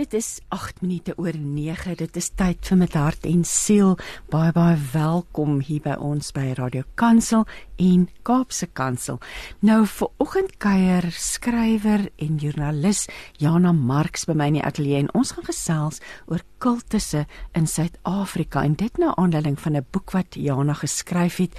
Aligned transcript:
Dit 0.00 0.14
is 0.16 0.38
8 0.48 0.80
minute 0.80 1.12
oor 1.16 1.36
9. 1.36 1.94
Dit 2.00 2.14
is 2.16 2.30
tyd 2.32 2.64
vir 2.64 2.78
met 2.80 2.94
hart 2.96 3.26
en 3.28 3.42
siel. 3.44 3.98
Baie 4.32 4.48
baie 4.56 4.78
welkom 4.94 5.58
hier 5.60 5.82
by 5.84 5.98
ons 6.00 6.30
by 6.32 6.54
Radio 6.56 6.86
Kansel 6.96 7.44
en 7.76 8.06
Kaapse 8.24 8.70
Kansel. 8.72 9.18
Nou 9.60 9.82
vir 9.84 10.08
oggend 10.24 10.54
kuier 10.62 11.04
skrywer 11.12 12.06
en 12.16 12.38
joernalis 12.40 13.06
Jana 13.40 13.74
Marx 13.76 14.24
by 14.28 14.38
my 14.40 14.48
in 14.48 14.56
die 14.60 14.64
ateljee 14.64 15.02
en 15.02 15.12
ons 15.20 15.34
gaan 15.36 15.44
gesels 15.50 16.00
oor 16.32 16.40
kultusse 16.60 17.26
in 17.56 17.68
Suid-Afrika 17.68 18.64
en 18.64 18.78
dit 18.80 19.00
nou 19.00 19.12
aanleiding 19.16 19.56
van 19.60 19.76
'n 19.76 19.86
boek 19.90 20.12
wat 20.16 20.36
Jana 20.36 20.74
geskryf 20.74 21.36
het 21.36 21.54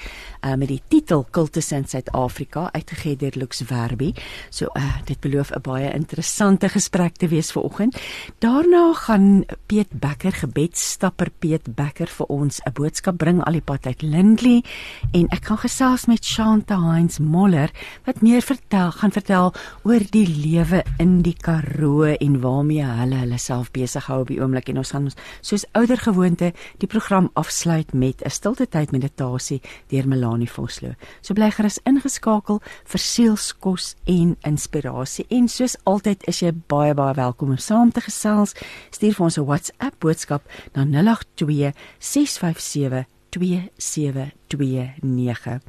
uh, 0.45 0.53
met 0.55 0.67
die 0.67 0.81
titel 0.88 1.26
Kultusse 1.30 1.76
in 1.76 1.86
Suid-Afrika 1.86 2.70
uitgegee 2.72 3.16
deur 3.16 3.34
Lux 3.36 3.62
Verbi. 3.66 4.14
So 4.50 4.67
uh, 4.73 5.02
dit 5.05 5.20
beloof 5.20 5.52
'n 5.52 5.62
baie 5.62 5.94
interessante 5.94 6.70
gesprek 6.70 7.16
te 7.16 7.28
wees 7.28 7.52
vir 7.52 7.64
oggend. 7.64 7.98
Daarna 8.40 8.94
gaan 8.94 9.45
Piet 9.66 9.88
Becker 9.99 10.31
gebedstapper 10.31 11.30
Piet 11.39 11.76
Becker 11.76 12.08
vir 12.08 12.26
ons 12.26 12.62
'n 12.66 12.73
boodskap 12.73 13.17
bring 13.17 13.44
al 13.44 13.53
die 13.53 13.62
pad 13.62 13.85
uit 13.85 14.02
Lindley. 14.02 14.63
En 15.12 15.27
ek 15.30 15.45
gaan 15.45 15.58
gesels 15.58 16.05
met 16.05 16.26
Shanta 16.26 16.80
Heinz 16.80 17.17
Moller 17.20 17.72
wat 18.05 18.22
meer 18.22 18.41
vertel 18.41 18.91
gaan 18.91 19.12
vertel 19.12 19.53
oor 19.84 19.99
die 20.09 20.27
lewe 20.27 20.84
in 20.98 21.22
die 21.22 21.34
Karoo 21.34 22.03
en 22.03 22.41
waarmee 22.41 22.84
hulle 22.84 23.16
hulle 23.16 23.38
self 23.38 23.72
besig 23.72 24.05
hou 24.05 24.22
op 24.22 24.27
die 24.27 24.41
oomblik. 24.41 24.70
En 24.70 24.77
ons 24.77 24.91
gaan 24.91 25.11
soos 25.41 25.66
ouer 25.73 25.98
gewoonte 25.98 26.53
die 26.77 26.88
program 26.88 27.30
afsluit 27.34 27.94
met 27.94 28.22
'n 28.25 28.30
stilte 28.30 28.67
tyd 28.67 28.91
meditasie 28.91 29.61
deur 29.88 30.08
Melanie 30.08 30.50
Vosloo. 30.50 30.94
So 31.22 31.34
bly 31.34 31.52
gerus 31.52 31.80
ingeskakel 31.86 32.61
vir 32.86 33.00
sielskos 33.00 33.95
en 34.06 34.38
inspirasie 34.41 35.25
en 35.30 35.47
soos 35.47 35.78
altyd 35.84 36.28
is 36.28 36.39
jy 36.39 36.52
baie 36.67 36.94
baie 36.94 37.13
welkom 37.13 37.50
om 37.50 37.58
saam 37.58 37.91
te 37.91 38.02
gesels. 38.12 38.54
Stuur 38.92 39.16
vir 39.16 39.26
ons 39.26 39.38
'n 39.38 39.48
WhatsApp 39.48 39.95
boodskap 40.00 40.44
na 40.76 40.84
082 40.84 41.72
657 42.00 43.06
2729. 43.31 45.59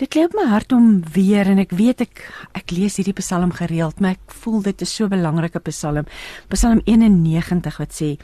Dit 0.00 0.14
lê 0.14 0.24
op 0.24 0.34
my 0.36 0.46
hart 0.48 0.72
om 0.72 1.02
weer 1.12 1.48
en 1.50 1.58
ek 1.60 1.72
weet 1.76 2.00
ek 2.06 2.22
ek 2.56 2.72
lees 2.72 2.96
hierdie 2.96 3.16
Psalm 3.18 3.52
gereeld, 3.56 4.00
maar 4.00 4.16
ek 4.16 4.32
voel 4.42 4.60
dit 4.64 4.78
is 4.84 4.94
so 4.94 5.04
'n 5.04 5.14
belangrike 5.16 5.60
Psalm. 5.68 6.06
Psalm 6.48 6.80
91 6.84 7.78
wat 7.78 7.92
sê: 7.92 8.16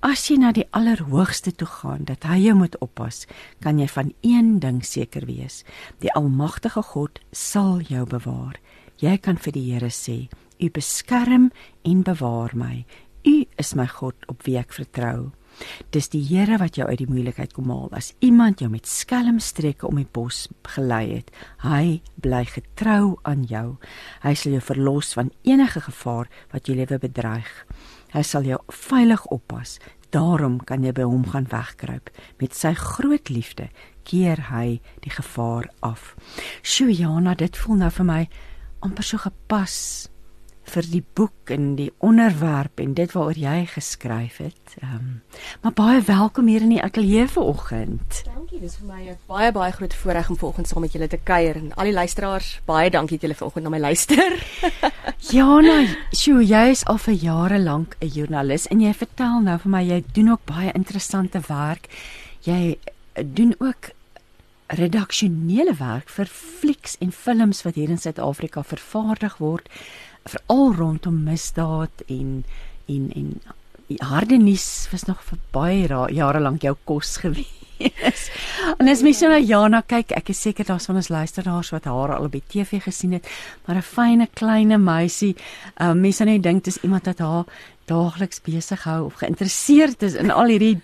As 0.00 0.28
jy 0.28 0.36
na 0.38 0.52
die 0.52 0.68
Allerhoogste 0.70 1.50
toe 1.50 1.66
gaan, 1.66 2.04
dat 2.04 2.22
hy 2.22 2.38
jou 2.38 2.54
moet 2.54 2.78
oppas, 2.78 3.26
kan 3.60 3.78
jy 3.78 3.88
van 3.88 4.12
een 4.22 4.60
ding 4.60 4.84
seker 4.84 5.26
wees: 5.26 5.64
die 5.98 6.12
Almagtige 6.12 6.82
God 6.82 7.18
sal 7.32 7.80
jou 7.80 8.06
bewaar. 8.06 8.54
Jy 8.98 9.18
kan 9.18 9.36
vir 9.36 9.52
die 9.52 9.72
Here 9.72 9.90
sê: 9.90 10.28
U 10.58 10.70
beskerm 10.70 11.50
en 11.82 12.02
bewaar 12.02 12.54
my. 12.54 12.84
U 13.22 13.44
is 13.56 13.74
my 13.74 13.86
God 13.86 14.14
op 14.26 14.42
wie 14.46 14.56
ek 14.58 14.72
vertrou. 14.74 15.30
Dis 15.94 16.10
die 16.12 16.22
Here 16.22 16.58
wat 16.60 16.78
jou 16.78 16.86
uit 16.86 17.00
die 17.00 17.08
moeilikheid 17.10 17.54
kom 17.56 17.70
haal. 17.72 17.90
As 17.96 18.12
iemand 18.24 18.62
jou 18.62 18.70
met 18.70 18.86
skelmstreke 18.86 19.88
om 19.88 19.98
die 19.98 20.06
bos 20.06 20.46
gelei 20.74 21.04
het, 21.16 21.30
hy 21.64 22.00
bly 22.22 22.44
getrou 22.48 23.16
aan 23.28 23.44
jou. 23.50 23.76
Hy 24.22 24.34
sal 24.38 24.58
jou 24.58 24.64
verlos 24.64 25.14
van 25.18 25.32
enige 25.48 25.82
gevaar 25.88 26.30
wat 26.52 26.68
jou 26.68 26.76
lewe 26.78 27.00
bedreig. 27.02 27.50
Hy 28.14 28.24
sal 28.24 28.46
jou 28.48 28.60
veilig 28.72 29.24
oppas. 29.34 29.78
Daarom 30.14 30.60
kan 30.64 30.84
jy 30.86 30.94
by 30.96 31.04
hom 31.04 31.26
gaan 31.28 31.48
wegkruip. 31.50 32.10
Met 32.40 32.54
sy 32.56 32.72
groot 32.78 33.28
liefde 33.28 33.68
keer 34.08 34.40
hy 34.48 34.78
die 35.04 35.12
gevaar 35.12 35.68
af. 35.84 36.14
Sjoe 36.62 36.94
Jana, 36.94 37.34
dit 37.36 37.56
voel 37.60 37.82
nou 37.82 37.90
vir 37.92 38.08
my 38.08 38.22
amper 38.86 39.04
so 39.04 39.20
gepas 39.20 40.08
vir 40.68 40.86
die 40.90 41.02
boek 41.14 41.50
en 41.54 41.74
die 41.78 41.90
onderwerp 42.04 42.80
en 42.82 42.94
dit 42.94 43.12
waaroor 43.12 43.38
jy 43.38 43.66
geskryf 43.72 44.38
het. 44.44 44.76
Ehm 44.82 44.94
um, 44.94 45.08
maar 45.62 45.72
baie 45.72 46.00
welkom 46.02 46.46
hier 46.46 46.62
in 46.62 46.74
die 46.74 46.82
ateljee 46.82 47.28
vanoggend. 47.28 48.22
Dankie, 48.24 48.60
dis 48.60 48.76
vir 48.76 48.86
my 48.86 49.02
'n 49.10 49.18
baie 49.26 49.52
baie 49.52 49.72
groot 49.72 49.94
voorreg 49.94 50.30
om 50.30 50.36
vanoggend 50.36 50.68
saam 50.68 50.80
met 50.80 50.92
julle 50.92 51.08
te 51.08 51.20
kuier 51.22 51.56
en 51.56 51.74
al 51.74 51.84
die 51.84 51.92
luisteraars, 51.92 52.60
baie 52.64 52.90
dankie 52.90 53.16
dat 53.16 53.22
julle 53.22 53.34
vanoggend 53.34 53.64
na 53.64 53.70
my 53.70 53.78
luister. 53.78 54.32
Jana, 55.34 55.86
sjoe, 56.12 56.44
jy 56.44 56.70
is 56.70 56.84
al 56.86 56.98
vir 56.98 57.14
jare 57.14 57.58
lank 57.58 57.96
'n 58.00 58.06
joernalis 58.06 58.66
en 58.66 58.80
jy 58.80 58.94
vertel 58.94 59.40
nou 59.40 59.58
vir 59.58 59.70
my 59.70 59.82
jy 59.82 60.04
doen 60.12 60.28
ook 60.30 60.44
baie 60.44 60.72
interessante 60.72 61.40
werk. 61.48 61.88
Jy 62.42 62.78
doen 63.24 63.54
ook 63.58 63.90
redaksionele 64.68 65.74
werk 65.78 66.10
vir 66.12 66.28
flieks 66.28 66.96
en 67.00 67.12
films 67.12 67.62
wat 67.64 67.74
hier 67.74 67.88
in 67.88 67.98
Suid-Afrika 67.98 68.62
vervaardig 68.62 69.38
word 69.40 69.68
veral 70.28 70.74
rondom 70.74 71.22
misdaad 71.24 72.04
en 72.08 72.44
en 72.88 73.10
en 73.14 73.40
harde 74.04 74.36
nuus 74.36 74.88
was 74.92 75.06
nog 75.08 75.22
vir 75.24 75.38
baie 75.52 75.86
jare 76.12 76.40
lank 76.40 76.62
jou 76.62 76.76
kos 76.84 77.16
gewees. 77.22 78.28
En 78.78 78.88
as 78.90 79.02
mens 79.06 79.20
nou 79.22 79.38
Jana 79.38 79.82
kyk, 79.86 80.12
ek 80.18 80.32
is 80.34 80.40
seker 80.42 80.66
daar's 80.66 80.88
van 80.90 80.98
ons 80.98 81.10
luisteraars 81.14 81.70
wat 81.72 81.86
haar 81.88 82.16
al 82.16 82.26
op 82.26 82.34
die 82.34 82.42
TV 82.42 82.82
gesien 82.82 83.14
het, 83.16 83.28
maar 83.66 83.76
'n 83.76 83.82
fynne 83.82 84.28
klein 84.34 84.74
meisie, 84.82 85.36
uh, 85.80 85.92
mense 85.92 86.24
net 86.24 86.42
dink 86.42 86.64
dis 86.64 86.82
iemand 86.82 87.06
wat 87.06 87.18
haar 87.18 87.44
daagliks 87.88 88.42
besig 88.44 88.82
hou 88.84 89.04
of 89.06 89.14
geïnteresseerd 89.22 90.02
is 90.02 90.14
in 90.14 90.30
al 90.30 90.50
hierdie 90.52 90.80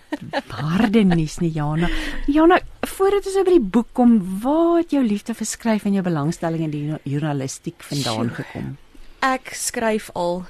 harde 0.49 1.03
nuus 1.03 1.37
nie 1.39 1.51
Jana. 1.51 1.89
Jana, 2.27 2.59
voordat 2.81 3.25
ons 3.25 3.35
oor 3.35 3.51
die 3.51 3.59
boek 3.59 3.91
kom, 3.93 4.39
waar 4.41 4.77
het 4.81 4.91
jou 4.91 5.03
liefde 5.03 5.33
vir 5.33 5.45
skryf 5.45 5.85
en 5.85 5.93
jou 5.93 6.03
belangstelling 6.03 6.63
in 6.63 6.71
die 6.71 6.99
journalistiek 7.03 7.83
vandaan 7.83 8.33
gekom? 8.33 8.77
Ek 9.25 9.53
skryf 9.57 10.11
al 10.13 10.43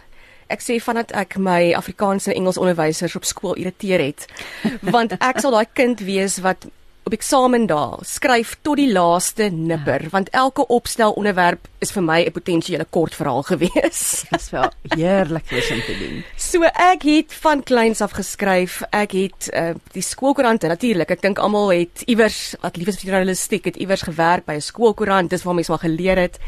ek 0.52 0.62
sê 0.62 0.78
vandat 0.84 1.14
ek 1.18 1.38
my 1.42 1.74
Afrikaans 1.78 2.28
en 2.28 2.36
Engels 2.36 2.60
onderwysers 2.62 3.16
op 3.18 3.26
skool 3.28 3.56
irriteer 3.56 4.04
het 4.04 4.28
want 4.96 5.16
ek 5.20 5.40
sal 5.44 5.56
daai 5.56 5.70
kind 5.74 6.04
wees 6.06 6.42
wat 6.46 6.68
op 7.06 7.14
eksamen 7.14 7.68
daal 7.70 8.00
skryf 8.08 8.56
tot 8.66 8.80
die 8.82 8.90
laaste 8.90 9.48
nipper 9.54 10.08
ja. 10.08 10.12
want 10.14 10.32
elke 10.34 10.66
opstel 10.74 11.14
onderwerp 11.14 11.68
is 11.86 11.94
vir 11.94 12.04
my 12.04 12.20
'n 12.26 12.34
potensiële 12.34 12.86
kort 12.90 13.16
verhaal 13.16 13.44
gewees. 13.52 14.26
Dis 14.32 14.50
wel 14.50 14.72
heerlik 14.98 15.46
om 15.54 15.82
te 15.86 15.96
doen. 16.00 16.24
So 16.36 16.64
ek 16.66 17.06
het 17.06 17.34
van 17.34 17.64
kleins 17.64 18.02
af 18.02 18.18
geskryf. 18.18 18.82
Ek 18.90 19.12
het 19.12 19.50
uh, 19.54 19.76
die 19.94 20.02
skoolkoerante 20.02 20.68
natuurlik. 20.68 21.12
Ek 21.12 21.22
dink 21.22 21.38
almal 21.38 21.70
het 21.70 22.02
iewers 22.10 22.56
wat 22.62 22.78
lief 22.78 22.88
is 22.88 22.98
vir 22.98 23.12
journalistiek, 23.12 23.66
het 23.66 23.78
iewers 23.78 24.02
gewerk 24.02 24.46
by 24.46 24.58
'n 24.58 24.62
skoolkoerant. 24.62 25.30
Dis 25.30 25.44
waar 25.44 25.54
mense 25.54 25.72
maar 25.72 25.86
geleer 25.86 26.18
het. 26.18 26.40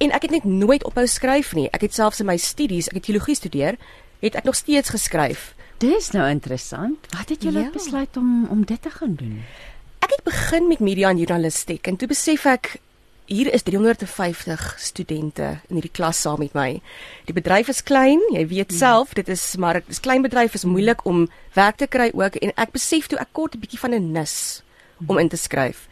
En 0.00 0.14
ek 0.16 0.22
het 0.22 0.30
net 0.32 0.44
nooit 0.48 0.84
ophou 0.88 1.04
skryf 1.06 1.52
nie. 1.52 1.66
Ek 1.76 1.82
het 1.84 1.94
selfs 1.94 2.22
in 2.22 2.28
my 2.30 2.38
studies, 2.40 2.88
ek 2.88 3.02
het 3.02 3.08
teologie 3.10 3.36
studeer, 3.36 3.76
het 4.24 4.36
ek 4.38 4.46
nog 4.48 4.56
steeds 4.56 4.94
geskryf. 4.94 5.50
Dis 5.80 6.10
nou 6.16 6.24
interessant. 6.28 7.04
Wat 7.12 7.28
het 7.28 7.44
jy 7.44 7.52
ja. 7.52 7.68
besluit 7.72 8.16
om 8.16 8.46
om 8.48 8.64
dit 8.64 8.80
te 8.82 8.90
gaan 8.90 9.14
doen? 9.20 9.42
Ek 10.00 10.14
het 10.16 10.24
begin 10.24 10.68
met 10.68 10.80
media 10.80 11.12
en 11.12 11.20
journalistiek 11.20 11.86
en 11.86 12.00
toe 12.00 12.08
besef 12.08 12.46
ek 12.48 12.78
hier 13.28 13.52
is 13.52 13.62
350 13.62 14.64
studente 14.80 15.52
in 15.68 15.78
hierdie 15.78 15.92
klas 15.92 16.24
saam 16.24 16.40
met 16.40 16.56
my. 16.56 16.80
Die 17.28 17.36
bedryf 17.36 17.68
is 17.68 17.84
klein, 17.84 18.24
jy 18.32 18.46
weet 18.48 18.72
hmm. 18.72 18.80
self, 18.80 19.12
dit 19.14 19.28
is 19.28 19.44
maar 19.60 19.82
dis 19.84 20.00
klein 20.00 20.24
bedryf 20.24 20.56
is 20.56 20.64
moeilik 20.64 21.04
om 21.04 21.26
werk 21.54 21.76
te 21.76 21.86
kry 21.86 22.08
ook 22.16 22.40
en 22.40 22.56
ek 22.56 22.72
besef 22.72 23.12
toe 23.12 23.20
ek 23.20 23.36
kort 23.36 23.54
'n 23.54 23.60
bietjie 23.60 23.84
van 23.84 23.94
'n 23.94 24.12
nis 24.12 24.62
om 25.06 25.18
in 25.18 25.28
te 25.28 25.36
skryf. 25.36 25.88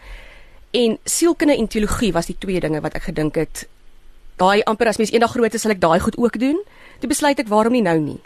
En 0.73 0.99
sielkunde 1.05 1.57
en 1.57 1.69
teologie 1.69 2.13
was 2.13 2.27
die 2.27 2.39
twee 2.39 2.61
dinge 2.61 2.81
wat 2.81 2.97
ek 2.97 3.13
gedink 3.13 3.37
het 3.37 3.69
daai 4.39 4.63
amper 4.71 4.91
as 4.91 4.99
mens 5.01 5.13
eendag 5.15 5.35
groot 5.35 5.55
is 5.55 5.65
sal 5.67 5.75
ek 5.75 5.83
daai 5.83 6.01
goed 6.01 6.17
ook 6.19 6.39
doen. 6.39 6.59
Toe 7.03 7.11
besluit 7.11 7.39
ek 7.39 7.51
waarom 7.51 7.73
nie 7.77 7.85
nou 7.85 7.99
nie. 7.99 8.21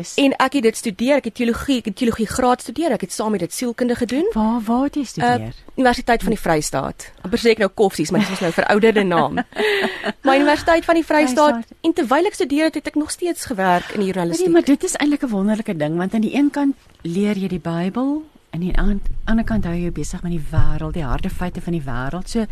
Is 0.00 0.14
En 0.20 0.32
ek 0.40 0.56
het 0.58 0.62
dit 0.62 0.76
studeer, 0.76 1.20
ek 1.20 1.28
het 1.28 1.34
teologie, 1.36 1.78
ek 1.82 1.90
het 1.90 1.96
teologie 2.00 2.26
graad 2.26 2.62
studeer. 2.64 2.94
Ek 2.96 3.04
het 3.06 3.12
saam 3.12 3.34
met 3.34 3.42
dit 3.44 3.52
sielkunde 3.52 3.96
gedoen. 3.98 4.28
Waar 4.32 4.60
waar 4.64 4.84
het 4.88 4.96
jy 4.96 5.04
studeer? 5.04 5.48
Uh, 5.52 5.74
Universiteit 5.76 6.22
van 6.24 6.32
die 6.32 6.40
Vrystaat. 6.40 7.08
Amper 7.26 7.42
sê 7.42 7.52
ek 7.52 7.60
nou 7.64 7.68
Koffsies, 7.74 8.10
maar 8.10 8.24
dit 8.24 8.36
is 8.36 8.44
nou 8.44 8.52
verouderde 8.56 9.04
naam. 9.04 9.42
my 10.28 10.38
Universiteit 10.38 10.84
van 10.88 11.00
die 11.00 11.04
Vrystaat. 11.04 11.60
Vrystaat. 11.60 11.84
En 11.88 11.96
terwyl 12.00 12.30
ek 12.30 12.38
studeer 12.38 12.70
het, 12.70 12.78
het 12.80 12.92
ek 12.92 13.00
nog 13.00 13.12
steeds 13.12 13.48
gewerk 13.50 13.92
in 13.92 14.04
die 14.04 14.12
journalistiek. 14.12 14.48
Nee, 14.48 14.56
maar 14.56 14.68
dit 14.68 14.88
is 14.88 14.96
eintlik 14.96 15.26
'n 15.28 15.32
wonderlike 15.34 15.76
ding 15.76 15.96
want 15.96 16.14
aan 16.14 16.24
die 16.24 16.34
een 16.34 16.50
kant 16.50 16.74
leer 17.02 17.36
jy 17.36 17.48
die 17.48 17.62
Bybel 17.62 18.24
en 18.50 18.62
aan 18.76 19.00
die 19.00 19.12
ander 19.24 19.44
kant 19.44 19.64
hou 19.64 19.74
jy 19.74 19.92
besig 19.92 20.22
met 20.22 20.32
die 20.32 20.44
wêreld, 20.50 20.94
die 20.96 21.04
harde 21.04 21.30
feite 21.30 21.60
van 21.60 21.72
die 21.72 21.84
wêreld. 21.84 22.28
So 22.28 22.46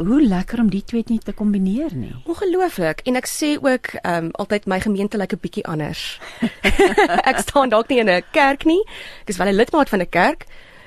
hoe 0.00 0.20
lekker 0.22 0.60
om 0.62 0.70
die 0.72 0.82
twee 0.84 1.04
net 1.08 1.24
te 1.24 1.32
kombineer 1.36 1.92
nie. 1.94 2.14
Ongelooflik. 2.24 3.02
En 3.04 3.16
ek 3.20 3.28
sê 3.28 3.54
ook 3.60 3.92
ehm 4.00 4.24
um, 4.24 4.30
altyd 4.40 4.66
my 4.66 4.80
gemeente 4.80 5.18
lyk 5.20 5.32
'n 5.36 5.42
bietjie 5.42 5.66
anders. 5.66 6.20
ek 7.30 7.38
staan 7.44 7.68
dalk 7.68 7.88
nie 7.88 8.00
in 8.00 8.08
'n 8.08 8.22
kerk 8.32 8.64
nie. 8.64 8.80
Ek 9.22 9.28
is 9.28 9.36
wel 9.36 9.48
'n 9.48 9.56
lidmaat 9.60 9.88
van 9.88 10.00
'n 10.00 10.08
kerk, 10.08 10.46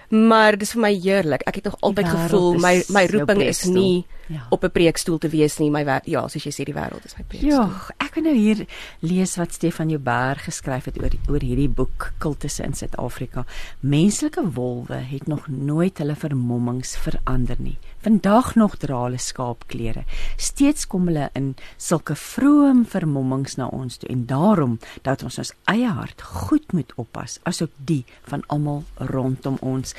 maar 0.09 0.57
dis 0.57 0.71
vir 0.71 0.81
my 0.81 0.93
heerlik. 0.93 1.41
Ek 1.45 1.55
het 1.55 1.63
nog 1.63 1.77
altyd 1.79 2.07
gevoel 2.07 2.53
my 2.57 2.83
my 2.89 3.05
roeping 3.05 3.41
is 3.41 3.63
nie 3.65 4.05
Ja. 4.27 4.47
op 4.49 4.63
'n 4.63 4.71
preekstoel 4.71 5.17
te 5.17 5.29
wees 5.29 5.57
nie. 5.57 5.69
My 5.69 6.01
ja, 6.05 6.27
soos 6.27 6.43
jy 6.43 6.51
sê 6.51 6.63
die 6.63 6.73
wêreld 6.73 7.05
is 7.05 7.15
my 7.17 7.23
preekstoel. 7.27 7.51
Ja, 7.51 7.69
ek 7.99 8.15
wil 8.15 8.23
nou 8.23 8.35
hier 8.35 8.65
lees 8.99 9.35
wat 9.35 9.53
Stefan 9.53 9.89
Joubert 9.89 10.39
geskryf 10.39 10.85
het 10.85 10.97
oor 11.01 11.11
oor 11.29 11.41
hierdie 11.41 11.69
boek 11.69 12.13
Kultusse 12.17 12.63
in 12.63 12.73
Suid-Afrika. 12.73 13.45
Menslike 13.79 14.51
wolwe 14.53 14.95
het 14.95 15.27
nog 15.27 15.47
nooit 15.47 15.97
hulle 15.97 16.15
vermommings 16.15 16.97
verander 16.97 17.55
nie. 17.59 17.77
Vandag 18.03 18.55
nog 18.55 18.75
dra 18.77 18.97
hulle 19.05 19.17
skaapklere. 19.17 20.01
Steeds 20.35 20.87
kom 20.91 21.05
hulle 21.07 21.29
in 21.39 21.53
sulke 21.79 22.17
vroom 22.19 22.81
vermommings 22.83 23.55
na 23.55 23.69
ons 23.71 24.01
toe 24.01 24.09
en 24.11 24.25
daarom 24.27 24.73
dat 25.07 25.23
ons 25.23 25.39
ons 25.39 25.53
eie 25.71 25.87
hart 25.87 26.25
goed 26.43 26.75
moet 26.75 26.91
oppas 26.99 27.37
asook 27.47 27.71
die 27.87 28.01
van 28.27 28.43
almal 28.51 28.83
rondom 29.13 29.55
ons. 29.63 29.95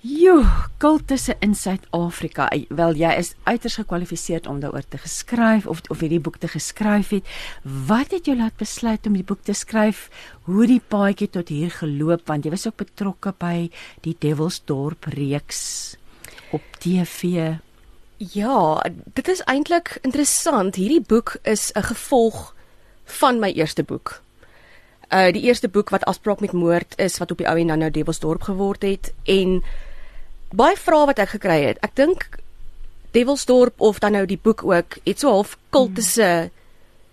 Jo, 0.00 0.38
kultusse 0.80 1.36
in 1.44 1.52
Suid-Afrika. 1.52 2.48
Wel 2.72 2.96
jy 2.96 3.12
is 3.20 3.34
uiters 3.44 3.76
gekwalifiseerd 3.82 4.48
om 4.48 4.64
daaroor 4.64 4.88
te 4.88 5.04
geskryf 5.04 5.68
of 5.68 5.84
of 5.92 6.00
hierdie 6.00 6.24
boek 6.24 6.40
te 6.40 6.48
geskryf 6.48 7.12
het. 7.12 7.28
Wat 7.62 8.16
het 8.16 8.32
jou 8.32 8.38
laat 8.40 8.56
besluit 8.56 9.04
om 9.04 9.20
die 9.20 9.28
boek 9.28 9.44
te 9.44 9.52
skryf? 9.52 10.08
Hoe 10.48 10.64
die 10.64 10.80
paadjie 10.80 11.28
tot 11.28 11.52
hier 11.52 11.68
geloop 11.82 12.24
want 12.32 12.48
jy 12.48 12.56
was 12.56 12.64
ook 12.64 12.80
betrokke 12.80 13.36
by 13.36 13.68
die 14.08 14.16
Devilsdorp 14.16 15.12
reeks 15.12 16.00
op 16.50 16.62
TV. 16.78 17.52
Ja, 18.16 18.86
dit 19.12 19.28
is 19.28 19.40
eintlik 19.40 19.98
interessant. 20.00 20.74
Hierdie 20.74 21.00
boek 21.00 21.36
is 21.42 21.72
'n 21.72 21.82
gevolg 21.82 22.54
van 23.04 23.38
my 23.38 23.52
eerste 23.52 23.82
boek. 23.82 24.22
Uh 25.08 25.32
die 25.32 25.42
eerste 25.42 25.68
boek 25.68 25.88
wat 25.90 26.04
afspraak 26.04 26.40
met 26.40 26.52
moord 26.52 26.92
is 26.96 27.18
wat 27.18 27.30
op 27.30 27.38
die 27.38 27.48
ou 27.48 27.58
en 27.58 27.66
dan 27.66 27.78
nou 27.78 27.90
Devilsdorp 27.90 28.42
geword 28.42 28.82
het 28.82 29.12
en 29.24 29.62
baie 30.54 30.76
vrae 30.76 31.06
wat 31.06 31.18
ek 31.18 31.28
gekry 31.28 31.64
het. 31.64 31.78
Ek 31.80 31.94
dink 31.94 32.28
Devilsdorp 33.10 33.80
of 33.80 33.98
dan 33.98 34.12
nou 34.12 34.26
die 34.26 34.38
boek 34.42 34.64
ook 34.64 34.98
het 35.04 35.20
so 35.20 35.28
half 35.28 35.58
kultusse 35.70 36.50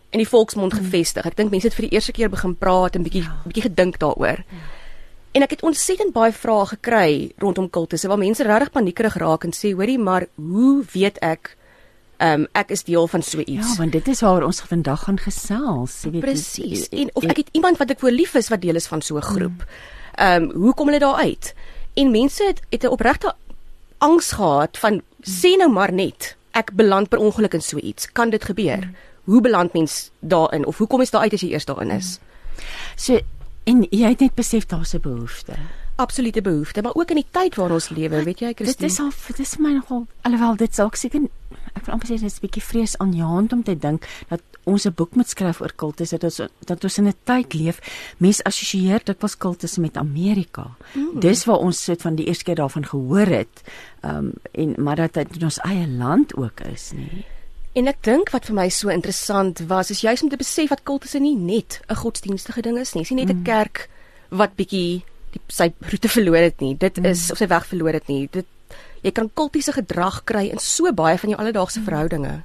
in 0.09 0.19
die 0.19 0.27
volksmond 0.27 0.73
gevestig. 0.73 1.25
Ek 1.25 1.35
dink 1.35 1.51
mense 1.51 1.67
het 1.67 1.75
vir 1.75 1.87
die 1.87 1.95
eerste 1.97 2.11
keer 2.11 2.29
begin 2.29 2.55
praat 2.55 2.95
en 2.95 3.03
bietjie 3.03 3.25
bietjie 3.45 3.65
gedink 3.69 3.99
daaroor. 3.99 4.43
En 5.37 5.43
ek 5.45 5.51
het 5.53 5.63
ontsettend 5.69 6.15
baie 6.15 6.33
vrae 6.33 6.65
gekry 6.71 7.09
rondom 7.37 7.67
kultusse 7.69 8.09
waar 8.09 8.17
mense 8.17 8.45
regtig 8.45 8.71
paniekerig 8.73 9.19
raak 9.21 9.43
en 9.45 9.53
sê, 9.53 9.73
"Hoorie, 9.77 9.99
maar 9.99 10.25
hoe 10.35 10.83
weet 10.93 11.19
ek 11.21 11.55
ehm 12.17 12.41
um, 12.41 12.47
ek 12.53 12.71
is 12.71 12.83
deel 12.83 13.07
van 13.07 13.21
so 13.21 13.37
Ja, 13.37 13.43
iets?" 13.45 13.77
want 13.77 13.91
dit 13.91 14.07
is 14.07 14.21
waar 14.21 14.43
ons 14.43 14.61
vandag 14.61 15.03
gaan 15.03 15.19
gesels, 15.19 16.01
jy 16.01 16.11
weet. 16.11 16.21
Presies. 16.21 16.89
En 16.89 17.09
of 17.13 17.23
ek 17.23 17.37
het 17.37 17.49
iemand 17.51 17.77
wat 17.77 17.89
ek 17.89 17.99
voor 17.99 18.11
lief 18.11 18.33
is 18.33 18.49
wat 18.49 18.61
deel 18.61 18.75
is 18.75 18.87
van 18.87 19.01
so 19.01 19.17
'n 19.17 19.21
groep. 19.21 19.65
Ehm 20.15 20.43
um, 20.43 20.51
hoe 20.51 20.73
kom 20.73 20.87
hulle 20.87 20.99
daar 20.99 21.15
uit? 21.15 21.53
En 21.93 22.11
mense 22.11 22.43
het 22.43 22.61
het 22.69 22.83
'n 22.83 22.87
opregte 22.87 23.35
angs 23.97 24.31
gehad 24.31 24.77
van 24.77 25.01
sê 25.21 25.57
nou 25.57 25.69
maar 25.69 25.93
net 25.93 26.35
ek 26.51 26.71
beland 26.73 27.09
per 27.09 27.19
ongeluk 27.19 27.53
in 27.53 27.61
so 27.61 27.77
iets. 27.77 28.11
Kan 28.11 28.29
dit 28.29 28.43
gebeur? 28.43 28.89
Hoe 29.23 29.41
beland 29.41 29.73
mens 29.73 30.11
daarin 30.19 30.65
of 30.65 30.77
hoe 30.77 30.87
kom 30.87 30.99
jy 30.99 31.07
daar 31.11 31.21
uit 31.21 31.33
as 31.33 31.41
jy 31.41 31.51
eers 31.51 31.65
daarin 31.65 31.91
is? 31.91 32.19
So 32.95 33.19
en 33.67 33.83
jy 33.91 34.07
het 34.13 34.23
net 34.23 34.35
besef 34.35 34.65
daar's 34.65 34.93
'n 34.95 35.01
behoefte. 35.01 35.53
Absolute 35.97 36.41
behoefte, 36.41 36.81
maar 36.81 36.93
ook 36.95 37.09
in 37.09 37.15
die 37.15 37.25
tyd 37.31 37.55
waarin 37.55 37.73
ons 37.75 37.89
lewe, 37.89 38.23
weet 38.23 38.39
jy, 38.39 38.47
Dit 38.53 38.57
Christine. 38.57 38.87
is 38.87 38.99
al 38.99 39.11
dit 39.27 39.39
is 39.39 39.55
vir 39.55 39.61
my 39.61 39.73
nogal 39.73 40.07
alhoewel 40.21 40.55
dit 40.55 40.75
dalk 40.75 40.95
seker 40.95 41.21
ek 41.73 41.85
wil 41.85 41.93
amper 41.93 42.07
sê 42.07 42.19
dit 42.19 42.23
is 42.23 42.37
'n 42.37 42.45
bietjie 42.47 42.61
vreesaanjaend 42.63 43.53
om 43.53 43.63
te 43.63 43.75
dink 43.77 44.05
dat 44.29 44.41
ons 44.65 44.85
'n 44.85 44.93
boek 44.93 45.15
moet 45.15 45.29
skryf 45.29 45.61
oor 45.61 45.73
kultusse 45.75 46.17
dat 46.17 46.23
ons 46.23 46.49
dat 46.65 46.83
ons 46.83 46.97
in 46.97 47.07
'n 47.07 47.13
tyd 47.23 47.53
leef 47.53 47.79
mense 48.19 48.43
assosieer 48.43 49.01
dit 49.03 49.21
was 49.21 49.37
kultusse 49.37 49.81
met 49.81 49.97
Amerika. 49.97 50.75
Mm. 50.95 51.19
Dis 51.19 51.45
waar 51.45 51.57
ons 51.59 51.83
soort 51.83 52.01
van 52.01 52.15
die 52.15 52.25
eerste 52.27 52.43
keer 52.43 52.55
daarvan 52.55 52.85
gehoor 52.85 53.25
het. 53.27 53.61
Ehm 54.01 54.15
um, 54.15 54.33
en 54.51 54.75
maar 54.83 54.95
dat 54.95 55.13
dit 55.13 55.35
in 55.35 55.43
ons 55.43 55.59
eie 55.59 55.87
land 55.87 56.35
ook 56.35 56.59
is, 56.61 56.91
nee. 56.95 57.25
En 57.77 57.85
ek 57.85 57.99
dink 58.01 58.31
wat 58.33 58.47
vir 58.49 58.55
my 58.57 58.67
so 58.73 58.89
interessant 58.89 59.59
was 59.69 59.91
is 59.93 60.01
juis 60.01 60.23
om 60.25 60.31
te 60.33 60.39
besef 60.39 60.71
dat 60.73 60.81
kultusse 60.87 61.19
nie 61.21 61.35
net 61.35 61.79
'n 61.85 61.99
godsdienstige 62.01 62.61
ding 62.61 62.79
is 62.79 62.93
nie. 62.93 63.03
Dis 63.03 63.11
nie 63.11 63.25
net 63.25 63.35
'n 63.35 63.43
kerk 63.43 63.89
wat 64.29 64.55
bietjie 64.55 65.03
die 65.31 65.41
sy 65.47 65.73
roete 65.91 66.09
verloor 66.09 66.41
het 66.49 66.59
nie. 66.59 66.75
Dit 66.75 66.97
is 66.97 67.31
of 67.31 67.37
sy 67.37 67.47
weg 67.47 67.65
verloor 67.65 67.93
het 67.93 68.07
nie. 68.07 68.27
Dit 68.31 68.45
jy 69.03 69.11
kan 69.11 69.29
kultiese 69.33 69.71
gedrag 69.71 70.23
kry 70.23 70.49
in 70.49 70.59
so 70.59 70.91
baie 70.91 71.17
van 71.17 71.29
jou 71.29 71.39
alledaagse 71.39 71.81
verhoudinge. 71.81 72.41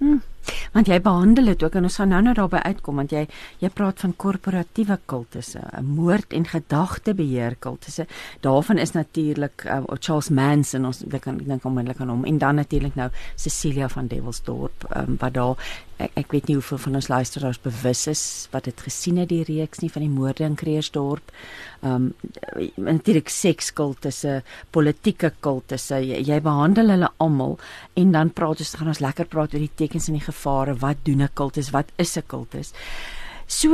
Want 0.72 0.88
jy 0.88 0.98
behandel 1.04 1.52
dit 1.52 1.62
ook 1.62 1.74
en 1.74 1.88
ons 1.88 1.96
gaan 2.00 2.08
nou-nou 2.08 2.34
daarby 2.34 2.62
uitkom 2.64 3.00
want 3.02 3.12
jy 3.12 3.26
jy 3.60 3.68
praat 3.68 4.00
van 4.00 4.14
korporatiewe 4.16 4.98
kultusse, 5.06 5.60
'n 5.78 5.84
moord 5.84 6.32
en 6.32 6.46
gedagtebeheer 6.46 7.56
kultusse. 7.58 8.06
Daarvan 8.40 8.78
is 8.78 8.92
natuurlik 8.92 9.64
uh, 9.66 9.82
Charles 10.00 10.28
Manson 10.28 10.84
ons 10.84 11.02
ek 11.02 11.24
dink 11.24 11.64
onmiddellik 11.64 12.00
aan 12.00 12.08
hom 12.08 12.24
en 12.24 12.38
dan 12.38 12.54
natuurlik 12.54 12.94
nou 12.94 13.10
Cecilia 13.36 13.88
van 13.88 14.06
Devilsdorp 14.06 14.86
um, 14.96 15.16
wat 15.18 15.34
daar 15.34 15.56
ek, 16.02 16.14
ek 16.22 16.34
weet 16.34 16.48
nie 16.50 16.56
hoeveel 16.58 16.80
van 16.86 16.98
ons 16.98 17.08
luisteraars 17.12 17.60
bewus 17.62 18.06
is 18.10 18.22
wat 18.52 18.66
dit 18.68 18.84
gesien 18.86 19.20
het 19.22 19.30
die 19.30 19.44
reeks 19.46 19.82
nie 19.82 19.90
van 19.92 20.04
die 20.06 20.12
moorde 20.12 20.46
in 20.46 20.58
Kreersdorp. 20.58 21.32
Ehm 21.82 22.10
um, 22.10 22.12
natuurlik 22.76 23.30
sekskultusse, 23.32 24.42
politieke 24.70 25.32
kultusse. 25.44 25.98
Jy, 26.02 26.20
jy 26.26 26.38
behandel 26.44 26.94
hulle 26.94 27.10
almal 27.22 27.58
en 27.98 28.12
dan 28.14 28.30
praat 28.30 28.62
ons 28.62 28.74
gaan 28.78 28.92
ons 28.92 29.02
lekker 29.02 29.28
praat 29.30 29.54
oor 29.54 29.64
die 29.64 29.76
tekens 29.82 30.08
en 30.08 30.18
die 30.18 30.24
gevare. 30.32 30.74
Wat 30.80 30.96
doen 31.04 31.22
'n 31.22 31.34
kultus? 31.34 31.70
Wat 31.70 31.88
is 31.96 32.16
'n 32.16 32.26
kultus? 32.26 32.72
So 33.52 33.68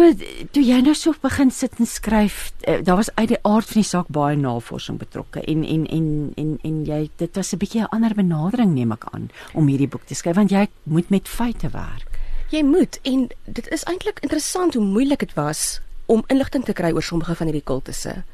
toe 0.53 0.63
jy 0.65 0.81
nou 0.83 0.95
so 0.95 1.15
begin 1.23 1.53
sit 1.55 1.79
en 1.79 1.87
skryf, 1.87 2.53
eh, 2.67 2.81
daar 2.83 2.97
was 2.97 3.11
uit 3.15 3.29
die 3.29 3.39
aard 3.43 3.67
van 3.71 3.81
die 3.81 3.87
saak 3.87 4.09
baie 4.09 4.37
navorsing 4.37 4.99
betrokke 4.99 5.41
en 5.41 5.65
en 5.65 5.87
en 5.87 6.33
en 6.37 6.59
en 6.63 6.85
jy 6.85 7.11
dit 7.17 7.37
was 7.37 7.53
'n 7.53 7.59
bietjie 7.59 7.83
'n 7.83 7.93
ander 7.95 8.15
benadering 8.15 8.75
neem 8.75 8.93
ek 8.93 9.05
aan 9.13 9.31
om 9.55 9.67
hierdie 9.67 9.89
boek 9.89 10.05
te 10.05 10.15
skryf 10.15 10.37
want 10.37 10.51
jy 10.51 10.67
moet 10.83 11.11
met 11.11 11.29
feite 11.29 11.69
werk. 11.69 12.19
Jy 12.51 12.63
moet 12.65 12.99
en 13.03 13.29
dit 13.45 13.69
is 13.69 13.85
eintlik 13.85 14.19
interessant 14.21 14.75
hoe 14.75 14.85
moeilik 14.85 15.19
dit 15.19 15.35
was 15.35 15.81
om 16.07 16.25
inligting 16.27 16.65
te 16.65 16.73
kry 16.73 16.93
oor 16.93 17.03
sommige 17.03 17.35
van 17.35 17.47
hierdie 17.47 17.65
kultusse. 17.65 18.25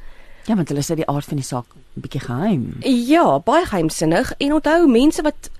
Ja, 0.46 0.54
want 0.54 0.68
hulle 0.68 0.82
sê 0.82 0.94
die 0.94 1.08
aard 1.08 1.24
van 1.24 1.36
die 1.36 1.44
saak 1.44 1.66
'n 1.74 2.00
bietjie 2.00 2.20
geheim. 2.20 2.76
Ja, 2.80 3.38
baie 3.38 3.66
geheimsinnig 3.66 4.32
en 4.38 4.52
onthou 4.52 4.86
mense 4.88 5.22
wat 5.22 5.50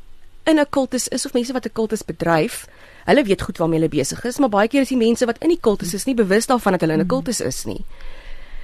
in 0.45 0.59
'n 0.59 0.67
kultus 0.71 1.09
is 1.09 1.27
of 1.27 1.33
mense 1.33 1.53
wat 1.53 1.67
'n 1.67 1.73
kultus 1.73 2.03
bedryf, 2.05 2.67
hulle 3.05 3.25
weet 3.25 3.43
goed 3.43 3.59
waarmee 3.59 3.79
hulle 3.79 3.91
besig 3.91 4.25
is, 4.25 4.39
maar 4.39 4.49
baie 4.49 4.69
keer 4.69 4.81
is 4.81 4.89
die 4.89 4.97
mense 4.97 5.27
wat 5.27 5.39
in 5.39 5.49
die 5.49 5.61
kultus 5.61 5.95
is 5.95 6.05
nie 6.05 6.15
bewus 6.15 6.47
daarvan 6.47 6.73
dat 6.73 6.81
hulle 6.81 6.93
in 6.93 7.01
'n 7.01 7.07
kultus 7.07 7.41
is 7.41 7.65
nie. 7.65 7.85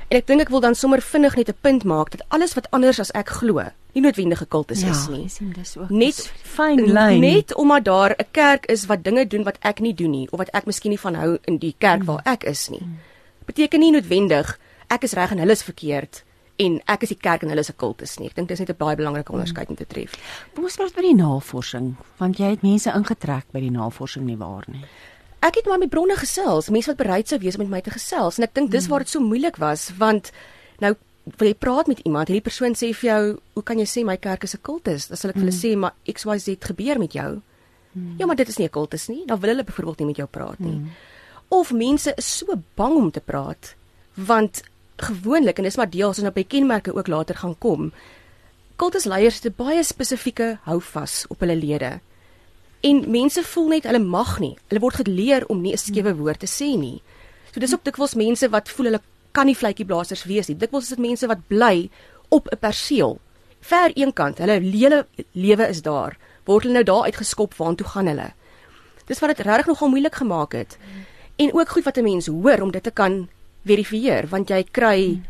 En 0.09 0.19
ek 0.19 0.27
dink 0.27 0.41
ek 0.41 0.49
wil 0.49 0.61
dan 0.61 0.75
sommer 0.75 1.03
vinnig 1.03 1.37
net 1.37 1.49
'n 1.49 1.59
punt 1.61 1.85
maak 1.85 2.11
dat 2.11 2.25
alles 2.29 2.55
wat 2.55 2.71
anders 2.71 2.99
as 2.99 3.11
ek 3.11 3.29
glo, 3.29 3.63
nie 3.93 4.03
noodwendig 4.03 4.43
'n 4.43 4.49
kultus 4.49 4.83
is 4.83 5.09
nie. 5.09 5.29
sien 5.29 5.53
dis 5.53 5.77
ook 5.77 5.91
Net 5.91 6.33
fyn 6.43 6.93
lyn. 6.93 7.21
Net 7.21 7.55
omdat 7.55 7.85
daar 7.85 8.11
'n 8.19 8.27
kerk 8.31 8.67
is 8.67 8.87
wat 8.87 9.05
dinge 9.05 9.27
doen 9.27 9.45
wat 9.45 9.59
ek 9.61 9.81
nie 9.81 9.95
doen 9.95 10.11
nie 10.11 10.29
of 10.31 10.39
wat 10.39 10.51
ek 10.51 10.67
miskien 10.67 10.91
nie 10.91 11.01
van 11.01 11.15
hou 11.15 11.39
in 11.45 11.59
die 11.59 11.75
kerk 11.79 12.03
waar 12.03 12.21
ek 12.25 12.45
is 12.45 12.69
nie. 12.69 12.83
Beteken 13.45 13.81
nie 13.81 13.93
noodwendig 13.93 14.59
ek 14.89 15.03
is 15.03 15.13
reg 15.13 15.31
en 15.31 15.39
hulle 15.39 15.53
is 15.53 15.63
verkeerd 15.63 16.25
en 16.61 16.81
ek 16.93 17.07
is 17.07 17.13
die 17.15 17.21
kerk 17.21 17.45
en 17.45 17.53
hulle 17.53 17.65
is 17.65 17.71
'n 17.71 17.77
kultus 17.81 18.19
nie. 18.19 18.29
Ek 18.29 18.35
dink 18.35 18.49
dis 18.49 18.59
net 18.59 18.71
'n 18.71 18.77
baie 18.79 18.97
belangrike 18.97 19.33
onderskeid 19.33 19.69
om 19.69 19.77
te 19.77 19.87
tref. 19.87 20.15
Kom 20.55 20.65
ons 20.65 20.77
praat 20.77 20.97
oor 20.97 21.03
die 21.03 21.15
navorsing, 21.15 21.97
want 22.19 22.39
jy 22.39 22.51
het 22.51 22.63
mense 22.63 22.91
ingetrek 22.91 23.47
by 23.53 23.61
die 23.61 23.71
navorsing 23.71 24.25
nie 24.25 24.37
waar 24.37 24.65
nie. 24.67 24.85
Ek 25.43 25.55
het 25.55 25.67
maar 25.67 25.79
met 25.79 25.91
bronne 25.91 26.17
gesels, 26.17 26.69
mense 26.69 26.87
wat 26.87 26.97
bereid 26.97 27.29
sou 27.29 27.39
wees 27.39 27.57
om 27.57 27.63
met 27.63 27.71
my 27.71 27.81
te 27.81 27.91
gesels 27.91 28.39
en 28.39 28.45
ek 28.45 28.55
dink 28.55 28.71
dis 28.71 28.89
waar 28.89 28.99
dit 28.99 29.09
so 29.09 29.21
moeilik 29.21 29.57
was 29.57 29.91
want 29.97 30.33
nou 30.81 30.95
wil 31.39 31.49
jy 31.49 31.55
praat 31.55 31.87
met 31.87 32.01
iemand, 32.05 32.29
hierdie 32.29 32.43
persoon 32.43 32.75
sê 32.75 32.95
vir 32.95 33.11
jou, 33.11 33.39
"Hoe 33.55 33.63
kan 33.63 33.79
jy 33.79 33.85
sê 33.85 34.05
my 34.05 34.17
kerk 34.17 34.45
is 34.45 34.55
'n 34.55 34.63
kultus?" 34.63 35.09
Dan 35.09 35.17
sal 35.17 35.31
ek 35.31 35.37
vir 35.37 35.45
hulle 35.45 35.53
sê, 35.53 35.77
"Maar 35.77 35.93
XYZ 36.05 36.57
gebeur 36.61 36.99
met 36.99 37.13
jou." 37.13 37.43
Ja, 38.19 38.27
maar 38.27 38.37
dit 38.37 38.49
is 38.49 38.57
nie 38.59 38.67
'n 38.67 38.71
kultus 38.71 39.09
nie. 39.09 39.27
Dan 39.27 39.41
wil 39.41 39.51
hulle 39.51 39.65
byvoorbeeld 39.65 39.99
nie 39.99 40.07
met 40.07 40.17
jou 40.17 40.29
praat 40.29 40.59
nie. 40.59 40.81
Of 41.49 41.73
mense 41.73 42.13
is 42.17 42.39
so 42.39 42.47
bang 42.75 42.97
om 42.97 43.11
te 43.11 43.21
praat 43.21 43.75
want 44.15 44.63
gewoonlik 45.03 45.59
en 45.59 45.65
dis 45.65 45.77
maar 45.77 45.91
deel 45.91 46.09
as 46.09 46.19
ons 46.19 46.27
nou 46.27 46.35
by 46.35 46.45
kenmerke 46.45 46.95
ook 46.95 47.09
later 47.09 47.35
gaan 47.35 47.59
kom. 47.59 47.93
Kultusleiers 48.77 49.43
het 49.43 49.57
baie 49.57 49.83
spesifieke 49.85 50.59
houvas 50.63 51.25
op 51.29 51.41
hulle 51.41 51.57
lede. 51.57 52.01
En 52.81 53.03
mense 53.11 53.43
voel 53.43 53.69
net 53.69 53.85
hulle 53.85 54.01
mag 54.01 54.39
nie. 54.41 54.57
Hulle 54.69 54.81
word 54.81 55.03
geleer 55.03 55.47
om 55.49 55.61
nie 55.61 55.73
'n 55.73 55.79
skewe 55.79 56.15
woord 56.17 56.41
te 56.41 56.47
sê 56.47 56.79
nie. 56.79 57.03
So 57.53 57.61
dis 57.61 57.75
ook 57.75 57.85
dikwels 57.85 58.15
mense 58.15 58.49
wat 58.49 58.69
voel 58.69 58.87
hulle 58.87 59.01
kan 59.33 59.47
nie 59.47 59.57
vletjieblassers 59.57 60.25
wees 60.25 60.49
nie. 60.49 60.57
Dikwels 60.57 60.83
is 60.83 60.97
dit 60.97 60.99
mense 60.99 61.27
wat 61.27 61.47
bly 61.49 61.91
op 62.29 62.49
'n 62.49 62.59
perseel. 62.59 63.19
Ver 63.61 63.93
eenkant, 63.95 64.39
hulle 64.39 64.61
hele 64.61 65.07
lewe 65.33 65.69
is 65.69 65.83
daar. 65.83 66.17
Word 66.45 66.63
hulle 66.63 66.75
nou 66.75 66.85
daar 66.85 67.05
uitgeskop 67.05 67.55
waartoe 67.55 67.87
gaan 67.87 68.07
hulle? 68.07 68.33
Dis 69.07 69.19
wat 69.19 69.37
dit 69.37 69.47
regtig 69.47 69.67
nogal 69.67 69.89
moeilik 69.89 70.15
gemaak 70.15 70.53
het. 70.53 70.79
En 71.37 71.53
ook 71.55 71.69
goed 71.69 71.85
wat 71.85 71.97
'n 71.97 72.03
mens 72.03 72.27
hoor 72.27 72.61
om 72.61 72.71
dit 72.71 72.83
te 72.83 72.91
kan 72.91 73.29
verifieer, 73.67 74.29
want 74.31 74.51
jy 74.51 74.65
kry 74.73 75.21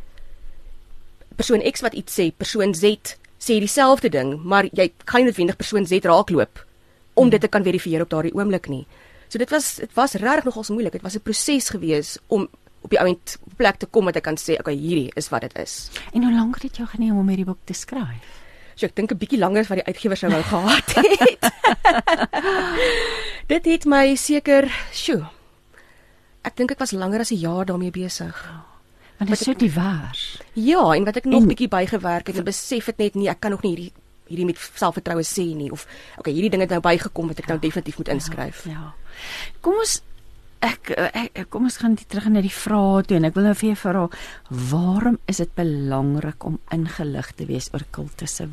persoon 1.36 1.62
X 1.64 1.80
wat 1.80 1.96
iets 1.96 2.14
sê, 2.18 2.30
persoon 2.36 2.74
Z 2.74 3.16
sê 3.40 3.56
dieselfde 3.62 4.10
ding, 4.12 4.34
maar 4.44 4.68
jy 4.76 4.90
kan 5.04 5.22
nie 5.22 5.30
noodwendig 5.30 5.56
persoon 5.56 5.86
Z 5.86 6.04
raakloop 6.04 6.64
om 7.20 7.30
dit 7.32 7.40
te 7.40 7.48
kan 7.48 7.64
verifieer 7.64 8.04
op 8.04 8.10
daardie 8.12 8.34
oomblik 8.36 8.68
nie. 8.68 8.84
So 9.30 9.38
dit 9.38 9.50
was 9.50 9.76
dit 9.80 9.92
was 9.94 10.16
regtig 10.18 10.44
nogal 10.44 10.64
so 10.66 10.74
moeilik. 10.74 10.92
Dit 10.92 11.02
was 11.02 11.16
'n 11.16 11.22
proses 11.22 11.70
gewees 11.70 12.18
om 12.28 12.48
op 12.80 12.90
die 12.90 13.00
ount 13.00 13.38
op 13.46 13.56
plek 13.56 13.76
te 13.76 13.86
kom 13.86 14.04
wat 14.04 14.16
ek 14.16 14.22
kan 14.22 14.36
sê, 14.36 14.58
okay, 14.58 14.74
hierdie 14.74 15.12
is 15.14 15.28
wat 15.28 15.40
dit 15.40 15.58
is. 15.58 15.90
En 16.12 16.22
hoe 16.22 16.32
lank 16.32 16.54
het 16.54 16.62
dit 16.62 16.76
jou 16.76 16.88
geneem 16.88 17.18
om 17.18 17.28
hierdie 17.28 17.44
boek 17.44 17.58
te 17.64 17.72
skryf? 17.72 18.40
So 18.74 18.86
ek 18.86 18.96
dink 18.96 19.12
'n 19.12 19.18
bietjie 19.18 19.38
langer 19.38 19.60
as 19.60 19.68
wat 19.68 19.78
die 19.78 19.86
uitgewer 19.86 20.16
sou 20.16 20.30
wou 20.30 20.42
gehad 20.52 20.94
het. 20.94 21.52
Dit 23.52 23.64
het 23.64 23.84
my 23.84 24.14
seker, 24.14 24.70
sjoe. 24.92 25.39
Ek 26.42 26.56
dink 26.56 26.70
ek 26.72 26.78
was 26.78 26.92
langer 26.92 27.20
as 27.20 27.30
'n 27.32 27.36
jaar 27.40 27.64
daarmee 27.66 27.90
besig. 27.90 28.34
Want 29.18 29.30
dit 29.30 29.40
is 29.40 29.44
so 29.44 29.52
divers. 29.54 30.38
Ja, 30.54 30.92
en 30.94 31.04
wat 31.04 31.16
ek 31.16 31.24
nog 31.24 31.44
bietjie 31.46 31.68
bygewerk 31.68 32.26
het 32.26 32.36
en 32.36 32.44
besef 32.44 32.86
het 32.86 32.98
net 32.98 33.14
nie, 33.14 33.28
ek 33.28 33.40
kan 33.40 33.50
nog 33.50 33.62
nie 33.62 33.74
hierdie 33.76 33.92
hierdie 34.28 34.46
met 34.46 34.56
selfvertroue 34.74 35.22
sê 35.24 35.54
nie 35.56 35.70
of 35.72 35.86
okay, 36.18 36.32
hierdie 36.32 36.50
ding 36.50 36.60
het 36.62 36.70
nou 36.70 36.80
bygekom 36.80 37.26
wat 37.28 37.38
ek 37.38 37.48
nou 37.48 37.58
definitief 37.58 37.98
moet 37.98 38.08
inskryf. 38.08 38.64
Ja. 38.64 38.94
Kom 39.60 39.74
ons 39.74 40.02
ek, 40.62 40.90
ek 40.90 41.30
ek- 41.34 41.50
kom 41.50 41.64
ons 41.64 41.76
gaan 41.76 41.94
die- 41.94 42.04
terug 42.08 42.28
na 42.28 42.40
die 42.40 42.48
vrae 42.48 43.02
toe 43.02 43.16
en 43.16 43.24
ek 43.24 43.34
wil 43.34 43.44
nou 43.44 43.54
vir 43.54 43.68
jou 43.68 43.76
vra 43.76 44.08
waarom 44.50 45.18
is 45.26 45.36
dit 45.36 45.54
belangrik 45.54 46.44
om 46.44 46.58
ingelig 46.70 47.32
te 47.34 47.44
wees 47.46 47.68
oor 47.74 47.82
kultusse? 47.90 48.48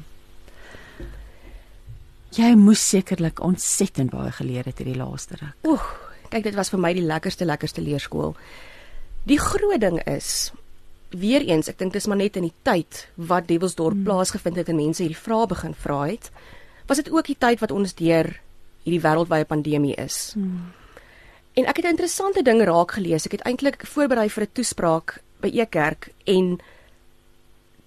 Jy 2.32 2.56
moes 2.56 2.90
sekerlik 2.90 3.40
ontsettend 3.40 4.12
baie 4.12 4.32
geleer 4.32 4.66
het 4.66 4.78
hierdie 4.78 4.98
laaste 5.00 5.36
ruk. 5.40 5.56
Oeg, 5.66 5.86
kyk 6.30 6.44
dit 6.44 6.56
was 6.56 6.70
vir 6.70 6.80
my 6.80 6.94
die 6.94 7.06
lekkerste 7.06 7.46
lekkerste 7.46 7.82
leerskool. 7.82 8.36
Die 9.28 9.40
groot 9.40 9.82
ding 9.82 10.00
is 10.08 10.52
weer 11.10 11.42
eens, 11.42 11.70
ek 11.72 11.78
dink 11.80 11.94
dis 11.94 12.08
maar 12.08 12.20
net 12.20 12.36
in 12.36 12.50
die 12.50 12.56
tyd 12.68 13.08
wat 13.16 13.48
Devilsdorp 13.48 13.96
hmm. 13.96 14.04
plaasgevind 14.08 14.60
het 14.60 14.70
en 14.70 14.80
mense 14.80 15.04
hierdie 15.04 15.20
vrae 15.20 15.48
begin 15.48 15.74
vra 15.74 16.02
het, 16.08 16.32
was 16.88 17.00
dit 17.00 17.12
ook 17.12 17.28
die 17.28 17.38
tyd 17.40 17.60
wat 17.64 17.72
ons 17.72 17.96
deur 17.96 18.32
hierdie 18.84 19.04
wêreldwye 19.04 19.48
pandemie 19.48 19.96
is. 20.00 20.32
Hmm. 20.36 20.72
En 21.58 21.66
ek 21.66 21.80
het 21.82 21.86
'n 21.86 21.96
interessante 21.96 22.44
ding 22.44 22.62
raak 22.62 22.92
gelees. 22.92 23.26
Ek 23.26 23.32
het 23.32 23.42
eintlik 23.42 23.86
voorberei 23.86 24.30
vir 24.30 24.44
'n 24.44 24.54
toespraak 24.54 25.22
by 25.42 25.48
Ekerk 25.48 26.12
en 26.26 26.60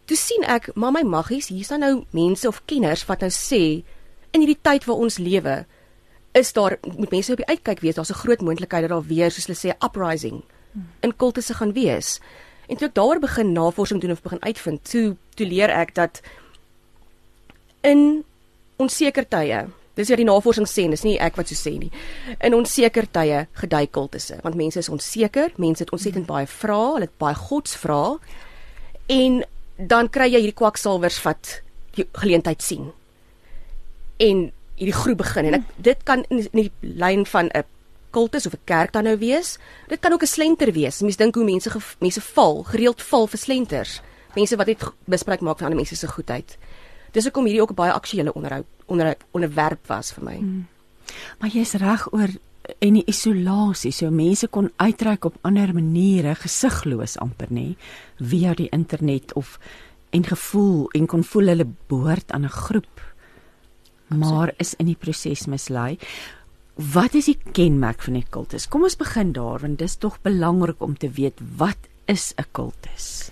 toe 0.04 0.16
sien 0.16 0.42
ek, 0.42 0.75
maar 0.75 0.92
my 0.92 1.02
maggies, 1.02 1.49
hier 1.49 1.64
staan 1.64 1.80
nou 1.80 2.04
mense 2.11 2.49
of 2.49 2.62
kenners 2.64 3.06
wat 3.06 3.20
nou 3.20 3.30
sê 3.30 3.85
in 4.30 4.40
hierdie 4.40 4.59
tyd 4.62 4.85
waar 4.85 4.97
ons 4.97 5.18
lewe 5.18 5.66
is 6.32 6.52
daar 6.52 6.78
moet 6.96 7.10
mense 7.10 7.32
op 7.32 7.42
die 7.42 7.46
uitkyk 7.46 7.80
wees. 7.80 7.94
Daar's 7.94 8.10
'n 8.10 8.22
groot 8.22 8.40
moontlikheid 8.40 8.82
dat 8.82 8.90
daar 8.90 9.06
weer 9.06 9.30
soos 9.30 9.46
hulle 9.46 9.58
sê 9.58 9.84
uprising 9.84 10.42
in 11.00 11.16
kultusse 11.16 11.54
gaan 11.54 11.72
wees. 11.72 12.20
En 12.68 12.76
toe 12.76 12.88
ek 12.88 12.94
daaroor 12.94 13.18
begin 13.18 13.52
navorsing 13.52 14.00
doen 14.00 14.10
of 14.10 14.22
begin 14.22 14.42
uitvind, 14.42 14.90
toe 14.90 15.16
toe 15.34 15.46
leer 15.46 15.70
ek 15.70 15.94
dat 15.94 16.20
in 17.80 18.25
onseker 18.76 19.28
tye, 19.28 19.66
dis 19.94 20.08
wat 20.08 20.16
die 20.16 20.25
navorsing 20.25 20.68
sê, 20.68 20.88
dis 20.90 21.02
nie 21.02 21.18
ek 21.18 21.37
wat 21.37 21.49
so 21.49 21.54
sê 21.54 21.78
nie. 21.78 21.90
In 22.40 22.54
onseker 22.54 23.10
tye 23.10 23.46
gedui 23.52 23.87
kultusse, 23.90 24.38
want 24.42 24.54
mense 24.54 24.78
is 24.78 24.88
onseker, 24.88 25.50
mense 25.56 25.82
het 25.82 25.92
ontsettend 25.92 26.26
baie 26.26 26.46
vrae, 26.46 26.92
hulle 26.92 27.00
het 27.00 27.18
baie 27.18 27.34
godsvrae. 27.34 28.18
En 29.06 29.44
dan 29.76 30.08
kry 30.08 30.30
jy 30.30 30.38
hierdie 30.38 30.60
kwaksalwers 30.62 31.22
wat 31.22 31.62
die 31.96 32.06
geleentheid 32.12 32.62
sien 32.62 32.92
en 34.20 34.50
hierdie 34.80 34.96
groep 34.96 35.20
begin 35.20 35.50
en 35.50 35.58
ek 35.60 35.68
dit 35.76 36.02
kan 36.08 36.25
in 36.32 36.40
die, 36.40 36.49
in 36.52 36.62
die 36.64 36.96
lyn 36.96 37.26
van 37.28 37.52
'n 37.52 37.64
kultus 38.10 38.46
of 38.46 38.54
'n 38.54 38.64
kerk 38.64 38.92
dan 38.92 39.04
nou 39.04 39.16
wees. 39.18 39.58
Dit 39.88 40.00
kan 40.00 40.12
ook 40.12 40.22
'n 40.22 40.26
slenter 40.26 40.72
wees. 40.72 41.00
Mense 41.00 41.18
dink 41.18 41.34
hoe 41.34 41.44
mense 41.44 41.70
mense 42.00 42.20
val, 42.20 42.62
gereeld 42.62 43.02
val 43.02 43.26
vir 43.26 43.38
slenters. 43.38 44.00
Mense 44.34 44.56
wat 44.56 44.66
net 44.66 44.82
misbruik 45.04 45.40
maak 45.40 45.58
van 45.58 45.66
ander 45.66 45.80
mense 45.80 45.96
se 45.96 46.06
goedheid. 46.06 46.58
Dis 47.12 47.25
hoekom 47.25 47.44
hierdie 47.44 47.62
ook 47.62 47.70
'n 47.70 47.75
baie 47.75 47.92
aktuele 47.92 48.32
onderhoud 48.32 48.66
onder 48.87 49.16
onderwerp 49.30 49.87
was 49.87 50.12
vir 50.12 50.25
my. 50.25 50.37
Hmm. 50.37 50.66
Maar 51.38 51.50
jy's 51.50 51.72
reg 51.72 52.12
oor 52.12 52.28
en 52.78 52.94
die 52.94 53.06
isolasie, 53.06 53.92
so 53.92 54.10
mense 54.10 54.46
kon 54.49 54.70
uitreik 54.76 55.25
op 55.25 55.37
ander 55.40 55.75
maniere, 55.75 56.34
gesigloos 56.34 57.18
amper 57.18 57.49
nê, 57.50 57.76
via 58.18 58.54
die 58.54 58.68
internet 58.70 59.32
of 59.32 59.58
en 60.10 60.25
gevoel 60.25 60.88
en 60.90 61.06
kon 61.06 61.25
voel 61.25 61.46
hulle 61.46 61.66
behoort 61.87 62.32
aan 62.32 62.44
'n 62.44 62.49
groep 62.49 63.00
maar 64.17 64.52
is 64.59 64.75
in 64.75 64.87
die 64.87 64.99
proses 64.99 65.47
mislei. 65.47 65.99
Wat 66.75 67.14
is 67.14 67.29
die 67.29 67.38
kenmerk 67.52 68.02
van 68.02 68.17
'n 68.17 68.26
kultus? 68.31 68.69
Kom 68.69 68.83
ons 68.83 68.97
begin 68.97 69.33
daar 69.33 69.61
want 69.61 69.79
dis 69.79 69.97
tog 69.97 70.19
belangrik 70.23 70.81
om 70.81 70.97
te 70.97 71.11
weet 71.11 71.38
wat 71.57 71.79
is 72.07 72.33
'n 72.37 72.45
kultus. 72.52 73.31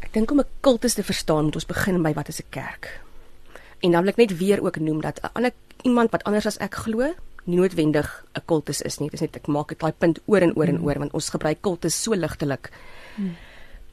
Ek 0.00 0.12
dink 0.12 0.30
om 0.30 0.40
'n 0.40 0.46
kultus 0.60 0.94
te 0.94 1.02
verstaan, 1.02 1.44
moet 1.44 1.54
ons 1.54 1.66
begin 1.66 2.02
by 2.02 2.12
wat 2.12 2.28
is 2.28 2.40
'n 2.40 2.50
kerk. 2.50 3.00
En 3.80 3.90
dan 3.90 4.02
wil 4.02 4.10
ek 4.10 4.16
net 4.16 4.38
weer 4.38 4.62
ook 4.62 4.78
noem 4.78 5.00
dat 5.00 5.20
'n 5.22 5.30
ander 5.32 5.52
iemand 5.82 6.10
wat 6.10 6.24
anders 6.24 6.46
as 6.46 6.58
ek 6.58 6.74
glo, 6.74 7.14
nie 7.44 7.56
noodwendig 7.56 8.24
'n 8.34 8.42
kultus 8.44 8.82
is 8.82 8.98
nie. 8.98 9.10
Dis 9.10 9.20
net 9.20 9.36
ek 9.36 9.46
maak 9.46 9.68
dit 9.68 9.78
daai 9.78 9.92
punt 9.92 10.18
oor 10.26 10.40
en 10.40 10.56
oor 10.56 10.66
en 10.66 10.82
oor 10.82 10.98
want 10.98 11.12
ons 11.12 11.30
gebruik 11.30 11.60
kultus 11.60 12.02
so 12.02 12.14
ligtelik. 12.14 12.70
Hmm. 13.16 13.36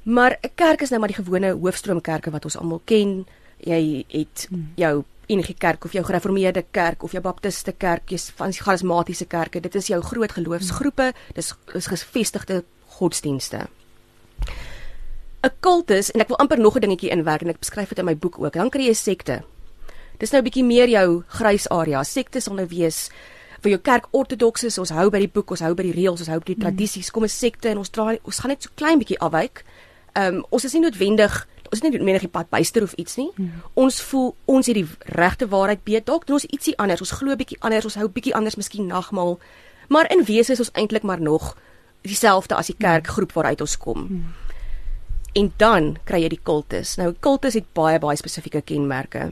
Maar 0.04 0.38
'n 0.42 0.52
kerk 0.56 0.82
is 0.82 0.90
nou 0.90 1.00
maar 1.00 1.14
die 1.14 1.24
gewone 1.24 1.52
hoofstroomkerke 1.52 2.32
wat 2.32 2.44
ons 2.44 2.58
almal 2.58 2.82
ken. 2.86 3.26
Jy 3.58 4.06
het 4.08 4.48
jou 4.76 5.04
enige 5.32 5.56
kerk 5.58 5.86
of 5.86 5.96
jou 5.96 6.04
gereformeerde 6.06 6.66
kerk 6.72 7.04
of 7.04 7.16
jou 7.16 7.22
baptiste 7.24 7.72
kerk, 7.72 8.10
jou 8.12 8.20
van 8.36 8.52
die 8.52 8.62
charismatiese 8.62 9.28
kerke. 9.32 9.62
Dit 9.64 9.76
is 9.76 9.88
jou 9.88 10.02
groot 10.04 10.32
geloofsgroepe. 10.32 11.14
Dis 11.38 11.54
is 11.74 11.88
gevestigde 11.88 12.64
godsdienste. 12.98 13.68
'n 15.42 15.50
Kultus 15.60 16.12
en 16.12 16.22
ek 16.22 16.28
wil 16.28 16.38
amper 16.38 16.60
nog 16.60 16.76
'n 16.76 16.82
dingetjie 16.82 17.10
inwerk 17.10 17.42
en 17.42 17.50
ek 17.50 17.60
beskryf 17.60 17.90
dit 17.90 18.00
in 18.00 18.06
my 18.06 18.18
boek 18.18 18.40
ook. 18.40 18.54
Dan 18.54 18.70
kry 18.70 18.84
jy 18.84 18.90
'n 18.90 18.96
sekte. 18.96 19.44
Dis 20.18 20.32
nou 20.32 20.42
'n 20.42 20.46
bietjie 20.46 20.64
meer 20.64 20.90
jou 20.90 21.24
grys 21.28 21.70
area. 21.70 22.04
Sekte 22.04 22.40
sal 22.40 22.56
nou 22.56 22.68
wees 22.68 23.10
vir 23.62 23.72
jou 23.72 23.80
kerk 23.80 24.08
ortodokses, 24.12 24.78
ons 24.78 24.90
hou 24.90 25.10
by 25.10 25.20
die 25.20 25.28
boek, 25.28 25.52
ons 25.52 25.60
hou 25.60 25.74
by 25.74 25.84
die 25.84 25.94
reëls, 25.94 26.20
ons 26.20 26.28
hou 26.28 26.40
by 26.40 26.54
die 26.54 26.62
tradisies. 26.62 27.12
Kom 27.12 27.24
'n 27.24 27.30
sekte 27.30 27.70
en 27.70 27.78
ons 27.78 27.90
draai 27.90 28.20
ons 28.24 28.40
gaan 28.40 28.50
net 28.50 28.64
so 28.64 28.70
klein 28.76 29.00
bietjie 29.00 29.20
afwyk. 29.20 29.64
Ehm 30.14 30.36
um, 30.36 30.46
ons 30.50 30.66
is 30.66 30.74
nie 30.74 30.82
noodwendig 30.82 31.48
ons 31.72 31.80
is 31.80 31.86
nie 31.86 31.94
noodwendig 31.94 32.28
die 32.28 32.32
pad 32.32 32.50
byster 32.52 32.84
of 32.84 32.94
iets 33.00 33.16
nie. 33.16 33.30
Hmm. 33.38 33.64
Ons 33.80 34.02
voel 34.04 34.34
ons 34.52 34.68
het 34.68 34.76
die 34.76 34.88
regte 35.16 35.48
waarheid 35.48 35.86
weet 35.88 36.06
dalk 36.06 36.28
doen 36.28 36.36
ons 36.36 36.48
ietsie 36.52 36.76
anders. 36.78 37.00
Ons 37.00 37.16
glo 37.16 37.36
bietjie 37.40 37.58
anders, 37.64 37.88
ons 37.88 37.96
hou 37.96 38.10
bietjie 38.12 38.36
anders 38.36 38.60
miskien 38.60 38.90
nagmaal. 38.92 39.38
Maar 39.88 40.12
in 40.12 40.26
wese 40.28 40.52
is 40.52 40.60
ons 40.60 40.74
eintlik 40.76 41.08
maar 41.08 41.22
nog 41.24 41.54
dieselfde 42.04 42.58
as 42.58 42.68
die 42.68 42.76
kerkgroep 42.76 43.32
waaruit 43.38 43.64
ons 43.64 43.78
kom. 43.80 44.08
Hmm. 44.10 44.34
En 45.40 45.54
dan 45.58 45.94
kry 46.04 46.26
jy 46.26 46.34
die 46.34 46.44
kultus. 46.44 46.98
Nou 47.00 47.14
kultus 47.24 47.56
het 47.56 47.72
baie 47.78 48.02
baie 48.04 48.20
spesifieke 48.20 48.62
kenmerke. 48.68 49.30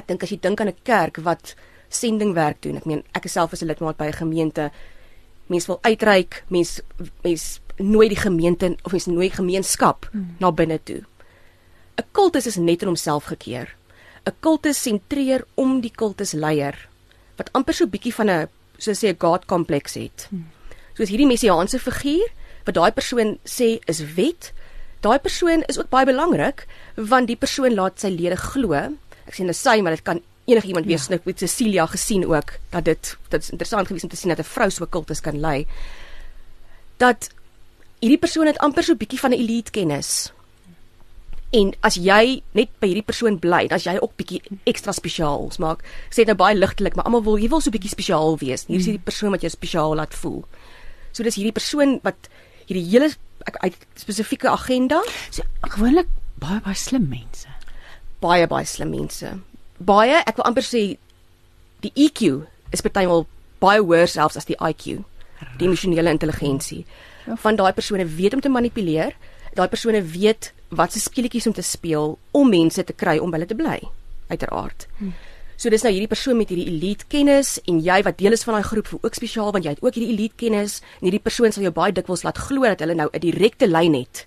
Ek 0.00 0.08
dink 0.08 0.24
as 0.24 0.32
jy 0.32 0.40
dink 0.40 0.60
aan 0.60 0.72
'n 0.72 0.84
kerk 0.88 1.20
wat 1.20 1.54
sendingwerk 1.92 2.62
doen. 2.62 2.76
Ek 2.76 2.86
meen 2.86 3.04
ek 3.12 3.24
is 3.24 3.32
self 3.32 3.52
as 3.52 3.62
'n 3.62 3.68
lidmaat 3.68 3.96
by 3.96 4.08
'n 4.08 4.24
gemeente. 4.24 4.70
Mense 5.46 5.66
wil 5.66 5.78
uitreik, 5.82 6.44
mense 6.48 6.82
mense 7.22 7.60
nooi 7.76 8.08
die 8.08 8.16
gemeente 8.16 8.76
of 8.84 8.92
mense 8.92 9.10
nooi 9.10 9.30
gemeenskap 9.30 10.08
hmm. 10.12 10.36
na 10.38 10.52
binne 10.52 10.80
toe. 10.82 11.02
'n 11.98 12.04
Kultus 12.12 12.46
is 12.46 12.56
net 12.56 12.82
in 12.82 12.88
homself 12.88 13.24
gekeer. 13.24 13.68
'n 14.26 14.34
Kultus 14.40 14.82
sentreer 14.82 15.44
om 15.54 15.80
die 15.80 15.90
kultusleier 15.90 16.88
wat 17.36 17.52
amper 17.52 17.74
so 17.74 17.86
bietjie 17.86 18.14
van 18.14 18.30
'n 18.30 18.48
so 18.78 18.92
sê 18.92 19.08
'n 19.08 19.18
god 19.18 19.46
kompleks 19.46 19.94
het. 19.94 20.26
Hmm. 20.30 20.46
Soos 20.94 21.08
hierdie 21.08 21.26
messiaanse 21.26 21.78
figuur 21.78 22.28
wat 22.64 22.74
daai 22.74 22.92
persoon 22.92 23.38
sê 23.44 23.78
is 23.86 24.00
wet. 24.14 24.52
Daai 25.00 25.18
persoon 25.18 25.62
is 25.68 25.78
ook 25.78 25.90
baie 25.90 26.06
belangrik 26.06 26.66
want 26.96 27.26
die 27.26 27.36
persoon 27.36 27.74
laat 27.74 28.00
sy 28.00 28.08
lede 28.08 28.36
glo. 28.36 28.72
Ek 29.26 29.34
sê 29.34 29.44
nou 29.44 29.54
sy, 29.54 29.80
maar 29.80 29.96
dit 29.96 30.04
kan 30.04 30.20
enigiemand 30.44 30.86
wees. 30.86 31.08
Ja. 31.08 31.16
Ek 31.16 31.24
het 31.24 31.38
Cecilia 31.38 31.86
gesien 31.86 32.26
ook 32.26 32.58
dat 32.70 32.84
dit 32.84 33.16
dit 33.28 33.42
is 33.42 33.50
interessant 33.50 33.86
geweest 33.86 34.04
om 34.04 34.10
te 34.10 34.16
sien 34.16 34.28
dat 34.34 34.38
'n 34.38 34.52
vrou 34.54 34.70
so 34.70 34.86
kultus 34.86 35.20
kan 35.20 35.40
lei. 35.40 35.66
Dat 36.96 37.30
hierdie 38.00 38.18
persoon 38.18 38.46
het 38.46 38.58
amper 38.58 38.82
so 38.82 38.94
bietjie 38.94 39.18
van 39.18 39.30
'n 39.30 39.40
elite 39.40 39.70
kennis. 39.70 40.32
En 41.52 41.74
as 41.84 41.98
jy 42.00 42.40
net 42.56 42.70
by 42.80 42.88
hierdie 42.88 43.04
persoon 43.04 43.36
bly, 43.40 43.66
dan 43.68 43.76
as 43.76 43.84
jy 43.84 43.98
ook 44.00 44.14
bietjie 44.16 44.40
ekstra 44.68 44.94
spesiaal 44.96 45.50
maak. 45.60 45.82
Sê 46.08 46.22
dit 46.22 46.30
nou 46.32 46.38
baie 46.40 46.56
ligtelik, 46.56 46.96
maar 46.96 47.08
almal 47.08 47.24
wil 47.26 47.36
jy 47.36 47.50
wil 47.52 47.60
so 47.60 47.74
bietjie 47.74 47.92
spesiaal 47.92 48.38
wees. 48.40 48.64
Hier 48.70 48.80
is 48.80 48.88
hierdie 48.88 49.04
persoon 49.04 49.34
wat 49.34 49.44
jou 49.44 49.52
spesiaal 49.52 49.92
laat 50.00 50.16
voel. 50.16 50.40
So 51.12 51.26
dis 51.26 51.36
hierdie 51.36 51.52
persoon 51.52 51.98
wat 52.06 52.30
hierdie 52.64 52.86
hele 52.88 53.10
uit 53.60 53.76
spesifieke 54.00 54.48
agenda. 54.48 55.02
So 55.30 55.44
gewoonlik 55.74 56.08
baie 56.40 56.62
baie 56.64 56.78
slim 56.78 57.08
mense. 57.10 57.50
Baie 58.22 58.46
baie 58.48 58.66
slim 58.66 58.92
mense. 58.94 59.34
Baie, 59.82 60.22
ek 60.24 60.38
wil 60.38 60.48
amper 60.48 60.64
sê 60.64 60.82
die 61.82 61.92
EQ 61.98 62.46
is 62.72 62.84
partymal 62.84 63.26
baie 63.62 63.82
hoër 63.82 64.08
selfs 64.08 64.38
as 64.40 64.48
die 64.48 64.56
IQ. 64.56 65.02
Die 65.58 65.66
emosionele 65.66 66.14
intelligensie. 66.14 66.84
Van 67.44 67.58
daai 67.58 67.72
persone 67.76 68.06
weet 68.06 68.34
om 68.34 68.40
te 68.40 68.50
manipuleer. 68.50 69.16
Daai 69.58 69.68
persone 69.68 70.00
weet 70.14 70.52
wat 70.72 70.92
se 70.92 71.00
speletjies 71.00 71.46
om 71.46 71.52
te 71.52 71.64
speel 71.64 72.16
om 72.32 72.48
mense 72.48 72.84
te 72.84 72.96
kry 72.96 73.18
om 73.20 73.30
by 73.30 73.40
hulle 73.40 73.50
te 73.50 73.58
bly. 73.58 73.78
Uiteraard. 74.32 74.86
Hmm. 74.98 75.12
So 75.60 75.70
dis 75.70 75.84
nou 75.84 75.92
hierdie 75.92 76.10
persoon 76.10 76.38
met 76.40 76.50
hierdie 76.50 76.66
elite 76.72 77.06
kennis 77.12 77.58
en 77.70 77.78
jy 77.84 78.00
wat 78.02 78.18
deel 78.18 78.34
is 78.34 78.42
van 78.42 78.56
daai 78.56 78.66
groep 78.66 78.88
vir 78.90 79.04
ook 79.04 79.14
spesiaal 79.14 79.52
want 79.54 79.66
jy 79.66 79.76
het 79.76 79.82
ook 79.84 79.94
hierdie 79.94 80.14
elite 80.14 80.38
kennis 80.40 80.80
en 80.98 81.06
hierdie 81.06 81.22
persoon 81.22 81.54
sal 81.54 81.66
jou 81.68 81.74
baie 81.76 81.94
dikwels 81.94 82.24
laat 82.26 82.40
glo 82.48 82.66
dat 82.66 82.82
hulle 82.82 82.96
nou 82.98 83.08
'n 83.12 83.20
direkte 83.20 83.68
lyn 83.68 83.94
het 83.94 84.24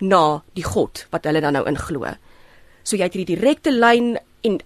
na 0.00 0.42
die 0.54 0.64
God 0.64 1.06
wat 1.10 1.24
hulle 1.24 1.40
dan 1.40 1.52
nou 1.52 1.66
inglo. 1.66 2.06
So 2.84 2.96
jy 2.96 3.02
het 3.02 3.14
hierdie 3.14 3.36
direkte 3.36 3.70
lyn 3.70 4.18
en 4.42 4.60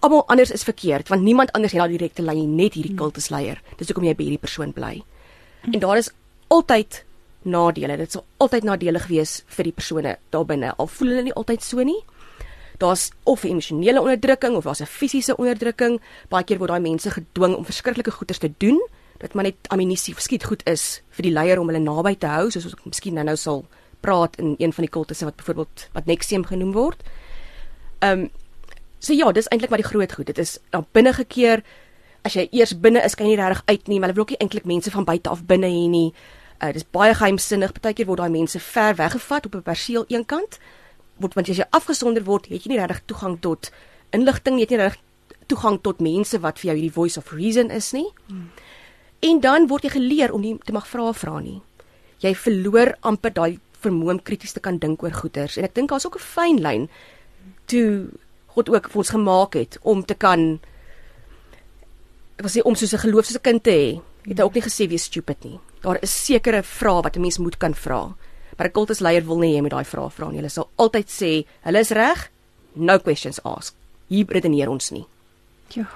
almal 0.00 0.24
anders 0.26 0.50
is 0.50 0.64
verkeerd 0.64 1.08
want 1.08 1.22
niemand 1.22 1.52
anders 1.52 1.72
het 1.72 1.80
daai 1.80 1.96
direkte 1.96 2.22
lyn 2.22 2.56
net 2.56 2.74
hierdie 2.74 2.96
kultusleier. 2.96 3.62
Dis 3.78 3.86
hoekom 3.86 4.04
jy 4.04 4.14
by 4.14 4.24
hierdie 4.24 4.42
persoon 4.42 4.72
bly. 4.72 5.02
En 5.72 5.78
daar 5.78 5.96
is 5.96 6.10
altyd 6.48 7.04
nadele. 7.46 7.96
Dit 7.96 8.12
sal 8.12 8.24
altyd 8.42 8.66
nadelig 8.68 9.06
wees 9.08 9.38
vir 9.56 9.70
die 9.70 9.72
persone 9.72 10.18
daar 10.34 10.44
binne. 10.44 10.74
Al 10.76 10.90
voel 10.90 11.14
hulle 11.14 11.22
nie 11.28 11.34
altyd 11.34 11.62
so 11.64 11.82
nie. 11.86 12.02
Daar's 12.78 13.10
of 13.24 13.44
emosionele 13.44 14.02
onderdrukking 14.02 14.56
of 14.56 14.64
daar's 14.64 14.82
'n 14.82 14.86
fisiese 14.86 15.36
onderdrukking. 15.36 16.00
Baie 16.28 16.44
keer 16.44 16.58
word 16.58 16.70
daai 16.70 16.80
mense 16.80 17.10
gedwing 17.10 17.56
om 17.56 17.64
verskriklike 17.64 18.10
goeders 18.10 18.38
te 18.38 18.52
doen 18.58 18.80
dat 19.18 19.34
maar 19.34 19.44
net 19.44 19.68
ammunisie 19.68 20.14
skiet 20.18 20.44
goed 20.44 20.62
is 20.68 21.02
vir 21.16 21.22
die 21.22 21.32
leier 21.32 21.60
om 21.60 21.70
hulle 21.70 21.80
naby 21.80 22.14
te 22.20 22.26
hou, 22.26 22.50
soos 22.50 22.68
ons 22.68 22.74
miskien 22.84 23.14
nou-nou 23.14 23.36
sal 23.36 23.64
praat 24.04 24.36
in 24.36 24.54
een 24.58 24.72
van 24.72 24.86
die 24.86 24.92
kultusse 24.92 25.24
wat 25.24 25.36
byvoorbeeld 25.36 25.88
wat 25.92 26.06
Nexium 26.06 26.44
genoem 26.44 26.72
word. 26.72 27.02
Ehm 27.98 28.26
um, 28.26 28.30
so 28.98 29.12
ja, 29.12 29.32
dis 29.32 29.48
eintlik 29.48 29.70
maar 29.70 29.82
die 29.82 29.88
groot 29.88 30.12
goed. 30.12 30.26
Dit 30.26 30.38
is 30.38 30.58
dan 30.70 30.86
binne 30.92 31.12
gekeer. 31.12 31.62
As 32.24 32.34
jy 32.34 32.48
eers 32.50 32.74
binne 32.80 33.04
is, 33.04 33.14
kan 33.14 33.26
jy 33.26 33.36
nie 33.36 33.42
regtig 33.42 33.62
uit 33.66 33.88
nie, 33.88 33.98
maar 34.00 34.08
hulle 34.08 34.18
wil 34.18 34.24
ook 34.26 34.34
nie 34.34 34.40
eintlik 34.42 34.64
mense 34.66 34.90
van 34.90 35.04
buite 35.04 35.30
af 35.30 35.44
binne 35.46 35.68
hê 35.70 35.84
nie. 35.88 36.12
Uh 36.62 36.72
dis 36.72 36.84
baie 36.90 37.14
geheimsinnig. 37.14 37.72
Partykeer 37.72 38.06
word 38.06 38.18
daai 38.18 38.30
mense 38.30 38.60
ver 38.60 38.94
weggevat 38.96 39.46
op 39.46 39.54
'n 39.54 39.62
perseel 39.62 40.04
eenkant. 40.08 40.58
Word 41.16 41.34
want 41.34 41.48
as 41.48 41.56
jy 41.56 41.66
afgesonder 41.70 42.24
word, 42.24 42.46
het 42.46 42.64
jy 42.64 42.68
nie 42.68 42.78
regtig 42.78 43.02
toegang 43.06 43.40
tot 43.40 43.70
inligting, 44.10 44.56
jy 44.56 44.60
het 44.60 44.70
nie 44.70 44.78
regtig 44.78 45.02
toegang 45.46 45.82
tot 45.82 46.00
mense 46.00 46.38
wat 46.38 46.58
vir 46.58 46.70
jou 46.70 46.76
hierdie 46.76 46.92
voice 46.92 47.18
of 47.18 47.32
reason 47.32 47.70
is 47.70 47.92
nie. 47.92 48.08
Hmm. 48.26 48.50
En 49.20 49.40
dan 49.40 49.66
word 49.66 49.82
jy 49.82 49.90
geleer 49.90 50.32
om 50.32 50.40
nie 50.40 50.58
te 50.64 50.72
mag 50.72 50.86
vra 50.86 51.12
vra 51.12 51.40
nie. 51.40 51.62
Jy 52.18 52.34
verloor 52.34 52.94
amper 53.00 53.32
daai 53.32 53.58
vermoë 53.80 54.10
om 54.10 54.22
krities 54.22 54.52
te 54.52 54.60
kan 54.60 54.78
dink 54.78 55.02
oor 55.02 55.12
goeters. 55.12 55.56
En 55.56 55.64
ek 55.64 55.74
dink 55.74 55.90
daar's 55.90 56.06
ook 56.06 56.16
'n 56.16 56.28
fyn 56.34 56.60
lyn 56.60 56.88
toe 57.66 58.08
God 58.46 58.68
ook 58.68 58.88
vir 58.88 58.98
ons 58.98 59.10
gemaak 59.10 59.54
het 59.54 59.78
om 59.82 60.04
te 60.04 60.14
kan 60.14 60.60
ek 62.36 62.44
wil 62.44 62.52
sê 62.52 62.62
om 62.64 62.74
soos 62.74 62.94
'n 62.94 63.04
geloof 63.04 63.26
soos 63.26 63.36
'n 63.36 63.46
kind 63.48 63.62
te 63.62 63.70
hê. 63.70 64.00
Het 64.28 64.38
hy 64.38 64.44
ook 64.44 64.54
nie 64.54 64.62
gesê 64.62 64.88
wees 64.88 65.04
stupid 65.04 65.44
nie. 65.44 65.60
Daar 65.86 66.02
is 66.02 66.14
sekere 66.24 66.62
vrae 66.66 67.02
wat 67.02 67.16
'n 67.16 67.20
mens 67.20 67.38
moet 67.38 67.56
kan 67.56 67.74
vra. 67.74 68.14
Maar 68.56 68.66
'n 68.66 68.72
kultusleier 68.72 69.24
wil 69.26 69.38
nie 69.38 69.54
jy 69.54 69.60
moet 69.60 69.70
daai 69.70 69.84
vrae 69.84 70.10
vra 70.10 70.28
nie. 70.28 70.36
Hulle 70.36 70.48
sal 70.48 70.70
altyd 70.76 71.08
sê, 71.08 71.46
hulle 71.62 71.78
is 71.78 71.90
reg. 71.90 72.30
No 72.74 72.98
questions 72.98 73.42
asked. 73.42 73.76
Hier 74.08 74.26
redeneer 74.28 74.68
ons 74.68 74.90
nie. 74.90 75.06
Ja. 75.68 75.86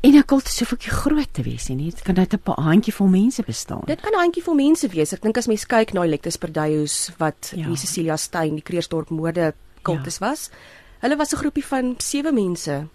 En 0.00 0.14
'n 0.14 0.24
kultus 0.24 0.58
hoef 0.58 0.72
ook 0.72 0.80
nie 0.80 0.90
groot 0.90 1.32
te 1.32 1.42
wees 1.42 1.68
nie. 1.68 1.90
Dit 1.90 2.02
kan 2.02 2.14
net 2.14 2.32
'n 2.32 2.62
handjievol 2.62 3.06
mense 3.06 3.42
bestaan. 3.42 3.82
Dit 3.84 4.00
kan 4.00 4.12
'n 4.12 4.18
handjievol 4.18 4.54
mense 4.54 4.88
wees. 4.88 5.12
Ek 5.12 5.22
dink 5.22 5.36
as 5.36 5.46
mens 5.46 5.66
kyk 5.66 5.92
na 5.92 6.04
Electus 6.04 6.36
Perdeus 6.36 7.10
wat 7.18 7.52
ja. 7.54 7.66
die 7.66 7.76
Cecilia 7.76 8.16
Stein, 8.16 8.54
die 8.54 8.62
Kreersdorp 8.62 9.10
moorde 9.10 9.54
kultus 9.82 10.18
ja. 10.18 10.28
was. 10.28 10.50
Hulle 11.00 11.16
was 11.16 11.32
'n 11.32 11.36
groepie 11.36 11.64
van 11.64 11.94
7 11.98 12.34
mense 12.34 12.86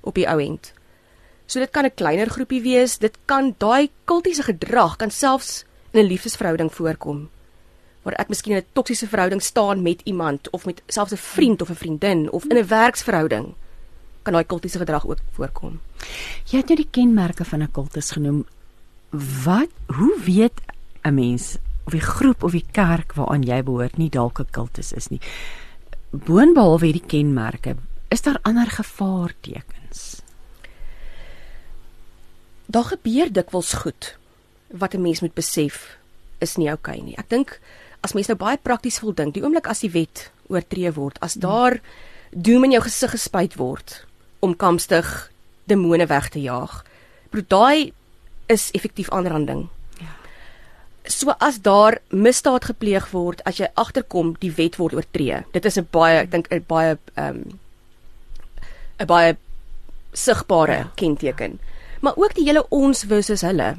op 0.00 0.14
die 0.14 0.26
ou 0.26 0.40
end. 0.40 0.72
So 1.48 1.60
dit 1.60 1.70
kan 1.72 1.84
'n 1.84 1.94
kleiner 1.94 2.28
groepie 2.28 2.62
wees. 2.62 2.98
Dit 2.98 3.16
kan 3.24 3.54
daai 3.58 3.90
kultiese 4.04 4.42
gedrag 4.42 4.96
kan 4.96 5.10
selfs 5.10 5.64
in 5.92 6.04
'n 6.04 6.08
liefdesverhouding 6.08 6.72
voorkom. 6.72 7.30
Waar 8.02 8.20
ek 8.20 8.28
miskien 8.28 8.56
in 8.56 8.62
'n 8.62 8.72
toksiese 8.72 9.08
verhouding 9.08 9.42
staan 9.42 9.82
met 9.82 10.00
iemand 10.04 10.50
of 10.50 10.66
met 10.66 10.82
selfs 10.86 11.12
'n 11.12 11.16
vriend 11.16 11.62
of 11.62 11.70
'n 11.70 11.74
vriendin 11.74 12.30
of 12.30 12.44
in 12.44 12.56
'n 12.56 12.68
werksverhouding 12.68 13.54
kan 14.22 14.32
daai 14.32 14.44
kultiese 14.44 14.78
gedrag 14.78 15.06
ook 15.06 15.18
voorkom. 15.32 15.80
Jy 16.44 16.58
het 16.58 16.68
nou 16.68 16.76
die 16.76 16.90
kenmerke 16.90 17.44
van 17.44 17.62
'n 17.62 17.72
kultus 17.72 18.10
genoem. 18.10 18.44
Wat 19.44 19.72
hoe 19.86 20.20
weet 20.24 20.60
'n 21.02 21.14
mens 21.14 21.56
of 21.84 21.92
die 21.92 22.00
groep 22.00 22.42
of 22.42 22.52
die 22.52 22.66
kerk 22.72 23.14
waaraan 23.14 23.42
jy 23.42 23.62
behoort 23.62 23.96
nie 23.96 24.10
dalk 24.10 24.40
'n 24.40 24.50
kultus 24.50 24.92
is 24.92 25.08
nie? 25.08 25.20
Boonbehalwe 26.10 26.84
hierdie 26.84 27.06
kenmerke, 27.06 27.76
is 28.08 28.22
daar 28.22 28.38
ander 28.42 28.66
gevaartekens? 28.66 30.22
Daar 32.68 32.84
gebeur 32.84 33.32
dikwels 33.32 33.72
goed 33.80 34.14
wat 34.68 34.94
'n 34.94 35.00
mens 35.00 35.20
moet 35.20 35.34
besef 35.34 35.96
is 36.38 36.56
nie 36.56 36.68
oukei 36.68 36.98
okay 36.98 37.04
nie. 37.04 37.16
Ek 37.18 37.28
dink 37.28 37.60
as 38.00 38.12
mens 38.12 38.28
nou 38.28 38.36
baie 38.36 38.58
prakties 38.60 39.00
wil 39.00 39.14
dink, 39.14 39.34
die 39.34 39.42
oomblik 39.42 39.66
as 39.66 39.80
die 39.80 39.90
wet 39.90 40.30
oortree 40.48 40.92
word, 40.92 41.18
as 41.20 41.34
daar 41.34 41.80
doem 42.30 42.64
in 42.64 42.76
jou 42.76 42.82
gesig 42.82 43.10
gespuit 43.10 43.56
word, 43.56 44.04
om 44.40 44.56
kamstig 44.56 45.30
demone 45.64 46.06
weg 46.06 46.28
te 46.28 46.40
jaag. 46.40 46.84
Bro, 47.30 47.42
daai 47.48 47.92
is 48.46 48.70
effektief 48.76 49.10
aanranding. 49.10 49.66
Ja. 50.00 50.14
So 51.04 51.34
as 51.40 51.60
daar 51.60 51.98
misdaad 52.10 52.64
gepleeg 52.64 53.10
word, 53.12 53.42
as 53.44 53.58
jy 53.60 53.68
agterkom 53.74 54.36
die 54.40 54.52
wet 54.56 54.78
word 54.78 54.94
oortree. 54.94 55.42
Dit 55.52 55.64
is 55.64 55.78
'n 55.78 55.88
baie 55.90 56.22
ek 56.22 56.30
dink 56.30 56.48
'n 56.50 56.64
baie 56.68 56.98
ehm 57.16 57.36
um, 57.36 57.58
'n 59.00 59.06
baie 59.06 59.36
sigbare 60.12 60.76
ja. 60.76 60.92
kenteken. 60.96 61.58
Maar 62.00 62.16
ook 62.16 62.34
die 62.34 62.44
hele 62.44 62.66
ons 62.68 63.04
versus 63.08 63.42
hulle. 63.46 63.76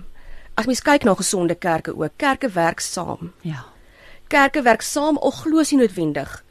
As 0.59 0.67
mens 0.67 0.81
kyk 0.83 1.05
na 1.07 1.15
gesonde 1.15 1.55
kerke 1.55 1.95
ook, 1.95 2.17
kerke 2.17 2.49
werk 2.49 2.79
saam. 2.79 3.33
Ja. 3.41 3.65
Kerke 4.27 4.61
werk 4.61 4.81
saam 4.81 5.17
al 5.17 5.31
glo 5.31 5.63
sy 5.63 5.79
noodwendig 5.79 6.43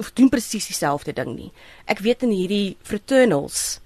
of 0.00 0.12
doen 0.12 0.28
presies 0.28 0.66
dieselfde 0.68 1.12
ding 1.16 1.34
nie. 1.34 1.50
Ek 1.88 2.02
weet 2.04 2.22
in 2.26 2.34
hierdie 2.34 2.76
fraternals 2.84 3.80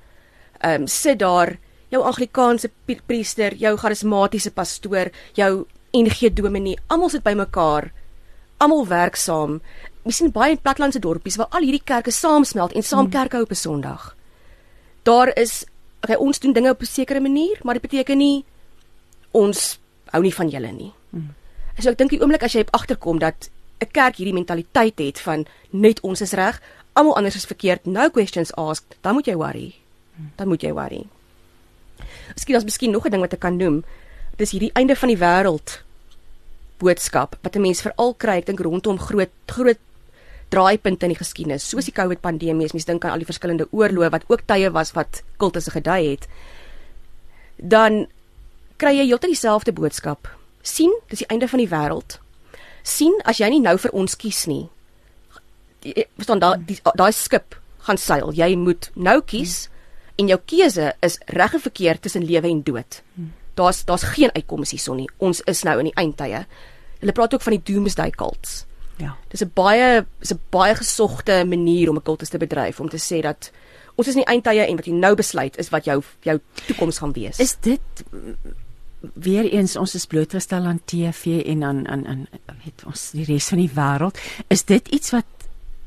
ehm 0.61 0.83
um, 0.83 0.87
sit 0.91 1.21
daar 1.23 1.57
jou 1.91 2.03
Anglikaanse 2.05 2.71
priester, 3.07 3.55
jou 3.59 3.77
charismatiese 3.79 4.51
pastoor, 4.55 5.11
jou 5.35 5.67
NG 5.97 6.31
dominee, 6.35 6.79
almal 6.87 7.11
sit 7.11 7.25
bymekaar. 7.27 7.91
Almal 8.61 8.87
werk 8.87 9.17
saam. 9.17 9.59
Ons 10.05 10.21
sien 10.21 10.31
baie 10.33 10.59
platlandse 10.61 11.01
dorpies 11.03 11.39
waar 11.41 11.51
al 11.57 11.67
hierdie 11.67 11.85
kerke 11.85 12.13
saamsmelt 12.15 12.77
en 12.77 12.87
saam 12.87 13.07
hmm. 13.07 13.15
kerk 13.17 13.33
hou 13.33 13.43
op 13.43 13.51
'n 13.51 13.63
Sondag. 13.65 14.15
Daar 15.03 15.33
is 15.37 15.65
okay, 16.03 16.17
ons 16.17 16.41
doen 16.41 16.53
dinge 16.53 16.71
op 16.71 16.81
'n 16.81 16.87
sekere 16.87 17.21
manier, 17.21 17.59
maar 17.63 17.75
dit 17.75 17.83
beteken 17.83 18.19
nie 18.19 18.45
ons 19.31 19.79
hou 20.11 20.23
nie 20.23 20.35
van 20.35 20.49
julle 20.49 20.73
nie. 20.73 20.93
Hmm. 21.11 21.35
So 21.79 21.91
ek 21.91 21.99
dink 21.99 22.11
die 22.11 22.21
oomblik 22.21 22.43
as 22.43 22.53
jy 22.53 22.65
agterkom 22.71 23.19
dat 23.19 23.51
'n 23.81 23.91
kerk 23.93 24.17
hierdie 24.17 24.35
mentaliteit 24.35 24.99
het 24.99 25.21
van 25.21 25.47
net 25.71 26.01
ons 26.01 26.21
is 26.21 26.33
reg, 26.33 26.61
almal 26.93 27.17
anders 27.17 27.37
is 27.37 27.47
verkeerd, 27.47 27.87
no 27.87 28.11
questions 28.11 28.53
asked, 28.53 28.97
dan 29.01 29.15
moet 29.15 29.27
jy 29.27 29.35
worry. 29.35 29.75
Dan 30.37 30.49
moet 30.49 30.63
jy 30.63 30.73
worry. 30.73 31.07
Miskien 32.35 32.57
as 32.57 32.65
miskien 32.65 32.91
nog 32.91 33.07
'n 33.07 33.11
ding 33.11 33.23
wat 33.23 33.33
ek 33.33 33.41
kan 33.41 33.57
noem, 33.57 33.85
dis 34.37 34.51
hierdie 34.51 34.73
einde 34.75 34.97
van 34.97 35.09
die 35.09 35.19
wêreld 35.19 35.83
boodskap 36.79 37.37
wat 37.43 37.57
'n 37.57 37.61
mens 37.61 37.83
veral 37.83 38.15
kry, 38.15 38.37
ek 38.39 38.47
dink 38.47 38.61
rondom 38.61 38.99
groot 38.99 39.31
groot 39.47 39.79
draaipunte 40.51 41.07
in 41.07 41.15
die 41.15 41.21
geskiedenis, 41.21 41.69
soos 41.71 41.87
die 41.87 41.95
COVID 41.97 42.21
pandemie, 42.21 42.67
as 42.67 42.75
mens 42.75 42.89
dink 42.89 43.05
aan 43.05 43.15
al 43.15 43.23
die 43.23 43.29
verskillende 43.29 43.69
oorloë 43.71 44.11
wat 44.13 44.27
ook 44.29 44.47
tye 44.51 44.71
was 44.75 44.95
wat 44.97 45.23
kultusse 45.39 45.71
gedui 45.71 46.01
het. 46.13 46.27
Dan 47.57 48.07
kry 48.81 48.97
jy 48.97 49.07
heeltyd 49.07 49.37
dieselfde 49.37 49.73
boodskap. 49.73 50.29
sien, 50.63 50.93
dis 51.09 51.23
die 51.23 51.31
einde 51.33 51.49
van 51.49 51.59
die 51.59 51.71
wêreld 51.71 52.19
sien 52.83 53.17
as 53.29 53.41
jy 53.41 53.51
nie 53.53 53.63
nou 53.65 53.77
vir 53.81 53.93
ons 53.97 54.17
kies 54.21 54.45
nie. 54.51 54.65
Verstaan 56.19 56.43
daai 56.43 56.81
daai 56.99 57.13
skip 57.17 57.57
gaan 57.87 58.01
seil. 58.01 58.33
Jy 58.37 58.55
moet 58.61 58.91
nou 58.95 59.21
kies 59.25 59.69
en 60.21 60.29
jou 60.29 60.39
keuse 60.53 60.91
is 61.05 61.19
reg 61.33 61.55
of 61.57 61.65
verkeerd 61.69 62.03
tussen 62.05 62.27
lewe 62.29 62.51
en 62.51 62.65
dood. 62.65 63.01
Daar's 63.59 63.85
daar's 63.89 64.07
geen 64.17 64.33
uitkoms 64.35 64.75
hierson 64.75 65.01
nie. 65.03 65.09
Ons 65.19 65.43
is 65.49 65.65
nou 65.65 65.79
in 65.81 65.91
die 65.91 65.97
eindtye. 66.01 66.45
Hulle 67.01 67.17
praat 67.17 67.35
ook 67.35 67.45
van 67.45 67.57
die 67.57 67.65
doomsday 67.73 68.11
cults. 68.13 68.65
Ja. 69.01 69.17
Dis 69.33 69.43
'n 69.43 69.51
baie 69.55 70.07
is 70.21 70.33
'n 70.33 70.41
baie 70.51 70.75
gesogte 70.75 71.45
manier 71.47 71.89
om 71.89 71.97
'n 71.97 72.03
kultus 72.03 72.29
te 72.29 72.39
bedryf 72.39 72.81
om 72.81 72.89
te 72.89 72.99
sê 72.99 73.21
dat 73.23 73.51
ons 73.95 74.09
is 74.09 74.15
in 74.15 74.23
die 74.25 74.33
eindtye 74.33 74.67
en 74.67 74.77
wat 74.77 74.87
jy 74.87 74.93
nou 74.93 75.15
besluit 75.15 75.57
is 75.59 75.69
wat 75.69 75.85
jou 75.85 76.03
jou 76.21 76.41
toekoms 76.67 76.99
gaan 76.99 77.13
wees. 77.13 77.39
Is 77.39 77.57
dit 77.61 78.05
weer 79.15 79.49
eens 79.53 79.77
ons 79.77 79.95
is 79.95 80.07
blootgestel 80.07 80.65
aan 80.65 80.81
TV 80.85 81.45
en 81.47 81.63
aan 81.65 81.89
aan 81.89 82.07
aan 82.07 82.27
weet 82.65 82.85
ons 82.87 83.11
die 83.17 83.25
res 83.25 83.49
van 83.49 83.59
die 83.63 83.73
wêreld 83.75 84.19
is 84.53 84.65
dit 84.69 84.89
iets 84.89 85.15
wat 85.15 85.25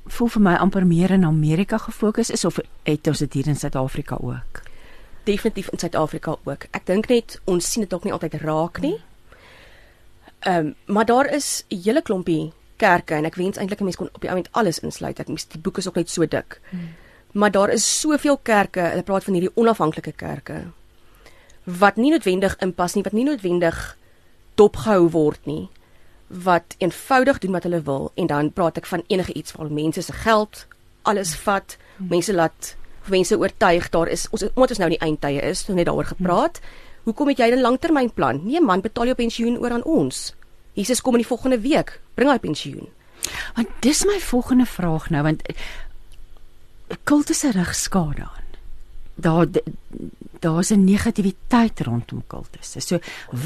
voel 0.06 0.32
vir 0.36 0.42
my 0.42 0.54
amper 0.60 0.86
meer 0.88 1.12
in 1.12 1.26
Amerika 1.26 1.78
gefokus 1.78 2.30
is 2.34 2.46
of 2.46 2.58
het 2.84 3.08
ons 3.08 3.22
dit 3.26 3.34
hier 3.34 3.48
in 3.48 3.60
Suid-Afrika 3.60 4.18
ook 4.22 4.64
definitief 5.30 5.70
in 5.70 5.80
Suid-Afrika 5.80 6.36
ook 6.44 6.66
ek 6.72 6.90
dink 6.90 7.10
net 7.14 7.38
ons 7.46 7.72
sien 7.72 7.86
dit 7.86 7.94
ook 7.94 8.08
nie 8.08 8.14
altyd 8.14 8.40
raak 8.42 8.82
nie 8.82 8.98
ehm 10.40 10.74
um, 10.74 10.76
maar 10.86 11.06
daar 11.06 11.30
is 11.30 11.64
'n 11.70 11.82
hele 11.86 12.02
klompie 12.02 12.52
kerke 12.84 13.16
en 13.16 13.26
ek 13.30 13.40
wens 13.40 13.58
eintlik 13.58 13.82
'n 13.82 13.90
mens 13.90 14.00
kon 14.02 14.12
op 14.14 14.22
die 14.22 14.30
oomblik 14.30 14.52
alles 14.52 14.84
insluit 14.84 15.20
ek 15.20 15.32
mis 15.32 15.50
die 15.56 15.64
boek 15.66 15.78
is 15.78 15.88
ook 15.88 16.00
net 16.02 16.10
so 16.10 16.26
dik 16.26 16.60
hmm. 16.70 16.94
maar 17.34 17.52
daar 17.52 17.70
is 17.70 17.90
soveel 18.00 18.38
kerke 18.38 18.90
hulle 18.92 19.04
praat 19.04 19.24
van 19.24 19.34
hierdie 19.34 19.56
onafhanklike 19.56 20.16
kerke 20.18 20.64
wat 21.64 21.96
nie 21.96 22.12
noodwendig 22.12 22.56
inpas 22.62 22.96
nie, 22.96 23.04
wat 23.04 23.16
nie 23.16 23.26
noodwendig 23.28 23.80
dopgehou 24.60 25.10
word 25.14 25.46
nie, 25.50 25.70
wat 26.28 26.76
eenvoudig 26.80 27.40
doen 27.44 27.56
wat 27.56 27.68
hulle 27.68 27.82
wil 27.88 28.12
en 28.20 28.28
dan 28.28 28.52
praat 28.52 28.78
ek 28.82 28.90
van 28.90 29.04
enige 29.08 29.34
iets 29.38 29.56
waar 29.58 29.72
mense 29.72 30.02
se 30.02 30.14
geld 30.24 30.66
alles 31.04 31.36
vat, 31.44 31.78
mense 31.98 32.34
laat 32.34 32.76
mense 33.12 33.36
oortuig 33.38 33.90
daar 33.92 34.08
is 34.08 34.28
ons 34.32 34.46
omdat 34.54 34.76
ons 34.76 34.80
nou 34.80 34.90
in 34.90 34.96
die 34.96 35.06
eindtye 35.06 35.42
is, 35.44 35.66
so 35.66 35.74
net 35.76 35.90
daaroor 35.90 36.08
gepraat. 36.16 36.62
Hoekom 37.04 37.28
het 37.28 37.40
jy 37.40 37.52
'n 37.52 37.62
langtermynplan? 37.62 38.46
Nee 38.46 38.62
man, 38.62 38.82
betaal 38.82 39.12
jou 39.12 39.16
pensioen 39.16 39.60
oor 39.60 39.72
aan 39.72 39.84
ons. 39.84 40.34
Jesus 40.74 41.02
kom 41.02 41.16
in 41.16 41.22
die 41.22 41.28
volgende 41.28 41.60
week, 41.60 42.00
bring 42.16 42.30
hy 42.30 42.38
pensioen. 42.38 42.88
Want 43.56 43.70
dis 43.82 44.04
my 44.06 44.20
volgende 44.20 44.66
vraag 44.66 45.10
nou 45.10 45.24
want 45.24 45.42
kultus 47.04 47.44
rig 47.44 47.76
skade 47.76 48.24
aan 48.24 48.44
daar 49.16 49.48
daar's 50.40 50.70
'n 50.70 50.84
negativiteit 50.84 51.80
rondom 51.80 52.24
kultusse. 52.28 52.80
So 52.80 53.00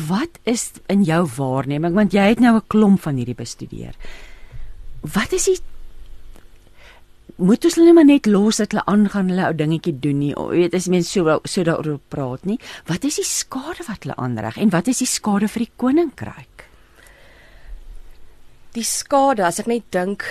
wat 0.08 0.30
is 0.44 0.72
in 0.86 1.04
jou 1.04 1.30
waarneming 1.36 1.94
want 1.94 2.12
jy 2.12 2.28
het 2.28 2.40
nou 2.40 2.56
'n 2.56 2.68
klomp 2.68 3.02
van 3.02 3.16
hierdie 3.16 3.36
bestudeer. 3.36 3.96
Wat 5.02 5.32
is 5.32 5.44
die 5.44 5.60
moet 7.36 7.66
ons 7.66 7.76
hulle 7.76 7.94
maar 7.94 8.06
net 8.06 8.26
los 8.26 8.58
dat 8.58 8.72
hulle 8.72 8.86
aangaan 8.86 9.30
hulle 9.30 9.46
ou 9.46 9.56
dingetjie 9.56 10.00
doen 10.00 10.18
nie. 10.18 10.36
O, 10.36 10.48
weet 10.48 10.74
as 10.74 10.88
mense 10.88 11.10
so 11.10 11.40
so 11.44 11.63
daaroor 11.63 12.00
praat 12.08 12.46
nie. 12.46 12.60
Wat 12.86 13.04
is 13.04 13.16
die 13.16 13.26
skade 13.26 13.84
wat 13.88 14.04
hulle 14.04 14.16
aanreg 14.16 14.58
en 14.58 14.70
wat 14.70 14.88
is 14.88 14.98
die 14.98 15.08
skade 15.08 15.48
vir 15.48 15.66
die 15.66 15.72
koninkryk? 15.76 16.57
Die 18.78 18.86
skade 18.86 19.46
as 19.48 19.58
ek 19.60 19.70
net 19.72 19.90
dink 19.92 20.24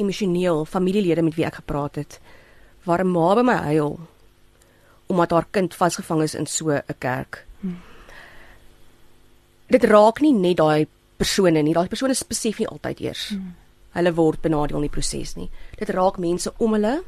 emosioneel 0.00 0.64
familielede 0.64 1.22
met 1.22 1.36
wie 1.36 1.44
ek 1.44 1.60
gepraat 1.60 2.00
het 2.00 2.18
waar 2.88 3.04
'n 3.04 3.12
ma 3.12 3.34
by 3.36 3.44
my 3.44 3.58
huil 3.68 4.00
omdat 5.12 5.30
haar 5.30 5.46
kind 5.52 5.74
vasgevang 5.74 6.22
is 6.22 6.34
in 6.34 6.46
so 6.46 6.70
'n 6.70 6.82
kerk. 6.98 7.44
Hmm. 7.60 7.82
Dit 9.68 9.84
raak 9.84 10.20
nie 10.20 10.32
net 10.32 10.56
daai 10.56 10.86
persone 11.16 11.62
nie. 11.62 11.74
Daai 11.74 11.88
persone 11.88 12.14
spesifiek 12.14 12.58
nie 12.58 12.68
altyd 12.68 13.00
eers. 13.00 13.28
Hmm 13.28 13.54
hulle 13.96 14.12
word 14.16 14.42
benadeel 14.44 14.80
in 14.80 14.88
die 14.88 14.92
proses 14.92 15.34
nie. 15.36 15.48
Dit 15.78 15.92
raak 15.92 16.20
mense 16.22 16.52
om 16.62 16.76
hulle 16.76 17.00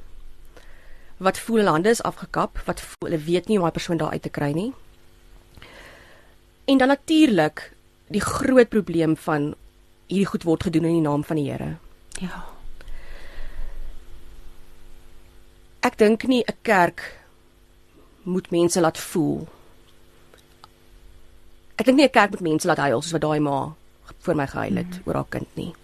wat 1.25 1.39
voel 1.41 1.63
hulle 1.63 1.73
hande 1.77 1.93
is 1.95 2.03
afgekap, 2.05 2.59
wat 2.67 2.83
voel 2.83 3.09
hulle 3.09 3.21
weet 3.23 3.49
nie 3.49 3.57
hoe 3.57 3.63
om 3.63 3.69
daai 3.69 3.79
persoon 3.79 4.01
daar 4.01 4.17
uit 4.17 4.25
te 4.27 4.33
kry 4.35 4.51
nie. 4.53 4.73
En 6.69 6.81
dan 6.81 6.91
natuurlik 6.91 7.71
die 8.13 8.25
groot 8.25 8.69
probleem 8.69 9.17
van 9.17 9.55
hierdie 10.15 10.31
goed 10.31 10.47
word 10.49 10.67
gedoen 10.69 10.89
in 10.89 10.99
die 10.99 11.05
naam 11.05 11.25
van 11.27 11.41
die 11.41 11.51
Here. 11.51 11.77
Ja. 12.23 12.45
Ek 15.85 15.99
dink 15.99 16.25
nie 16.31 16.45
'n 16.47 16.57
kerk 16.63 17.03
moet 18.25 18.51
mense 18.51 18.81
laat 18.81 18.99
voel. 18.99 19.49
Ek 21.77 21.87
dink 21.87 21.99
nie 21.99 22.07
'n 22.07 22.11
kerk 22.11 22.31
moet 22.31 22.41
mense 22.41 22.67
laat 22.67 22.79
huil 22.79 23.03
soos 23.03 23.13
wat 23.13 23.27
daai 23.27 23.41
ma 23.41 23.75
voor 24.25 24.37
my 24.37 24.47
gehuil 24.47 24.77
het 24.77 24.93
mm. 24.95 25.03
oor 25.05 25.15
haar 25.15 25.29
kind 25.29 25.57
nie 25.57 25.75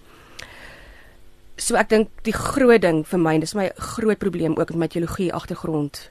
so 1.60 1.76
ek 1.76 1.90
dink 1.92 2.22
die 2.24 2.34
groot 2.34 2.80
ding 2.82 3.02
vir 3.06 3.20
my, 3.20 3.36
dis 3.40 3.54
my 3.56 3.68
groot 3.92 4.18
probleem 4.20 4.56
ook 4.56 4.72
met 4.72 4.80
my 4.84 4.88
teologie 4.92 5.30
agtergrond 5.36 6.06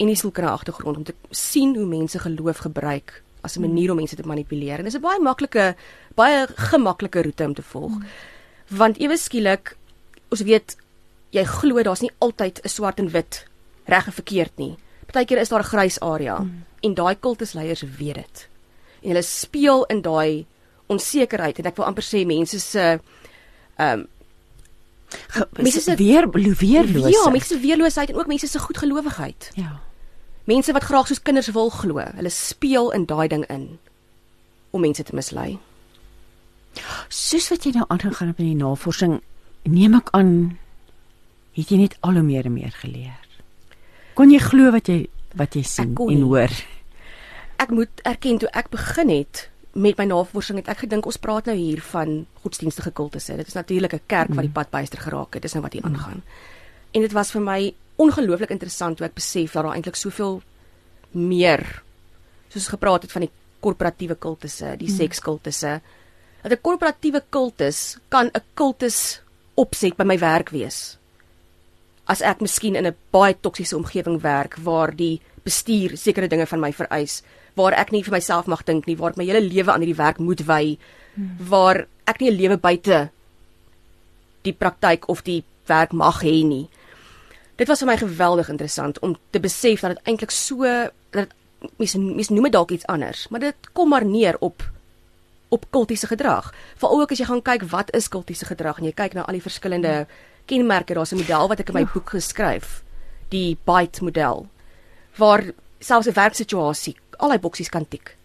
en 0.00 0.10
die 0.10 0.16
sielkundige 0.18 0.52
agtergrond 0.52 1.00
om 1.00 1.06
te 1.08 1.14
sien 1.30 1.74
hoe 1.76 1.86
mense 1.88 2.20
geloof 2.20 2.64
gebruik 2.66 3.22
as 3.42 3.56
'n 3.56 3.60
manier 3.60 3.90
om 3.90 3.96
mense 3.96 4.16
te 4.16 4.22
manipuleer. 4.22 4.78
En 4.78 4.84
dis 4.84 4.94
'n 4.94 5.00
baie 5.00 5.20
maklike 5.20 5.76
baie 6.14 6.46
gemaklike 6.46 7.22
roete 7.22 7.44
om 7.44 7.54
te 7.54 7.62
volg. 7.62 7.92
Want 8.68 8.98
ewe 8.98 9.16
skielik 9.16 9.76
ons 10.30 10.42
weet 10.42 10.76
jy 11.30 11.44
glo 11.44 11.82
daar's 11.82 12.00
nie 12.00 12.12
altyd 12.18 12.60
'n 12.64 12.68
swart 12.68 12.98
en 12.98 13.10
wit 13.10 13.46
reg 13.84 14.06
en 14.06 14.12
verkeerd 14.12 14.56
nie. 14.56 14.76
Partykeer 15.06 15.40
is 15.40 15.48
daar 15.48 15.60
'n 15.60 15.72
grys 15.72 16.00
area 16.00 16.38
mm. 16.38 16.64
en 16.80 16.94
daai 16.94 17.16
kultusleiers 17.20 17.84
weet 17.98 18.14
dit. 18.14 18.48
En 19.02 19.08
hulle 19.08 19.22
speel 19.22 19.84
in 19.84 20.02
daai 20.02 20.46
onsekerheid 20.86 21.58
en 21.58 21.66
ek 21.66 21.76
wil 21.76 21.86
amper 21.86 22.04
sê 22.04 22.26
mense 22.26 22.60
se 22.60 23.00
ehm 23.76 23.98
um, 23.98 24.06
mense 25.52 25.80
se 25.80 25.94
weer 25.96 26.30
weerloosheid. 26.30 27.14
Ja, 27.14 27.30
mense 27.30 27.46
se 27.46 27.58
weerloosheid 27.60 28.10
en 28.10 28.16
ook 28.16 28.26
mense 28.26 28.46
se 28.46 28.58
goedgelowigheid. 28.58 29.50
Ja. 29.54 29.80
Mense 30.44 30.72
wat 30.74 30.82
graag 30.82 31.06
soos 31.06 31.22
kinders 31.22 31.52
wil 31.54 31.70
glo, 31.70 32.02
hulle 32.02 32.30
speel 32.30 32.90
in 32.96 33.06
daai 33.06 33.28
ding 33.28 33.44
in 33.46 33.78
om 34.72 34.80
mense 34.80 35.04
te 35.04 35.14
mislei. 35.14 35.58
Soos 37.12 37.50
wat 37.52 37.66
jy 37.66 37.74
nou 37.76 37.84
aangegaan 37.88 38.32
het 38.32 38.38
met 38.40 38.48
die 38.48 38.58
navorsing, 38.58 39.20
neem 39.68 39.94
ek 39.94 40.08
aan 40.16 40.32
het 41.52 41.68
jy 41.68 41.82
net 41.82 41.96
al 42.00 42.16
hoe 42.18 42.24
meer 42.26 42.48
en 42.48 42.56
meer 42.56 42.72
geleer. 42.80 43.20
Kon 44.16 44.32
jy 44.32 44.40
glo 44.42 44.72
wat 44.72 44.88
jy 44.88 45.04
wat 45.38 45.54
jy 45.56 45.62
sien 45.64 45.94
en 45.96 46.24
hoor? 46.28 46.52
Ek 47.62 47.70
moet 47.72 48.02
erken 48.08 48.40
toe 48.42 48.50
ek 48.52 48.72
begin 48.72 49.12
het 49.12 49.46
met 49.72 49.96
my 49.96 50.04
navorsing 50.08 50.58
het 50.60 50.68
ek 50.68 50.82
gedink 50.84 51.06
ons 51.08 51.20
praat 51.20 51.46
nou 51.48 51.56
hier 51.56 51.80
van 51.92 52.24
godsdienstige 52.42 52.92
kultusse. 52.92 53.36
Dit 53.36 53.48
is 53.48 53.56
natuurlik 53.56 53.94
'n 53.94 54.06
kerk 54.06 54.28
wat 54.28 54.44
die 54.44 54.52
mm. 54.52 54.58
pad 54.58 54.70
byster 54.70 55.00
geraak 55.00 55.34
het. 55.34 55.42
Dis 55.42 55.52
nou 55.52 55.62
wat 55.62 55.72
hier 55.72 55.86
mm. 55.86 55.94
aangaan. 55.94 56.22
En 56.92 57.00
dit 57.00 57.12
was 57.12 57.30
vir 57.30 57.40
my 57.40 57.74
ongelooflik 57.96 58.50
interessant 58.50 58.96
toe 58.96 59.06
ek 59.06 59.14
besef 59.14 59.52
dat 59.52 59.64
daar 59.64 59.74
eintlik 59.74 59.96
soveel 59.96 60.42
meer 61.12 61.82
soos 62.52 62.68
gepraat 62.68 63.02
het 63.02 63.12
van 63.12 63.26
die 63.26 63.32
korporatiewe 63.62 64.16
kultusse, 64.20 64.74
die 64.76 64.88
mm. 64.90 64.96
sekskultusse. 64.96 65.80
Dat 66.42 66.52
'n 66.52 66.60
korporatiewe 66.60 67.22
kultus 67.30 67.98
kan 68.08 68.26
'n 68.26 68.44
kultus 68.54 69.20
opset 69.54 69.96
by 69.96 70.04
my 70.04 70.18
werk 70.18 70.50
wees. 70.50 70.98
As 72.04 72.20
ek 72.20 72.40
miskien 72.40 72.76
in 72.76 72.86
'n 72.86 72.96
baie 73.10 73.34
toksiese 73.34 73.76
omgewing 73.76 74.20
werk 74.20 74.56
waar 74.56 74.90
die 74.96 75.20
bestuur 75.44 75.96
sekere 75.96 76.28
dinge 76.28 76.46
van 76.46 76.60
my 76.60 76.72
vereis, 76.72 77.22
waar 77.54 77.72
ek 77.72 77.92
nie 77.92 78.02
vir 78.02 78.12
myself 78.12 78.46
mag 78.46 78.64
dink 78.64 78.86
nie, 78.86 78.96
waar 78.96 79.10
ek 79.10 79.16
my 79.16 79.24
hele 79.24 79.40
lewe 79.40 79.72
aan 79.72 79.80
hierdie 79.80 80.02
werk 80.02 80.18
moet 80.18 80.40
wy, 80.46 80.78
hmm. 81.14 81.36
waar 81.48 81.86
ek 82.06 82.20
nie 82.20 82.30
'n 82.30 82.36
lewe 82.36 82.56
buite 82.56 83.10
die 84.42 84.52
praktyk 84.52 85.08
of 85.08 85.22
die 85.22 85.44
werk 85.66 85.92
mag 85.92 86.22
hê 86.22 86.44
nie. 86.44 86.68
Dit 87.56 87.68
was 87.68 87.82
vir 87.82 87.86
my 87.86 87.96
geweldig 87.96 88.48
interessant 88.48 88.98
om 88.98 89.16
te 89.30 89.40
besef 89.40 89.80
dat 89.80 89.96
dit 89.96 90.06
eintlik 90.06 90.30
so 90.30 90.64
dat 91.10 91.34
mens 91.78 91.94
mens 91.94 92.28
noem 92.28 92.48
dit 92.48 92.52
dalk 92.52 92.70
iets 92.70 92.86
anders, 92.86 93.28
maar 93.28 93.40
dit 93.40 93.72
kom 93.72 93.88
maar 93.88 94.04
neer 94.04 94.36
op 94.40 94.62
op 95.52 95.66
kultiese 95.70 96.06
gedrag. 96.06 96.54
Veral 96.80 97.00
ook 97.00 97.10
as 97.12 97.20
jy 97.20 97.26
gaan 97.28 97.42
kyk 97.44 97.66
wat 97.68 97.92
is 97.94 98.08
kultiese 98.08 98.48
gedrag 98.48 98.78
en 98.80 98.88
jy 98.88 98.94
kyk 98.96 99.12
na 99.14 99.26
al 99.28 99.36
die 99.36 99.44
verskillende 99.44 100.06
kenmerke, 100.48 100.94
daar's 100.94 101.12
'n 101.12 101.20
model 101.20 101.48
wat 101.48 101.60
ek 101.60 101.68
in 101.68 101.74
my 101.74 101.80
ja. 101.80 101.90
boek 101.92 102.10
geskryf, 102.10 102.82
die 103.28 103.58
bite 103.64 104.04
model, 104.04 104.48
waar 105.16 105.52
selfs 105.78 106.08
'n 106.08 106.12
werksituasie 106.14 106.96
al 107.18 107.28
daai 107.28 107.38
boksies 107.38 107.68
kan 107.68 107.86
tik. 107.88 108.16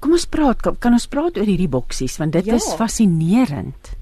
Kom 0.00 0.12
ons 0.12 0.26
praat, 0.26 0.60
kan 0.80 0.92
ons 0.92 1.06
praat 1.06 1.36
oor 1.36 1.48
hierdie 1.48 1.68
boksies 1.68 2.16
want 2.16 2.32
dit 2.32 2.44
ja. 2.44 2.54
is 2.54 2.74
fascinerend. 2.74 3.94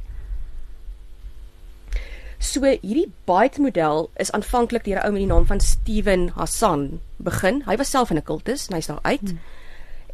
So 2.38 2.60
hierdie 2.60 3.12
bite 3.24 3.60
model 3.60 4.10
is 4.16 4.30
aanvanklik 4.32 4.84
deur 4.84 5.00
'n 5.00 5.06
ou 5.06 5.12
met 5.12 5.20
die 5.20 5.32
naam 5.32 5.46
van 5.46 5.60
Steven 5.60 6.28
Hassan 6.28 7.00
begin. 7.16 7.62
Hy 7.66 7.76
was 7.76 7.90
self 7.90 8.10
in 8.10 8.16
'n 8.16 8.22
kultus 8.22 8.68
en 8.68 8.74
hy's 8.74 8.86
daar 8.86 9.02
uit. 9.02 9.28
Hmm. 9.30 9.40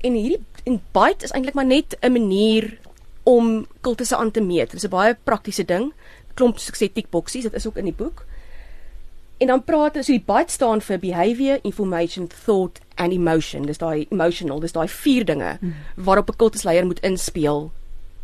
En 0.00 0.12
hierdie 0.12 0.44
en 0.64 0.80
bite 0.92 1.24
is 1.24 1.32
eintlik 1.32 1.54
maar 1.54 1.66
net 1.66 1.96
'n 2.00 2.12
manier 2.12 2.78
om 3.22 3.66
kultusse 3.80 4.16
aan 4.16 4.30
te 4.30 4.40
meet. 4.40 4.70
Dit 4.70 4.82
is 4.82 4.84
'n 4.84 4.90
baie 4.90 5.16
praktiese 5.24 5.64
ding. 5.64 5.92
Klomp 6.34 6.56
tik 6.56 7.10
boksies, 7.10 7.42
dit 7.42 7.54
is 7.54 7.66
ook 7.66 7.76
in 7.76 7.84
die 7.84 7.94
boek. 7.94 8.24
En 9.38 9.46
dan 9.46 9.64
praat 9.64 9.94
so 9.94 10.12
die 10.12 10.24
BITE 10.26 10.52
staan 10.52 10.80
vir 10.80 10.98
behavior, 10.98 11.58
information, 11.62 12.28
thought 12.44 12.80
and 12.94 13.12
emotion. 13.12 13.62
Dis 13.62 13.78
daai 13.78 14.06
emotional, 14.10 14.60
dis 14.60 14.72
daai 14.72 14.88
vier 14.88 15.24
dinge 15.24 15.56
hmm. 15.60 15.74
waarop 15.94 16.30
'n 16.30 16.36
kultusleier 16.36 16.86
moet 16.86 17.00
inspel 17.00 17.72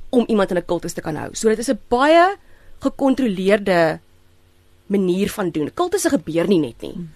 om 0.08 0.24
iemand 0.26 0.50
in 0.50 0.56
'n 0.56 0.64
kultus 0.64 0.92
te 0.92 1.00
kan 1.00 1.16
hou. 1.16 1.28
So 1.32 1.48
dit 1.48 1.58
is 1.58 1.70
'n 1.70 1.80
baie 1.88 2.36
gekontroleerde 2.80 4.00
manier 4.86 5.30
van 5.30 5.50
doen. 5.50 5.70
Kultusse 5.74 6.08
gebeur 6.08 6.48
nie 6.48 6.60
net 6.60 6.80
nie. 6.80 6.92
Hmm. 6.92 7.10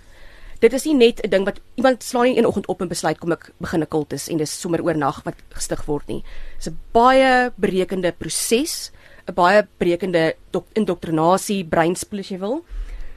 Dit 0.63 0.73
is 0.73 0.85
nie 0.85 0.95
net 0.95 1.21
'n 1.25 1.31
ding 1.31 1.45
wat 1.45 1.61
iemand 1.75 2.03
slaan 2.03 2.25
nie 2.25 2.39
een 2.39 2.47
oggend 2.47 2.67
op 2.67 2.81
en 2.81 2.89
besluit 2.89 3.19
kom 3.19 3.33
ek 3.33 3.51
begin 3.59 3.81
'n 3.81 3.89
kultus 3.89 4.29
en 4.29 4.37
dis 4.37 4.61
sommer 4.61 4.83
oornag 4.83 5.23
wat 5.25 5.35
gestig 5.49 5.85
word 5.85 6.07
nie. 6.07 6.23
Dis 6.57 6.69
'n 6.69 6.79
baie 6.93 7.51
berekende 7.57 8.13
proses, 8.13 8.93
'n 9.29 9.35
baie 9.35 9.67
berekende 9.79 10.37
indoktrinasie, 10.73 11.65
breinspoel 11.65 12.19
as 12.19 12.29
jy 12.29 12.39
wil. 12.39 12.65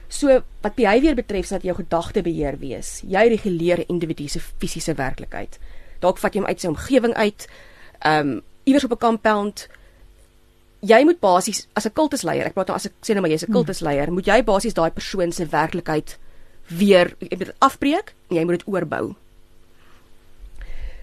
So 0.08 0.42
wat 0.62 0.74
behavior 0.74 1.14
betref, 1.14 1.48
dat 1.48 1.62
jou 1.62 1.74
gedagte 1.74 2.22
beheer 2.22 2.58
wees. 2.58 3.02
Jy 3.06 3.28
reguleer 3.28 3.78
'n 3.78 3.88
individu 3.88 4.28
se 4.28 4.40
fisiese 4.40 4.94
werklikheid. 4.94 5.58
Dalk 6.00 6.18
vat 6.18 6.34
jy 6.34 6.40
hom 6.40 6.48
uit 6.48 6.60
sy 6.60 6.66
omgewing 6.66 7.14
uit. 7.14 7.48
Um 8.04 8.42
iewers 8.64 8.84
op 8.84 8.92
'n 8.92 8.98
compound. 8.98 9.68
Jy 10.86 11.02
moet 11.04 11.20
basies 11.20 11.66
as 11.74 11.86
'n 11.86 11.92
kultusleier, 11.92 12.46
ek 12.46 12.54
praat 12.54 12.68
nou 12.68 12.76
as 12.76 12.86
ek 12.86 12.92
sê 13.02 13.14
nou 13.14 13.22
maar 13.22 13.30
jy's 13.30 13.42
'n 13.42 13.46
hmm. 13.46 13.58
kultusleier, 13.58 14.12
moet 14.12 14.26
jy 14.26 14.42
basies 14.42 14.74
daai 14.74 14.90
persoon 14.90 15.32
se 15.32 15.46
werklikheid 15.46 16.18
weer 16.68 17.14
dit 17.18 17.52
afbreek 17.58 18.14
en 18.30 18.36
jy 18.36 18.44
moet 18.44 18.58
dit 18.58 18.68
oorbou. 18.68 19.14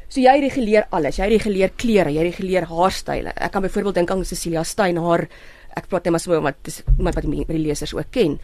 So 0.09 0.21
jy 0.21 0.39
reguleer 0.39 0.85
alles. 0.91 1.17
Jy 1.17 1.27
reguleer 1.27 1.71
klere, 1.75 2.11
jy 2.11 2.21
reguleer 2.21 2.65
haarstyle. 2.65 3.33
Ek 3.35 3.51
kan 3.51 3.61
byvoorbeeld 3.61 3.95
dink 3.95 4.11
aan 4.11 4.25
Cecilia 4.25 4.63
Stein 4.63 4.97
haar 4.97 5.27
ek 5.77 5.89
praat 5.89 6.05
net 6.05 6.15
maar 6.15 6.23
so 6.23 6.37
omdat 6.37 6.59
dis 6.67 6.81
iemand 6.97 7.17
wat 7.17 7.25
die, 7.25 7.59
lesers 7.59 7.93
ook 7.93 8.11
ken 8.13 8.37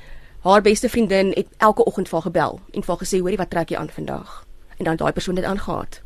haar 0.45 0.63
beste 0.65 0.89
vriendin 0.89 1.33
het 1.35 1.47
elke 1.57 1.85
oggend 1.85 2.09
vir 2.09 2.19
haar 2.19 2.27
gebel 2.29 2.59
en 2.73 2.83
vir 2.83 2.93
haar 2.93 3.01
gesê 3.03 3.19
hoorie 3.21 3.39
wat 3.41 3.51
trek 3.53 3.73
jy 3.73 3.79
aan 3.79 3.91
vandag 3.93 4.43
en 4.77 4.87
dan 4.87 4.99
daai 5.01 5.11
persoon 5.13 5.37
het 5.39 5.45
aangegaan 5.45 5.99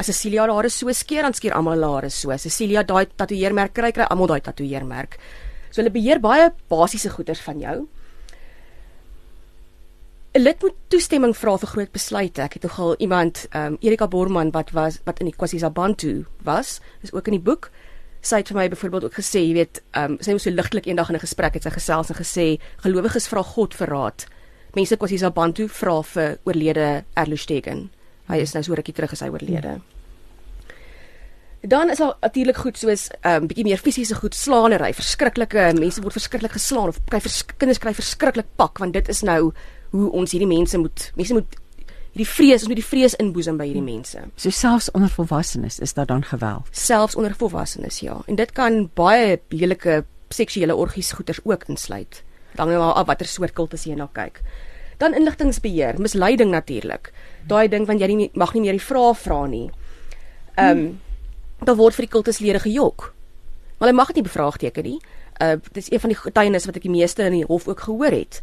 as 0.00 0.08
Cecilia 0.08 0.40
haar 0.40 0.54
hare 0.56 0.70
so 0.72 0.88
skeer 0.96 1.26
dan 1.26 1.36
skeer 1.36 1.52
almal 1.52 1.84
hare 1.84 2.10
so. 2.10 2.32
Cecilia 2.32 2.82
daai 2.82 3.06
tatoeëermerk 3.20 3.74
kry 3.76 3.92
kry 3.92 4.08
almal 4.08 4.30
daai 4.32 4.40
tatoeëermerk. 4.40 5.18
So 5.70 5.82
hulle 5.82 5.92
beheer 5.92 6.20
baie 6.24 6.50
basiese 6.72 7.12
goederes 7.12 7.42
van 7.44 7.60
jou. 7.60 7.76
'n 10.32 10.42
lid 10.42 10.62
moet 10.62 10.74
toestemming 10.88 11.34
vra 11.34 11.56
vir 11.58 11.68
groot 11.68 11.92
besluite. 11.92 12.42
Ek 12.42 12.52
het 12.54 12.62
nogal 12.62 12.94
iemand 12.98 13.48
um, 13.52 13.76
Erika 13.80 14.06
Borman 14.08 14.52
wat 14.54 14.70
was 14.70 15.00
wat 15.04 15.18
in 15.18 15.26
die 15.26 15.34
KwaZulu-Natal 15.34 16.24
was 16.44 16.80
is 17.02 17.12
ook 17.12 17.26
in 17.26 17.34
die 17.36 17.42
boek. 17.42 17.70
Sy 18.22 18.36
het 18.36 18.48
vir 18.48 18.56
my 18.56 18.68
byvoorbeeld 18.68 19.04
ook 19.04 19.16
gesê, 19.18 19.40
jy 19.42 19.54
weet, 19.54 19.82
ehm 19.90 20.12
um, 20.12 20.18
sy 20.20 20.32
was 20.32 20.42
so 20.42 20.50
ligtelik 20.50 20.86
eendag 20.86 21.08
in 21.08 21.16
'n 21.16 21.26
gesprek 21.26 21.54
het 21.54 21.62
sy 21.62 21.70
gesels 21.70 22.10
en 22.10 22.16
gesê 22.16 22.60
gelowiges 22.84 23.28
vra 23.28 23.42
God 23.42 23.74
vir 23.74 23.88
raad. 23.88 24.26
Mense 24.74 24.96
is 25.10 25.22
Abantu 25.22 25.68
vra 25.68 26.02
vir 26.02 26.38
oorlede 26.44 27.04
Erlostegen. 27.14 27.90
Hy 28.30 28.42
is 28.44 28.54
nou 28.54 28.62
so 28.62 28.76
rukkie 28.78 28.94
terug 28.96 29.12
as 29.12 29.24
hy 29.24 29.30
oorlede. 29.32 29.80
Dan 31.60 31.90
is 31.92 31.98
daar 32.00 32.14
natuurlik 32.20 32.56
goed 32.56 32.78
soos 32.78 33.08
'n 33.10 33.28
um, 33.28 33.46
bietjie 33.46 33.64
meer 33.64 33.78
fisiese 33.78 34.14
goed, 34.14 34.34
slaanery, 34.34 34.94
verskriklike 34.94 35.72
mense 35.76 36.00
word 36.00 36.16
verskriklik 36.16 36.52
geslaan 36.52 36.88
of 36.88 37.00
kry 37.04 37.20
vers, 37.20 37.42
kinders 37.58 37.78
kry 37.78 37.92
verskriklik 37.92 38.46
pak 38.56 38.78
want 38.78 38.92
dit 38.92 39.08
is 39.08 39.20
nou 39.22 39.52
hoe 39.90 40.10
ons 40.12 40.30
hierdie 40.32 40.48
mense 40.48 40.78
moet 40.78 41.12
mense 41.16 41.34
moet 41.34 41.56
hierdie 42.14 42.26
vrees, 42.26 42.64
ons 42.64 42.70
moet 42.70 42.80
die 42.80 42.86
vrees 42.86 43.14
inboesem 43.22 43.58
by 43.58 43.66
hierdie 43.68 43.84
mense. 43.84 44.22
So 44.36 44.50
selfs 44.50 44.90
onder 44.90 45.12
volwassenes 45.12 45.78
is 45.78 45.94
daar 45.94 46.06
dan 46.06 46.24
geweld. 46.26 46.66
Selfs 46.70 47.14
onder 47.14 47.34
volwassenes, 47.34 48.00
ja. 48.00 48.16
En 48.26 48.34
dit 48.34 48.52
kan 48.52 48.90
baie 48.94 49.38
lelike 49.48 50.04
seksuele 50.28 50.76
orgies 50.76 51.12
goeters 51.12 51.40
ook 51.44 51.68
insluit. 51.68 52.22
Dan 52.54 52.68
nou 52.68 52.82
af 52.82 53.06
watter 53.06 53.26
soort 53.26 53.54
kultus 53.54 53.84
jy 53.86 53.94
na 53.94 54.08
kyk. 54.12 54.42
Dan 55.00 55.16
inligtingbeheer, 55.16 55.96
misleiding 56.00 56.50
natuurlik. 56.52 57.12
Daai 57.48 57.68
ding 57.72 57.86
van 57.88 58.00
jy 58.00 58.10
nie, 58.12 58.30
mag 58.36 58.52
nie 58.54 58.66
meer 58.66 58.76
die 58.76 58.84
vrae 58.84 59.14
vra 59.16 59.46
nie. 59.48 59.70
Ehm 60.56 60.84
um, 60.84 61.00
daar 61.60 61.76
word 61.76 61.96
vir 61.96 62.06
die 62.06 62.12
kultuslede 62.12 62.60
gejok. 62.64 63.10
Maar 63.78 63.88
hulle 63.88 63.96
mag 63.96 64.12
dit 64.12 64.20
nie 64.20 64.28
bevraagteken 64.28 64.84
nie. 64.84 65.00
Uh 65.40 65.56
dis 65.72 65.90
een 65.92 66.00
van 66.00 66.12
die 66.12 66.20
getuienis 66.20 66.66
wat 66.68 66.76
ek 66.76 66.86
die 66.88 66.92
meeste 66.92 67.24
in 67.28 67.36
die 67.40 67.48
hof 67.48 67.68
ook 67.68 67.84
gehoor 67.88 68.16
het 68.16 68.40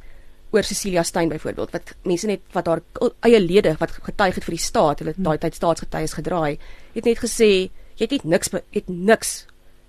oor 0.52 0.64
Cecilia 0.64 1.04
Stein 1.04 1.30
byvoorbeeld 1.30 1.72
wat 1.72 1.96
mense 2.08 2.28
net 2.28 2.42
wat 2.56 2.68
haar 2.68 2.82
eie 3.26 3.40
lede 3.40 3.76
wat 3.82 3.92
getuig 3.92 4.38
het 4.40 4.46
vir 4.48 4.56
die 4.56 4.64
staat, 4.64 5.02
hulle 5.04 5.14
daai 5.18 5.38
tyd 5.44 5.58
staatsgetuies 5.58 6.16
gedraai, 6.18 6.58
het 6.94 7.06
net 7.10 7.20
gesê 7.20 7.50
jy 7.98 8.06
het 8.06 8.14
net 8.16 8.24
niks 8.24 8.54
het 8.54 8.88
niks 8.88 9.34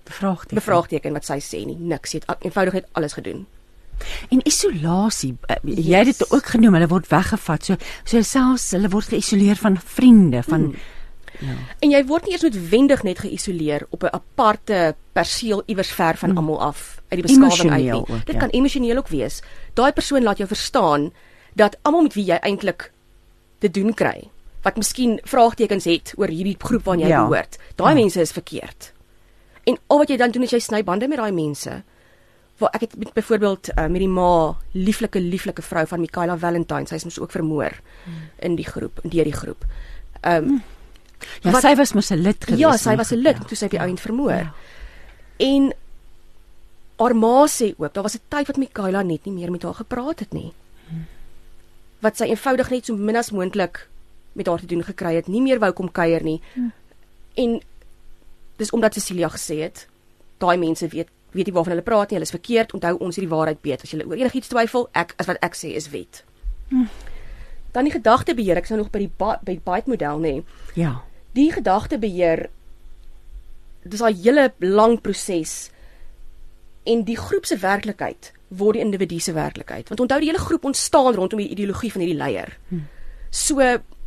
bevraagteken. 0.09 0.59
Bevraagteken 0.59 1.13
wat 1.13 1.25
sy 1.29 1.39
sê 1.43 1.63
nie, 1.65 1.77
niks. 1.77 2.13
Jy 2.13 2.23
het 2.23 2.45
eenvoudig 2.45 2.79
net 2.79 2.89
alles 2.97 3.15
gedoen. 3.17 3.45
En 4.29 4.43
isolasie, 4.47 5.37
yes. 5.63 5.85
jy 5.85 5.97
het 5.97 6.11
dit 6.13 6.31
ook 6.31 6.45
genoem, 6.45 6.73
hulle 6.73 6.87
word 6.87 7.09
weggevat. 7.11 7.65
So 7.65 7.75
so 8.03 8.21
selfs 8.21 8.71
hulle 8.71 8.89
word 8.89 9.11
geïsoleer 9.11 9.59
van 9.59 9.77
vriende, 9.77 10.43
van 10.43 10.71
hmm. 10.71 10.87
Ja. 11.39 11.55
En 11.79 11.93
jy 11.93 11.99
word 12.07 12.25
nie 12.27 12.33
eers 12.35 12.43
noodwendig 12.43 13.03
net 13.07 13.21
geïsoleer 13.23 13.85
op 13.95 14.03
'n 14.03 14.11
aparte 14.11 14.95
perseel 15.15 15.63
iewers 15.65 15.91
ver 15.91 16.17
van 16.17 16.31
mm. 16.31 16.37
almal 16.37 16.61
af 16.61 17.01
uit 17.07 17.21
die 17.21 17.27
beskawing 17.27 17.71
uit 17.71 17.81
nie. 17.81 17.93
Ook, 17.93 18.07
Dit 18.25 18.35
ja. 18.35 18.39
kan 18.39 18.49
emosioneel 18.49 18.97
ook 18.97 19.07
wees. 19.07 19.41
Daai 19.73 19.91
persoon 19.91 20.23
laat 20.23 20.37
jou 20.37 20.47
verstaan 20.47 21.11
dat 21.53 21.77
almal 21.81 22.01
met 22.01 22.13
wie 22.13 22.25
jy 22.25 22.35
eintlik 22.35 22.91
te 23.57 23.71
doen 23.71 23.93
kry, 23.93 24.29
wat 24.61 24.75
miskien 24.75 25.19
vraagtekens 25.23 25.83
het 25.83 26.13
oor 26.15 26.27
hierdie 26.27 26.55
groep 26.59 26.83
waarna 26.83 27.03
jy 27.03 27.09
ja. 27.09 27.23
behoort, 27.23 27.57
daai 27.75 27.93
ja. 27.95 27.99
mense 27.99 28.21
is 28.21 28.31
verkeerd. 28.31 28.93
En 29.63 29.77
al 29.87 29.97
wat 29.97 30.09
jy 30.09 30.17
dan 30.17 30.31
doen 30.31 30.43
is 30.43 30.51
jy 30.51 30.59
sny 30.59 30.83
bande 30.83 31.07
met 31.07 31.17
daai 31.17 31.31
mense. 31.31 31.83
Waar 32.59 32.73
ek 32.75 32.81
het 32.81 32.97
met 32.97 33.13
byvoorbeeld 33.13 33.69
uh, 33.69 33.85
met 33.87 34.01
die 34.03 34.07
ma, 34.11 34.55
lieflike 34.71 35.19
lieflike 35.19 35.61
vrou 35.61 35.85
van 35.87 35.99
Michaela 35.99 36.37
Valentine, 36.37 36.87
sy 36.87 36.95
is 36.99 37.07
mos 37.07 37.19
ook 37.19 37.31
vermoor 37.31 37.71
mm. 38.05 38.27
in 38.47 38.55
die 38.55 38.67
groep, 38.67 38.99
in 39.03 39.09
die 39.09 39.31
groep. 39.33 39.65
Ehm 40.21 40.43
um, 40.43 40.51
mm 40.51 40.67
Ja, 41.43 41.51
wat, 41.51 41.63
sy 41.63 41.75
was 41.75 41.93
mos 41.93 42.11
'n 42.11 42.21
lid 42.21 42.43
gewees. 42.43 42.59
Ja, 42.59 42.77
sy 42.77 42.95
was 42.95 43.11
'n 43.11 43.21
lid 43.21 43.37
ja, 43.37 43.43
toe 43.43 43.57
sy 43.57 43.65
op 43.65 43.71
die 43.71 43.79
ja, 43.79 43.85
ouend 43.85 43.99
vermoor. 43.99 44.31
Ja. 44.31 44.53
En 45.37 45.73
haar 46.97 47.15
ma 47.15 47.47
sê 47.47 47.73
ook, 47.77 47.93
daar 47.93 48.03
was 48.03 48.15
'n 48.15 48.27
tyd 48.27 48.47
wat 48.47 48.57
Mikaela 48.57 49.01
net 49.01 49.25
nie 49.25 49.33
meer 49.33 49.51
met 49.51 49.63
haar 49.63 49.73
gepraat 49.73 50.19
het 50.19 50.33
nie. 50.33 50.53
Hmm. 50.87 51.05
Wat 51.99 52.17
sy 52.17 52.23
eenvoudig 52.23 52.69
net 52.69 52.85
so 52.85 52.95
min 52.95 53.15
as 53.15 53.31
moontlik 53.31 53.89
met 54.33 54.47
haar 54.47 54.59
te 54.59 54.65
doen 54.65 54.83
gekry 54.83 55.15
het, 55.15 55.27
nie 55.27 55.41
meer 55.41 55.59
wou 55.59 55.71
kom 55.71 55.91
kuier 55.91 56.23
nie. 56.23 56.41
Hmm. 56.53 56.71
En 57.33 57.61
dis 58.55 58.71
omdat 58.71 58.93
Cecilia 58.93 59.29
gesê 59.29 59.61
het, 59.61 59.87
daai 60.37 60.57
mense 60.57 60.87
weet 60.87 61.07
weet 61.31 61.45
nie 61.45 61.53
waarvan 61.53 61.75
hulle 61.75 61.85
praat 61.85 62.09
nie, 62.09 62.17
hulle 62.17 62.29
is 62.29 62.35
verkeerd, 62.35 62.73
onthou 62.73 62.95
ons 62.99 63.15
het 63.15 63.25
die 63.25 63.35
waarheid 63.35 63.59
weet. 63.61 63.83
As 63.83 63.91
jy 63.91 64.01
oor 64.05 64.17
enigiets 64.17 64.47
twyfel, 64.47 64.89
ek 64.93 65.13
as 65.17 65.29
wat 65.29 65.37
ek 65.45 65.55
sê 65.55 65.75
is 65.75 65.89
wet. 65.89 66.23
Hmm. 66.69 66.89
Dan 67.71 67.85
die 67.85 67.93
gedagtebeheer, 67.93 68.57
ek 68.57 68.63
is 68.63 68.73
nou 68.73 68.81
nog 68.81 68.91
by 68.91 68.99
die 69.05 69.11
by 69.19 69.53
die 69.53 69.61
byte 69.63 69.89
model 69.89 70.19
nê. 70.19 70.33
Ja 70.75 70.99
die 71.37 71.51
gedagtebeheer 71.53 72.49
dis 73.83 74.01
'n 74.01 74.15
hele 74.23 74.53
lang 74.59 75.01
proses 75.01 75.71
en 76.83 77.03
die 77.03 77.17
groep 77.17 77.45
se 77.45 77.57
werklikheid 77.57 78.33
word 78.47 78.73
die 78.73 78.83
individu 78.83 79.19
se 79.19 79.33
werklikheid 79.33 79.89
want 79.89 79.99
onthou 79.99 80.19
die 80.19 80.29
hele 80.29 80.45
groep 80.47 80.65
ontstaan 80.65 81.13
rondom 81.13 81.39
die 81.39 81.49
ideologie 81.49 81.91
van 81.91 82.01
hierdie 82.01 82.17
leier 82.17 82.57
hmm. 82.69 82.87
so 83.29 83.61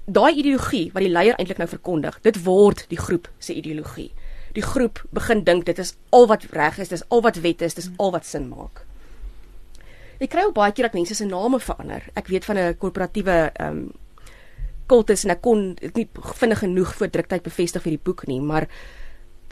daai 0.07 0.35
ideologie 0.35 0.91
wat 0.93 1.03
die 1.03 1.13
leier 1.13 1.39
eintlik 1.39 1.59
nou 1.59 1.69
verkondig 1.69 2.19
dit 2.23 2.45
word 2.45 2.85
die 2.89 2.99
groep 2.99 3.31
se 3.39 3.55
ideologie 3.55 4.11
die 4.55 4.63
groep 4.63 5.05
begin 5.11 5.45
dink 5.45 5.65
dit 5.65 5.79
is 5.79 5.95
al 6.11 6.27
wat 6.27 6.45
reg 6.51 6.79
is 6.79 6.89
dis 6.89 7.05
al 7.09 7.23
wat 7.23 7.37
wet 7.37 7.63
is 7.63 7.75
dis 7.75 7.91
al 7.99 8.13
wat 8.13 8.27
sin 8.27 8.49
maak 8.49 8.85
ek 10.21 10.31
kry 10.31 10.45
ook 10.45 10.55
baie 10.55 10.73
keer 10.73 10.85
dat 10.85 10.95
mense 10.95 11.15
se 11.15 11.25
name 11.25 11.59
verander 11.61 12.03
ek 12.15 12.29
weet 12.29 12.45
van 12.45 12.59
'n 12.59 12.77
korporatiewe 12.79 13.51
ehm 13.55 13.69
um, 13.69 13.93
kultus 14.93 15.25
en 15.27 15.35
ek 15.35 15.43
kon 15.45 15.73
dit 15.81 16.03
nie 16.03 16.09
vinnig 16.41 16.63
genoeg 16.65 16.93
voor 16.99 17.11
druktyd 17.13 17.47
bevestig 17.47 17.85
vir 17.85 17.97
die 17.97 18.05
boek 18.09 18.27
nie, 18.31 18.41
maar 18.41 18.69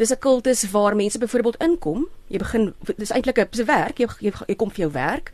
dis 0.00 0.12
'n 0.12 0.18
kultus 0.18 0.64
waar 0.70 0.96
mense 0.96 1.18
byvoorbeeld 1.18 1.62
inkom. 1.62 2.08
Jy 2.28 2.38
begin 2.38 2.74
dis 2.96 3.10
eintlik 3.10 3.38
'n 3.38 3.48
se 3.50 3.64
werk, 3.64 3.98
jy, 3.98 4.06
jy 4.20 4.32
jy 4.46 4.56
kom 4.56 4.70
vir 4.70 4.84
jou 4.84 4.92
werk. 4.92 5.32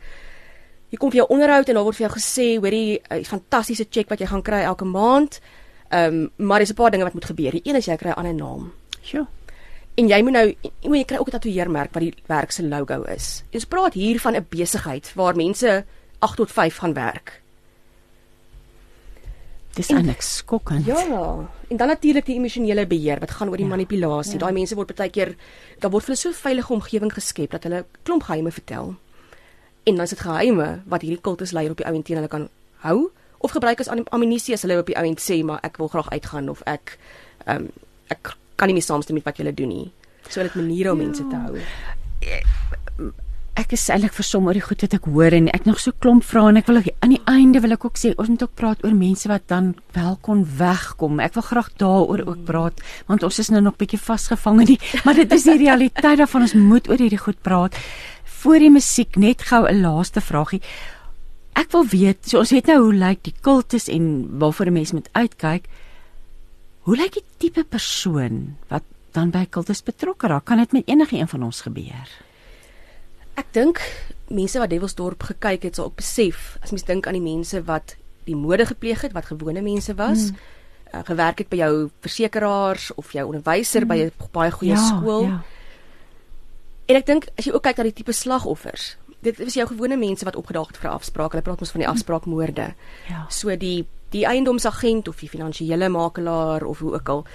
Jy 0.89 0.97
kom 0.97 1.11
vir 1.11 1.17
jou 1.17 1.29
onderhoud 1.29 1.67
en 1.67 1.75
daar 1.75 1.83
word 1.83 1.95
vir 1.95 2.07
jou 2.07 2.15
gesê, 2.19 2.59
hoorie, 2.59 3.01
'n 3.09 3.23
fantastiese 3.23 3.87
cheque 3.89 4.09
wat 4.09 4.19
jy 4.19 4.27
gaan 4.27 4.41
kry 4.41 4.61
elke 4.63 4.85
maand. 4.85 5.39
Ehm, 5.89 6.13
um, 6.13 6.31
maar 6.47 6.59
dis 6.59 6.69
'n 6.69 6.75
paar 6.75 6.91
dinge 6.91 7.03
wat 7.03 7.13
moet 7.13 7.25
gebeur. 7.25 7.51
Die 7.51 7.61
een 7.63 7.75
is 7.75 7.85
jy 7.85 7.95
kry 7.97 8.09
'n 8.09 8.13
ander 8.13 8.33
naam. 8.33 8.73
Sjoe. 9.01 9.27
En 9.97 10.09
jy 10.11 10.19
moet 10.21 10.35
nou 10.35 10.45
jy, 10.45 10.71
jy 10.93 11.03
kry 11.09 11.17
ook 11.17 11.27
'n 11.27 11.35
tatoeëermerk 11.37 11.93
wat 11.93 12.03
die 12.03 12.13
werk 12.27 12.51
se 12.51 12.63
logo 12.63 13.03
is. 13.03 13.43
Ons 13.53 13.65
praat 13.65 13.93
hier 13.93 14.19
van 14.19 14.35
'n 14.35 14.45
besigheid 14.49 15.13
waar 15.15 15.35
mense 15.35 15.85
8 16.19 16.35
tot 16.35 16.51
5 16.51 16.77
gaan 16.77 16.93
werk. 16.93 17.41
Dis 19.73 19.89
eintlik 19.89 20.21
skokkend. 20.21 20.85
Ja. 20.85 21.49
En 21.67 21.77
dan 21.77 21.87
natuurlik 21.87 22.25
die 22.25 22.35
emosionele 22.35 22.87
beheer 22.87 23.19
wat 23.19 23.31
gaan 23.31 23.49
oor 23.49 23.57
die 23.57 23.65
ja, 23.65 23.71
manipulasie. 23.71 24.33
Ja. 24.33 24.39
Daai 24.39 24.53
mense 24.53 24.75
word 24.75 24.95
baie 24.95 25.09
keer 25.09 25.35
daar 25.79 25.91
word 25.91 26.05
hulle 26.05 26.17
so 26.17 26.31
veilige 26.31 26.73
omgewing 26.73 27.13
geskep 27.13 27.51
dat 27.51 27.63
hulle 27.63 27.85
klomp 28.03 28.23
geheime 28.23 28.51
vertel. 28.51 28.95
En 29.83 29.95
dan 29.95 30.03
is 30.03 30.09
dit 30.09 30.19
geheime 30.19 30.81
wat 30.85 31.01
hierdie 31.01 31.21
kultus 31.21 31.51
leier 31.51 31.71
op 31.71 31.77
die 31.77 31.85
ouend 31.85 32.05
teen 32.05 32.17
hulle 32.17 32.27
kan 32.27 32.49
hou 32.85 33.11
of 33.37 33.51
gebruik 33.51 33.79
as 33.79 33.87
amnisie 33.87 34.53
as 34.53 34.61
hulle 34.61 34.79
op 34.79 34.89
die 34.89 34.97
ouend 34.97 35.21
sê 35.21 35.43
maar 35.43 35.59
ek 35.61 35.77
wil 35.77 35.87
graag 35.87 36.09
uitgaan 36.09 36.49
of 36.49 36.61
ek 36.65 36.97
ehm 37.45 37.55
um, 37.63 37.69
ek 38.07 38.37
kan 38.57 38.67
nie 38.67 38.77
meer 38.77 38.87
saamstem 38.89 39.15
met 39.15 39.29
wat 39.29 39.37
julle 39.37 39.53
doen 39.53 39.69
nie. 39.69 39.87
So 40.27 40.43
dit 40.43 40.55
maniere 40.59 40.91
om 40.91 40.99
mense 41.05 41.23
te 41.23 41.35
hou. 41.45 41.61
Ja 42.25 42.41
ek 43.57 43.73
is 43.73 43.87
eintlik 43.89 44.13
versom 44.13 44.45
oor 44.47 44.57
die 44.57 44.63
goed 44.63 44.83
wat 44.85 44.93
ek 44.93 45.07
hoor 45.09 45.33
en 45.33 45.47
ek 45.49 45.65
nog 45.65 45.79
so 45.81 45.95
klomp 46.03 46.25
vra 46.27 46.43
en 46.51 46.59
ek 46.59 46.67
wil 46.69 46.77
ook 46.79 46.89
aan 47.01 47.15
die 47.15 47.23
einde 47.31 47.61
wil 47.63 47.73
ek 47.73 47.87
ook 47.87 47.97
sê 47.97 48.11
ons 48.21 48.29
moet 48.29 48.43
ook 48.45 48.53
praat 48.59 48.83
oor 48.85 48.93
mense 48.93 49.29
wat 49.31 49.47
dan 49.49 49.71
wel 49.95 50.17
kon 50.21 50.43
wegkom. 50.59 51.17
Ek 51.23 51.33
wil 51.37 51.45
graag 51.47 51.71
daaroor 51.81 52.23
ook 52.27 52.43
praat 52.45 52.83
want 53.09 53.25
ons 53.25 53.41
is 53.41 53.49
nou 53.53 53.63
nog 53.65 53.79
bietjie 53.81 54.01
vasgevang 54.01 54.61
in 54.65 54.71
die 54.75 54.77
maar 55.07 55.17
dit 55.17 55.33
is 55.33 55.47
die 55.49 55.57
realiteit 55.63 56.21
daarvan 56.21 56.45
ons 56.45 56.53
moet 56.57 56.89
oor 56.91 57.01
hierdie 57.01 57.21
goed 57.23 57.41
praat. 57.41 57.77
Voor 58.43 58.61
die 58.61 58.71
musiek 58.73 59.17
net 59.17 59.41
gou 59.49 59.65
'n 59.65 59.81
laaste 59.81 60.21
vragie. 60.21 60.61
Ek 61.57 61.71
wil 61.73 61.85
weet, 61.89 62.29
so 62.29 62.37
ons 62.37 62.53
weet 62.53 62.67
nou 62.69 62.77
hoe 62.83 62.93
lyk 62.93 63.23
die 63.25 63.33
kultus 63.41 63.89
en 63.89 64.37
waarvoor 64.37 64.69
'n 64.69 64.73
mens 64.73 64.93
moet 64.93 65.09
uitkyk. 65.13 65.65
Hoe 66.87 66.95
lyk 66.95 67.17
die 67.17 67.25
tipe 67.35 67.65
persoon 67.67 68.55
wat 68.71 68.85
dan 69.11 69.27
by 69.33 69.43
kultus 69.51 69.81
betrokke 69.83 70.29
raak? 70.31 70.45
Kan 70.47 70.61
dit 70.61 70.71
met 70.71 70.87
enige 70.87 71.17
een 71.17 71.27
van 71.27 71.41
ons 71.43 71.59
gebeur? 71.65 72.11
Ek 73.35 73.49
dink 73.51 73.81
mense 74.31 74.59
wat 74.61 74.71
Devilsdorp 74.71 75.25
gekyk 75.27 75.67
het, 75.67 75.75
sal 75.75 75.89
ook 75.89 75.97
besef 75.99 76.53
as 76.63 76.71
mens 76.71 76.87
dink 76.87 77.09
aan 77.09 77.17
die 77.19 77.25
mense 77.25 77.59
wat 77.67 77.97
die 78.27 78.37
moorde 78.39 78.69
gepleeg 78.71 79.03
het, 79.03 79.11
wat 79.15 79.27
gewone 79.27 79.59
mense 79.65 79.97
was, 79.99 80.29
mm. 80.31 80.39
uh, 80.93 81.01
gewerk 81.09 81.43
het 81.43 81.51
by 81.51 81.59
jou 81.59 81.73
versekeraars 82.07 82.93
of 82.95 83.11
jou 83.11 83.25
onderwyser 83.33 83.83
mm. 83.83 83.91
by 83.91 83.99
'n 84.07 84.31
baie 84.31 84.55
goeie 84.55 84.71
ja, 84.71 84.87
skool. 84.87 85.27
Ja. 85.27 85.41
En 86.87 86.95
ek 86.95 87.05
dink 87.05 87.27
as 87.35 87.51
jy 87.51 87.51
ook 87.51 87.67
kyk 87.67 87.83
na 87.83 87.89
die 87.91 87.97
tipe 87.99 88.15
slagoffers, 88.15 88.95
dit 89.19 89.39
is 89.43 89.59
jou 89.59 89.67
gewone 89.67 89.99
mense 89.99 90.23
wat 90.23 90.39
opgedaag 90.39 90.71
het 90.71 90.79
vir 90.79 90.89
'n 90.91 90.95
afspraak. 91.03 91.35
Hulle 91.35 91.43
praat 91.43 91.59
mos 91.59 91.75
van 91.75 91.83
die 91.83 91.91
afspraakmoorde. 91.91 92.73
Ja. 93.11 93.25
So 93.27 93.51
die 93.59 93.83
die 94.09 94.25
eiendomsagent 94.25 95.07
of 95.07 95.19
die 95.19 95.29
finansiële 95.29 95.89
makelaar 95.89 96.63
of 96.63 96.79
hoe 96.79 96.93
ook 96.93 97.09
al. 97.09 97.25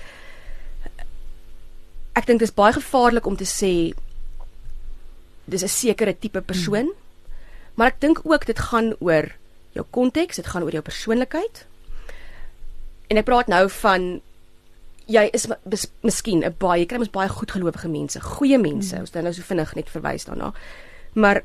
Ek 2.13 2.27
dink 2.27 2.41
dit 2.41 2.49
is 2.49 2.55
baie 2.55 2.73
gevaarlik 2.73 3.27
om 3.27 3.37
te 3.37 3.49
sê 3.49 3.93
dis 5.45 5.63
'n 5.63 5.69
sekere 5.69 6.19
tipe 6.19 6.41
persoon. 6.41 6.89
Hmm. 6.93 7.01
Maar 7.75 7.87
ek 7.87 8.01
dink 8.01 8.21
ook 8.25 8.47
dit 8.47 8.59
gaan 8.59 8.95
oor 8.99 9.33
jou 9.73 9.87
konteks, 9.91 10.37
dit 10.37 10.47
gaan 10.47 10.63
oor 10.63 10.73
jou 10.73 10.83
persoonlikheid. 10.83 11.67
En 13.09 13.17
ek 13.17 13.25
praat 13.25 13.47
nou 13.47 13.69
van 13.69 14.21
jy 15.07 15.29
is 15.33 15.49
miskien 16.01 16.45
'n 16.45 16.55
baie 16.59 16.81
jy 16.81 16.87
kry 16.87 16.99
mos 16.99 17.11
baie 17.11 17.29
goedgelowige 17.29 17.89
mense, 17.89 18.21
goeie 18.21 18.59
mense. 18.59 18.95
Hmm. 18.95 19.01
Ons 19.01 19.11
dan 19.11 19.23
nou 19.23 19.35
so 19.35 19.43
vinnig 19.43 19.75
net 19.75 19.91
verwys 19.91 20.25
daarna. 20.25 20.53
Maar 21.13 21.43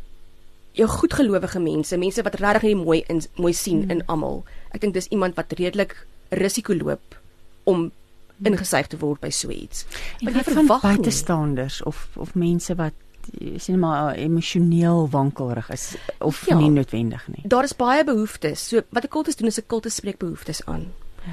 jou 0.71 0.87
goedgelowige 0.87 1.59
mense, 1.59 1.97
mense 1.97 2.23
wat 2.23 2.35
regtig 2.35 2.61
net 2.61 2.85
mooi 2.85 3.03
in 3.07 3.21
mooi 3.35 3.53
sien 3.53 3.81
hmm. 3.81 3.91
in 3.91 4.05
almal. 4.05 4.43
Ek 4.71 4.81
dink 4.81 4.93
dis 4.93 5.07
iemand 5.07 5.35
wat 5.35 5.51
redelik 5.51 5.95
risiko 6.29 6.75
loop 6.75 7.15
om 7.63 7.91
ingesuig 8.43 8.87
te 8.87 8.97
word 9.01 9.21
by 9.21 9.29
so 9.33 9.49
iets. 9.49 9.85
Maar 10.21 10.33
jy 10.33 10.43
verwag 10.43 10.81
buitestanders 10.81 11.81
of 11.83 12.07
of 12.15 12.35
mense 12.35 12.75
wat 12.75 12.93
sien 13.57 13.79
maar 13.79 14.15
emosioneel 14.15 15.09
wankelrig 15.11 15.69
is 15.69 15.95
of 16.23 16.45
ja, 16.47 16.55
nie 16.55 16.69
noodwendig 16.71 17.27
nie. 17.27 17.43
Daar 17.43 17.63
is 17.67 17.75
baie 17.75 18.03
behoeftes. 18.03 18.67
So 18.67 18.81
wat 18.89 19.03
'n 19.03 19.07
kultus 19.07 19.35
doen 19.35 19.47
is 19.47 19.59
'n 19.59 19.67
kultus 19.67 19.95
spreek 19.95 20.17
behoeftes 20.17 20.65
aan. 20.65 20.93
Ja. 21.25 21.31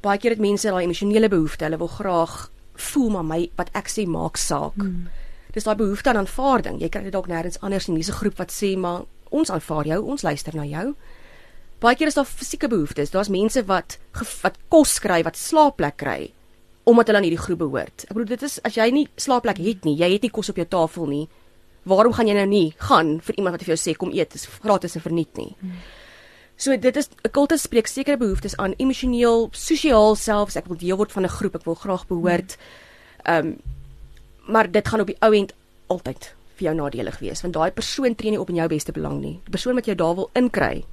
Baie 0.00 0.18
keer 0.18 0.30
het 0.30 0.40
mense 0.40 0.68
daai 0.68 0.84
emosionele 0.84 1.28
behoeftes. 1.28 1.66
Hulle 1.66 1.78
wil 1.78 1.86
graag 1.86 2.50
voel 2.74 3.10
maar 3.10 3.24
my 3.24 3.50
wat 3.56 3.70
ek 3.72 3.88
sê 3.88 4.06
maak 4.06 4.36
saak. 4.36 4.74
Hmm. 4.74 5.08
Dis 5.52 5.64
daai 5.64 5.76
behoefte 5.76 6.08
aan 6.08 6.16
aanvaarding. 6.16 6.80
Jy 6.80 6.88
kry 6.88 7.02
dit 7.02 7.12
dalk 7.12 7.28
nêrens 7.28 7.60
anders 7.60 7.88
in 7.88 7.94
hierdie 7.94 8.12
groep 8.12 8.36
wat 8.36 8.52
sê 8.52 8.76
maar 8.76 9.04
ons 9.30 9.50
aanvaar 9.50 9.86
jou, 9.86 10.02
ons 10.04 10.22
luister 10.22 10.54
na 10.56 10.64
jou. 10.64 10.94
Baie 11.82 11.98
keer 11.98 12.12
is 12.12 12.14
daar 12.14 12.28
fisieke 12.28 12.68
behoeftes. 12.70 13.10
Daar's 13.10 13.32
mense 13.32 13.64
wat 13.66 13.98
wat 14.42 14.58
kos 14.70 14.98
kry, 15.02 15.22
wat 15.26 15.36
slaapplek 15.36 15.96
kry 15.96 16.32
omdat 16.82 17.06
hulle 17.06 17.18
aan 17.20 17.26
hierdie 17.28 17.42
groep 17.42 17.60
behoort. 17.60 18.04
Ek 18.08 18.14
bedoel 18.16 18.32
dit 18.34 18.42
is 18.42 18.56
as 18.66 18.74
jy 18.74 18.88
nie 18.90 19.04
slaapplek 19.20 19.60
het 19.62 19.84
nie, 19.86 19.94
jy 20.00 20.08
het 20.16 20.24
nie 20.26 20.32
kos 20.34 20.50
op 20.50 20.56
jou 20.58 20.66
tafel 20.66 21.06
nie. 21.06 21.26
Waarom 21.86 22.14
gaan 22.16 22.26
jy 22.26 22.34
nou 22.34 22.46
nie 22.50 22.72
gaan 22.88 23.20
vir 23.22 23.38
iemand 23.38 23.54
wat 23.54 23.62
vir 23.66 23.76
jou 23.76 23.78
sê 23.78 23.94
kom 23.98 24.10
eet, 24.14 24.34
dis 24.34 24.48
gratis 24.64 24.98
en 24.98 25.04
verniet 25.04 25.38
nie. 25.38 25.52
Hmm. 25.60 25.76
So 26.56 26.76
dit 26.76 26.96
is 26.96 27.08
'n 27.24 27.30
kultus 27.30 27.62
spreek 27.62 27.86
sekere 27.86 28.16
behoeftes 28.16 28.56
aan 28.56 28.74
emosioneel, 28.78 29.48
sosiaal 29.52 30.16
selfs. 30.16 30.56
Ek 30.56 30.66
wil 30.66 30.76
deel 30.76 30.96
word 30.96 31.12
van 31.12 31.24
'n 31.24 31.28
groep, 31.28 31.54
ek 31.54 31.64
wil 31.64 31.74
graag 31.74 32.06
behoort. 32.06 32.56
Ehm 33.24 33.46
um, 33.46 33.58
maar 34.46 34.70
dit 34.70 34.88
gaan 34.88 35.00
op 35.00 35.06
die 35.06 35.16
ou 35.20 35.34
end 35.34 35.52
altyd 35.86 36.34
vir 36.56 36.64
jou 36.64 36.74
nadelig 36.74 37.18
wees 37.18 37.42
want 37.42 37.54
daai 37.54 37.70
persoon 37.70 38.14
tree 38.14 38.30
nie 38.30 38.40
op 38.40 38.48
in 38.48 38.56
jou 38.56 38.68
beste 38.68 38.92
belang 38.92 39.20
nie. 39.20 39.40
Die 39.44 39.50
persoon 39.50 39.74
wat 39.74 39.86
jou 39.86 39.94
daar 39.94 40.14
wil 40.14 40.30
inkry. 40.34 40.84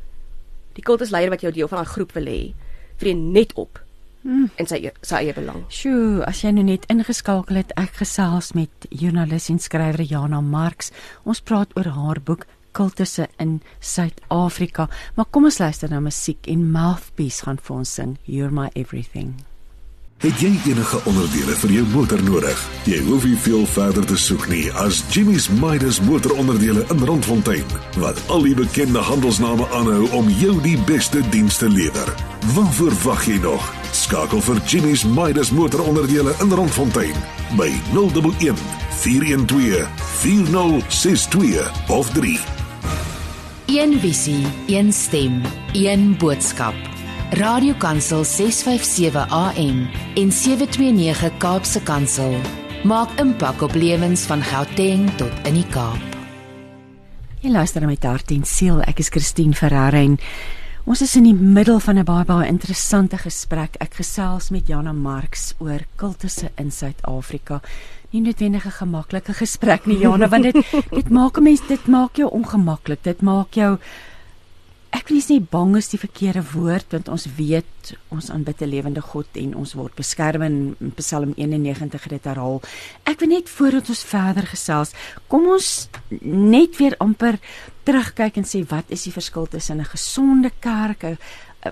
Die 0.74 0.84
kultusleier 0.84 1.30
wat 1.30 1.42
jou 1.42 1.52
deel 1.52 1.68
van 1.68 1.80
'n 1.80 1.94
groep 1.96 2.12
wil 2.14 2.26
hê, 2.26 2.54
tree 2.98 3.16
net 3.16 3.54
op 3.54 3.80
Hmm. 4.22 4.50
en 4.56 4.68
sy 4.68 4.92
sy 5.02 5.16
eie 5.16 5.34
belang. 5.34 5.64
Sjoe, 5.72 6.26
as 6.28 6.42
jy 6.42 6.52
nou 6.52 6.64
net 6.64 6.86
ingeskakel 6.92 7.56
het, 7.56 7.72
ek 7.80 8.02
gesels 8.02 8.52
met 8.54 8.70
joernalis 8.90 9.50
en 9.50 9.60
skrywer 9.60 10.02
Jana 10.04 10.42
Marx. 10.42 10.92
Ons 11.24 11.40
praat 11.40 11.72
oor 11.78 11.88
haar 11.96 12.20
boek 12.20 12.46
kultusse 12.76 13.28
in 13.40 13.62
Suid-Afrika. 13.80 14.90
Maar 15.16 15.26
kom 15.32 15.48
ons 15.50 15.58
luister 15.58 15.90
na 15.90 16.00
musiek 16.04 16.48
en 16.48 16.72
Mouthpiece 16.72 17.46
gaan 17.48 17.58
vir 17.58 17.76
ons 17.78 17.94
sing 17.94 18.18
You're 18.26 18.52
My 18.52 18.70
Everything. 18.76 19.40
Het 20.20 20.42
jy 20.44 20.50
enige 20.68 20.98
onderdele 21.08 21.54
vir 21.62 21.72
jou 21.72 21.84
motor 21.94 22.20
nodig? 22.28 22.64
Jy 22.84 22.98
hoef 23.06 23.24
nie 23.24 23.38
veel 23.40 23.62
verder 23.72 24.04
te 24.04 24.18
soek 24.20 24.50
nie 24.52 24.66
as 24.82 24.98
Jimmy's 25.16 25.46
Midas 25.62 26.02
motoronderdele 26.04 26.84
in 26.92 27.06
Randfontein, 27.08 27.64
wat 28.04 28.20
al 28.28 28.44
die 28.44 28.58
bekende 28.58 29.00
handelsname 29.00 29.70
aanhou 29.78 30.10
om 30.20 30.28
jou 30.42 30.58
die 30.66 30.76
beste 30.90 31.24
dienste 31.32 31.72
lewer. 31.72 32.12
Waarvoor 32.52 33.00
wag 33.06 33.24
jy 33.32 33.40
nog? 33.46 33.72
Skakel 33.96 34.44
vir 34.44 34.60
Jimmy's 34.68 35.08
Midas 35.08 35.54
motoronderdele 35.56 36.36
in 36.44 36.52
Randfontein 36.52 37.16
by 37.56 37.72
011 37.96 38.60
412 39.00 39.88
4062 40.20 41.72
of 41.96 42.12
3 42.20 42.36
Een 43.72 44.00
visie, 44.04 44.44
een 44.68 44.92
stem, 44.92 45.42
een 45.72 46.18
boodskap. 46.20 46.99
Radiokansel 47.30 48.24
657 48.26 49.28
AM 49.30 49.88
en 50.16 50.32
729 50.32 51.38
Kaapse 51.38 51.82
Kansel 51.86 52.34
maak 52.84 53.12
impak 53.22 53.62
op 53.62 53.76
lewens 53.78 54.24
van 54.26 54.42
Gauteng 54.42 55.06
tot 55.22 55.46
in 55.46 55.60
die 55.60 55.68
Kaap. 55.70 56.18
Jy 57.44 57.52
luister 57.54 57.86
met 57.86 58.02
hart 58.04 58.34
en 58.34 58.42
siel. 58.50 58.82
Ek 58.82 59.04
is 59.06 59.14
Christine 59.14 59.54
Ferreira 59.54 60.02
en 60.02 60.18
ons 60.90 61.06
is 61.06 61.14
in 61.22 61.30
die 61.30 61.38
middel 61.38 61.78
van 61.78 62.00
'n 62.02 62.04
baie 62.04 62.26
baie 62.26 62.50
interessante 62.50 63.18
gesprek. 63.18 63.78
Ek 63.78 63.94
gesels 64.02 64.50
met 64.50 64.68
Jana 64.68 64.94
Marx 64.94 65.54
oor 65.60 65.86
kultusse 65.98 66.50
in 66.58 66.72
Suid-Afrika 66.72 67.62
nie 68.12 68.22
noodwendig 68.22 68.66
'n 68.66 68.72
gemaklike 68.72 69.34
gesprek 69.34 69.86
nie 69.86 70.00
Jana 70.00 70.28
want 70.28 70.44
dit 70.44 70.56
dit 71.00 71.10
maak 71.10 71.38
'n 71.38 71.44
mens 71.44 71.62
dit 71.68 71.88
maak 71.88 72.18
jou 72.18 72.30
ongemaklik 72.32 73.04
dit 73.04 73.22
maak 73.22 73.54
jou 73.54 73.78
ek 74.96 75.10
wil 75.10 75.22
nie 75.30 75.42
bang 75.52 75.76
is 75.78 75.90
die 75.92 76.02
verkeerde 76.02 76.44
woord 76.54 76.94
want 76.96 77.10
ons 77.14 77.26
weet 77.38 77.94
ons 78.14 78.30
aanbid 78.34 78.62
'n 78.62 78.70
lewende 78.70 79.02
God 79.02 79.28
en 79.34 79.56
ons 79.56 79.74
word 79.74 79.96
beskerm 79.96 80.42
in 80.42 80.76
Psalm 80.98 81.34
91 81.38 82.08
dit 82.08 82.24
herhaal 82.24 82.62
ek 83.06 83.20
wil 83.20 83.30
net 83.30 83.50
voordat 83.50 83.90
ons 83.90 84.04
verder 84.04 84.46
gesels 84.48 84.94
kom 85.28 85.48
ons 85.48 85.90
net 86.22 86.78
weer 86.78 86.96
amper 87.00 87.40
terugkyk 87.84 88.38
en 88.38 88.46
sê 88.46 88.64
wat 88.70 88.86
is 88.90 89.04
die 89.04 89.14
verskil 89.14 89.48
tussen 89.48 89.80
'n 89.80 89.86
gesonde 89.86 90.52
kerk 90.60 91.04
'n 91.04 91.18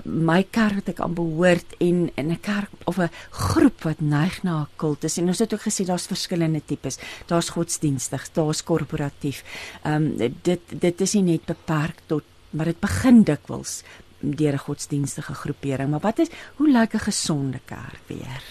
my 0.03 0.43
kerk 0.43 0.81
wat 0.81 0.89
ek 0.91 0.99
aan 0.99 1.15
behoort 1.15 1.77
en 1.79 2.11
in 2.15 2.31
'n 2.31 2.39
kerk 2.41 2.69
of 2.85 2.97
'n 2.99 3.09
groep 3.31 3.83
wat 3.83 3.99
neig 4.01 4.43
na 4.43 4.61
'n 4.61 4.67
kultus 4.75 5.17
en 5.17 5.27
ons 5.27 5.39
het 5.39 5.53
ook 5.53 5.61
gesê 5.61 5.85
daar's 5.85 6.07
verskillende 6.07 6.61
tipes. 6.65 6.97
Daar's 7.25 7.49
godsdienstig, 7.49 8.31
daar's 8.33 8.63
korporatief. 8.63 9.43
Ehm 9.83 9.93
um, 9.93 10.33
dit 10.41 10.61
dit 10.69 11.01
is 11.01 11.13
nie 11.13 11.23
net 11.23 11.45
beperk 11.45 11.95
tot 12.05 12.23
maar 12.49 12.65
dit 12.65 12.79
begin 12.79 13.23
dikwels 13.23 13.83
deur 14.19 14.53
'n 14.53 14.65
godsdienstige 14.67 15.33
groepering. 15.33 15.89
Maar 15.89 15.99
wat 15.99 16.19
is 16.19 16.29
hoe 16.55 16.69
lyk 16.69 16.93
'n 16.93 16.99
gesonde 16.99 17.59
kerk 17.65 18.01
weer? 18.07 18.43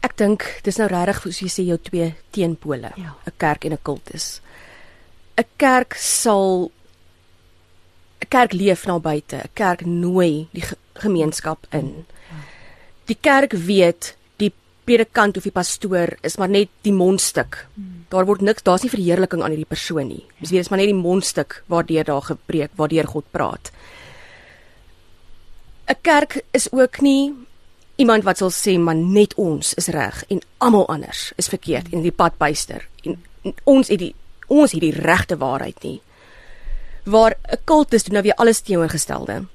Ek 0.00 0.16
dink 0.16 0.60
dis 0.62 0.76
nou 0.76 0.88
regtig 0.88 1.22
soos 1.22 1.38
jy 1.40 1.48
sê 1.48 1.62
jou 1.66 1.78
twee 1.82 2.14
teenpole, 2.30 2.90
'n 2.96 3.02
ja. 3.02 3.14
kerk 3.36 3.64
en 3.64 3.72
'n 3.72 3.82
kultus. 3.82 4.40
'n 5.36 5.44
Kerk 5.56 5.94
sal 5.94 6.70
'n 8.20 8.28
kerk 8.28 8.52
leef 8.52 8.86
na 8.86 8.98
buite, 8.98 9.36
'n 9.36 9.50
kerk 9.54 9.84
nooi 9.84 10.48
die 10.52 10.64
gemeenskap 10.94 11.66
in. 11.70 12.06
Die 13.04 13.18
kerk 13.20 13.52
weet 13.52 14.15
predikant 14.86 15.36
of 15.36 15.46
die 15.46 15.54
pastoor 15.54 16.14
is 16.26 16.38
maar 16.40 16.48
net 16.48 16.70
die 16.86 16.94
mondstuk. 16.94 17.66
Daar 18.12 18.26
word 18.28 18.44
niks, 18.46 18.62
daar's 18.62 18.84
nie 18.86 18.92
verheerliking 18.92 19.42
aan 19.42 19.54
hierdie 19.54 19.68
persoon 19.68 20.08
nie. 20.08 20.22
Dis 20.40 20.52
weer 20.54 20.64
is 20.64 20.70
maar 20.70 20.80
net 20.80 20.92
die 20.92 20.98
mondstuk 20.98 21.62
waardeur 21.72 22.06
daar 22.06 22.22
gepreek, 22.22 22.70
waardeur 22.78 23.08
God 23.10 23.24
praat. 23.30 23.72
'n 25.88 25.98
Kerk 26.02 26.42
is 26.52 26.72
ook 26.72 27.00
nie 27.00 27.34
iemand 27.96 28.24
wat 28.24 28.38
sal 28.38 28.50
sê 28.50 28.78
maar 28.78 28.94
net 28.94 29.34
ons 29.34 29.74
is 29.74 29.88
reg 29.88 30.24
en 30.28 30.40
almal 30.58 30.88
anders 30.88 31.32
is 31.36 31.48
verkeerd 31.48 31.92
en 31.92 32.02
die 32.02 32.12
pad 32.12 32.38
byster 32.38 32.88
en 33.04 33.18
ons 33.64 33.88
het 33.88 33.98
die 33.98 34.14
ons 34.48 34.72
het 34.72 34.80
die 34.80 34.92
regte 34.92 35.36
waarheid 35.36 35.82
nie 35.82 36.00
waar 37.06 37.36
'n 37.42 37.58
kultus 37.64 38.02
doen 38.04 38.12
nou 38.12 38.22
weer 38.22 38.34
alles 38.34 38.60
teenoorgestelde. 38.60 39.46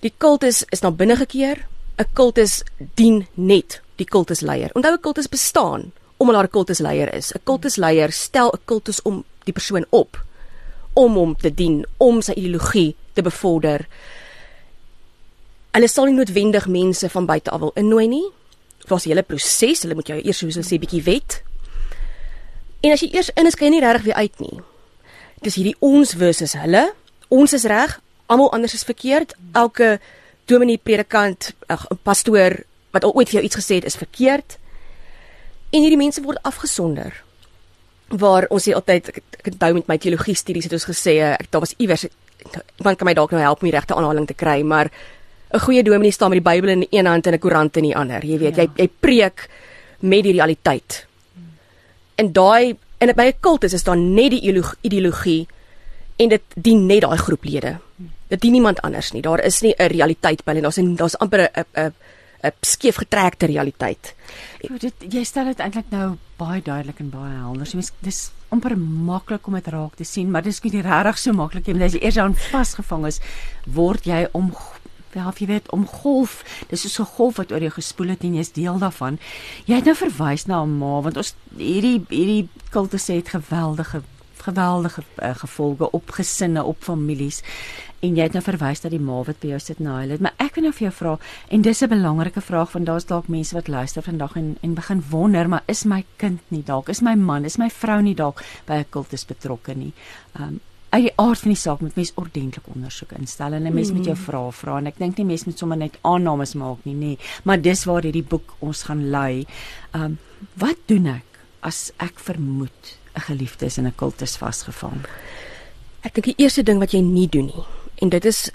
Die 0.00 0.12
kultus 0.16 0.64
is 0.68 0.80
na 0.80 0.90
binne 0.90 1.16
gekeer. 1.16 1.66
'n 1.98 2.06
Kultus 2.12 2.62
dien 2.94 3.26
net 3.34 3.82
die 3.98 4.06
kultusleier. 4.06 4.70
Onthou 4.74 4.94
'n 4.94 5.00
kultus 5.00 5.28
bestaan 5.28 5.92
omdat 6.18 6.34
daar 6.34 6.44
'n 6.44 6.56
kultusleier 6.56 7.14
is. 7.14 7.32
'n 7.32 7.40
Kultusleier 7.44 8.12
stel 8.12 8.50
'n 8.50 8.64
kultus 8.64 9.02
om 9.02 9.24
die 9.44 9.52
persoon 9.52 9.86
op 9.90 10.24
om 10.94 11.14
hom 11.14 11.36
te 11.36 11.54
dien, 11.54 11.86
om 11.96 12.22
sy 12.22 12.32
ideologie 12.32 12.96
te 13.12 13.22
bevorder. 13.22 13.86
Hulle 15.70 15.88
sal 15.88 16.04
nie 16.04 16.14
noodwendig 16.14 16.66
mense 16.66 17.08
van 17.08 17.26
buite 17.26 17.50
af 17.50 17.60
wil 17.60 17.70
innooi 17.74 18.08
nie. 18.08 18.30
Daar's 18.86 19.04
'n 19.04 19.08
hele 19.08 19.22
proses. 19.22 19.82
Hulle 19.82 19.94
moet 19.94 20.06
jou 20.06 20.20
eers 20.20 20.38
soos 20.38 20.54
hulle 20.54 20.66
sê 20.66 20.78
bietjie 20.78 21.02
wet. 21.02 21.42
En 22.80 22.92
as 22.92 23.00
jy 23.00 23.08
eers 23.12 23.30
in 23.34 23.46
is, 23.46 23.54
kan 23.54 23.66
jy 23.66 23.70
nie 23.70 23.86
regtig 23.86 24.02
weer 24.02 24.14
uit 24.14 24.40
nie 24.40 24.60
dis 25.44 25.58
hierdie 25.58 25.76
ons 25.84 26.14
versus 26.18 26.54
hulle. 26.58 26.88
Ons 27.32 27.54
is 27.56 27.66
reg, 27.68 27.98
almal 28.30 28.50
anders 28.56 28.74
is 28.76 28.86
verkeerd. 28.86 29.34
Elke 29.56 29.98
dominee, 30.50 30.80
predikant, 30.80 31.52
ag 31.68 31.86
pastoor 32.06 32.62
wat 32.90 33.04
al 33.04 33.14
ooit 33.14 33.28
vir 33.28 33.40
jou 33.40 33.44
iets 33.44 33.58
gesê 33.60 33.74
het 33.74 33.84
is 33.84 33.96
verkeerd. 33.96 34.58
En 35.70 35.80
hierdie 35.80 36.00
mense 36.00 36.22
word 36.22 36.42
afgesonder. 36.42 37.12
Waar 38.08 38.46
ons 38.50 38.68
sê 38.68 38.74
altyd 38.74 39.08
ek, 39.08 39.22
ek 39.38 39.52
onthou 39.52 39.72
met 39.74 39.88
my 39.88 39.98
teologie 39.98 40.34
studies 40.34 40.64
het 40.64 40.72
ons 40.72 40.88
gesê 40.88 41.18
ek 41.34 41.50
daar 41.50 41.60
was 41.60 41.74
iewers 41.78 42.06
iemand 42.78 42.96
kan 42.96 43.06
my 43.06 43.14
dalk 43.14 43.32
nou 43.34 43.42
help 43.42 43.62
om 43.62 43.68
die 43.68 43.74
regte 43.74 43.94
aanhaling 43.94 44.26
te 44.26 44.34
kry, 44.34 44.62
maar 44.62 44.90
'n 45.52 45.60
goeie 45.60 45.82
dominee 45.82 46.12
staan 46.12 46.30
met 46.30 46.44
die 46.44 46.50
Bybel 46.50 46.68
in 46.68 46.86
een 46.90 47.06
hand 47.06 47.26
en 47.26 47.34
'n 47.34 47.38
koerant 47.38 47.76
in 47.76 47.82
die 47.82 47.96
ander. 47.96 48.24
Jy 48.24 48.38
weet, 48.38 48.56
ja. 48.56 48.62
jy 48.62 48.70
jy 48.76 48.88
preek 49.00 49.48
met 50.00 50.22
die 50.22 50.32
realiteit. 50.32 51.06
En 52.14 52.32
daai 52.32 52.76
En 52.98 53.14
by 53.14 53.30
'n 53.30 53.40
kultus 53.40 53.72
is 53.72 53.84
daar 53.84 53.96
net 53.96 54.30
die 54.30 54.66
ideologie 54.80 55.46
en 56.16 56.28
dit 56.28 56.42
dien 56.54 56.86
net 56.86 57.00
daai 57.00 57.16
groeplede. 57.16 57.78
Dit 58.26 58.40
dien 58.40 58.52
niemand 58.52 58.80
anders 58.80 59.12
nie. 59.12 59.22
Daar 59.22 59.44
is 59.44 59.60
nie 59.60 59.74
'n 59.76 59.86
realiteit 59.86 60.44
binne. 60.44 60.60
Daar's 60.60 60.78
'n 60.78 60.94
daar's 60.94 61.16
amper 61.18 61.50
'n 61.54 61.94
'n 62.42 62.52
skeef 62.60 62.96
getrekte 62.96 63.46
realiteit. 63.46 64.14
Ja, 64.60 64.78
dit 64.78 64.94
jy 65.08 65.24
stel 65.24 65.44
dit 65.44 65.58
eintlik 65.58 65.90
nou 65.90 66.16
baie 66.36 66.62
duidelik 66.62 66.98
en 66.98 67.10
baie 67.10 67.34
helder. 67.34 67.66
So 67.66 67.76
mens 67.76 67.92
dis 67.98 68.30
amper 68.48 68.78
maklik 68.78 69.46
om 69.46 69.54
dit 69.54 69.66
raak 69.66 69.94
te 69.96 70.04
sien, 70.04 70.30
maar 70.30 70.42
dis 70.42 70.62
nie 70.62 70.82
regtig 70.82 71.18
so 71.18 71.32
maklik 71.32 71.66
nie. 71.66 71.82
As 71.82 71.92
jy 71.92 72.02
eers 72.02 72.16
aan 72.16 72.34
vasgevang 72.34 73.06
is, 73.06 73.20
word 73.66 74.04
jy 74.04 74.28
om 74.32 74.52
Ja, 75.16 75.32
jy 75.32 75.46
weet 75.48 75.70
om 75.72 75.86
golf, 75.86 76.44
dis 76.68 76.84
so 76.92 77.02
'n 77.02 77.06
golf 77.16 77.36
wat 77.36 77.52
oor 77.52 77.60
jou 77.60 77.70
gespoel 77.70 78.08
het 78.08 78.22
en 78.22 78.34
jy's 78.34 78.52
deel 78.52 78.78
daarvan. 78.78 79.18
Jy 79.64 79.74
het 79.74 79.84
nou 79.84 79.94
verwys 79.96 80.46
na 80.46 80.62
'n 80.62 80.78
ma 80.78 81.00
want 81.00 81.16
ons 81.16 81.34
hierdie 81.56 82.04
hierdie 82.08 82.48
kultus 82.70 83.06
het 83.06 83.28
geweldige 83.28 84.02
geweldige 84.38 85.02
uh, 85.22 85.34
gevolge 85.34 85.90
op 85.90 86.10
gesinne, 86.10 86.64
op 86.64 86.76
families. 86.80 87.42
En 88.00 88.14
jy 88.14 88.22
het 88.22 88.32
nou 88.32 88.42
verwys 88.46 88.80
dat 88.80 88.92
die 88.94 89.00
ma 89.02 89.22
wat 89.26 89.40
by 89.42 89.48
jou 89.48 89.58
sit 89.58 89.80
na 89.82 89.96
hulle. 90.00 90.18
Maar 90.22 90.34
ek 90.38 90.54
wil 90.54 90.68
nou 90.68 90.72
vir 90.72 90.84
jou 90.86 90.92
vra 90.94 91.18
en 91.50 91.62
dis 91.62 91.82
'n 91.82 91.88
belangrike 91.88 92.40
vraag 92.40 92.72
want 92.72 92.86
daar's 92.86 93.06
dalk 93.06 93.28
mense 93.28 93.54
wat 93.54 93.68
luister 93.68 94.02
vandag 94.02 94.36
en 94.36 94.56
en 94.62 94.74
begin 94.74 95.02
wonder, 95.10 95.48
maar 95.48 95.62
is 95.66 95.84
my 95.84 96.04
kind 96.16 96.40
nie 96.48 96.62
dalk, 96.62 96.88
is 96.88 97.00
my 97.00 97.14
man, 97.14 97.44
is 97.44 97.56
my 97.58 97.68
vrou 97.68 98.00
nie 98.02 98.14
dalk 98.14 98.44
by 98.66 98.74
'n 98.74 98.86
kultus 98.90 99.24
betrokke 99.26 99.74
nie? 99.74 99.92
Um 100.38 100.60
uit 100.90 101.02
die 101.02 101.12
aard 101.16 101.38
van 101.38 101.50
die 101.50 101.60
saak 101.60 101.80
moet 101.80 101.96
mens 101.96 102.12
ordentlik 102.14 102.64
ondersoek 102.74 103.12
instel 103.12 103.52
en 103.52 103.66
'n 103.66 103.74
mens 103.74 103.92
moet 103.92 104.04
jou 104.04 104.16
Mm. 104.16 104.22
vra 104.22 104.50
vra 104.50 104.78
en 104.78 104.86
ek 104.86 104.98
dink 104.98 105.16
nie 105.18 105.26
mens 105.26 105.44
moet 105.44 105.58
sommer 105.58 105.76
net 105.76 105.98
aannames 106.02 106.54
maak 106.54 106.78
nie, 106.84 106.94
nê. 106.94 107.18
Maar 107.44 107.60
dis 107.60 107.84
waar 107.84 108.02
hierdie 108.02 108.22
boek 108.28 108.54
ons 108.60 108.82
gaan 108.82 109.10
lei. 109.10 109.44
Um 109.92 110.18
wat 110.56 110.76
doen 110.86 111.06
ek 111.06 111.24
as 111.62 111.92
ek 111.98 112.18
vermoed 112.20 112.96
'n 113.16 113.20
geliefde 113.20 113.66
is 113.66 113.78
in 113.78 113.86
'n 113.86 113.94
kultus 113.96 114.36
vasgevang? 114.36 115.04
Ek 116.04 116.14
dink 116.14 116.24
die 116.24 116.44
eerste 116.44 116.62
ding 116.62 116.78
wat 116.78 116.92
jy 116.92 117.00
nie 117.00 117.26
doen 117.28 117.46
nie 117.46 117.64
en 118.02 118.08
dit 118.08 118.24
is 118.24 118.50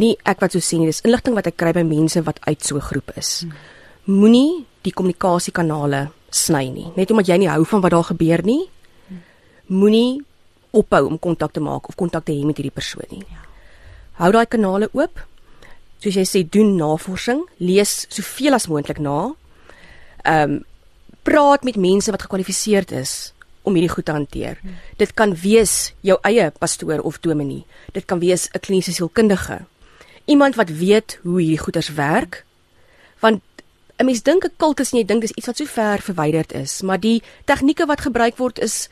nie 0.00 0.16
ek 0.26 0.40
wat 0.40 0.52
so 0.52 0.58
sê 0.58 0.78
nie, 0.78 0.90
dis 0.90 1.04
inligting 1.06 1.34
wat 1.34 1.46
ek 1.46 1.56
kry 1.56 1.72
by 1.72 1.82
mense 1.86 2.20
wat 2.26 2.40
uit 2.46 2.62
so 2.62 2.76
'n 2.76 2.80
groep 2.80 3.10
is. 3.16 3.40
Hmm. 3.40 3.52
Moenie 4.04 4.66
die 4.82 4.92
kommunikasiekanale 4.92 6.10
sny 6.30 6.68
nie. 6.68 6.92
Net 6.96 7.10
omdat 7.10 7.26
jy 7.26 7.38
nie 7.38 7.48
hou 7.48 7.64
van 7.64 7.80
wat 7.80 7.90
daar 7.90 8.04
gebeur 8.04 8.42
nie, 8.44 8.68
moenie 9.66 10.22
ophou 10.74 11.06
om 11.06 11.18
kontak 11.18 11.52
te 11.52 11.60
maak 11.60 11.88
of 11.88 11.96
kontak 11.96 12.24
te 12.24 12.32
hê 12.32 12.44
met 12.44 12.56
hierdie 12.56 12.74
persoon 12.74 13.06
nie. 13.10 13.22
Ja. 13.30 13.42
Hou 14.18 14.32
daai 14.32 14.46
kanale 14.46 14.88
oop. 14.92 15.22
Soos 16.02 16.14
jy 16.14 16.24
sê, 16.28 16.42
doen 16.44 16.76
navorsing, 16.76 17.46
lees 17.58 18.06
soveel 18.12 18.54
as 18.54 18.68
moontlik 18.68 18.98
na. 18.98 19.34
Ehm 20.24 20.50
um, 20.50 20.62
praat 21.24 21.62
met 21.64 21.78
mense 21.80 22.10
wat 22.12 22.20
gekwalifiseerd 22.20 22.90
is 22.92 23.32
om 23.64 23.74
hierdie 23.74 23.92
goed 23.92 24.04
te 24.04 24.12
hanteer. 24.12 24.58
Hmm. 24.60 24.76
Dit 25.00 25.14
kan 25.16 25.34
wees 25.34 25.92
jou 26.04 26.18
eie 26.22 26.50
pastoor 26.60 27.00
of 27.00 27.18
dominee. 27.24 27.64
Dit 27.92 28.04
kan 28.04 28.20
wees 28.20 28.48
'n 28.52 28.60
kliniese 28.60 28.92
sielkundige. 28.92 29.64
Iemand 30.24 30.54
wat 30.54 30.68
weet 30.68 31.18
hoe 31.22 31.40
hierdie 31.40 31.58
goeters 31.58 31.88
werk. 31.88 32.44
Want 33.18 33.42
'n 33.96 34.04
mens 34.04 34.22
dink 34.22 34.44
'n 34.44 34.56
kultus 34.56 34.92
en 34.92 34.98
jy 34.98 35.04
dink 35.04 35.20
dis 35.20 35.36
iets 35.38 35.46
wat 35.46 35.56
so 35.56 35.64
ver 35.64 35.98
verwyderd 36.00 36.52
is, 36.52 36.82
maar 36.82 37.00
die 37.00 37.22
tegnieke 37.44 37.86
wat 37.86 38.00
gebruik 38.00 38.36
word 38.36 38.58
is 38.58 38.88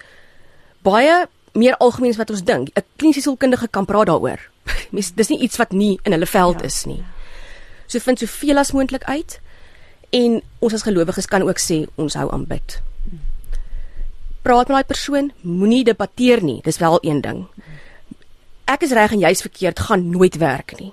baie 0.83 1.27
meer 1.53 1.77
algemeen 1.77 2.11
as 2.11 2.17
wat 2.17 2.31
ons 2.31 2.45
dink. 2.45 2.69
'n 2.69 2.85
Kliniese 2.97 3.21
sielkundige 3.21 3.69
kan 3.69 3.85
praat 3.85 4.07
daaroor. 4.07 4.41
Mens 4.95 5.15
dis 5.15 5.29
nie 5.29 5.39
iets 5.39 5.57
wat 5.57 5.73
nie 5.73 5.99
in 6.03 6.13
hulle 6.13 6.27
veld 6.27 6.61
ja. 6.61 6.67
is 6.67 6.85
nie. 6.85 7.05
So 7.87 7.99
vind 7.99 8.19
soveel 8.19 8.59
as 8.59 8.73
moontlik 8.73 9.05
uit 9.05 9.41
en 10.11 10.43
ons 10.59 10.73
as 10.73 10.83
gelowiges 10.83 11.27
kan 11.27 11.43
ook 11.43 11.59
sê 11.59 11.87
ons 11.95 12.15
hou 12.15 12.33
aan 12.33 12.47
bid. 12.47 12.81
Praat 14.43 14.69
met 14.69 14.77
daai 14.77 14.89
persoon, 14.91 15.31
moenie 15.47 15.85
debatteer 15.87 16.43
nie. 16.43 16.61
Dis 16.67 16.81
wel 16.83 16.99
een 17.07 17.21
ding. 17.23 17.45
Ek 18.67 18.83
is 18.83 18.95
reg 18.97 19.13
en 19.15 19.23
jy's 19.23 19.45
verkeerd 19.45 19.85
gaan 19.87 20.09
nooit 20.11 20.37
werk 20.43 20.75
nie. 20.81 20.91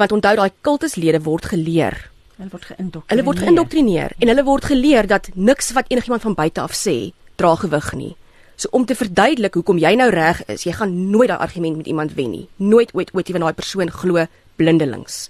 Want 0.00 0.14
onthou 0.16 0.34
daai 0.38 0.52
kultuslede 0.64 1.20
word 1.26 1.50
geleer. 1.52 1.98
Hulle 2.38 2.48
word 2.54 2.64
geïndoktrineer. 2.70 3.10
Hulle 3.12 3.26
word 3.26 3.42
geïndoktrineer 3.44 4.14
en 4.18 4.32
hulle 4.32 4.44
word 4.46 4.70
geleer 4.70 5.10
dat 5.10 5.28
niks 5.34 5.72
wat 5.76 5.90
enigiemand 5.92 6.24
van 6.24 6.38
buite 6.38 6.64
af 6.64 6.76
sê 6.78 6.96
dra 7.36 7.54
gewig 7.60 7.92
nie. 7.98 8.12
So 8.56 8.72
om 8.72 8.86
te 8.86 8.96
verduidelik 8.96 9.54
hoekom 9.54 9.78
jy 9.78 9.92
nou 9.98 10.08
reg 10.10 10.40
is, 10.48 10.64
jy 10.64 10.72
gaan 10.78 10.94
nooit 11.10 11.28
daai 11.28 11.38
argument 11.44 11.76
met 11.82 11.86
iemand 11.86 12.14
wen 12.16 12.30
nie. 12.30 12.46
Nooit 12.56 12.94
ooit 12.94 13.12
ooit 13.14 13.28
ewen 13.28 13.44
daai 13.44 13.54
persoon 13.58 13.90
glo 13.92 14.24
blindelings. 14.56 15.26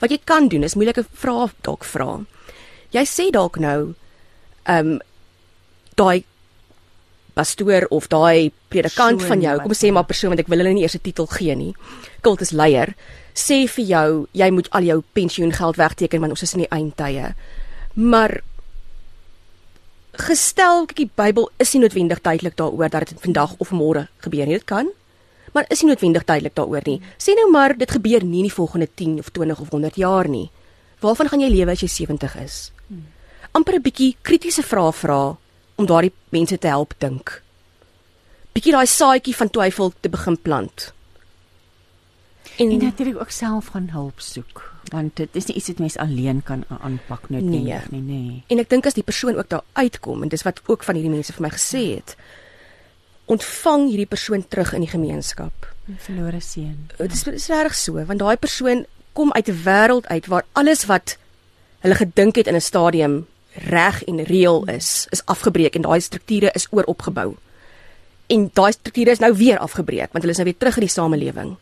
Wat 0.00 0.12
jy 0.14 0.20
kan 0.24 0.46
doen 0.48 0.62
is 0.62 0.76
moeilike 0.78 1.02
vrae 1.10 1.50
dalk 1.66 1.84
vra. 1.84 2.20
Jy 2.94 3.02
sê 3.08 3.32
dalk 3.34 3.58
nou 3.58 3.94
ehm 4.70 4.92
um, 4.92 5.00
daai 5.98 6.22
pastoor 7.34 7.86
of 7.90 8.08
daai 8.12 8.52
predikant 8.68 9.18
Persoon 9.18 9.28
van 9.28 9.42
jou, 9.44 9.56
kom 9.62 9.74
ons 9.74 9.82
sê 9.84 9.90
maar 9.92 10.06
persoon 10.08 10.32
want 10.32 10.42
ek 10.42 10.50
wil 10.52 10.62
hulle 10.62 10.74
nie 10.76 10.84
eers 10.84 10.96
'n 10.96 11.02
titel 11.02 11.26
gee 11.26 11.54
nie. 11.56 11.74
Kultusleier 12.22 12.94
sê 13.34 13.66
vir 13.68 13.84
jou 13.84 14.28
jy 14.32 14.50
moet 14.50 14.68
al 14.70 14.82
jou 14.82 15.02
pensioengeld 15.12 15.76
wegteken 15.76 16.20
want 16.20 16.32
ons 16.32 16.42
is 16.42 16.54
in 16.54 16.64
die 16.64 16.70
eindtye. 16.70 17.34
Maar 17.94 18.40
gestel 20.12 20.86
kyk 20.86 20.96
die 20.96 21.10
Bybel 21.16 21.50
is 21.58 21.72
nie 21.74 21.80
noodwendig 21.80 22.20
duidelik 22.22 22.56
daaroor 22.56 22.90
dat 22.90 23.08
dit 23.08 23.20
vandag 23.20 23.54
of 23.58 23.70
môre 23.70 24.08
gebeur 24.18 24.46
nie. 24.46 24.54
Dit 24.54 24.66
kan. 24.66 24.88
Maar 25.52 25.64
is 25.70 25.82
nie 25.82 25.88
noodwendig 25.88 26.24
duidelik 26.24 26.54
daaroor 26.54 26.82
nie. 26.86 27.00
Sê 27.18 27.34
nou 27.34 27.50
maar 27.50 27.76
dit 27.76 27.90
gebeur 27.90 28.24
nie 28.24 28.38
in 28.38 28.48
die 28.48 28.54
volgende 28.54 28.88
10 28.94 29.18
of 29.18 29.30
20 29.30 29.60
of 29.60 29.70
100 29.70 29.96
jaar 29.96 30.28
nie. 30.28 30.50
Waarvan 31.00 31.28
gaan 31.28 31.40
jy 31.40 31.48
lewe 31.48 31.70
as 31.70 31.80
jy 31.80 31.88
70 31.88 32.36
is? 32.36 32.72
amper 33.52 33.76
'n 33.76 33.84
bietjie 33.84 34.16
kritiese 34.22 34.62
vrae 34.64 34.92
vra 34.92 35.36
om 35.74 35.86
daardie 35.86 36.12
mense 36.28 36.58
te 36.58 36.66
help 36.66 36.94
dink. 36.98 37.42
Bietjie 38.52 38.72
daai 38.72 38.86
saadjie 38.86 39.36
van 39.36 39.50
twyfel 39.50 39.92
te 40.00 40.08
begin 40.08 40.36
plant. 40.36 40.92
En, 42.58 42.70
En 42.70 42.84
natuurlik 42.84 43.20
ook 43.20 43.30
self 43.30 43.66
gaan 43.66 43.88
hulp 43.90 44.20
soek, 44.20 44.74
want 44.84 45.16
dit 45.16 45.28
is 45.32 45.46
nie 45.48 45.56
iets 45.56 45.66
wat 45.66 45.78
mens 45.78 45.96
alleen 45.96 46.42
kan 46.42 46.64
aanpak 46.68 47.30
noodwendig 47.30 47.90
nie, 47.90 48.00
nê. 48.00 48.12
Nee. 48.12 48.42
en 48.46 48.60
ek 48.60 48.68
dink 48.68 48.86
as 48.86 48.96
die 48.98 49.06
persoon 49.06 49.38
ook 49.40 49.48
daar 49.48 49.64
uitkom 49.72 50.22
en 50.22 50.28
dis 50.28 50.44
wat 50.44 50.60
ook 50.66 50.84
van 50.84 50.98
hierdie 50.98 51.14
mense 51.14 51.32
vir 51.32 51.46
my 51.46 51.52
gesê 51.54 51.82
het, 51.94 52.16
ontvang 53.32 53.88
hierdie 53.88 54.10
persoon 54.10 54.44
terug 54.48 54.74
in 54.76 54.84
die 54.84 54.92
gemeenskap. 54.92 55.68
'n 55.88 55.96
Verlore 55.98 56.40
seun. 56.40 56.90
Dit 56.98 57.12
is, 57.12 57.24
is 57.26 57.48
regtig 57.48 57.74
so 57.74 58.04
want 58.04 58.20
daai 58.20 58.36
persoon 58.36 58.84
kom 59.12 59.32
uit 59.32 59.48
'n 59.48 59.62
wêreld 59.64 60.06
uit 60.06 60.26
waar 60.26 60.44
alles 60.52 60.84
wat 60.84 61.16
hulle 61.80 61.94
gedink 61.94 62.36
het 62.36 62.46
in 62.46 62.54
'n 62.54 62.60
stadium 62.60 63.26
reg 63.54 64.04
en 64.04 64.24
reël 64.24 64.64
is, 64.64 65.06
is 65.10 65.24
afgebreek 65.24 65.74
en 65.74 65.82
daai 65.82 66.00
strukture 66.00 66.50
is 66.52 66.66
ooropgebou. 66.70 67.34
En 68.26 68.50
daai 68.52 68.72
strukture 68.72 69.10
is 69.10 69.18
nou 69.18 69.34
weer 69.36 69.58
afgebreek 69.58 70.12
want 70.12 70.24
hulle 70.24 70.30
is 70.30 70.40
nou 70.40 70.48
weer 70.48 70.58
terug 70.58 70.76
in 70.76 70.86
die 70.86 70.94
samelewing. 70.94 71.56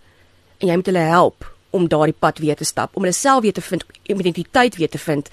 En 0.59 0.69
jy 0.69 0.77
moet 0.77 0.87
hulle 0.87 0.99
help 0.99 1.49
om 1.71 1.89
daardie 1.89 2.17
pad 2.19 2.39
weer 2.39 2.57
te 2.57 2.65
stap, 2.65 2.97
om 2.97 3.03
hulle 3.03 3.15
self 3.15 3.43
weer 3.43 3.55
te 3.55 3.63
vind, 3.63 3.85
om 4.11 4.19
identiteit 4.19 4.77
weer 4.77 4.89
te 4.89 4.99
vind. 4.99 5.31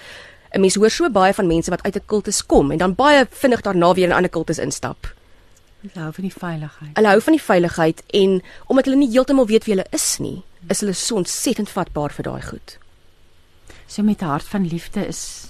'n 0.53 0.61
Mens 0.61 0.75
hoor 0.75 0.89
so 0.89 1.09
baie 1.09 1.33
van 1.33 1.47
mense 1.47 1.69
wat 1.69 1.83
uit 1.83 1.95
'n 1.95 2.05
kultus 2.05 2.45
kom 2.45 2.71
en 2.71 2.77
dan 2.77 2.95
baie 2.95 3.25
vinnig 3.29 3.61
daarna 3.61 3.93
weer 3.93 4.03
in 4.03 4.09
'n 4.09 4.15
ander 4.15 4.29
kultus 4.29 4.57
instap. 4.57 5.13
Hulle 5.81 6.03
hou 6.03 6.13
van 6.13 6.23
die 6.23 6.33
veiligheid. 6.33 6.89
Hulle 6.93 7.07
hou 7.07 7.21
van 7.21 7.33
die 7.33 7.41
veiligheid 7.41 8.03
en 8.07 8.43
omdat 8.65 8.85
hulle 8.85 8.97
nie 8.97 9.11
heeltemal 9.11 9.45
weet 9.45 9.65
wie 9.65 9.75
hulle 9.75 9.87
is 9.89 10.17
nie, 10.17 10.43
is 10.67 10.79
hulle 10.79 10.93
so 10.93 11.15
ontsettend 11.15 11.69
vatbaar 11.69 12.11
vir 12.11 12.23
daai 12.23 12.41
goed. 12.41 12.77
So 13.87 14.03
met 14.03 14.21
'n 14.21 14.25
hart 14.25 14.43
van 14.43 14.67
liefde 14.67 15.07
is 15.07 15.46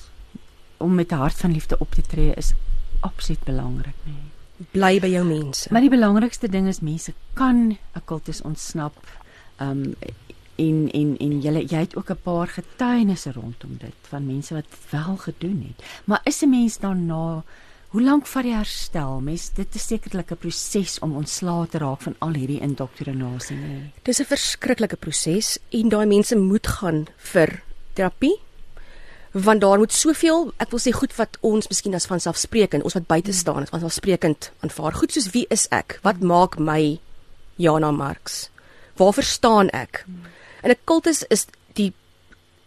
om 0.77 0.95
met 0.95 1.11
'n 1.11 1.15
hart 1.15 1.37
van 1.37 1.51
liefde 1.51 1.79
op 1.79 1.91
te 1.91 2.01
tree 2.01 2.33
is 2.33 2.53
absoluut 2.99 3.43
belangrik, 3.43 3.95
nê. 4.03 4.11
Nee. 4.11 4.35
Bly 4.71 4.99
by 4.99 5.07
jou 5.07 5.25
mense. 5.25 5.67
Maar 5.71 5.81
die 5.81 5.89
belangrikste 5.89 6.49
ding 6.49 6.67
is 6.67 6.79
mense 6.79 7.13
kan 7.33 7.77
'n 7.95 8.01
kultus 8.05 8.41
ontsnap. 8.41 8.95
Um 9.61 9.95
en 10.57 10.89
en 10.91 11.17
en 11.17 11.41
jy 11.41 11.65
jy 11.69 11.79
het 11.79 11.95
ook 11.95 12.09
'n 12.09 12.21
paar 12.23 12.47
getuienisse 12.47 13.31
rondom 13.31 13.77
dit 13.77 13.95
van 14.09 14.25
mense 14.25 14.53
wat 14.53 14.65
wel 14.89 15.17
gedoen 15.17 15.65
het. 15.67 15.85
Maar 16.05 16.21
is 16.23 16.41
'n 16.41 16.49
mens 16.49 16.77
daarna 16.77 17.43
hoe 17.87 18.01
lank 18.01 18.25
vat 18.27 18.43
die 18.43 18.53
herstel? 18.53 19.19
Mens 19.19 19.53
dit 19.53 19.75
is 19.75 19.87
sekerlik 19.87 20.31
'n 20.31 20.37
proses 20.37 20.99
om 20.99 21.15
ontslae 21.15 21.67
te 21.67 21.77
raak 21.77 22.01
van 22.01 22.15
al 22.17 22.33
hierdie 22.33 22.59
indoktrinasie, 22.59 23.57
nê. 23.57 23.91
Dis 24.03 24.19
'n 24.19 24.25
verskriklike 24.25 24.95
proses 24.95 25.57
en 25.69 25.89
daai 25.89 26.05
mense 26.05 26.35
moet 26.35 26.67
gaan 26.67 27.07
vir 27.17 27.61
terapie. 27.93 28.39
Want 29.37 29.61
daar 29.61 29.77
moet 29.77 29.93
soveel, 29.93 30.47
ek 30.63 30.71
wil 30.73 30.81
sê 30.81 30.91
goed 30.95 31.13
wat 31.17 31.37
ons 31.45 31.67
miskien 31.69 31.93
as 31.97 32.07
vanselfsprekend, 32.09 32.85
ons 32.87 32.95
wat 32.97 33.05
buite 33.09 33.33
staan, 33.35 33.67
as 33.67 33.73
vanselfsprekend 33.73 34.49
aanvaar. 34.65 34.95
Goed 34.97 35.13
soos 35.13 35.29
wie 35.35 35.45
is 35.53 35.67
ek? 35.75 35.99
Wat 36.05 36.23
maak 36.25 36.57
my 36.57 36.97
Jana 37.61 37.91
Marx? 37.91 38.47
Waarvoor 38.97 39.23
staan 39.23 39.69
ek? 39.69 40.05
In 40.63 40.71
'n 40.71 40.81
kultus 40.85 41.23
is 41.29 41.45
die 41.45 41.57
die 41.77 41.93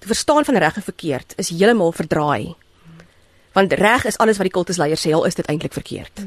verstaan 0.09 0.45
van 0.45 0.57
reg 0.57 0.77
en 0.77 0.83
verkeerd 0.83 1.35
is 1.37 1.51
heeltemal 1.53 1.93
verdraai. 1.93 2.55
Want 3.53 3.73
reg 3.73 4.05
is 4.09 4.19
alles 4.19 4.39
wat 4.39 4.49
die 4.49 4.55
kultusleier 4.55 4.99
sê, 4.99 5.13
al 5.15 5.27
is 5.29 5.35
dit 5.35 5.47
eintlik 5.47 5.75
verkeerd. 5.77 6.25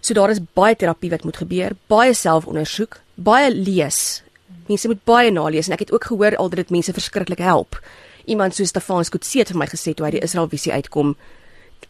So 0.00 0.14
daar 0.14 0.32
is 0.32 0.40
baie 0.52 0.76
terapie 0.76 1.10
wat 1.10 1.24
moet 1.24 1.36
gebeur, 1.36 1.76
baie 1.86 2.14
selfondersoek, 2.14 2.98
baie 3.14 3.52
lees. 3.54 4.22
Mense 4.66 4.88
moet 4.88 5.04
baie 5.04 5.30
nalees 5.30 5.68
en 5.68 5.76
ek 5.76 5.86
het 5.86 5.92
ook 5.92 6.08
gehoor 6.10 6.36
al 6.36 6.48
dat 6.48 6.64
dit 6.64 6.70
mense 6.70 6.92
verskriklik 6.92 7.38
help. 7.44 7.78
Iemand 8.24 8.54
soos 8.54 8.68
Stefan 8.68 9.04
Skutse 9.04 9.38
het 9.38 9.48
vir 9.48 9.58
my 9.58 9.66
gesê 9.66 9.94
toe 9.94 10.06
hy 10.06 10.10
die 10.10 10.22
Israel 10.24 10.48
visie 10.48 10.72
uitkom, 10.72 11.16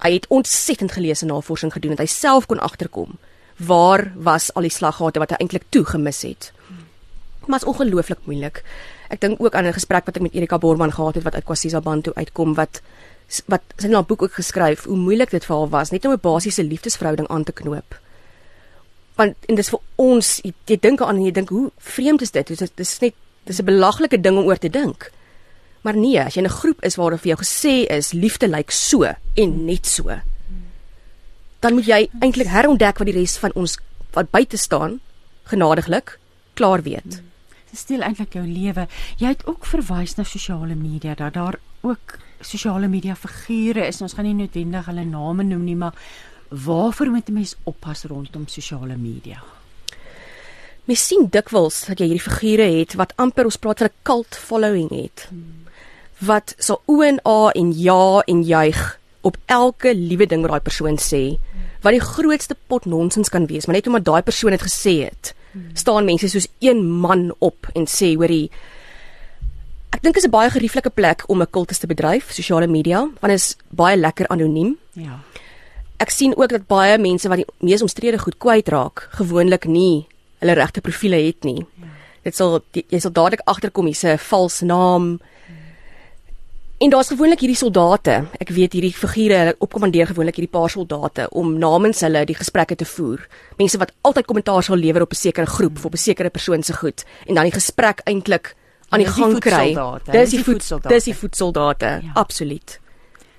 hy 0.02 0.12
het 0.12 0.26
ontsettend 0.28 0.92
gelees 0.92 1.22
en 1.22 1.28
navorsing 1.28 1.72
gedoen 1.72 1.92
en 1.92 2.02
hy 2.02 2.06
self 2.10 2.46
kon 2.46 2.58
agterkom 2.58 3.18
waar 3.56 4.12
was 4.16 4.48
al 4.54 4.66
die 4.66 4.72
slaggate 4.72 5.20
wat 5.22 5.30
hy 5.30 5.36
eintlik 5.44 5.68
toe 5.70 5.84
gemis 5.86 6.22
het. 6.26 6.50
Maar 7.46 7.60
is 7.60 7.68
ongelooflik 7.68 8.24
moeilik. 8.26 8.64
Ek 9.12 9.20
dink 9.20 9.40
ook 9.40 9.54
aan 9.54 9.66
'n 9.66 9.72
gesprek 9.72 10.06
wat 10.06 10.16
ek 10.16 10.22
met 10.22 10.34
Erika 10.34 10.58
Borman 10.58 10.92
gehad 10.92 11.14
het 11.14 11.24
wat 11.24 11.34
uit 11.34 11.44
KwaZulu 11.44 11.80
Bantu 11.80 12.10
uitkom 12.14 12.54
wat 12.54 12.80
wat 13.46 13.62
sy 13.76 13.88
het 13.88 13.96
'n 13.96 14.06
boek 14.06 14.22
ook 14.22 14.32
geskryf 14.32 14.84
hoe 14.84 14.96
moeilik 14.96 15.30
dit 15.30 15.44
vir 15.44 15.56
haar 15.56 15.68
was 15.68 15.90
net 15.90 16.04
om 16.04 16.12
'n 16.12 16.20
basiese 16.20 16.64
liefdesverhouding 16.64 17.28
aan 17.28 17.44
te 17.44 17.52
knoop. 17.52 18.00
Want 19.14 19.34
en 19.46 19.54
dis 19.54 19.68
vir 19.68 19.80
ons 19.94 20.40
jy, 20.42 20.52
jy 20.66 20.78
dink 20.80 21.00
aan 21.00 21.16
en 21.16 21.24
jy 21.24 21.32
dink 21.32 21.48
hoe 21.48 21.70
vreemd 21.78 22.22
is 22.22 22.30
dit? 22.30 22.46
Dis 22.46 22.70
dis 22.74 23.00
net 23.00 23.14
dis 23.44 23.60
'n 23.60 23.64
belaglike 23.64 24.20
ding 24.20 24.38
om 24.38 24.44
oor 24.44 24.58
te 24.58 24.70
dink. 24.70 25.10
Maar 25.84 25.96
nee, 25.96 26.20
as 26.20 26.34
jy 26.34 26.42
in 26.42 26.48
'n 26.48 26.58
groep 26.60 26.82
is 26.82 26.96
waar 26.96 27.10
daar 27.10 27.20
vir 27.20 27.36
jou 27.36 27.40
gesê 27.44 27.86
is 27.92 28.12
liefde 28.12 28.48
lyk 28.48 28.70
so 28.70 29.04
en 29.34 29.64
net 29.64 29.86
so, 29.86 30.10
dan 31.60 31.74
moet 31.74 31.86
jy 31.86 32.08
eintlik 32.20 32.46
herontdek 32.46 32.98
wat 32.98 33.06
die 33.06 33.16
res 33.16 33.36
van 33.36 33.52
ons 33.54 33.78
wat 34.12 34.30
buite 34.30 34.56
staan 34.56 35.00
genadiglik 35.44 36.18
klaar 36.54 36.82
weet. 36.82 37.22
Dit 37.70 37.78
steel 37.78 38.00
eintlik 38.00 38.32
jou 38.32 38.44
lewe. 38.46 38.86
Jy 39.18 39.28
het 39.28 39.46
ook 39.46 39.66
verwys 39.66 40.16
na 40.16 40.24
sosiale 40.24 40.74
media 40.74 41.14
dat 41.14 41.34
daar 41.34 41.58
ook 41.82 42.18
sosiale 42.40 42.88
media 42.88 43.14
figure 43.14 43.86
is. 43.86 44.00
Ons 44.00 44.12
gaan 44.12 44.24
nie 44.24 44.34
noodwendig 44.34 44.86
hulle 44.86 45.04
name 45.04 45.42
noem 45.42 45.64
nie, 45.64 45.76
maar 45.76 45.94
waarvoor 46.48 47.10
moet 47.10 47.28
'n 47.28 47.32
mens 47.32 47.56
oppas 47.64 48.04
rondom 48.04 48.46
sosiale 48.48 48.96
media? 48.96 49.42
Mens 50.84 51.06
sien 51.06 51.26
dikwels 51.30 51.86
dat 51.86 51.98
jy 51.98 52.06
hierdie 52.06 52.30
figure 52.30 52.78
het 52.78 52.94
wat 52.94 53.12
amper 53.16 53.44
ons 53.44 53.56
praat 53.56 53.78
van 53.78 53.88
'n 53.88 54.02
cult 54.02 54.36
following 54.36 54.90
het. 54.90 55.28
Wat 56.18 56.54
so 56.58 56.80
o 56.86 57.02
en 57.02 57.20
a 57.26 57.50
en 57.52 57.72
ja 57.78 58.22
en 58.26 58.42
juig 58.42 58.98
op 59.20 59.36
elke 59.46 59.94
liewe 59.94 60.26
ding 60.26 60.42
wat 60.42 60.50
daai 60.50 60.60
persoon 60.60 60.98
sê. 60.98 61.38
Wat 61.82 61.92
die 61.92 62.00
grootste 62.00 62.56
pot 62.66 62.84
nonsens 62.84 63.28
kan 63.28 63.46
wees, 63.46 63.66
maar 63.66 63.76
net 63.76 63.86
omdat 63.86 64.04
daai 64.04 64.22
persoon 64.22 64.50
dit 64.50 64.62
gesê 64.62 65.04
het, 65.04 65.34
staan 65.72 66.04
mense 66.04 66.28
soos 66.28 66.48
een 66.58 66.84
man 66.84 67.34
op 67.38 67.66
en 67.74 67.86
sê 67.86 68.14
hoorie 68.16 68.50
Ek 69.94 70.02
dink 70.02 70.16
is 70.16 70.26
'n 70.26 70.30
baie 70.30 70.50
gerieflike 70.50 70.90
plek 70.90 71.22
om 71.28 71.40
'n 71.40 71.50
kultus 71.50 71.78
te 71.78 71.86
bedryf, 71.86 72.32
sosiale 72.32 72.66
media, 72.66 73.08
want 73.20 73.32
is 73.32 73.56
baie 73.70 73.96
lekker 73.96 74.28
anoniem. 74.28 74.76
Ja. 74.92 75.20
Ek 75.98 76.10
sien 76.10 76.36
ook 76.36 76.48
dat 76.48 76.66
baie 76.66 76.98
mense 76.98 77.28
wat 77.28 77.36
die 77.36 77.46
mees 77.60 77.82
omstrede 77.82 78.18
goed 78.18 78.38
kwytraak, 78.38 79.08
gewoonlik 79.10 79.64
nie 79.66 80.06
hulle 80.38 80.52
regte 80.52 80.80
profile 80.80 81.16
het 81.16 81.44
nie. 81.44 81.66
Ja. 81.80 81.86
Dit 82.22 82.36
sal 82.36 82.60
die, 82.70 82.84
jy 82.88 82.98
sal 82.98 83.12
dadelik 83.12 83.40
agterkom 83.44 83.86
hier's 83.86 84.04
'n 84.04 84.18
vals 84.18 84.60
naam. 84.60 85.20
En 86.82 86.90
daar's 86.90 87.08
gewoonlik 87.08 87.38
hierdie 87.40 87.56
soldate. 87.56 88.14
Ek 88.42 88.50
weet 88.52 88.72
hierdie 88.74 88.92
figure, 88.92 89.36
hulle 89.38 89.54
opkommandeer 89.62 90.08
gewoonlik 90.10 90.36
hierdie 90.40 90.52
paar 90.52 90.70
soldate 90.72 91.28
om 91.30 91.52
namens 91.58 92.02
hulle 92.04 92.24
die 92.28 92.34
gesprekke 92.36 92.74
te 92.76 92.84
voer. 92.88 93.22
Mense 93.60 93.78
wat 93.78 93.92
altyd 94.04 94.26
kommentaar 94.26 94.62
sal 94.66 94.76
lewer 94.76 95.02
op 95.06 95.12
'n 95.12 95.16
sekere 95.20 95.46
groep 95.46 95.76
of 95.78 95.84
op 95.84 95.94
'n 95.94 95.96
sekere 96.02 96.30
persoon 96.30 96.62
se 96.62 96.72
goed 96.74 97.04
en 97.26 97.34
dan 97.34 97.44
die 97.44 97.52
gesprek 97.52 98.00
eintlik 98.04 98.56
aan 98.88 98.98
die 98.98 99.06
die 99.06 99.14
gang 99.14 99.38
kry. 99.40 99.74
Dis 100.12 100.30
die 100.30 100.36
die 100.38 100.44
voet, 100.44 100.54
voetsoldate. 100.54 100.88
dis 100.94 101.04
die 101.04 101.14
voetsoldate, 101.16 101.86
Ja. 102.02 102.10
absoluut. 102.14 102.80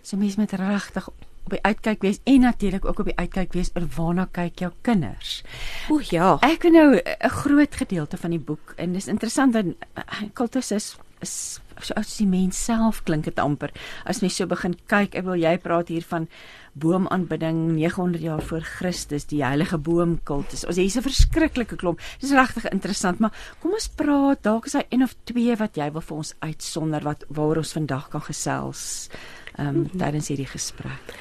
So 0.02 0.18
mense 0.18 0.40
moet 0.40 0.52
regtig 0.52 1.08
op 1.08 1.52
die 1.52 1.62
uitkyk 1.62 2.02
wees 2.02 2.20
en 2.24 2.40
natuurlik 2.40 2.86
ook 2.86 3.00
op 3.00 3.06
die 3.06 3.16
uitkyk 3.18 3.54
wees 3.54 3.70
oor 3.76 3.88
waarna 3.96 4.28
kyk 4.32 4.60
jou 4.60 4.72
kinders. 4.82 5.44
O 5.90 6.00
ja. 6.10 6.38
Ek 6.42 6.62
weet 6.64 6.72
nou 6.74 6.96
'n 6.96 7.30
groot 7.30 7.76
gedeelte 7.76 8.18
van 8.18 8.30
die 8.30 8.40
boek 8.40 8.74
en 8.78 8.94
dis 8.94 9.08
interessant 9.08 9.54
dat 9.54 9.66
eh, 9.66 10.04
kultus 10.34 10.72
is 10.72 10.96
is 11.22 11.60
so 11.82 11.94
as 11.96 12.18
die 12.18 12.28
mens 12.28 12.58
self 12.66 13.04
klink 13.04 13.26
dit 13.26 13.40
amper. 13.40 13.72
As 14.06 14.22
mens 14.22 14.36
so 14.36 14.46
begin 14.46 14.76
kyk, 14.88 15.16
ek 15.16 15.26
wil 15.26 15.36
jy 15.36 15.58
praat 15.58 15.90
hier 15.90 16.04
van 16.04 16.28
boomaanbidding 16.76 17.76
900 17.78 18.24
jaar 18.24 18.42
voor 18.44 18.66
Christus, 18.68 19.26
die 19.32 19.44
heilige 19.44 19.78
boomkultus. 19.78 20.66
Ons 20.68 20.76
hier's 20.76 20.98
'n 20.98 21.08
verskriklike 21.08 21.76
klomp. 21.76 22.00
Dis 22.20 22.32
regtig 22.32 22.66
interessant, 22.72 23.20
maar 23.20 23.32
kom 23.62 23.74
ons 23.74 23.88
praat, 23.88 24.44
dalk 24.44 24.66
is 24.66 24.74
daar 24.74 24.90
een 24.90 25.04
of 25.04 25.16
twee 25.24 25.56
wat 25.56 25.76
jy 25.76 25.92
wil 25.92 26.02
vir 26.02 26.18
ons 26.18 26.34
uitsonder 26.40 27.04
wat 27.04 27.24
waaroor 27.30 27.58
ons 27.58 27.74
vandag 27.74 28.10
kan 28.10 28.22
gesels. 28.22 29.10
Ehm 29.58 29.68
um, 29.68 29.90
tydens 29.90 30.28
hierdie 30.28 30.52
gesprek. 30.52 31.16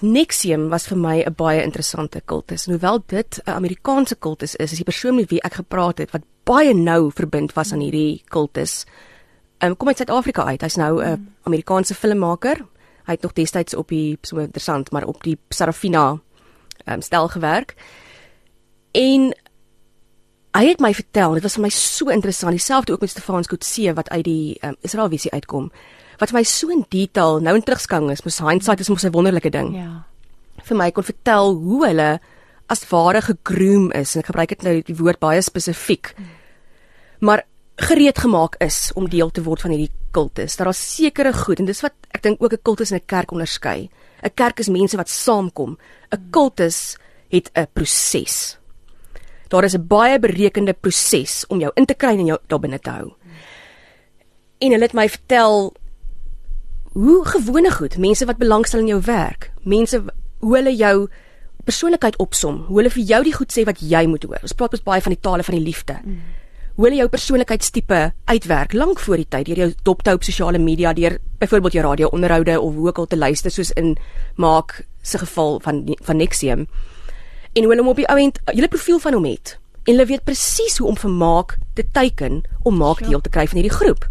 Nexium 0.00 0.68
was 0.68 0.86
vir 0.86 0.96
my 0.96 1.22
'n 1.24 1.34
baie 1.34 1.62
interessante 1.62 2.20
kultus. 2.24 2.66
En 2.66 2.72
hoewel 2.72 3.02
dit 3.06 3.40
'n 3.44 3.50
Amerikaanse 3.50 4.16
kultus 4.16 4.56
is, 4.56 4.72
is 4.72 4.78
die 4.78 4.84
persoon 4.84 5.14
met 5.14 5.30
wie 5.30 5.42
ek 5.42 5.54
gepraat 5.54 5.98
het 5.98 6.10
wat 6.10 6.22
baie 6.44 6.74
nou 6.74 7.10
verbind 7.10 7.52
was 7.52 7.72
aan 7.72 7.80
hierdie 7.80 8.22
kultus. 8.28 8.86
Um, 9.62 9.76
kom 9.76 9.88
uit 9.88 9.96
Suid-Afrika 9.96 10.44
uit. 10.44 10.60
Hy's 10.60 10.76
nou 10.76 11.04
'n 11.04 11.34
Amerikaanse 11.42 11.94
filmmaker. 11.94 12.56
Hy 13.04 13.12
het 13.12 13.22
nog 13.22 13.32
destyds 13.32 13.74
op 13.74 13.88
die 13.88 14.18
so 14.22 14.38
interessant, 14.38 14.90
maar 14.90 15.04
op 15.04 15.22
die 15.22 15.38
Sarafina 15.48 16.18
um, 16.86 17.02
stel 17.02 17.28
gewerk. 17.28 17.74
En 18.92 19.34
hy 20.56 20.64
het 20.66 20.80
my 20.80 20.94
vertel, 20.94 21.32
dit 21.34 21.42
was 21.42 21.54
vir 21.54 21.62
my 21.62 21.68
so 21.70 22.08
interessant, 22.08 22.52
dieselfde 22.52 22.92
ook 22.92 23.00
met 23.00 23.10
Stefan 23.10 23.44
Skotse 23.44 23.94
wat 23.94 24.08
uit 24.08 24.24
die 24.24 24.58
um, 24.62 24.76
Israel 24.80 25.08
visie 25.08 25.30
uitkom. 25.30 25.70
Wat 26.18 26.30
vir 26.30 26.38
my 26.38 26.44
so 26.44 26.68
in 26.68 26.84
detail 26.88 27.40
nou 27.40 27.54
in 27.54 27.62
terugskouing 27.62 28.10
is, 28.10 28.24
mos 28.24 28.38
hindsight 28.38 28.80
is 28.80 28.88
mos 28.88 29.04
'n 29.04 29.12
wonderlike 29.12 29.50
ding 29.50 29.74
Ja. 29.74 30.04
vir 30.62 30.76
my 30.76 30.90
kon 30.90 31.04
vertel 31.04 31.54
hoe 31.54 31.86
hulle 31.86 32.20
as 32.68 32.88
ware 32.90 33.20
gegroom 33.20 33.90
is 33.92 34.14
en 34.14 34.20
ek 34.20 34.26
gebruik 34.26 34.48
dit 34.48 34.62
nou 34.62 34.82
die 34.82 34.96
woord 34.96 35.18
baie 35.18 35.42
spesifiek. 35.42 36.14
Maar 37.20 37.42
gereed 37.80 38.18
gemaak 38.18 38.56
is 38.60 38.90
om 38.94 39.08
deel 39.08 39.30
te 39.30 39.42
word 39.42 39.60
van 39.64 39.70
hierdie 39.74 39.92
kultus. 40.10 40.56
Daar 40.56 40.74
sekere 40.74 41.32
goed 41.32 41.60
en 41.62 41.68
dis 41.68 41.82
wat 41.84 41.94
ek 42.10 42.22
dink 42.22 42.42
ook 42.42 42.52
'n 42.52 42.62
kultus 42.62 42.90
en 42.90 42.98
'n 42.98 43.06
kerk 43.06 43.32
onderskei. 43.32 43.88
'n 44.22 44.34
Kerk 44.34 44.58
is 44.58 44.68
mense 44.68 44.96
wat 44.96 45.08
saamkom. 45.08 45.78
'n 46.12 46.30
Kultus 46.30 46.96
het 47.28 47.50
'n 47.54 47.66
proses. 47.72 48.58
Daar 49.48 49.64
is 49.64 49.74
'n 49.74 49.86
baie 49.86 50.18
berekende 50.18 50.72
proses 50.72 51.44
om 51.48 51.60
jou 51.60 51.70
in 51.74 51.86
te 51.86 51.94
kry 51.94 52.18
en 52.18 52.26
jou 52.26 52.38
daar 52.46 52.60
binne 52.60 52.78
te 52.78 52.90
hou. 52.90 53.12
En 54.58 54.70
hulle 54.70 54.82
het 54.82 54.92
my 54.92 55.08
vertel 55.08 55.74
hoe 56.92 57.24
gewone 57.24 57.70
goed, 57.70 57.96
mense 57.96 58.26
wat 58.26 58.36
belangstel 58.36 58.80
in 58.80 58.86
jou 58.86 59.00
werk, 59.00 59.52
mense 59.62 60.04
hoe 60.38 60.56
hulle 60.56 60.76
jou 60.76 61.08
persoonlikheid 61.64 62.16
opsom, 62.16 62.64
hoe 62.66 62.76
hulle 62.76 62.90
vir 62.90 63.02
jou 63.02 63.22
die 63.24 63.32
goed 63.32 63.52
sê 63.52 63.64
wat 63.64 63.80
jy 63.80 64.06
moet 64.06 64.22
hoor. 64.22 64.38
Ons 64.42 64.52
praat 64.52 64.72
mos 64.72 64.82
baie 64.82 65.02
van 65.04 65.12
die 65.12 65.20
tale 65.20 65.42
van 65.42 65.54
die 65.54 65.64
liefde. 65.64 66.00
Mm. 66.04 66.20
Hoe 66.74 66.86
hulle 66.86 67.00
jou 67.00 67.08
persoonlikheidstipe 67.08 68.12
uitwerk 68.24 68.72
lank 68.72 69.00
voor 69.00 69.16
die 69.16 69.28
tyd 69.28 69.48
deur 69.50 69.58
jou 69.64 69.70
dop 69.82 70.02
te 70.02 70.10
hou 70.12 70.18
op 70.20 70.24
sosiale 70.24 70.58
media, 70.58 70.92
deur 70.92 71.18
byvoorbeeld 71.38 71.72
jou 71.72 71.84
radio-onderhoude 71.84 72.60
of 72.60 72.74
hoe 72.74 72.86
ook 72.88 72.98
al 72.98 73.06
te 73.06 73.18
luister 73.18 73.50
soos 73.50 73.72
in 73.72 73.96
Maak 74.36 74.84
se 75.02 75.18
geval 75.18 75.60
van 75.60 75.96
van 76.02 76.16
Nexium. 76.16 76.66
En 77.52 77.62
hoe 77.62 77.72
hulle 77.72 77.82
hom 77.82 77.90
op 77.90 77.96
die 77.96 78.08
ou 78.08 78.18
end 78.18 78.38
julle 78.54 78.68
profiel 78.68 78.98
van 78.98 79.12
hom 79.12 79.24
het. 79.24 79.58
En 79.84 79.92
hulle 79.92 80.06
weet 80.06 80.24
presies 80.24 80.78
hoe 80.78 80.88
om 80.88 80.96
vir 80.96 81.10
Maak 81.10 81.56
te 81.74 81.84
teiken 81.92 82.42
om 82.62 82.76
Maak 82.76 83.02
deel 83.06 83.20
te 83.20 83.30
kry 83.30 83.46
van 83.46 83.60
hierdie 83.60 83.76
groep. 83.76 84.06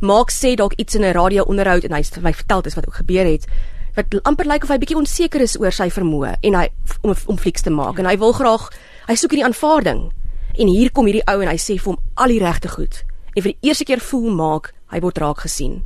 Maak 0.00 0.32
sê 0.34 0.56
dalk 0.58 0.74
iets 0.76 0.94
in 0.94 1.04
'n 1.04 1.14
radio-onderhoud 1.14 1.84
en 1.84 1.92
hy 1.92 2.02
het 2.02 2.22
my 2.22 2.32
vertel 2.32 2.62
dis 2.62 2.74
wat 2.74 2.86
ook 2.86 2.94
gebeur 2.94 3.26
het 3.26 3.46
wat 3.94 4.14
amper 4.22 4.46
lyk 4.46 4.62
of 4.62 4.70
hy 4.72 4.78
bietjie 4.78 4.96
onseker 4.96 5.40
is 5.40 5.58
oor 5.60 5.72
sy 5.72 5.90
vermoë 5.92 6.36
en 6.40 6.54
hy 6.54 6.68
om 7.02 7.14
om 7.26 7.38
flieks 7.38 7.62
te 7.62 7.70
maak 7.70 7.98
en 7.98 8.06
hy 8.06 8.16
wil 8.16 8.32
graag 8.32 8.70
hy 9.08 9.14
soek 9.14 9.34
hierdie 9.34 9.44
aanvaarding. 9.44 10.12
En 10.58 10.66
hier 10.66 10.92
kom 10.92 11.06
hierdie 11.06 11.24
ou 11.26 11.40
en 11.40 11.48
hy 11.48 11.56
sê 11.56 11.78
vir 11.78 11.92
hom 11.92 11.98
al 12.14 12.28
die 12.28 12.42
regte 12.42 12.68
goed. 12.68 13.04
En 13.34 13.42
vir 13.42 13.52
die 13.54 13.68
eerste 13.68 13.84
keer 13.84 14.00
voel 14.00 14.30
maak 14.30 14.72
hy 14.92 15.00
word 15.00 15.18
raak 15.18 15.40
gesien. 15.40 15.82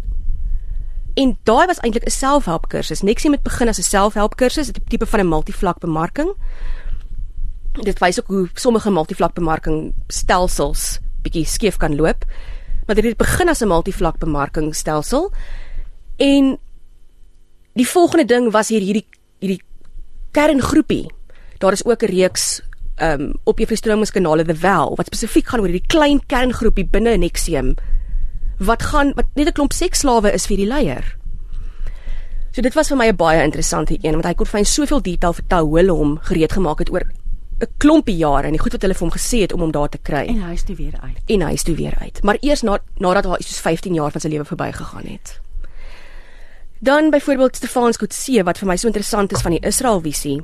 En 1.16 1.36
daai 1.48 1.66
was 1.66 1.80
eintlik 1.80 2.04
'n 2.04 2.10
selfhelpkursus. 2.10 3.02
Nexium 3.02 3.32
het 3.32 3.42
begin 3.42 3.68
as 3.68 3.78
'n 3.78 3.82
selfhelpkursus, 3.82 4.68
'n 4.68 4.84
tipe 4.88 5.06
van 5.06 5.20
'n 5.20 5.28
multivlak 5.28 5.78
bemarking. 5.78 6.34
Dit 7.72 7.98
wys 7.98 8.20
ook 8.20 8.26
hoe 8.26 8.48
sommige 8.54 8.90
multivlak 8.90 9.34
bemarking 9.34 9.94
stelsels 10.08 10.98
bietjie 11.26 11.46
skeef 11.46 11.76
kan 11.76 11.96
loop. 11.96 12.24
Maar 12.86 12.94
dit 12.94 13.04
het 13.04 13.18
begin 13.18 13.48
as 13.48 13.62
'n 13.62 13.68
multivlak 13.68 14.18
bemarking 14.18 14.74
stelsel. 14.74 15.32
En 16.16 16.58
die 17.74 17.88
volgende 17.88 18.24
ding 18.24 18.52
was 18.52 18.68
hier 18.68 18.80
hierdie 18.80 19.06
hierdie 19.38 19.62
kerngroepie. 20.30 21.10
Daar 21.58 21.72
is 21.72 21.84
ook 21.84 22.02
'n 22.02 22.12
reeks 22.12 22.62
um, 23.00 23.34
op 23.44 23.58
juffrou 23.58 23.76
Stroomers 23.76 24.10
kanale 24.10 24.44
The 24.44 24.54
Well 24.54 24.94
wat 24.96 25.06
spesifiek 25.06 25.46
gaan 25.46 25.60
oor 25.60 25.70
hierdie 25.70 25.86
klein 25.86 26.20
kerngroepie 26.26 26.86
binne 26.90 27.16
Nexium 27.16 27.74
wat 28.58 28.82
gaan 28.82 29.12
wat 29.16 29.26
net 29.34 29.48
'n 29.48 29.52
klomp 29.52 29.72
seksslawe 29.72 30.32
is 30.32 30.46
vir 30.46 30.56
die 30.56 30.66
leier. 30.66 31.16
So 32.52 32.62
dit 32.62 32.74
was 32.74 32.88
vir 32.88 32.96
my 32.96 33.08
'n 33.08 33.16
baie 33.16 33.42
interessante 33.42 33.98
een 34.00 34.12
want 34.12 34.24
hy 34.24 34.34
kon 34.34 34.46
vir 34.46 34.54
my 34.54 34.64
in 34.64 34.72
soveel 34.72 35.02
detail 35.02 35.32
vertel 35.32 35.64
hoe 35.66 35.78
hulle 35.78 35.92
hom 35.92 36.18
gereed 36.22 36.52
gemaak 36.52 36.78
het 36.78 36.90
oor 36.90 37.04
'n 37.60 37.66
klompie 37.78 38.16
jare 38.16 38.46
en 38.46 38.52
die 38.52 38.60
goed 38.60 38.72
wat 38.72 38.82
hulle 38.82 38.94
vir 38.94 39.06
hom 39.08 39.16
gesê 39.18 39.40
het 39.40 39.52
om 39.52 39.60
hom 39.60 39.70
daar 39.70 39.88
te 39.88 39.98
kry 39.98 40.26
En 40.26 40.42
hy 40.42 40.52
is 40.52 40.62
toe 40.62 40.76
weer 40.76 40.94
uit. 41.02 41.18
en 41.26 41.40
hy 41.40 41.52
is 41.52 41.62
toe 41.62 41.74
weer 41.74 41.94
uit. 42.00 42.22
Maar 42.22 42.36
eers 42.40 42.62
na 42.62 42.78
nadat 42.98 43.24
hy 43.24 43.36
soos 43.40 43.60
15 43.60 43.94
jaar 43.94 44.10
van 44.10 44.20
sy 44.20 44.28
lewe 44.28 44.44
verbygegaan 44.44 45.06
het. 45.06 45.40
Dan 46.78 47.10
byvoorbeeld 47.10 47.56
Stefan 47.56 47.92
Skotse 47.92 48.42
wat 48.44 48.58
vir 48.58 48.68
my 48.68 48.76
so 48.76 48.86
interessant 48.86 49.32
is 49.32 49.40
van 49.40 49.50
die 49.50 49.66
Israel 49.66 50.00
visie 50.00 50.42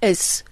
is 0.00 0.42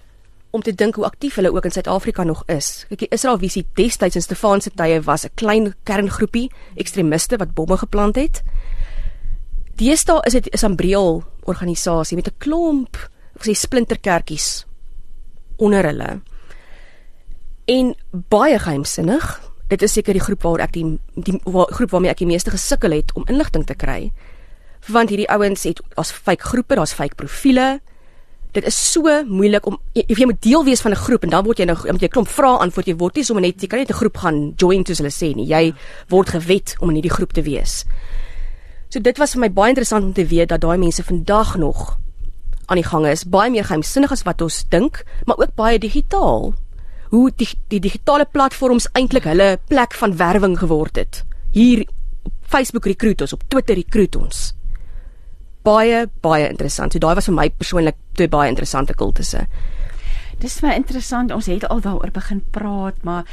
om 0.51 0.61
te 0.61 0.75
dink 0.75 0.95
hoe 0.95 1.05
aktief 1.05 1.35
hulle 1.35 1.51
ook 1.53 1.65
in 1.65 1.71
Suid-Afrika 1.71 2.23
nog 2.23 2.43
is. 2.47 2.85
Kyk, 2.89 2.99
die 2.99 3.11
Israel 3.13 3.37
visie 3.37 3.67
destyds 3.73 4.15
in 4.15 4.21
Stefan 4.21 4.61
se 4.61 4.71
tye 4.75 5.01
was 5.01 5.25
'n 5.25 5.33
klein 5.35 5.73
kerngroepie 5.83 6.51
ekstremiste 6.75 7.37
wat 7.37 7.53
bomme 7.53 7.77
geplant 7.77 8.15
het. 8.15 8.43
Deesdae 9.75 10.21
is 10.25 10.33
dit 10.33 10.53
'n 10.53 10.57
sambreel 10.57 11.23
organisasie 11.43 12.15
met 12.15 12.27
'n 12.27 12.37
klomp, 12.37 12.97
ek 13.35 13.45
sê 13.45 13.53
splinterkerkies 13.53 14.65
onder 15.57 15.83
hulle 15.83 16.21
en 17.69 17.93
baie 18.11 18.59
geheimsinnig. 18.59 19.51
Dit 19.69 19.81
is 19.85 19.93
seker 19.93 20.17
die 20.17 20.23
groep 20.23 20.43
waar 20.43 20.65
ek 20.65 20.73
die 20.73 20.85
die 21.13 21.37
waar, 21.45 21.69
groep 21.77 21.93
waarmee 21.93 22.11
ek 22.11 22.23
die 22.23 22.29
meeste 22.29 22.53
gesukkel 22.53 22.95
het 22.97 23.13
om 23.13 23.27
inligting 23.29 23.65
te 23.69 23.77
kry. 23.77 24.11
Want 24.87 25.09
hierdie 25.13 25.29
ouens 25.29 25.63
het 25.67 25.81
daar's 25.93 26.11
fake 26.11 26.43
groepe, 26.43 26.75
daar's 26.79 26.95
fake 26.97 27.15
profile. 27.19 27.79
Dit 28.51 28.65
is 28.65 28.77
so 28.91 29.05
moeilik 29.29 29.65
om 29.69 29.77
jy, 29.93 30.03
jy 30.07 30.25
moet 30.25 30.41
deel 30.41 30.63
wees 30.65 30.81
van 30.81 30.91
'n 30.91 31.03
groep 31.05 31.23
en 31.23 31.29
dan 31.29 31.45
word 31.45 31.59
jy 31.59 31.65
nou 31.65 31.77
moet 31.91 32.01
jy 32.01 32.07
klomp 32.07 32.27
vrae 32.27 32.57
antwoord. 32.65 32.87
Jy 32.87 32.95
word 32.97 33.15
nie 33.15 33.23
sommer 33.23 33.41
net 33.41 33.61
jy 33.61 33.67
kan 33.67 33.79
net 33.79 33.89
'n 33.89 33.99
groep 34.01 34.17
gaan 34.17 34.53
join 34.57 34.85
soos 34.85 34.97
hulle 34.97 35.11
sê 35.11 35.35
nie. 35.35 35.45
Jy 35.45 35.73
word 36.09 36.29
gewet 36.29 36.75
om 36.79 36.89
in 36.89 36.95
hierdie 36.95 37.13
groep 37.13 37.33
te 37.33 37.41
wees. 37.41 37.85
So 38.89 38.99
dit 38.99 39.17
was 39.17 39.33
vir 39.33 39.41
my 39.41 39.49
baie 39.49 39.69
interessant 39.69 40.03
om 40.03 40.13
te 40.13 40.25
weet 40.25 40.49
dat 40.49 40.61
daai 40.61 40.77
mense 40.77 41.03
vandag 41.03 41.57
nog 41.57 41.99
aan 42.65 42.77
die 42.77 42.85
gang 42.85 43.05
is, 43.05 43.23
baie 43.23 43.49
meer 43.51 43.65
geheimsinnig 43.65 44.11
as 44.11 44.23
wat 44.23 44.41
ons 44.41 44.65
dink, 44.69 45.03
maar 45.25 45.37
ook 45.37 45.55
baie 45.55 45.79
digitaal. 45.79 46.53
Hoe 47.09 47.31
die, 47.35 47.47
die 47.67 47.79
digitale 47.79 48.25
platforms 48.25 48.87
eintlik 48.93 49.23
hulle 49.23 49.59
plek 49.67 49.93
van 49.93 50.17
werwing 50.17 50.57
geword 50.57 50.95
het. 50.95 51.23
Hier 51.51 51.85
op 52.23 52.33
Facebook 52.41 52.85
rekruut 52.85 53.21
ons, 53.21 53.33
op 53.33 53.43
Twitter 53.47 53.75
rekruut 53.75 54.15
ons. 54.15 54.53
Baie 55.69 56.07
baie 56.23 56.49
interessant. 56.49 56.93
So 56.93 57.03
daai 57.03 57.15
was 57.19 57.29
vir 57.29 57.37
my 57.37 57.47
persoonlik 57.61 57.99
twee 58.17 58.31
baie 58.31 58.49
interessante 58.49 58.95
kultusse. 58.97 59.45
Dis 60.41 60.61
my 60.63 60.73
interessant. 60.79 61.33
Ons 61.35 61.49
het 61.51 61.67
al 61.69 61.83
daaroor 61.85 62.13
begin 62.15 62.41
praat, 62.55 63.03
maar 63.03 63.27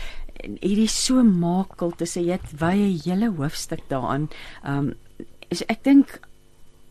hierdie 0.45 0.91
so 0.91 1.23
makel 1.25 1.95
tussen 1.97 2.27
jy 2.27 2.37
het 2.37 2.55
wye 2.61 2.93
hele 3.07 3.33
hoofstuk 3.39 3.85
daaraan. 3.93 4.29
Ehm 4.65 4.93
um, 4.93 4.95
is 5.55 5.63
ek 5.71 5.85
dink 5.87 6.19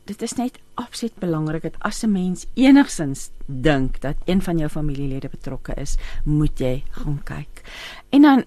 dit 0.07 0.21
is 0.21 0.35
net 0.37 0.59
absoluut 0.79 1.15
belangrik 1.19 1.63
dat 1.65 1.77
as 1.79 2.03
'n 2.03 2.11
mens 2.11 2.45
enigsins 2.55 3.29
dink 3.45 4.01
dat 4.01 4.15
een 4.25 4.41
van 4.41 4.57
jou 4.57 4.69
familielede 4.69 5.29
betrokke 5.29 5.73
is, 5.75 5.97
moet 6.23 6.59
jy 6.59 6.83
gaan 6.91 7.21
kyk. 7.23 7.63
En 8.09 8.21
dan 8.21 8.43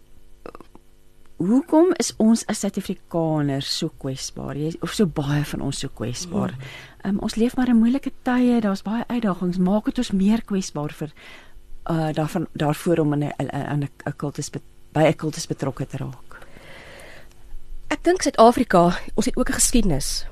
hoekom 1.39 1.93
is 2.03 2.12
ons 2.18 2.45
as 2.51 2.62
Suid-Afrikaners 2.62 3.70
so 3.78 3.93
kwesbaar? 4.03 4.57
Jy 4.59 4.74
of 4.82 4.95
so 4.95 5.07
baie 5.07 5.45
van 5.45 5.62
ons 5.64 5.82
so 5.84 5.89
kwesbaar. 5.89 6.55
Um, 7.07 7.20
ons 7.24 7.39
leef 7.39 7.57
maar 7.57 7.70
in 7.70 7.78
moeilike 7.78 8.12
tye, 8.26 8.61
daar's 8.64 8.82
baie 8.86 9.05
uitdagings. 9.09 9.61
Maak 9.62 9.91
dit 9.91 9.99
ons 9.99 10.12
meer 10.12 10.43
kwesbaar 10.43 10.95
vir 11.03 11.14
uh 11.89 12.11
daarvan 12.12 12.47
daarvoor 12.53 12.99
om 13.01 13.12
in 13.12 13.24
'n 13.24 13.32
'n 13.39 13.89
'n 14.07 14.16
kultus 14.16 14.51
by 14.93 15.05
'n 15.09 15.16
kultus 15.16 15.47
betrokke 15.47 15.86
te 15.86 15.97
raak. 15.97 16.47
Ek 17.89 18.05
dink 18.05 18.22
Suid-Afrika, 18.22 18.99
ons 19.14 19.26
het 19.26 19.36
ook 19.36 19.49
'n 19.49 19.61
geskiedenis 19.61 20.26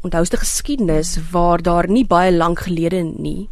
onthou 0.00 0.24
se 0.24 0.36
geskiedenis 0.36 1.18
waar 1.30 1.62
daar 1.62 1.88
nie 1.88 2.06
baie 2.06 2.32
lank 2.32 2.58
gelede 2.58 3.02
nie 3.02 3.48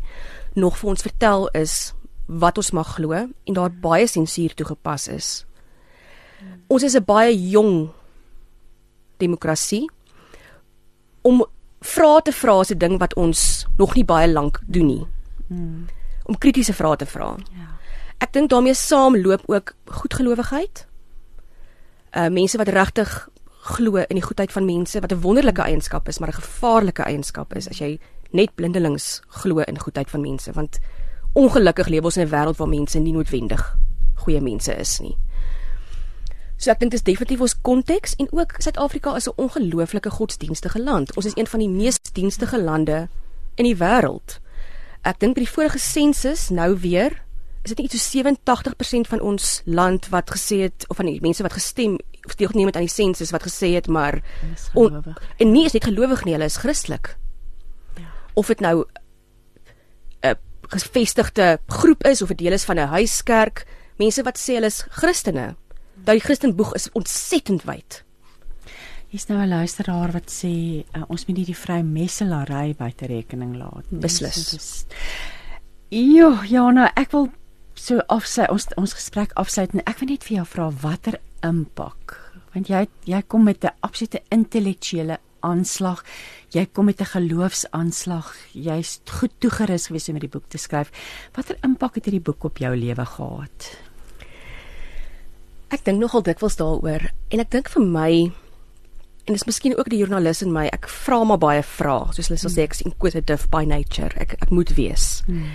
nog 0.55 0.79
vir 0.79 0.91
ons 0.91 1.03
vertel 1.03 1.49
is 1.49 1.93
wat 2.27 2.57
ons 2.57 2.73
mag 2.73 2.95
glo 2.97 3.13
en 3.13 3.55
daar 3.55 3.71
baie 3.71 4.07
sensuur 4.07 4.55
toegepas 4.55 5.09
is. 5.09 5.45
Ons 6.67 6.83
is 6.83 6.95
'n 6.95 7.05
baie 7.05 7.49
jong 7.51 7.91
demokrasie 9.19 9.91
om 11.23 11.45
vrae 11.81 12.23
te 12.23 12.33
vra 12.33 12.61
is 12.61 12.71
'n 12.71 12.79
ding 12.79 12.99
wat 12.99 13.15
ons 13.15 13.67
nog 13.77 13.95
nie 13.95 14.05
baie 14.05 14.33
lank 14.33 14.61
doen 14.67 14.87
nie. 14.87 15.07
Hmm. 15.47 15.87
Om 16.25 16.39
kritiese 16.39 16.73
vrae 16.73 16.97
te 16.97 17.07
vra. 17.07 17.37
Ja. 17.53 17.69
Ek 18.19 18.33
dink 18.33 18.51
daarmee 18.51 18.75
saamloop 18.75 19.43
ook 19.47 19.75
goedgelowigheid. 19.85 20.87
Uh 22.13 22.29
mense 22.29 22.57
wat 22.57 22.69
regtig 22.69 23.29
glo 23.61 23.97
in 23.97 24.17
die 24.17 24.23
goedheid 24.23 24.53
van 24.53 24.65
mense 24.65 25.01
wat 25.01 25.13
'n 25.13 25.21
wonderlike 25.21 25.63
eienskap 25.63 26.09
is, 26.09 26.19
maar 26.19 26.29
'n 26.29 26.41
gevaarlike 26.43 27.03
eienskap 27.03 27.55
is 27.55 27.69
as 27.69 27.79
jy 27.79 27.99
net 28.31 28.55
blindelings 28.55 29.23
glo 29.29 29.59
in 29.59 29.79
goedheid 29.79 30.11
van 30.11 30.21
mense, 30.21 30.53
want 30.53 30.79
ongelukkig 31.33 31.89
lewe 31.89 32.05
ons 32.05 32.17
in 32.17 32.27
'n 32.27 32.31
wêreld 32.31 32.57
waar 32.57 32.69
mense 32.69 32.99
nie 32.99 33.13
noodwendig 33.13 33.77
goeie 34.15 34.41
mense 34.41 34.75
is 34.75 35.01
nie. 35.01 35.17
So 36.59 36.73
ek 36.73 36.81
dink 36.81 36.91
dit 36.91 36.99
is 36.99 37.07
definitief 37.07 37.41
ons 37.41 37.55
konteks 37.63 38.17
en 38.19 38.27
ook 38.35 38.57
Suid-Afrika 38.59 39.15
is 39.17 39.29
'n 39.29 39.39
ongelooflike 39.39 40.11
godsdienstige 40.11 40.83
land. 40.83 41.15
Ons 41.17 41.27
is 41.27 41.37
een 41.37 41.47
van 41.47 41.61
die 41.61 41.69
mees 41.69 41.99
dienstige 42.13 42.63
lande 42.63 43.09
in 43.55 43.65
die 43.65 43.77
wêreld. 43.77 44.41
Ek 45.03 45.21
dink 45.21 45.35
by 45.35 45.41
die 45.41 45.51
vorige 45.51 45.79
sensus 45.79 46.49
nou 46.51 46.79
weer 46.79 47.23
is 47.63 47.75
dit 47.75 47.79
net 47.79 47.93
so 47.93 47.99
87% 47.99 49.09
van 49.09 49.21
ons 49.21 49.63
land 49.65 50.09
wat 50.09 50.31
gesê 50.31 50.61
het 50.67 50.85
of 50.89 50.97
van 50.97 51.07
die 51.07 51.21
mense 51.21 51.43
wat 51.43 51.53
gestem 51.53 51.99
deelgeneem 52.37 52.67
het 52.67 52.77
aan 52.77 52.87
die 52.87 52.93
sensus 52.93 53.31
wat 53.31 53.43
gesê 53.43 53.75
het 53.75 53.87
maar 53.87 54.21
on, 54.75 55.15
en 55.37 55.53
nie 55.53 55.65
is 55.65 55.73
net 55.73 55.85
gelowig 55.85 56.25
nie, 56.25 56.33
hulle 56.33 56.45
is 56.45 56.57
Christelik. 56.57 57.17
Ja. 57.97 58.11
Of 58.35 58.47
dit 58.47 58.61
nou 58.61 58.85
'n 60.23 60.37
gevestigde 60.69 61.59
groep 61.67 62.05
is 62.05 62.23
of 62.23 62.31
'n 62.31 62.37
deel 62.37 62.53
is 62.53 62.65
van 62.65 62.79
'n 62.79 62.89
huiskerk, 62.89 63.67
mense 63.97 64.23
wat 64.23 64.39
sê 64.39 64.55
hulle 64.55 64.67
is 64.67 64.85
Christene. 64.89 65.57
Dat 66.09 66.17
die 66.17 66.25
Christenboeg 66.25 66.71
is 66.79 66.89
ontsettend 66.97 67.67
wyd. 67.69 68.03
Hier's 69.13 69.27
nou 69.29 69.41
'n 69.41 69.49
luisteraar 69.49 70.13
wat 70.13 70.31
sê 70.33 70.85
uh, 70.97 71.05
ons 71.09 71.27
moet 71.27 71.37
nie 71.37 71.45
die 71.45 71.57
vrou 71.57 71.83
messelary 71.83 72.75
buite 72.77 73.07
rekening 73.07 73.57
laat 73.57 73.85
nie. 73.91 74.01
Beslis. 74.01 74.87
Jo, 75.89 76.33
ja, 76.49 76.71
nou 76.71 76.89
ek 76.97 77.13
wil 77.13 77.29
so 77.75 78.01
afsy 78.09 78.47
ons 78.49 78.67
ons 78.77 78.95
gesprek 78.97 79.33
afsluit 79.37 79.75
en 79.75 79.85
ek 79.87 80.01
wil 80.01 80.11
net 80.13 80.25
vir 80.25 80.37
jou 80.41 80.47
vra 80.55 80.69
watter 80.83 81.19
impak 81.47 82.17
want 82.55 82.71
jy 82.73 82.87
jy 83.07 83.23
kom 83.23 83.45
met 83.45 83.65
'n 83.65 83.77
absolute 83.81 84.23
intellektuele 84.31 85.19
aanslag 85.41 86.03
jy 86.55 86.67
kom 86.67 86.87
met 86.87 87.01
'n 87.01 87.13
geloofsaanslag 87.15 88.35
jy's 88.55 89.01
goed 89.07 89.33
toegerus 89.41 89.87
gewees 89.87 90.09
om 90.09 90.15
hierdie 90.17 90.35
boek 90.37 90.49
te 90.49 90.59
skryf 90.59 90.91
watter 91.37 91.57
impak 91.63 91.95
het 91.95 92.05
hierdie 92.05 92.25
boek 92.25 92.45
op 92.45 92.59
jou 92.59 92.75
lewe 92.77 93.07
gehad 93.07 93.88
ek 95.75 95.85
dink 95.85 96.01
nogal 96.01 96.23
dikwels 96.25 96.57
daaroor 96.57 97.11
en 97.31 97.41
ek 97.41 97.51
dink 97.51 97.69
vir 97.69 97.85
my 97.85 98.13
en 99.29 99.37
dis 99.37 99.45
miskien 99.45 99.77
ook 99.77 99.91
die 99.93 100.01
joernalis 100.01 100.41
in 100.45 100.53
my 100.53 100.67
ek 100.73 100.89
vra 100.89 101.21
maar 101.29 101.41
baie 101.43 101.63
vrae 101.63 102.15
soos 102.17 102.31
hulle 102.31 102.41
sal 102.41 102.55
sê 102.55 102.65
ek's 102.65 102.81
inquisitive 102.87 103.51
by 103.53 103.65
nature. 103.69 104.13
Ek 104.17 104.39
ek 104.41 104.51
moet 104.55 104.73
wees. 104.79 105.23
Hmm. 105.27 105.51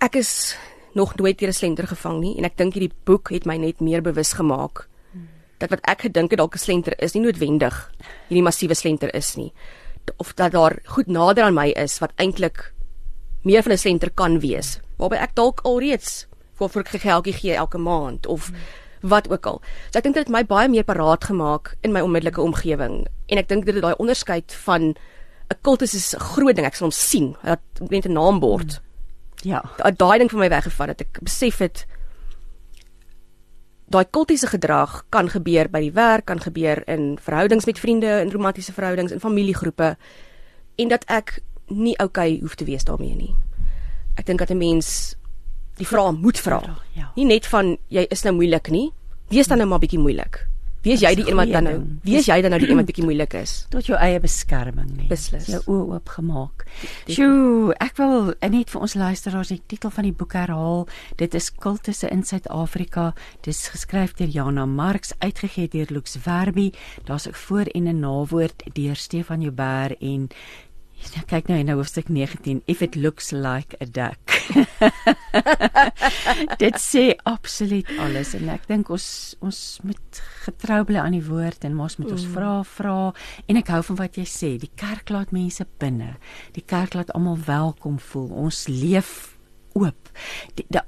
ek 0.00 0.16
is 0.16 0.56
nog 0.96 1.16
nooit 1.16 1.38
deur 1.38 1.48
'n 1.48 1.60
slenter 1.60 1.86
gevang 1.86 2.20
nie 2.20 2.34
en 2.38 2.44
ek 2.44 2.56
dink 2.56 2.74
hierdie 2.74 2.94
boek 3.04 3.30
het 3.30 3.46
my 3.46 3.56
net 3.56 3.80
meer 3.80 4.00
bewus 4.00 4.32
gemaak 4.32 4.88
dat 5.58 5.70
wat 5.70 5.80
ek 5.88 6.04
gedink 6.08 6.30
het 6.30 6.38
dalk 6.38 6.54
'n 6.54 6.58
slenter 6.58 6.94
is 6.98 7.14
nie 7.14 7.24
noodwendig 7.24 7.92
hierdie 8.28 8.44
massiewe 8.44 8.74
slenter 8.74 9.14
is 9.14 9.36
nie. 9.36 9.52
Of 10.18 10.34
dat 10.34 10.52
daar 10.52 10.78
goed 10.84 11.06
nader 11.06 11.44
aan 11.44 11.54
my 11.54 11.72
is 11.76 11.98
wat 11.98 12.12
eintlik 12.16 12.72
meer 13.42 13.62
van 13.62 13.72
'n 13.72 13.78
slenter 13.78 14.10
kan 14.10 14.40
wees 14.40 14.80
waarby 14.96 15.16
ek 15.16 15.34
dalk 15.34 15.60
alreeds 15.64 16.26
vir 16.58 16.84
vir 16.84 17.00
geldjie 17.00 17.32
gee 17.32 17.54
elke 17.54 17.78
maand 17.78 18.26
of 18.26 18.50
wat 19.02 19.30
ook 19.30 19.46
al. 19.46 19.60
So 19.90 19.98
ek 19.98 20.04
dink 20.04 20.14
dit 20.14 20.24
het 20.24 20.32
my 20.32 20.44
baie 20.44 20.68
meer 20.68 20.84
paraat 20.84 21.24
gemaak 21.24 21.76
in 21.82 21.92
my 21.92 22.00
onmiddellike 22.00 22.42
omgewing 22.42 23.06
en 23.28 23.38
ek 23.38 23.48
dink 23.48 23.66
dit 23.66 23.74
het 23.74 23.82
daai 23.82 23.98
onderskeid 23.98 24.52
van 24.64 24.94
'n 25.50 25.60
kultus 25.62 25.94
is 25.94 26.14
'n 26.14 26.20
groot 26.20 26.56
ding 26.56 26.66
ek 26.66 26.74
sal 26.74 26.86
hom 26.86 26.92
sien 26.92 27.36
dat 27.44 27.60
net 27.90 28.06
'n 28.06 28.12
naambord 28.12 28.80
Ja. 29.44 29.62
Daai 29.96 30.18
ding 30.18 30.30
van 30.30 30.38
my 30.38 30.48
weggevat 30.48 30.88
het 30.88 31.00
ek 31.00 31.20
besef 31.22 31.58
het 31.58 31.84
daai 33.86 34.04
kultiese 34.10 34.48
gedrag 34.50 35.04
kan 35.14 35.28
gebeur 35.30 35.68
by 35.70 35.80
die 35.84 35.92
werk, 35.94 36.26
kan 36.26 36.40
gebeur 36.42 36.82
in 36.90 37.18
verhoudings 37.22 37.66
met 37.66 37.78
vriende, 37.78 38.20
in 38.24 38.32
romantiese 38.34 38.72
verhoudings, 38.74 39.12
in 39.12 39.22
familiegroepe 39.22 39.94
en 40.76 40.88
dat 40.88 41.06
ek 41.06 41.38
nie 41.70 41.94
oukei 42.02 42.40
hoef 42.40 42.54
te 42.54 42.66
wees 42.66 42.84
daarmee 42.84 43.14
nie. 43.14 43.34
Ek 44.18 44.26
dink 44.26 44.38
dat 44.38 44.50
'n 44.50 44.58
mens 44.58 45.14
die 45.76 45.86
vraag 45.86 46.18
moet 46.20 46.38
vra. 46.40 46.60
Ja. 46.96 47.10
Nie 47.16 47.24
net 47.24 47.46
van 47.46 47.76
jy 47.92 48.06
is 48.10 48.22
nou 48.26 48.34
moeilik 48.34 48.70
nie. 48.70 48.90
Wees 49.28 49.48
dan 49.50 49.58
nou 49.58 49.68
maar 49.68 49.82
bietjie 49.82 50.00
moeilik. 50.00 50.46
Wie 50.86 50.94
is 50.94 51.02
jy 51.02 51.16
die 51.18 51.24
een 51.26 51.34
wat 51.34 51.50
dan 51.50 51.66
nou? 51.66 51.78
Wie 52.06 52.14
is 52.14 52.28
jy 52.30 52.36
dan 52.44 52.52
nou 52.54 52.60
die 52.62 52.68
een 52.70 52.78
wat 52.78 52.86
bietjie 52.90 53.04
moeilik 53.04 53.32
is? 53.40 53.54
Tot 53.72 53.88
jou 53.88 53.98
eie 53.98 54.20
beskerming 54.22 54.92
nie. 54.94 55.08
Beslis. 55.10 55.48
Jou 55.50 55.58
oë 55.66 55.96
oopgemaak. 55.96 56.62
Sjoe, 57.10 57.74
ek 57.82 57.98
wil 57.98 58.30
net 58.52 58.70
vir 58.70 58.84
ons 58.86 58.94
luisteraars 58.94 59.50
die 59.50 59.58
titel 59.66 59.90
van 59.90 60.06
die 60.06 60.14
boek 60.14 60.36
herhaal. 60.38 60.86
Dit 61.18 61.34
is 61.34 61.50
Kultusse 61.50 62.06
in 62.14 62.22
Suid-Afrika. 62.22 63.08
Dit 63.40 63.50
is 63.56 63.64
geskryf 63.74 64.14
deur 64.20 64.30
Jana 64.30 64.68
Marx, 64.70 65.10
uitgegee 65.18 65.66
deur 65.74 65.90
Lux 65.90 66.14
Verbi. 66.22 66.70
Daar's 67.10 67.26
ook 67.26 67.40
voor 67.48 67.66
en 67.74 67.90
'n 67.90 68.00
nawoord 68.00 68.62
deur 68.72 68.96
Stefan 68.96 69.42
Joubert 69.42 69.98
en 70.00 70.30
Ja, 71.14 71.20
kyk 71.26 71.48
nou 71.48 71.58
in 71.58 71.68
hoofstuk 71.68 72.08
19 72.08 72.62
if 72.66 72.80
it 72.82 72.94
looks 72.94 73.30
like 73.30 73.76
a 73.82 73.84
duck. 73.84 74.35
Dit 76.62 76.78
sê 76.80 77.04
absoluut 77.28 77.88
alles 78.02 78.34
en 78.38 78.50
ek 78.54 78.66
dink 78.70 78.90
ons 78.94 79.08
ons 79.44 79.60
moet 79.86 80.22
getrou 80.46 80.82
bly 80.88 81.00
aan 81.02 81.16
die 81.16 81.24
woord 81.26 81.66
en 81.68 81.78
ons 81.80 81.98
moet 82.00 82.12
ons 82.12 82.26
mm. 82.26 82.34
vra 82.36 82.52
vra 82.76 82.98
en 83.46 83.62
ek 83.62 83.72
hou 83.74 83.82
van 83.90 84.00
wat 84.02 84.20
jy 84.20 84.26
sê 84.30 84.52
die 84.60 84.72
kerk 84.78 85.12
laat 85.14 85.34
mense 85.36 85.66
binne. 85.80 86.14
Die 86.56 86.64
kerk 86.64 86.96
laat 86.98 87.12
almal 87.16 87.40
welkom 87.46 88.00
voel. 88.02 88.30
Ons 88.46 88.66
leef 88.70 89.35
oop. 89.76 90.10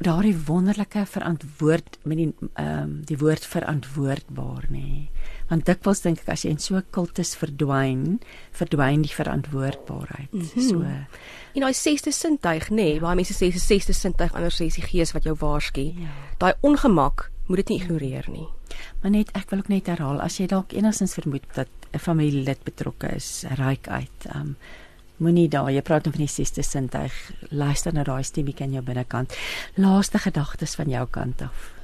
Daardie 0.01 0.35
da 0.35 0.45
wonderlike 0.47 1.07
verantwoord 1.07 1.99
met 2.05 2.17
die 2.17 2.33
ehm 2.55 2.83
um, 2.83 2.95
die 3.05 3.19
woord 3.21 3.45
verantwoordbaar 3.45 4.71
nê. 4.73 4.83
Nee 4.83 5.11
want 5.49 5.65
dikwels 5.69 6.03
dink 6.05 6.21
ek 6.23 6.33
as 6.35 6.45
jy 6.45 6.53
in 6.53 6.61
so 6.61 6.77
'n 6.77 6.85
kultus 6.93 7.35
verdwyn, 7.37 8.21
verdwyn 8.53 9.03
die 9.03 9.15
verantwoordbaarheid. 9.15 10.33
Mm 10.33 10.41
-hmm. 10.41 10.69
So 10.69 10.83
en 11.55 11.65
daai 11.65 11.75
sesde 11.75 12.13
sintuig, 12.13 12.69
nê, 12.71 12.75
nee, 12.75 12.95
ja. 12.95 13.01
baie 13.01 13.17
mense 13.17 13.35
sê 13.35 13.51
dis 13.53 13.67
sesde 13.67 13.93
sintuig, 13.93 14.33
anders 14.35 14.61
sê 14.61 14.69
die 14.69 14.83
gees 14.83 15.13
wat 15.13 15.25
jou 15.25 15.35
waarsku. 15.35 15.81
Ja. 15.81 16.13
Daai 16.39 16.53
ongemak 16.61 17.31
moet 17.47 17.57
dit 17.57 17.69
nie 17.69 17.81
ignoreer 17.81 18.27
nie. 18.31 18.47
Maar 19.03 19.11
net 19.11 19.31
ek 19.33 19.51
wil 19.51 19.59
ook 19.59 19.69
net 19.69 19.87
herhaal, 19.87 20.21
as 20.21 20.37
jy 20.39 20.47
dalk 20.47 20.73
enigstens 20.73 21.15
vermoed 21.15 21.45
dat 21.55 21.69
'n 21.93 21.99
familielid 21.99 22.63
betrokke 22.65 23.15
is, 23.15 23.45
ryk 23.57 23.89
uit. 23.89 24.27
Um 24.35 24.57
moenie 25.19 25.49
daar, 25.49 25.71
jy 25.71 25.83
praat 25.83 26.05
nou 26.05 26.13
van 26.13 26.27
die 26.27 26.33
sesde 26.33 26.63
sintuig, 26.63 27.15
luister 27.51 27.93
na 27.95 28.05
daai 28.05 28.23
stemmetjie 28.25 28.67
in 28.67 28.79
jou 28.79 28.83
binnekant. 28.83 29.35
Laaste 29.77 30.19
gedagtes 30.19 30.75
van 30.75 30.89
jou 30.89 31.07
kant 31.11 31.43
af 31.43 31.75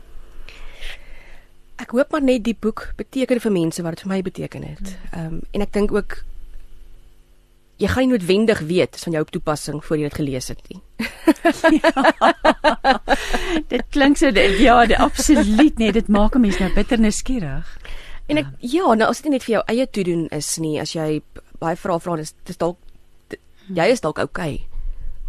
ek 1.83 1.91
hoop 1.95 2.13
maar 2.15 2.23
net 2.23 2.45
die 2.47 2.55
boek 2.55 2.93
beteken 2.99 3.43
vir 3.43 3.53
mense 3.55 3.83
wat 3.83 3.97
dit 3.97 4.05
vir 4.05 4.13
my 4.13 4.21
beteken 4.23 4.63
het. 4.69 4.95
Ehm 5.13 5.27
um, 5.27 5.43
en 5.53 5.65
ek 5.65 5.75
dink 5.75 5.93
ook 5.95 6.21
jy 7.83 7.89
gaan 7.91 8.07
nie 8.07 8.15
noodwendig 8.15 8.61
weet 8.69 8.97
van 9.03 9.17
jou 9.19 9.25
toepassing 9.35 9.81
voor 9.85 9.99
jy 9.99 10.09
dit 10.09 10.19
gelees 10.21 10.49
het 10.49 10.63
nie. 10.71 10.81
ja, 11.83 12.05
dit 13.73 13.83
klink 13.91 14.21
so 14.21 14.31
dit, 14.31 14.59
ja, 14.63 14.77
dit 14.87 14.99
absoluut 14.99 15.79
nie, 15.83 15.91
dit 15.93 16.09
maak 16.09 16.37
'n 16.37 16.41
mens 16.47 16.59
nou 16.63 16.71
bitter 16.75 17.01
nuuskierig. 17.01 17.67
En 18.31 18.39
ek 18.39 18.47
ja, 18.61 18.95
nou 18.95 19.09
as 19.11 19.21
dit 19.21 19.33
net 19.33 19.45
vir 19.45 19.59
jou 19.59 19.65
eie 19.67 19.87
toe 19.91 20.05
doen 20.05 20.29
is 20.31 20.57
nie, 20.59 20.79
as 20.81 20.95
jy 20.95 21.23
baie 21.59 21.77
vrae 21.77 22.01
vra 22.01 22.19
is 22.21 22.35
dis 22.45 22.57
dalk 22.57 22.79
jy 23.69 23.87
is 23.93 24.01
dalk 24.01 24.19
oukei. 24.19 24.55
Okay, 24.55 24.67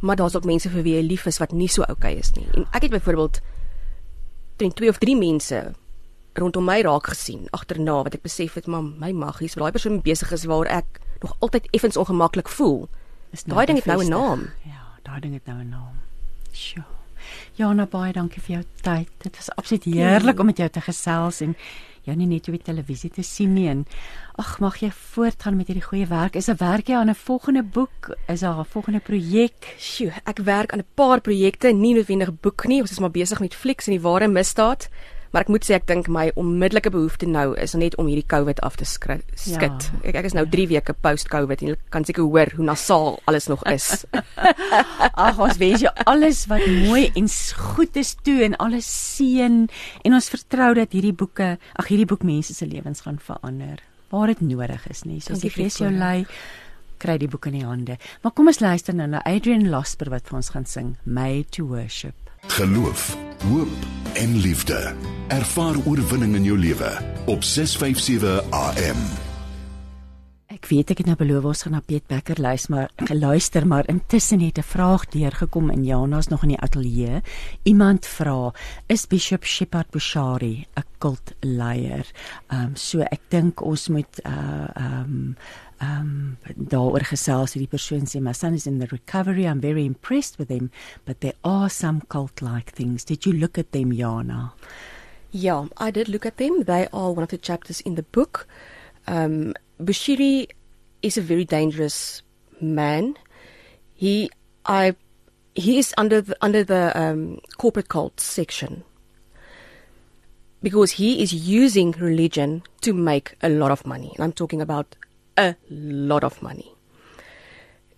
maar 0.02 0.16
daar's 0.16 0.36
ook 0.36 0.46
mense 0.46 0.70
vir 0.70 0.84
wie 0.84 0.96
jy 0.96 1.04
lief 1.08 1.26
is 1.26 1.40
wat 1.40 1.52
nie 1.52 1.70
so 1.72 1.82
oukei 1.82 2.14
okay 2.14 2.20
is 2.20 2.32
nie. 2.36 2.48
En 2.54 2.68
ek 2.72 2.88
het 2.88 2.92
byvoorbeeld 2.92 3.42
teen 4.56 4.74
twee 4.74 4.90
of 4.90 4.98
drie 4.98 5.16
mense 5.18 5.74
rondom 6.36 6.66
my 6.68 6.82
raak 6.82 7.08
gesien 7.08 7.48
agterna 7.56 8.02
wat 8.04 8.18
ek 8.18 8.26
besef 8.26 8.58
het 8.60 8.68
maar 8.68 8.84
my 8.84 9.12
maggies, 9.16 9.56
daai 9.56 9.72
persoon 9.72 10.02
besig 10.04 10.32
is 10.36 10.46
waar 10.52 10.68
ek 10.68 11.00
nog 11.24 11.36
altyd 11.40 11.68
effens 11.72 11.98
ongemaklik 11.98 12.50
voel. 12.52 12.90
Is 13.32 13.44
Daai 13.44 13.66
ding 13.66 13.78
het 13.78 13.86
nou 13.86 14.04
'n 14.04 14.10
naam. 14.10 14.50
Ja, 14.64 14.84
daai 15.04 15.20
ding 15.22 15.34
het 15.34 15.46
nou 15.46 15.60
'n 15.60 15.70
naam. 15.70 15.96
Sjoe. 16.52 16.84
Jana 17.54 17.86
baie 17.86 18.14
dankie 18.14 18.42
vir 18.42 18.56
jou 18.56 18.64
tyd. 18.82 19.10
Dit 19.18 19.36
was 19.36 19.50
absoluut 19.56 19.84
heerlik 19.84 20.40
om 20.40 20.46
met 20.46 20.58
jou 20.58 20.70
te 20.70 20.82
gesels 20.82 21.42
en 21.42 21.56
jou 22.06 22.16
nie 22.18 22.28
net 22.30 22.48
op 22.50 22.56
die 22.58 22.66
televisie 22.66 23.10
te 23.10 23.24
sien 23.26 23.54
nie 23.54 23.68
en 23.72 23.86
ag 24.42 24.60
mag 24.60 24.78
jy 24.82 24.92
voortgaan 24.92 25.58
met 25.58 25.68
hierdie 25.72 25.86
goeie 25.86 26.08
werk. 26.08 26.36
Is 26.36 26.50
'n 26.50 26.58
werk 26.60 26.88
jy 26.88 26.96
aan 26.96 27.10
'n 27.10 27.16
volgende 27.16 27.64
boek? 27.64 28.16
Is 28.28 28.40
daar 28.42 28.60
'n 28.60 28.66
volgende 28.66 29.00
projek? 29.00 29.76
Sjoe, 29.78 30.12
ek 30.26 30.40
werk 30.40 30.74
aan 30.74 30.80
'n 30.80 30.94
paar 30.96 31.22
projekte, 31.22 31.74
nie 31.74 31.94
noodwendig 31.94 32.40
boek 32.42 32.68
nie. 32.68 32.82
Ons 32.82 32.92
is 32.92 33.00
maar 33.00 33.12
besig 33.12 33.40
met 33.40 33.56
Flix 33.56 33.88
en 33.88 33.94
die 33.94 34.02
ware 34.02 34.28
misdaad. 34.28 34.90
Maar 35.36 35.44
ek 35.44 35.50
moet 35.52 35.66
sê 35.68 35.74
ek 35.76 35.84
dink 35.90 36.08
my 36.08 36.30
onmiddellike 36.40 36.88
behoefte 36.96 37.28
nou 37.28 37.50
is 37.60 37.74
net 37.76 37.98
om 38.00 38.08
hierdie 38.08 38.24
COVID 38.32 38.62
af 38.64 38.78
te 38.80 38.86
skri- 38.88 39.20
skit. 39.36 39.90
Ja. 39.92 40.00
Ek 40.08 40.16
ek 40.22 40.30
is 40.30 40.36
nou 40.38 40.46
3 40.48 40.68
weke 40.72 40.94
post-COVID 40.96 41.60
en 41.66 41.74
jy 41.74 41.76
kan 41.92 42.06
seker 42.08 42.24
hoor 42.24 42.54
hoe 42.56 42.64
nasaal 42.70 43.20
alles 43.28 43.50
nog 43.52 43.66
is. 43.68 44.06
Ag, 45.26 45.36
ons 45.44 45.60
wens 45.60 45.84
jou 45.84 45.92
alles 46.08 46.46
wat 46.48 46.64
mooi 46.88 47.10
en 47.20 47.28
goed 47.76 48.00
is 48.00 48.14
toe 48.24 48.38
en 48.48 48.56
alles 48.64 48.88
seën 48.88 49.66
en 50.08 50.16
ons 50.22 50.30
vertrou 50.32 50.72
dat 50.80 50.96
hierdie 50.96 51.12
boeke, 51.14 51.58
ag 51.76 51.92
hierdie 51.92 52.08
boek 52.08 52.24
mense 52.24 52.56
se 52.56 52.66
lewens 52.72 53.04
gaan 53.04 53.20
verander 53.20 53.84
waar 54.16 54.32
dit 54.32 54.40
nodig 54.48 54.88
is, 54.88 55.04
nie. 55.04 55.20
Die 55.20 55.34
vir 55.36 55.42
die 55.42 55.50
gees 55.52 55.82
jou 55.82 55.90
lei, 55.92 56.26
kry 57.04 57.18
die 57.20 57.28
boek 57.28 57.50
in 57.52 57.58
die 57.60 57.66
hande. 57.68 57.98
Maar 58.24 58.32
kom 58.32 58.48
ons 58.48 58.62
luister 58.64 58.96
nou 58.96 59.10
na 59.12 59.20
Adrian 59.28 59.68
Lasper 59.74 60.08
wat 60.14 60.30
vir 60.30 60.38
ons 60.40 60.54
gaan 60.56 60.66
sing 60.70 60.94
Made 61.04 61.50
to 61.58 61.66
Worship. 61.68 62.16
Geloof, 62.48 63.18
hoop 63.44 63.78
en 64.14 64.38
liefde. 64.38 64.94
Ervaar 65.28 65.76
oorwinning 65.86 66.36
in 66.36 66.44
jou 66.44 66.58
lewe 66.58 66.92
op 67.26 67.44
657 67.44 68.50
AM. 68.50 69.02
Ek 70.56 70.70
weet 70.72 70.94
ek 70.94 71.02
het 71.02 71.10
nou 71.10 71.18
beloof 71.20 71.50
ons 71.50 71.66
gaan 71.66 71.74
na 71.76 71.82
Piet 71.84 72.06
Becker 72.08 72.40
luister, 72.40 72.72
maar 72.72 72.92
geluister, 73.10 73.68
maar 73.68 73.90
intussen 73.92 74.40
het 74.40 74.58
'n 74.58 74.64
vraag 74.64 75.06
deurgekom 75.12 75.70
in 75.70 75.84
Jana's 75.84 76.28
nog 76.28 76.42
in 76.44 76.56
die 76.56 76.60
ateljee. 76.60 77.22
Iemand 77.64 78.06
vra, 78.08 78.54
is 78.88 79.08
Bishop 79.08 79.44
Shepard 79.44 79.90
Bushari 79.90 80.66
'n 80.76 80.84
kultleier? 80.98 82.06
Ehm 82.48 82.62
um, 82.62 82.76
so 82.76 83.00
ek 83.00 83.22
dink 83.28 83.62
ons 83.62 83.88
moet 83.88 84.20
uh 84.24 84.32
ehm 84.74 85.04
um, 85.04 85.36
ehm 85.78 86.00
um, 86.00 86.15
daaroor 86.56 87.04
gesels 87.12 87.54
hierdie 87.54 87.72
persoon 87.72 88.08
sê 88.08 88.22
my 88.22 88.34
son 88.34 88.54
is 88.56 88.68
in 88.68 88.80
the 88.80 88.88
recovery 88.88 89.46
I'm 89.46 89.60
very 89.60 89.86
impressed 89.86 90.40
with 90.40 90.50
him 90.50 90.72
but 91.06 91.22
there 91.22 91.36
are 91.44 91.70
some 91.70 92.02
cult 92.08 92.42
like 92.42 92.72
things 92.72 93.04
did 93.04 93.26
you 93.26 93.34
look 93.34 93.58
at 93.58 93.72
them 93.72 93.92
Jana 93.92 94.54
yeah, 95.36 95.66
I 95.76 95.92
did 95.92 96.08
look 96.08 96.26
at 96.26 96.38
them. 96.38 96.64
They 96.64 96.88
are 96.94 97.12
one 97.12 97.24
of 97.24 97.30
the 97.30 97.38
chapters 97.38 97.82
in 97.82 97.96
the 97.96 98.04
book. 98.04 98.48
Um 99.06 99.54
Bushiri 99.82 100.48
is 101.02 101.18
a 101.18 101.22
very 101.22 101.44
dangerous 101.44 102.22
man. 102.62 103.18
He 103.94 104.32
I 104.66 104.96
he 105.54 105.78
is 105.78 105.94
under 105.98 106.22
the 106.22 106.38
under 106.42 106.64
the 106.64 106.98
um 106.98 107.42
corporate 107.58 107.90
cult 107.90 108.22
section. 108.22 108.86
Because 110.64 110.92
he 110.92 111.22
is 111.22 111.34
using 111.34 111.92
religion 111.92 112.64
to 112.82 112.94
make 112.94 113.36
a 113.42 113.50
lot 113.50 113.72
of 113.72 113.86
money. 113.86 114.14
And 114.16 114.24
I'm 114.24 114.32
talking 114.32 114.62
about 114.62 114.96
a 115.38 115.56
lot 115.70 116.24
of 116.24 116.42
money. 116.42 116.72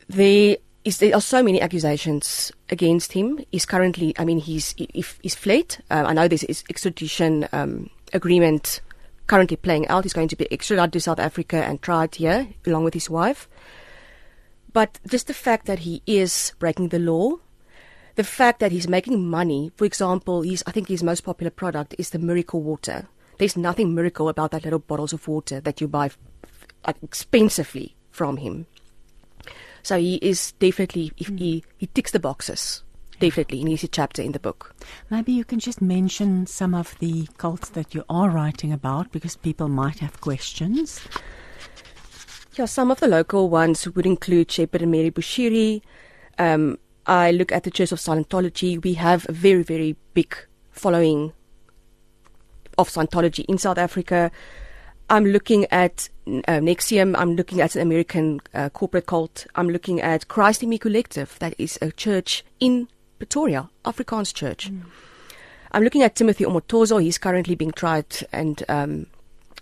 There 0.07 0.57
is 0.83 0.99
there 0.99 1.13
are 1.13 1.21
so 1.21 1.43
many 1.43 1.61
accusations 1.61 2.51
against 2.69 3.11
him. 3.11 3.39
He's 3.51 3.65
currently, 3.65 4.15
I 4.17 4.25
mean, 4.25 4.39
he's 4.39 4.73
if 4.77 5.19
he's 5.21 5.35
fled. 5.35 5.77
Uh, 5.91 6.05
I 6.07 6.13
know 6.13 6.27
there's 6.27 6.43
is 6.45 6.63
extradition 6.69 7.47
um, 7.51 7.89
agreement 8.13 8.81
currently 9.27 9.57
playing 9.57 9.87
out. 9.89 10.05
He's 10.05 10.13
going 10.13 10.29
to 10.29 10.35
be 10.35 10.51
extradited 10.51 10.93
to 10.93 11.01
South 11.01 11.19
Africa 11.19 11.57
and 11.57 11.81
tried 11.81 12.15
here 12.15 12.47
along 12.65 12.85
with 12.85 12.93
his 12.93 13.09
wife. 13.09 13.49
But 14.71 14.99
just 15.07 15.27
the 15.27 15.33
fact 15.33 15.65
that 15.65 15.79
he 15.79 16.01
is 16.05 16.53
breaking 16.59 16.89
the 16.89 16.99
law, 16.99 17.39
the 18.15 18.23
fact 18.23 18.59
that 18.59 18.71
he's 18.71 18.87
making 18.87 19.27
money. 19.27 19.71
For 19.75 19.85
example, 19.85 20.41
he's 20.41 20.63
I 20.65 20.71
think 20.71 20.87
his 20.87 21.03
most 21.03 21.21
popular 21.21 21.51
product 21.51 21.95
is 21.97 22.11
the 22.11 22.19
miracle 22.19 22.61
water. 22.61 23.09
There's 23.37 23.57
nothing 23.57 23.93
miracle 23.93 24.29
about 24.29 24.51
that 24.51 24.63
little 24.63 24.79
bottles 24.79 25.13
of 25.13 25.27
water 25.27 25.59
that 25.61 25.79
you 25.81 25.87
buy 25.87 26.09
expensively 26.87 27.95
from 28.11 28.37
him. 28.37 28.65
So 29.83 29.97
he 29.97 30.15
is 30.15 30.53
definitely 30.53 31.11
if 31.17 31.27
he 31.27 31.63
he 31.77 31.87
ticks 31.87 32.11
the 32.11 32.19
boxes 32.19 32.83
definitely 33.19 33.61
an 33.61 33.67
easy 33.67 33.87
chapter 33.87 34.21
in 34.21 34.31
the 34.31 34.39
book. 34.39 34.75
Maybe 35.09 35.31
you 35.31 35.43
can 35.43 35.59
just 35.59 35.81
mention 35.81 36.45
some 36.45 36.73
of 36.73 36.97
the 36.99 37.27
cults 37.37 37.69
that 37.69 37.93
you 37.93 38.03
are 38.09 38.29
writing 38.29 38.71
about 38.71 39.11
because 39.11 39.35
people 39.35 39.67
might 39.67 39.99
have 39.99 40.21
questions. 40.21 41.01
Yeah, 42.55 42.65
some 42.65 42.91
of 42.91 42.99
the 42.99 43.07
local 43.07 43.49
ones 43.49 43.87
would 43.87 44.05
include 44.05 44.51
Shepherd 44.51 44.81
and 44.81 44.91
Mary 44.91 45.11
Bushiri. 45.11 45.81
Um, 46.39 46.79
I 47.05 47.31
look 47.31 47.51
at 47.51 47.63
the 47.63 47.71
Church 47.71 47.91
of 47.91 47.99
Scientology. 47.99 48.83
We 48.83 48.93
have 48.95 49.25
a 49.29 49.31
very, 49.31 49.63
very 49.63 49.95
big 50.13 50.35
following 50.71 51.33
of 52.77 52.89
Scientology 52.89 53.45
in 53.45 53.57
South 53.57 53.77
Africa. 53.77 54.31
I'm 55.09 55.25
looking 55.25 55.65
at 55.71 56.09
uh, 56.27 56.59
Nexium. 56.59 57.15
I'm 57.17 57.35
looking 57.35 57.61
at 57.61 57.75
an 57.75 57.81
American 57.81 58.41
uh, 58.53 58.69
corporate 58.69 59.05
cult. 59.05 59.47
I'm 59.55 59.69
looking 59.69 60.01
at 60.01 60.27
Christ 60.27 60.63
in 60.63 60.69
Me 60.69 60.77
Collective. 60.77 61.37
That 61.39 61.53
is 61.57 61.79
a 61.81 61.91
church 61.91 62.43
in 62.59 62.89
Pretoria, 63.17 63.69
Afrikaans 63.85 64.33
church. 64.33 64.69
I'm 65.71 65.83
looking 65.83 66.01
at 66.01 66.15
Timothy 66.15 66.43
Omotozo. 66.43 67.01
He's 67.01 67.17
currently 67.17 67.55
being 67.55 67.71
tried 67.71 68.27
and 68.33 68.63
um, 68.67 69.07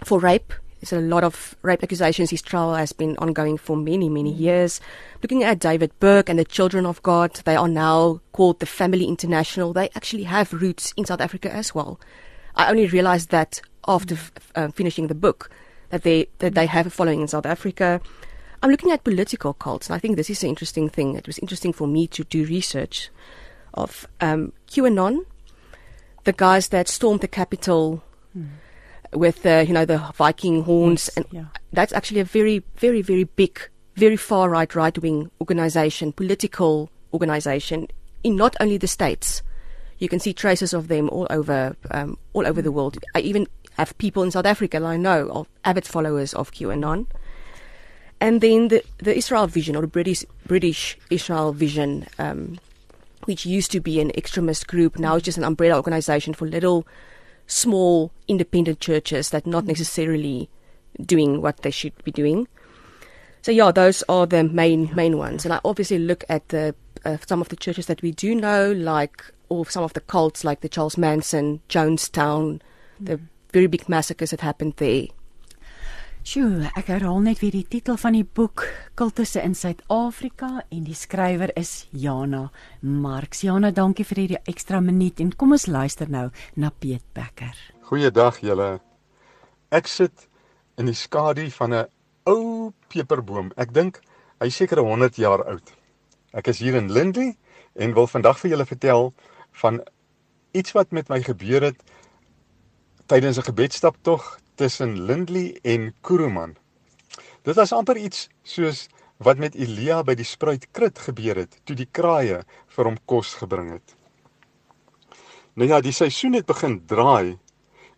for 0.04 0.20
rape. 0.20 0.52
There's 0.82 0.94
a 0.94 1.06
lot 1.06 1.24
of 1.24 1.56
rape 1.62 1.84
accusations. 1.84 2.30
His 2.30 2.42
trial 2.42 2.74
has 2.74 2.92
been 2.92 3.16
ongoing 3.18 3.58
for 3.58 3.78
many, 3.78 4.10
many 4.10 4.32
years. 4.32 4.82
Looking 5.24 5.44
at 5.44 5.60
David 5.60 5.92
Burke 6.00 6.30
and 6.30 6.38
the 6.38 6.46
Children 6.46 6.86
of 6.86 7.02
God, 7.02 7.36
they 7.46 7.56
are 7.56 7.68
now 7.68 8.22
called 8.34 8.60
the 8.60 8.66
Family 8.66 9.06
International. 9.06 9.74
They 9.74 9.90
actually 9.96 10.24
have 10.24 10.54
roots 10.54 10.94
in 10.98 11.06
South 11.06 11.22
Africa 11.22 11.52
as 11.52 11.74
well. 11.74 12.00
I 12.56 12.70
only 12.70 12.88
realized 12.88 13.30
that 13.30 13.62
after 13.88 14.16
f- 14.16 14.32
uh, 14.56 14.70
finishing 14.70 15.08
the 15.08 15.16
book 15.16 15.50
that 15.90 16.04
they 16.04 16.28
that 16.40 16.56
they 16.56 16.66
have 16.66 16.88
a 16.88 16.90
following 16.90 17.22
in 17.22 17.28
South 17.28 17.46
Africa. 17.46 18.02
I'm 18.64 18.72
looking 18.72 18.92
at 18.92 19.04
political 19.04 19.54
cults, 19.54 19.90
and 19.90 19.96
I 19.96 20.00
think 20.00 20.16
this 20.16 20.30
is 20.30 20.42
an 20.44 20.50
interesting 20.50 20.90
thing. 20.90 21.16
It 21.16 21.28
was 21.28 21.38
interesting 21.40 21.74
for 21.74 21.88
me 21.88 22.08
to 22.08 22.24
do 22.24 22.46
research 22.46 23.10
of 23.76 24.08
um, 24.22 24.54
QAnon, 24.68 25.20
the 26.24 26.34
guys 26.34 26.70
that 26.70 26.88
stormed 26.88 27.22
the 27.22 27.28
Capitol 27.28 28.02
with 29.14 29.46
uh, 29.46 29.64
you 29.68 29.74
know 29.74 29.86
the 29.86 29.98
Viking 30.16 30.64
horns, 30.64 31.10
Yes, 31.10 31.18
and 31.18 31.26
yeah. 31.32 31.46
that's 31.74 31.94
actually 31.94 32.22
a 32.22 32.26
very, 32.26 32.64
very, 32.78 33.02
very 33.02 33.26
big, 33.26 33.60
very 33.96 34.18
far 34.18 34.50
right, 34.50 34.74
right 34.74 34.98
wing 34.98 35.30
organization, 35.40 36.12
political 36.12 36.90
organization 37.14 37.88
in 38.24 38.36
not 38.36 38.56
only 38.60 38.78
the 38.78 38.88
states. 38.88 39.44
You 39.98 40.10
can 40.10 40.20
see 40.20 40.34
traces 40.34 40.74
of 40.74 40.88
them 40.88 41.10
all 41.10 41.28
over, 41.30 41.76
um, 41.92 42.18
all 42.34 42.46
over 42.46 42.62
the 42.62 42.72
world. 42.72 42.98
I 43.14 43.20
even 43.20 43.48
have 43.78 43.98
people 43.98 44.24
in 44.24 44.32
South 44.32 44.46
Africa 44.46 44.80
that 44.80 44.86
I 44.86 44.98
know 44.98 45.30
of 45.30 45.48
avid 45.64 45.86
followers 45.86 46.34
of 46.34 46.52
QAnon. 46.52 47.08
And 48.20 48.42
then 48.42 48.70
the, 48.70 48.84
the 48.98 49.16
Israel 49.16 49.48
Vision, 49.48 49.76
or 49.76 49.82
the 49.82 49.88
British 49.88 50.24
British 50.46 50.98
Israel 51.10 51.52
Vision, 51.52 52.08
um, 52.18 52.60
which 53.26 53.46
used 53.46 53.72
to 53.72 53.80
be 53.80 54.00
an 54.00 54.12
extremist 54.12 54.68
group, 54.68 54.98
now 54.98 55.16
it's 55.16 55.26
just 55.26 55.38
an 55.38 55.44
umbrella 55.44 55.76
organization 55.76 56.34
for 56.34 56.48
little, 56.48 56.88
small, 57.48 58.12
independent 58.28 58.80
churches 58.80 59.30
that 59.32 59.46
not 59.46 59.66
necessarily 59.66 60.50
doing 61.02 61.42
what 61.42 61.58
they 61.58 61.72
should 61.72 61.94
be 62.04 62.12
doing. 62.12 62.48
So 63.46 63.52
yeah, 63.52 63.72
those 63.72 64.02
are 64.10 64.26
the 64.26 64.44
main 64.44 64.90
main 64.96 65.20
ones, 65.20 65.46
and 65.46 65.54
I 65.54 65.60
obviously 65.64 66.00
look 66.00 66.24
at 66.30 66.50
the 66.50 66.74
uh, 67.06 67.18
some 67.28 67.42
of 67.42 67.50
the 67.50 67.56
churches 67.56 67.86
that 67.86 68.02
we 68.02 68.12
do 68.12 68.34
know, 68.34 68.72
like 68.72 69.24
or 69.50 69.68
some 69.68 69.84
of 69.84 69.94
the 69.94 70.00
cults, 70.02 70.44
like 70.44 70.62
the 70.62 70.68
Charles 70.68 70.98
Manson, 70.98 71.60
Jonestown, 71.70 72.60
the 73.00 73.20
very 73.54 73.68
big 73.68 73.88
massacres 73.88 74.32
that 74.32 74.42
happened 74.42 74.74
there. 74.78 75.10
Sjoe, 76.24 76.72
ek 76.74 76.90
herhaal 76.90 77.22
net 77.22 77.44
weer 77.46 77.54
die 77.54 77.68
titel 77.70 78.02
van 78.02 78.18
die 78.18 78.26
boek 78.26 78.66
Kultusse 78.98 79.46
in 79.46 79.54
Suid-Afrika 79.54 80.64
en 80.72 80.88
die 80.90 80.98
skrywer 80.98 81.54
is 81.54 81.86
Jana 81.94 82.48
Marx. 82.82 83.46
Jana, 83.46 83.70
dankie 83.70 84.10
vir 84.10 84.24
hierdie 84.24 84.44
ekstra 84.50 84.82
minuut 84.82 85.22
en 85.22 85.36
kom 85.38 85.54
ons 85.54 85.68
luister 85.70 86.10
nou 86.10 86.32
na 86.58 86.74
Piet 86.74 87.06
Becker. 87.14 87.54
Goeiedag 87.92 88.42
julle. 88.42 88.80
Ek 89.70 89.86
sit 89.86 90.32
in 90.82 90.90
die 90.90 90.98
skadu 90.98 91.46
van 91.62 91.74
'n 91.86 91.86
ou 92.26 92.74
peperboom. 92.92 93.52
Ek 93.58 93.74
dink 93.74 94.02
hy's 94.44 94.58
seker 94.58 94.82
100 94.84 95.18
jaar 95.22 95.46
oud. 95.46 95.74
Ek 96.36 96.50
is 96.52 96.60
hier 96.60 96.76
in 96.76 96.92
Lindley 96.92 97.36
en 97.76 97.94
wil 97.96 98.08
vandag 98.08 98.40
vir 98.42 98.56
julle 98.56 98.68
vertel 98.68 99.12
van 99.62 99.80
iets 100.56 100.76
wat 100.76 100.92
met 100.92 101.10
my 101.12 101.22
gebeur 101.24 101.70
het 101.70 101.80
tydens 103.08 103.38
'n 103.38 103.48
gebedsstaptog 103.50 104.40
tussen 104.56 105.06
Lindley 105.06 105.60
en 105.64 105.94
Kuruman. 106.02 106.56
Dit 107.44 107.56
was 107.56 107.74
amper 107.74 107.98
iets 107.98 108.30
soos 108.44 108.88
wat 109.18 109.38
met 109.38 109.56
Elia 109.56 110.04
by 110.04 110.16
die 110.16 110.28
spruit 110.28 110.68
Krit 110.72 111.00
gebeur 111.00 111.36
het 111.36 111.60
toe 111.64 111.76
die 111.76 111.90
kraaie 111.92 112.44
vir 112.68 112.86
hom 112.86 112.98
kos 113.06 113.34
gebring 113.34 113.72
het. 113.72 113.96
Nou 115.56 115.70
ja, 115.70 115.80
die 115.82 115.94
seisoen 115.96 116.34
het 116.34 116.46
begin 116.46 116.82
draai 116.86 117.38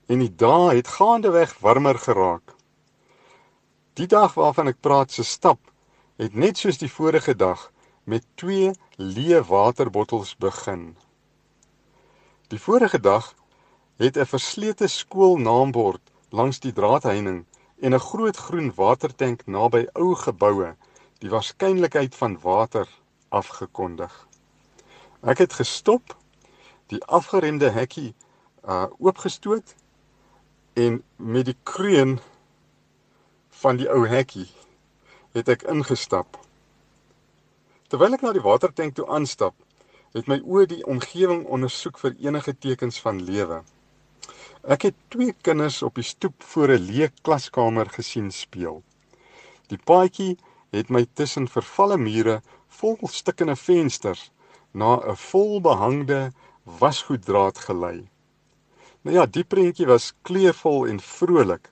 en 0.08 0.20
die 0.20 0.36
dae 0.36 0.76
het 0.76 0.88
gaandeweg 0.88 1.58
warmer 1.60 1.98
geraak. 1.98 2.57
Die 3.98 4.06
dag 4.06 4.36
waarvan 4.38 4.70
ek 4.70 4.84
praat 4.86 5.12
se 5.12 5.24
stap 5.26 5.58
het 6.22 6.36
net 6.38 6.60
soos 6.62 6.78
die 6.78 6.90
vorige 6.92 7.34
dag 7.34 7.64
met 8.06 8.26
twee 8.38 8.70
leë 9.02 9.40
waterbottels 9.50 10.36
begin. 10.38 10.92
Die 12.54 12.62
vorige 12.62 13.00
dag 13.02 13.32
het 13.98 14.18
'n 14.18 14.30
verslete 14.34 14.88
skoolnaambord 14.88 16.12
langs 16.30 16.60
die 16.60 16.74
draadheining 16.74 17.46
en 17.82 17.94
'n 17.94 18.06
groot 18.10 18.38
groen 18.38 18.70
watertank 18.76 19.46
naby 19.46 19.88
ou 19.94 20.14
geboue 20.16 20.76
die 21.20 21.30
waarskynlikheid 21.30 22.16
van 22.16 22.40
water 22.42 22.88
afgekondig. 23.30 24.28
Ek 25.22 25.38
het 25.38 25.54
gestop, 25.54 26.18
die 26.88 27.04
afgeremde 27.06 27.70
hekkie 27.70 28.14
uh 28.64 28.86
oopgestoot 29.00 29.76
en 30.74 31.04
met 31.16 31.46
die 31.46 31.58
kreun 31.64 32.20
van 33.62 33.78
die 33.78 33.90
ou 33.90 34.04
hekkie 34.08 34.48
het 35.38 35.50
ek 35.50 35.66
ingestap. 35.72 36.38
Terwyl 37.92 38.18
ek 38.18 38.26
na 38.26 38.34
die 38.36 38.44
watertank 38.44 38.98
toe 38.98 39.08
aanstap, 39.14 39.56
het 40.16 40.28
my 40.32 40.40
oë 40.44 40.66
die 40.74 40.84
omgewing 40.90 41.46
ondersoek 41.46 42.00
vir 42.02 42.16
enige 42.26 42.54
tekens 42.66 43.00
van 43.04 43.22
lewe. 43.24 43.62
Ek 44.68 44.88
het 44.90 44.98
twee 45.14 45.34
kinders 45.46 45.82
op 45.86 45.96
die 45.96 46.08
stoep 46.08 46.44
voor 46.52 46.74
'n 46.76 46.86
leë 46.90 47.10
klaskamer 47.22 47.90
gesien 47.98 48.32
speel. 48.32 48.84
Die 49.70 49.80
paadjie 49.90 50.38
het 50.72 50.90
my 50.90 51.06
tussen 51.14 51.48
vervalle 51.48 51.98
mure 51.98 52.42
vol 52.80 52.98
stikkende 53.08 53.56
vensters 53.56 54.32
na 54.74 55.00
'n 55.00 55.16
volbehangde 55.16 56.32
wasgoeddraad 56.80 57.58
gelei. 57.58 58.10
Nou 59.02 59.16
ja, 59.16 59.26
die 59.26 59.44
prentjie 59.44 59.88
was 59.88 60.14
kleurvol 60.22 60.88
en 60.88 61.00
vrolik, 61.00 61.72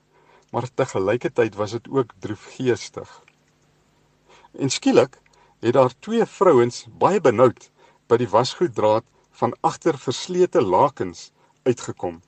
maar 0.56 0.70
te 0.74 0.86
gelykertyd 0.88 1.54
was 1.54 1.70
dit 1.70 1.88
ook 1.92 2.12
droefgeestig. 2.18 3.10
En 4.56 4.70
skielik 4.70 5.18
het 5.60 5.72
daar 5.76 5.92
twee 5.98 6.24
vrouens 6.24 6.86
baie 7.02 7.20
benoud 7.20 7.66
by 8.08 8.16
die 8.22 8.28
wasgoeddraad 8.32 9.04
van 9.36 9.52
agter 9.60 9.98
verslete 10.00 10.62
lakens 10.64 11.26
uitgekom. 11.68 12.22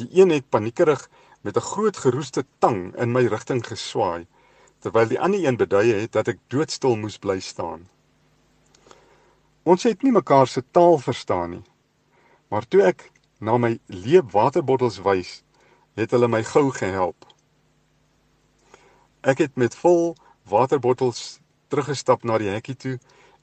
Die 0.00 0.08
een 0.16 0.32
het 0.32 0.48
paniekerig 0.48 1.10
met 1.44 1.56
'n 1.60 1.68
groot 1.72 1.96
geroeste 1.96 2.46
tang 2.58 2.96
in 2.96 3.12
my 3.12 3.26
rigting 3.26 3.66
geswaai, 3.66 4.26
terwyl 4.78 5.08
die 5.08 5.20
ander 5.20 5.44
een 5.44 5.56
beduie 5.56 5.94
het 5.94 6.12
dat 6.12 6.28
ek 6.28 6.40
doodstil 6.48 6.96
moes 6.96 7.18
bly 7.18 7.40
staan. 7.40 7.88
Ons 9.62 9.82
het 9.82 10.02
nie 10.02 10.12
mekaar 10.12 10.46
se 10.46 10.64
taal 10.70 10.98
verstaan 10.98 11.50
nie. 11.50 11.64
Maar 12.48 12.68
toe 12.68 12.82
ek 12.82 13.10
na 13.38 13.58
my 13.58 13.78
leep 13.86 14.30
waterbottels 14.32 14.98
wys, 14.98 15.42
het 15.96 16.10
hulle 16.10 16.28
my 16.28 16.42
gou 16.44 16.70
gehelp. 16.70 17.25
Ek 19.26 19.40
het 19.42 19.56
met 19.58 19.74
vol 19.74 20.12
waterbottels 20.46 21.40
teruggestap 21.66 22.22
na 22.22 22.36
die 22.38 22.52
hekkie 22.52 22.76
toe 22.78 22.92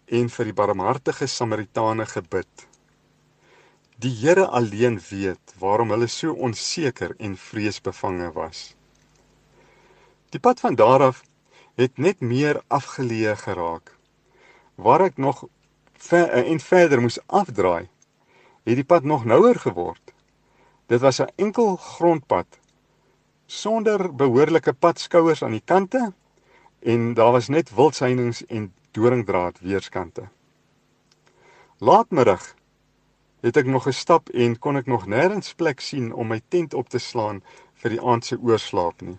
en 0.08 0.30
vir 0.32 0.48
die 0.48 0.56
barmhartige 0.56 1.28
Samaritane 1.28 2.06
gebid. 2.08 2.48
Die 4.00 4.14
Here 4.22 4.46
alleen 4.48 4.96
weet 5.10 5.54
waarom 5.60 5.92
hulle 5.92 6.08
so 6.08 6.32
onseker 6.48 7.18
en 7.20 7.36
vreesbevange 7.36 8.32
was. 8.32 8.62
Die 10.32 10.40
pad 10.40 10.64
van 10.64 10.80
daar 10.80 11.04
af 11.10 11.22
het 11.76 12.00
net 12.00 12.24
meer 12.24 12.62
afgeleë 12.72 13.36
geraak. 13.44 13.92
Waar 14.80 15.10
ek 15.10 15.20
nog 15.20 15.44
ver 16.00 16.32
en 16.32 16.64
verder 16.64 17.04
moes 17.04 17.20
afdraai, 17.28 17.90
het 18.64 18.80
die 18.80 18.88
pad 18.88 19.04
nog 19.04 19.28
nouer 19.28 19.60
geword. 19.60 20.16
Dit 20.88 21.04
was 21.04 21.20
'n 21.20 21.32
enkel 21.36 21.76
grondpad 21.76 22.63
sonder 23.54 24.16
behoorlike 24.16 24.74
padskouers 24.74 25.44
aan 25.44 25.54
die 25.54 25.66
kante 25.66 26.12
en 26.80 27.14
daar 27.14 27.32
was 27.36 27.52
net 27.54 27.70
wildsyninge 27.76 28.46
en 28.48 28.72
doringdraad 28.92 29.60
weerskante. 29.62 30.28
Laatmiddag 31.78 32.56
het 33.46 33.58
ek 33.60 33.68
nog 33.70 33.86
gestap 33.86 34.32
en 34.34 34.56
kon 34.60 34.80
ek 34.80 34.90
nog 34.90 35.06
nêrens 35.12 35.54
plek 35.60 35.84
sien 35.86 36.10
om 36.14 36.32
my 36.34 36.40
tent 36.50 36.74
op 36.74 36.90
te 36.90 37.00
slaan 37.00 37.44
vir 37.84 37.94
die 37.96 38.02
aand 38.02 38.26
se 38.26 38.38
oorslaap 38.40 39.04
nie. 39.06 39.18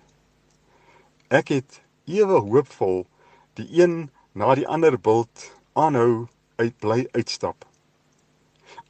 Ek 1.31 1.53
het 1.55 1.79
ewe 2.11 2.41
hoopvol 2.43 3.05
die 3.61 3.69
een 3.77 4.09
na 4.33 4.55
die 4.59 4.67
ander 4.67 4.97
bult 4.99 5.51
aanhou 5.79 6.27
uit 6.59 6.75
bly 6.83 7.05
uitstap. 7.15 7.63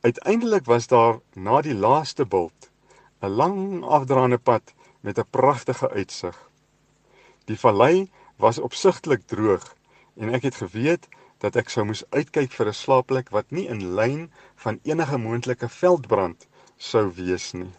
Uiteindelik 0.01 0.64
was 0.70 0.88
daar 0.88 1.20
na 1.36 1.61
die 1.61 1.76
laaste 1.76 2.24
bult 2.24 2.70
'n 3.20 3.36
lang 3.40 3.84
afdraande 3.84 4.38
pad 4.38 4.74
met 5.05 5.18
'n 5.18 5.30
pragtige 5.30 5.90
uitsig. 5.90 6.36
Die 7.44 7.61
vallei 7.61 8.11
was 8.36 8.59
opsigtelik 8.59 9.26
droog 9.26 9.74
en 10.16 10.32
ek 10.34 10.42
het 10.42 10.55
geweet 10.55 11.09
dat 11.38 11.57
ek 11.57 11.68
sou 11.68 11.84
moes 11.84 12.05
uitkyk 12.11 12.52
vir 12.52 12.66
'n 12.68 12.80
slaapplek 12.80 13.28
wat 13.30 13.50
nie 13.50 13.66
in 13.68 13.94
lyn 13.94 14.32
van 14.57 14.80
enige 14.82 15.18
moontlike 15.18 15.68
veldbrand 15.68 16.46
sou 16.76 17.12
wees 17.14 17.52
nie. 17.52 17.72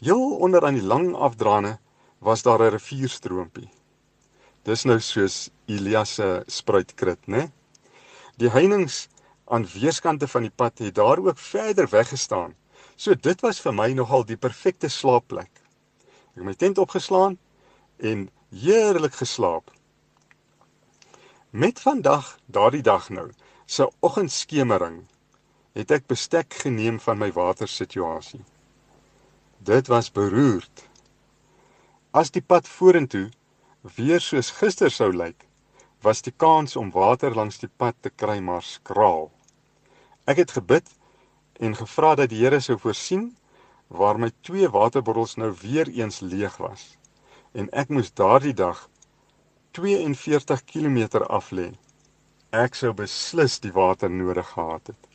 Heel 0.00 0.36
onder 0.36 0.64
aan 0.64 0.74
die 0.74 0.88
lang 0.94 1.14
afdraande 1.14 1.78
was 2.18 2.42
daar 2.42 2.62
'n 2.62 2.72
rivierstroompie. 2.72 3.70
Dis 4.64 4.84
nou 4.84 5.00
soos 5.00 5.50
Elias 5.66 6.14
se 6.14 6.42
spruitkrit, 6.46 7.26
né? 7.26 7.50
Die 8.36 8.50
heininge 8.50 9.06
aan 9.44 9.66
weerskante 9.66 10.28
van 10.28 10.42
die 10.42 10.54
pad 10.56 10.78
het 10.78 10.94
daar 10.94 11.18
ook 11.18 11.38
verder 11.38 11.88
weggestaan. 11.88 12.54
So 13.02 13.16
dit 13.18 13.40
was 13.42 13.58
vir 13.58 13.74
my 13.74 13.88
nogal 13.98 14.22
die 14.22 14.38
perfekte 14.38 14.86
slaapplek. 14.86 15.50
Ek 15.50 16.36
het 16.38 16.46
my 16.46 16.52
tent 16.54 16.78
opgeslaan 16.78 17.34
en 17.98 18.28
heerlik 18.54 19.16
geslaap. 19.18 19.72
Met 21.50 21.82
vandag, 21.82 22.36
daardie 22.46 22.84
dag 22.86 23.08
nou, 23.10 23.26
se 23.66 23.88
oggendskemering, 24.06 25.00
het 25.74 25.90
ek 25.98 26.06
bestek 26.14 26.54
geneem 26.62 27.02
van 27.02 27.18
my 27.18 27.32
watersituasie. 27.34 28.44
Dit 29.58 29.90
was 29.90 30.12
beroerd. 30.14 30.86
As 32.14 32.30
die 32.30 32.44
pad 32.46 32.70
vorentoe 32.70 33.32
weer 33.98 34.22
soos 34.22 34.54
gister 34.62 34.94
sou 34.94 35.10
lyk, 35.10 35.48
was 36.06 36.22
die 36.22 36.34
kans 36.38 36.78
om 36.78 36.94
water 36.94 37.34
langs 37.34 37.58
die 37.58 37.72
pad 37.82 37.98
te 37.98 38.14
kry 38.14 38.38
maar 38.38 38.62
skraal. 38.62 39.32
Ek 40.30 40.38
het 40.44 40.54
gebid 40.54 40.86
en 41.62 41.76
gevra 41.78 42.14
dat 42.18 42.32
die 42.32 42.42
Here 42.42 42.58
sou 42.60 42.78
voorsien 42.78 43.28
waar 43.86 44.18
my 44.18 44.32
twee 44.40 44.68
waterbottels 44.68 45.36
nou 45.38 45.52
weer 45.60 45.88
eens 45.88 46.20
leeg 46.20 46.56
was 46.58 46.88
en 47.52 47.68
ek 47.70 47.92
moes 47.94 48.10
daardie 48.18 48.56
dag 48.56 48.88
42 49.72 50.64
km 50.64 51.22
af 51.28 51.50
lê. 51.50 51.70
Ek 52.52 52.74
sou 52.76 52.92
beslis 52.92 53.58
die 53.64 53.72
water 53.72 54.10
nodig 54.10 54.48
gehad 54.48 54.92
het. 54.92 55.08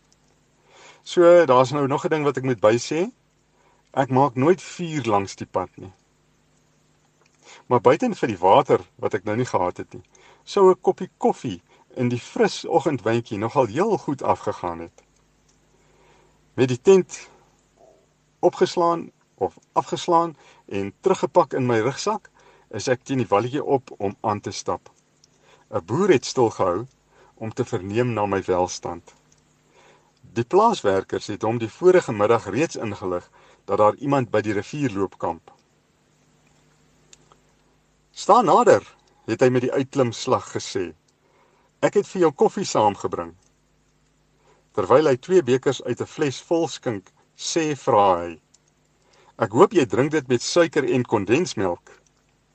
So, 1.03 1.45
daar's 1.45 1.71
nou 1.71 1.87
nog 1.87 2.05
'n 2.05 2.09
ding 2.09 2.23
wat 2.23 2.37
ek 2.37 2.43
moet 2.43 2.59
bysê. 2.59 3.11
Ek 3.93 4.09
maak 4.09 4.35
nooit 4.35 4.61
vuur 4.61 5.03
langs 5.05 5.35
die 5.35 5.45
pad 5.45 5.69
nie. 5.75 5.93
Maar 7.67 7.81
buiten 7.81 8.15
vir 8.15 8.27
die 8.27 8.37
water 8.37 8.79
wat 8.95 9.13
ek 9.13 9.23
nou 9.23 9.35
nie 9.35 9.45
gehad 9.45 9.77
het 9.77 9.93
nie, 9.93 10.03
sou 10.43 10.69
'n 10.69 10.81
koppie 10.81 11.09
koffie 11.17 11.61
in 11.95 12.09
die 12.09 12.19
fris 12.19 12.65
oggendwyntjie 12.65 13.37
nogal 13.37 13.65
heel 13.65 13.97
goed 13.97 14.21
afgegaan 14.21 14.79
het. 14.79 15.07
Met 16.58 16.68
die 16.68 16.82
tent 16.82 17.30
opgeslaan 18.39 19.12
of 19.36 19.58
afgeslaan 19.72 20.36
en 20.66 20.93
teruggepak 20.99 21.53
in 21.53 21.66
my 21.70 21.78
rugsak, 21.86 22.32
is 22.74 22.88
ek 22.89 23.03
teen 23.05 23.22
die 23.22 23.30
walletjie 23.30 23.62
op 23.62 23.93
om 24.01 24.16
aan 24.26 24.41
te 24.41 24.51
stap. 24.51 24.89
'n 25.70 25.86
Boer 25.86 26.16
het 26.16 26.26
stil 26.26 26.49
gehou 26.49 26.88
om 27.36 27.53
te 27.53 27.66
verneem 27.66 28.14
na 28.14 28.26
my 28.26 28.41
welstand. 28.49 29.14
Die 30.34 30.43
plaaswerkers 30.43 31.28
het 31.28 31.45
hom 31.45 31.62
die 31.62 31.70
vorige 31.70 32.14
middag 32.14 32.49
reeds 32.49 32.76
ingelig 32.76 33.30
dat 33.66 33.78
daar 33.78 33.95
iemand 33.95 34.34
by 34.34 34.41
die 34.41 34.58
rivier 34.58 34.91
loop 34.97 35.18
kamp. 35.18 35.53
"Staan 38.12 38.45
nader," 38.45 38.95
het 39.26 39.41
hy 39.41 39.49
met 39.49 39.62
die 39.62 39.74
uitklimslag 39.74 40.55
gesê. 40.58 40.93
"Ek 41.80 41.93
het 41.93 42.08
vir 42.08 42.22
jou 42.22 42.32
koffie 42.32 42.66
saamgebring." 42.66 43.36
Terwyl 44.78 45.09
hy 45.09 45.15
twee 45.17 45.41
bekers 45.41 45.80
uit 45.84 46.01
'n 46.01 46.05
fles 46.05 46.38
vol 46.47 46.67
skink, 46.69 47.07
sê 47.34 47.73
vra 47.84 48.03
hy: 48.21 48.34
"Ek 49.41 49.55
hoop 49.57 49.71
jy 49.73 49.86
drink 49.89 50.11
dit 50.11 50.28
met 50.30 50.41
suiker 50.41 50.86
en 50.86 51.03
kondensmelk." 51.13 51.89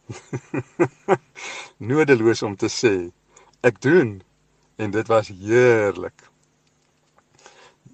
Nodeloos 1.90 2.42
om 2.42 2.54
te 2.56 2.70
sê. 2.70 3.10
Ek 3.62 3.80
doen 3.82 4.22
en 4.76 4.94
dit 4.94 5.10
was 5.10 5.32
heerlik. 5.34 6.30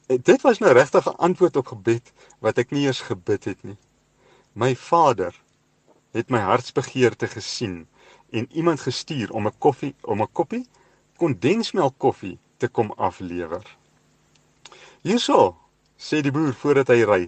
Dit 0.09 0.45
was 0.45 0.61
nou 0.61 0.73
regtig 0.77 1.09
'n 1.09 1.21
antwoord 1.29 1.57
op 1.57 1.73
gebed 1.73 2.13
wat 2.45 2.59
ek 2.59 2.71
nie 2.71 2.85
eers 2.85 3.01
gebid 3.01 3.45
het 3.45 3.65
nie. 3.65 3.81
My 4.53 4.77
Vader 4.77 5.33
het 6.13 6.29
my 6.29 6.45
hartsbegeerte 6.45 7.33
gesien 7.33 7.89
en 8.31 8.53
iemand 8.53 8.81
gestuur 8.81 9.33
om 9.33 9.47
'n 9.47 9.59
koffie 9.59 9.95
om 10.03 10.21
'n 10.21 10.33
koppie 10.33 10.67
kondensmelk 11.17 11.95
koffie 11.99 12.39
te 12.59 12.69
kom 12.69 12.93
aflewer. 12.93 13.78
Hierso, 15.09 15.57
sê 15.97 16.21
die 16.21 16.33
boer 16.35 16.53
voordat 16.53 16.91
hy 16.93 17.01
ry. 17.09 17.23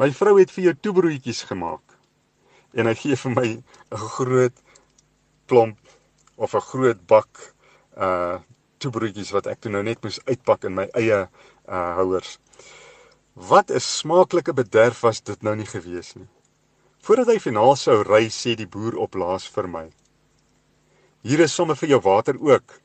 My 0.00 0.08
vrou 0.16 0.38
het 0.38 0.52
vir 0.54 0.70
jou 0.70 0.72
toebroodjies 0.80 1.42
gemaak. 1.50 1.82
En 2.72 2.88
hy 2.88 2.94
gee 2.96 3.18
vir 3.20 3.32
my 3.36 3.48
'n 3.52 4.06
groot 4.16 4.62
klomp 5.46 5.76
of 6.36 6.54
'n 6.54 6.68
groot 6.70 7.00
bak 7.06 7.28
uh 7.96 8.40
toebroodjies 8.80 9.32
wat 9.36 9.46
ek 9.46 9.60
toe 9.60 9.70
nou 9.70 9.82
net 9.82 10.00
moes 10.02 10.20
uitpak 10.24 10.64
in 10.64 10.74
my 10.74 10.88
eie 10.96 11.28
uh 11.68 11.92
houers. 12.00 12.38
Wat 13.36 13.70
'n 13.70 13.80
smaaklike 13.80 14.54
bederf 14.54 15.04
was 15.04 15.20
dit 15.20 15.42
nou 15.42 15.54
nie 15.56 15.68
gewees 15.68 16.14
nie. 16.16 16.28
Voordat 17.04 17.26
hy 17.26 17.38
finaal 17.38 17.76
sou 17.76 18.02
ry, 18.02 18.24
sê 18.30 18.56
die 18.56 18.66
boer 18.66 18.96
op 18.96 19.14
laas 19.14 19.46
vir 19.46 19.68
my: 19.68 19.90
Hier 21.22 21.40
is 21.40 21.54
sommer 21.54 21.76
vir 21.76 21.88
jou 21.88 22.00
water 22.00 22.40
ook. 22.40 22.81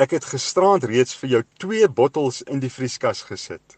Ek 0.00 0.14
het 0.16 0.24
gisteraand 0.24 0.86
reeds 0.88 1.12
vir 1.20 1.28
jou 1.34 1.40
2 1.60 1.88
bottels 1.92 2.40
in 2.48 2.62
die 2.62 2.72
vrieskas 2.72 3.20
gesit. 3.28 3.76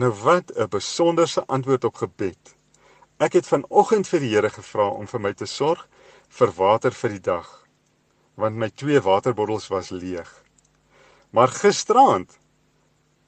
Nou 0.00 0.08
wat 0.22 0.52
'n 0.56 0.68
besonderse 0.72 1.44
antwoord 1.46 1.84
op 1.84 1.96
gebed. 1.96 2.56
Ek 3.18 3.32
het 3.32 3.46
vanoggend 3.46 4.08
vir 4.08 4.20
die 4.20 4.32
Here 4.34 4.50
gevra 4.50 4.88
om 4.88 5.06
vir 5.06 5.20
my 5.20 5.32
te 5.32 5.46
sorg 5.46 5.88
vir 6.28 6.52
water 6.52 6.92
vir 6.92 7.10
die 7.10 7.20
dag, 7.20 7.66
want 8.34 8.56
my 8.56 8.68
2 8.68 9.00
waterbottels 9.00 9.68
was 9.68 9.90
leeg. 9.90 10.42
Maar 11.30 11.48
gisteraand 11.48 12.38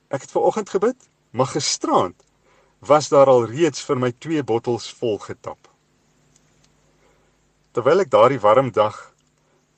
ek 0.09 0.21
het 0.21 0.31
vanoggend 0.31 0.71
gebid, 0.71 0.97
maar 1.31 1.47
gisteraand 1.47 2.25
was 2.79 3.09
daar 3.09 3.27
al 3.27 3.45
reeds 3.45 3.83
vir 3.83 3.97
my 3.97 4.13
2 4.13 4.43
bottels 4.43 4.93
vol 4.93 5.19
getap. 5.19 5.69
Terwyl 7.73 8.01
ek 8.01 8.11
daardie 8.11 8.41
warm 8.41 8.73
dag 8.73 9.13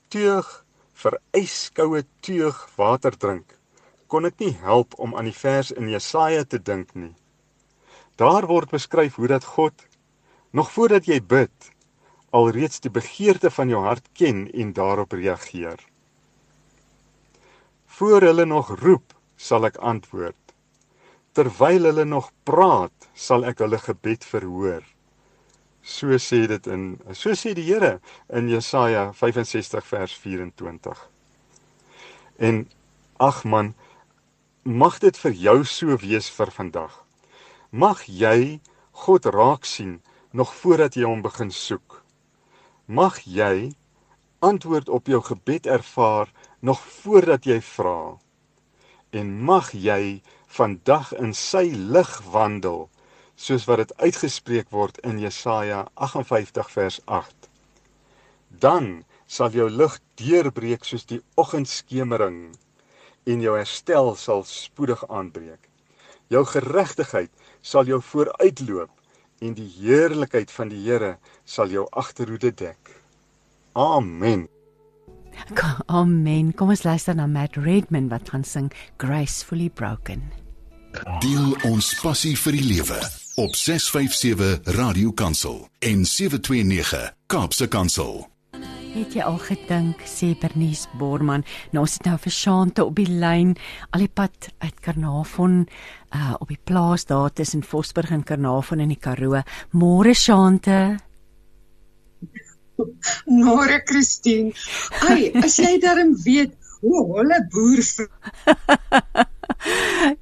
teug 0.07 0.60
vir 1.01 1.17
yskoue 1.37 2.03
teug 2.21 2.57
water 2.77 3.15
drink, 3.17 3.55
kon 4.07 4.27
ek 4.29 4.39
nie 4.43 4.53
help 4.61 4.97
om 4.99 5.15
aan 5.15 5.29
die 5.29 5.37
vers 5.37 5.71
in 5.73 5.89
Jesaja 5.89 6.43
te 6.45 6.59
dink 6.59 6.93
nie. 6.95 7.13
Daar 8.21 8.45
word 8.49 8.73
beskryf 8.75 9.17
hoe 9.17 9.29
dat 9.31 9.47
God 9.55 9.87
nog 10.51 10.71
voordat 10.71 11.07
jy 11.07 11.21
bid, 11.23 11.71
alreeds 12.35 12.83
die 12.83 12.91
begeerte 12.91 13.51
van 13.51 13.71
jou 13.71 13.81
hart 13.85 14.07
ken 14.13 14.45
en 14.51 14.73
daarop 14.75 15.15
reageer. 15.15 15.79
Voor 17.97 18.21
hulle 18.27 18.45
nog 18.45 18.71
roep, 18.83 19.15
sal 19.35 19.67
ek 19.67 19.79
antwoord. 19.79 20.37
Terwyl 21.35 21.87
hulle 21.87 22.05
nog 22.05 22.31
praat, 22.47 23.07
sal 23.15 23.47
ek 23.47 23.63
hulle 23.63 23.79
gebed 23.79 24.27
verhoor. 24.27 24.83
So 25.83 26.17
sê 26.21 26.45
dit 26.47 26.67
in 26.67 26.99
so 27.17 27.33
sê 27.33 27.53
die 27.57 27.65
Here 27.65 27.99
in 28.29 28.49
Jesaja 28.49 29.11
65 29.13 29.85
vers 29.85 30.13
24. 30.13 31.09
En 32.37 32.69
ag 33.17 33.43
man, 33.43 33.73
mag 34.63 34.99
dit 34.99 35.17
vir 35.17 35.31
jou 35.31 35.57
so 35.65 35.97
wees 35.97 36.29
vir 36.29 36.53
vandag. 36.53 36.93
Mag 37.71 38.05
jy 38.05 38.61
God 38.91 39.25
raak 39.25 39.65
sien 39.65 40.01
nog 40.31 40.53
voordat 40.53 40.95
jy 40.95 41.05
hom 41.09 41.21
begin 41.25 41.51
soek. 41.51 42.03
Mag 42.85 43.21
jy 43.25 43.73
antwoord 44.41 44.89
op 44.89 45.07
jou 45.07 45.21
gebed 45.21 45.65
ervaar 45.65 46.29
nog 46.59 46.81
voordat 47.01 47.45
jy 47.45 47.61
vra. 47.61 48.17
En 49.11 49.33
mag 49.41 49.73
jy 49.73 50.21
vandag 50.47 51.13
in 51.17 51.33
sy 51.33 51.71
lig 51.73 52.11
wandel 52.29 52.89
soos 53.41 53.65
wat 53.65 53.81
dit 53.81 53.93
uitgespreek 53.97 54.69
word 54.73 54.99
in 55.07 55.19
Jesaja 55.21 55.85
58 55.97 56.69
vers 56.75 56.99
8. 57.05 57.49
Dan 58.61 59.01
sal 59.25 59.53
jou 59.55 59.67
lig 59.71 59.97
deurbreek 60.21 60.85
soos 60.85 61.07
die 61.09 61.21
oggendskemering 61.41 62.51
en 63.25 63.43
jou 63.43 63.55
herstel 63.57 64.13
sal 64.19 64.43
spoedig 64.45 65.01
aanbreek. 65.09 65.61
Jou 66.31 66.43
geregtigheid 66.47 67.31
sal 67.61 67.89
jou 67.89 68.01
vooruitloop 68.11 68.91
en 69.41 69.55
die 69.57 69.69
heerlikheid 69.79 70.51
van 70.53 70.69
die 70.69 70.83
Here 70.85 71.15
sal 71.45 71.73
jou 71.73 71.87
agterhoede 71.97 72.53
dek. 72.53 72.93
Amen. 73.73 74.45
Amen. 75.87 76.51
Kom 76.53 76.69
ons 76.69 76.83
luister 76.85 77.15
na 77.17 77.25
Matt 77.25 77.57
Redman 77.57 78.11
wat 78.11 78.29
gaan 78.29 78.45
sing 78.45 78.69
Gracefully 79.01 79.71
Broken. 79.73 80.29
Deel 81.23 81.55
ons 81.71 81.95
passie 82.03 82.35
vir 82.37 82.59
die 82.59 82.67
lewe 82.67 82.99
op 83.35 83.55
657 83.55 84.59
Radio 84.63 85.11
Kansel 85.11 85.67
en 85.79 86.05
729 86.05 87.13
Kaapse 87.25 87.67
Kansel. 87.67 88.29
Het 88.93 89.13
jy 89.15 89.23
al 89.23 89.37
gedink 89.39 90.01
sê 90.03 90.33
Bernice 90.39 90.89
Borman, 90.99 91.45
nou 91.71 91.85
sit 91.87 92.03
nou 92.03 92.17
vir 92.19 92.33
Shante 92.35 92.83
op 92.83 92.97
die 92.99 93.07
lyn 93.07 93.53
al 93.95 94.03
die 94.03 94.11
pad 94.11 94.49
uit 94.59 94.81
Karnavon 94.83 95.63
uh 96.11 96.33
op 96.43 96.51
die 96.51 96.59
plaas 96.59 97.07
daar 97.07 97.31
tussen 97.31 97.63
Vosburg 97.63 98.11
en 98.11 98.25
Karnavon 98.27 98.83
in 98.83 98.91
die 98.91 98.99
Karoo. 98.99 99.39
Môre 99.71 100.13
Shante. 100.13 100.99
Môre 103.45 103.79
Christine. 103.87 104.51
Ai, 105.07 105.31
as 105.39 105.55
jy 105.55 105.77
darm 105.79 106.17
weet 106.25 106.57
hoe 106.81 107.05
hulle 107.15 107.37
boer 107.53 107.81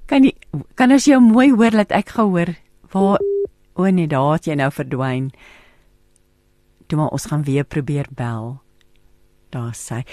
kan 0.10 0.26
jy 0.28 0.34
kan 0.76 0.92
as 0.92 1.08
jy 1.08 1.18
mooi 1.24 1.50
hoor 1.56 1.82
dat 1.82 1.96
ek 1.96 2.12
gehoor 2.20 2.52
waar 2.92 3.20
o 3.74 3.90
nee 3.90 4.08
daar 4.08 4.34
het 4.38 4.48
jy 4.48 4.56
nou 4.60 4.72
verdwyn. 4.72 5.30
Toe 6.88 6.98
maar 6.98 7.14
ons 7.16 7.30
gaan 7.30 7.44
weer 7.44 7.64
probeer 7.64 8.08
bel 8.12 8.58
daar 9.50 9.74
sê 9.74 10.04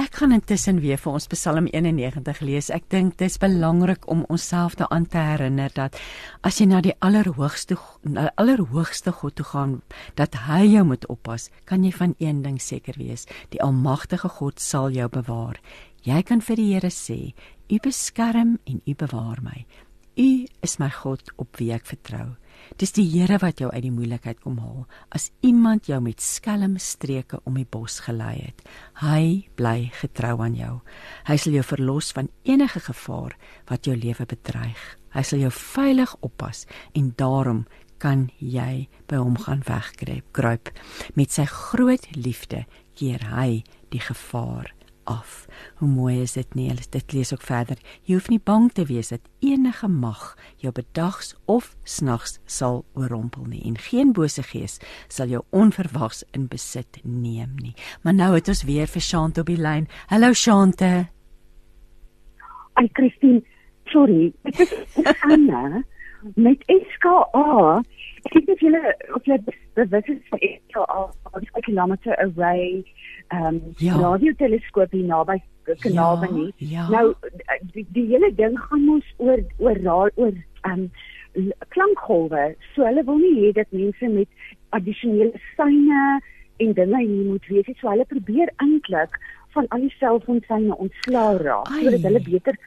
ek 0.00 0.16
gaan 0.20 0.32
intussen 0.32 0.80
weer 0.80 1.00
vir 1.00 1.12
ons 1.12 1.28
Psalm 1.28 1.66
91 1.68 2.40
lees. 2.40 2.70
Ek 2.72 2.84
dink 2.92 3.18
dit 3.20 3.28
is 3.28 3.38
belangrik 3.40 4.06
om 4.10 4.24
onsself 4.32 4.76
daaraan 4.80 5.06
te 5.06 5.20
herinner 5.20 5.72
dat 5.74 5.98
as 6.48 6.60
jy 6.60 6.66
na 6.70 6.80
die 6.84 6.94
allerhoogste 7.04 7.76
na 8.08 8.30
allerhoogste 8.40 9.12
God 9.12 9.36
toe 9.36 9.46
gaan 9.52 9.74
dat 10.16 10.36
hy 10.48 10.64
jou 10.74 10.84
moet 10.88 11.06
oppas 11.12 11.50
kan 11.68 11.84
jy 11.84 11.92
van 11.92 12.16
een 12.18 12.42
ding 12.42 12.60
seker 12.60 12.96
wees. 12.96 13.26
Die 13.52 13.60
almagtige 13.60 14.28
God 14.40 14.60
sal 14.60 14.90
jou 14.92 15.08
bewaar. 15.12 15.60
Jy 16.04 16.22
kan 16.22 16.40
vir 16.40 16.56
die 16.56 16.72
Here 16.72 16.90
sê 16.90 17.34
u 17.68 17.78
beskerm 17.80 18.58
en 18.64 18.80
u 18.84 18.94
bewaar 18.94 19.40
my 19.44 19.66
U 20.16 20.46
is 20.60 20.76
my 20.76 20.90
God 20.92 21.30
op 21.40 21.56
wie 21.56 21.70
ek 21.72 21.86
vertrou. 21.88 22.34
Dis 22.80 22.92
die 22.92 23.06
Here 23.08 23.38
wat 23.40 23.62
jou 23.62 23.70
uit 23.72 23.82
die 23.84 23.92
moeilikheid 23.94 24.42
kom 24.44 24.58
haal. 24.60 24.84
As 25.08 25.30
iemand 25.40 25.88
jou 25.88 25.98
met 26.04 26.20
skelm 26.20 26.76
streke 26.76 27.40
om 27.48 27.56
die 27.56 27.64
bos 27.64 27.98
gelei 28.04 28.34
het, 28.42 28.60
hy 29.00 29.48
bly 29.56 29.88
getrou 29.96 30.34
aan 30.44 30.58
jou. 30.58 30.74
Hy 31.28 31.36
sal 31.40 31.56
jou 31.56 31.64
verlos 31.64 32.12
van 32.12 32.28
enige 32.44 32.82
gevaar 32.84 33.38
wat 33.70 33.88
jou 33.88 33.96
lewe 33.96 34.28
bedreig. 34.28 34.84
Hy 35.16 35.24
sal 35.24 35.46
jou 35.46 35.52
veilig 35.52 36.12
oppas 36.20 36.66
en 36.92 37.12
daarom 37.16 37.64
kan 38.02 38.28
jy 38.36 38.88
by 39.08 39.16
hom 39.16 39.38
gaan 39.40 39.64
wegkruip. 39.64 40.28
Kruip 40.36 40.72
met 41.16 41.32
sy 41.32 41.48
groot 41.48 42.04
liefde 42.18 42.66
keer 42.98 43.24
hy 43.32 43.62
die 43.94 44.02
gevaar 44.02 44.74
af. 45.04 45.46
Hoe 45.76 45.88
mooi 45.88 46.20
is 46.22 46.32
dit 46.32 46.54
nie? 46.54 46.70
Dit 46.90 47.12
lees 47.12 47.32
ook 47.32 47.42
verder. 47.42 47.78
Jy 48.02 48.14
hoef 48.14 48.28
nie 48.28 48.40
bang 48.44 48.70
te 48.72 48.84
wees 48.84 49.08
dat 49.08 49.20
enige 49.40 49.88
mag 49.88 50.36
jou 50.56 50.72
bedags 50.72 51.34
of 51.44 51.74
snags 51.84 52.38
sal 52.46 52.84
oorrompel 52.94 53.44
nie 53.44 53.62
en 53.66 53.78
geen 53.78 54.12
bose 54.12 54.42
gees 54.42 54.78
sal 55.08 55.26
jou 55.26 55.42
onverwags 55.50 56.24
in 56.32 56.46
besit 56.48 57.00
neem 57.02 57.56
nie. 57.62 57.74
Maar 58.02 58.14
nou 58.14 58.34
het 58.34 58.48
ons 58.48 58.64
weer 58.68 58.86
vir 58.86 59.02
Shante 59.02 59.40
op 59.40 59.50
die 59.50 59.60
lyn. 59.60 59.88
Hallo 60.06 60.32
Shante. 60.32 61.08
Ai 62.74 62.88
Christine, 62.92 63.42
sorry. 63.92 64.32
Dit 64.42 64.60
is 64.60 64.72
Anna 65.30 65.82
met 66.34 66.62
SKA. 66.66 67.82
Ek 68.22 68.34
weet 68.34 68.46
nie 68.46 68.54
of 68.54 68.60
julle 68.62 68.94
of 69.16 69.24
jy 69.26 69.38
bewus 69.74 70.10
is 70.12 70.20
van 70.30 70.42
SKA, 70.46 71.00
die 71.42 71.64
kilometer 71.66 72.14
array 72.22 72.84
ehm 73.32 73.46
um, 73.46 73.60
ja. 73.76 73.96
radioteleskoop 73.96 74.92
hier 74.92 75.06
naby 75.08 75.38
kanaal 75.80 76.22
ja, 76.22 76.30
nie. 76.30 76.52
Ja. 76.56 76.88
Nou 76.88 77.14
die, 77.72 77.86
die 77.96 78.06
hele 78.10 78.32
ding 78.34 78.58
gaan 78.60 78.84
mos 78.84 79.14
oor 79.16 79.40
oor 79.58 79.78
oor 80.14 80.34
ehm 80.60 80.88
um, 81.34 81.52
klankgolwe. 81.72 82.54
So 82.74 82.84
hulle 82.84 83.04
wil 83.08 83.20
nie 83.22 83.34
hê 83.38 83.52
dat 83.56 83.70
mense 83.72 84.08
met 84.16 84.28
addisionele 84.76 85.40
syne 85.56 86.02
en 86.60 86.74
dinge 86.76 87.00
hier 87.00 87.24
moet 87.30 87.46
weet. 87.48 87.72
So 87.80 87.88
hulle 87.88 88.04
probeer 88.10 88.52
eintlik 88.64 89.16
van 89.56 89.68
al 89.68 89.86
die 89.86 89.94
selfoonsyne 89.96 90.76
ontslaa 90.76 91.38
raak 91.40 91.72
sodat 91.78 92.08
hulle 92.10 92.24
beter 92.28 92.60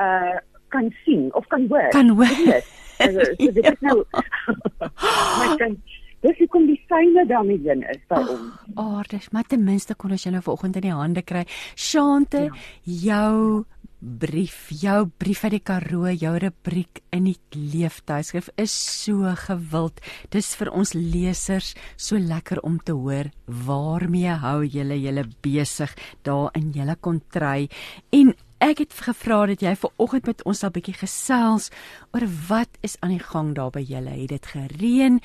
uh 0.00 0.36
kan 0.74 0.88
sien 1.04 1.28
of 1.34 1.46
kan 1.52 1.68
hoor. 1.68 1.92
Kan 1.94 2.08
hoor. 2.16 2.62
So, 2.96 3.12
so 3.12 3.52
dit 3.52 3.64
is 3.64 3.80
nou 3.84 4.00
my 5.40 5.52
kind 5.60 5.95
Dis 6.26 6.40
hoekom 6.42 6.66
die 6.66 6.80
syne 6.90 7.22
daarmee 7.30 7.62
in 7.70 7.84
is 7.86 8.02
by 8.10 8.18
oh, 8.18 8.34
ons. 8.34 8.74
Aardig, 8.82 9.30
maar 9.32 9.46
ten 9.46 9.62
minste 9.62 9.94
kon 9.94 10.14
ons 10.16 10.26
nou 10.26 10.42
vanoggend 10.42 10.80
in 10.80 10.88
die 10.88 10.96
hande 10.96 11.22
kry. 11.22 11.44
Shante, 11.78 12.48
ja. 12.48 12.62
jou 13.06 13.64
brief, 14.00 14.68
jou 14.76 15.06
brief 15.18 15.42
uit 15.46 15.56
die 15.56 15.62
Karoo, 15.64 16.10
jou 16.12 16.32
rubriek 16.42 17.00
in 17.14 17.28
die 17.30 17.36
leeftydskrif 17.54 18.50
is 18.60 18.74
so 18.74 19.30
gewild. 19.46 20.02
Dis 20.34 20.52
vir 20.58 20.70
ons 20.74 20.92
lesers 20.96 21.72
so 21.94 22.18
lekker 22.20 22.60
om 22.66 22.78
te 22.78 22.96
hoor 22.96 23.30
waarmee 23.46 24.36
hou 24.42 24.60
julle 24.66 24.98
julle 25.00 25.26
besig 25.46 25.94
daar 26.26 26.50
in 26.58 26.72
julle 26.76 26.98
kontry. 27.00 27.70
En 28.14 28.34
ek 28.58 28.78
het 28.78 28.92
gevra 28.92 29.46
dat 29.46 29.60
jy 29.60 29.74
vanoggend 29.76 30.26
met 30.26 30.42
ons 30.44 30.64
'n 30.64 30.70
bietjie 30.70 30.94
gesels 30.94 31.70
oor 32.12 32.26
wat 32.48 32.78
is 32.82 32.96
aan 33.00 33.10
die 33.16 33.26
gang 33.32 33.54
daar 33.54 33.70
by 33.70 33.80
julle. 33.80 34.10
Het 34.10 34.28
dit 34.28 34.46
gereën? 34.46 35.20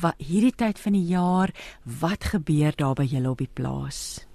Wat 0.00 0.14
hierdie 0.18 0.54
tyd 0.56 0.78
van 0.78 0.92
die 0.92 1.06
jaar, 1.06 1.50
wat 2.00 2.24
gebeur 2.24 2.72
daar 2.76 2.94
by 2.94 3.04
julle 3.04 3.30
op 3.30 3.38
die 3.38 3.52
plaas? 3.54 4.26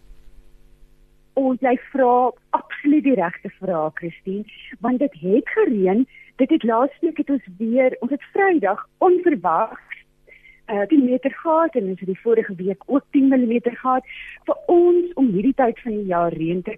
ons 1.37 1.61
jy 1.61 1.75
vra 1.91 2.13
absoluut 2.57 3.05
die 3.05 3.17
regte 3.17 3.51
vrae 3.59 3.89
Christine 3.99 4.45
want 4.85 5.03
dit 5.03 5.19
het 5.23 5.51
gereën 5.57 6.05
dit 6.41 6.53
het 6.55 6.65
laasweek 6.69 7.21
het 7.21 7.29
ons 7.35 7.51
weer 7.59 7.95
ons 8.05 8.13
het 8.13 8.25
Vrydag 8.33 8.81
onverwags 9.09 10.01
uh 10.73 10.83
10 10.91 11.05
meter 11.05 11.31
gehad 11.43 11.77
en 11.79 11.91
ons 11.93 12.01
het 12.01 12.09
die 12.09 12.23
vorige 12.23 12.55
week 12.61 12.81
ook 12.87 13.05
10 13.15 13.29
mm 13.33 13.53
gehad 13.83 14.09
vir 14.49 14.57
ons 14.73 15.13
om 15.21 15.29
hierdie 15.35 15.55
tyd 15.61 15.79
van 15.85 15.99
die 15.99 16.09
jaar 16.13 16.33
reën 16.33 16.63
te 16.65 16.75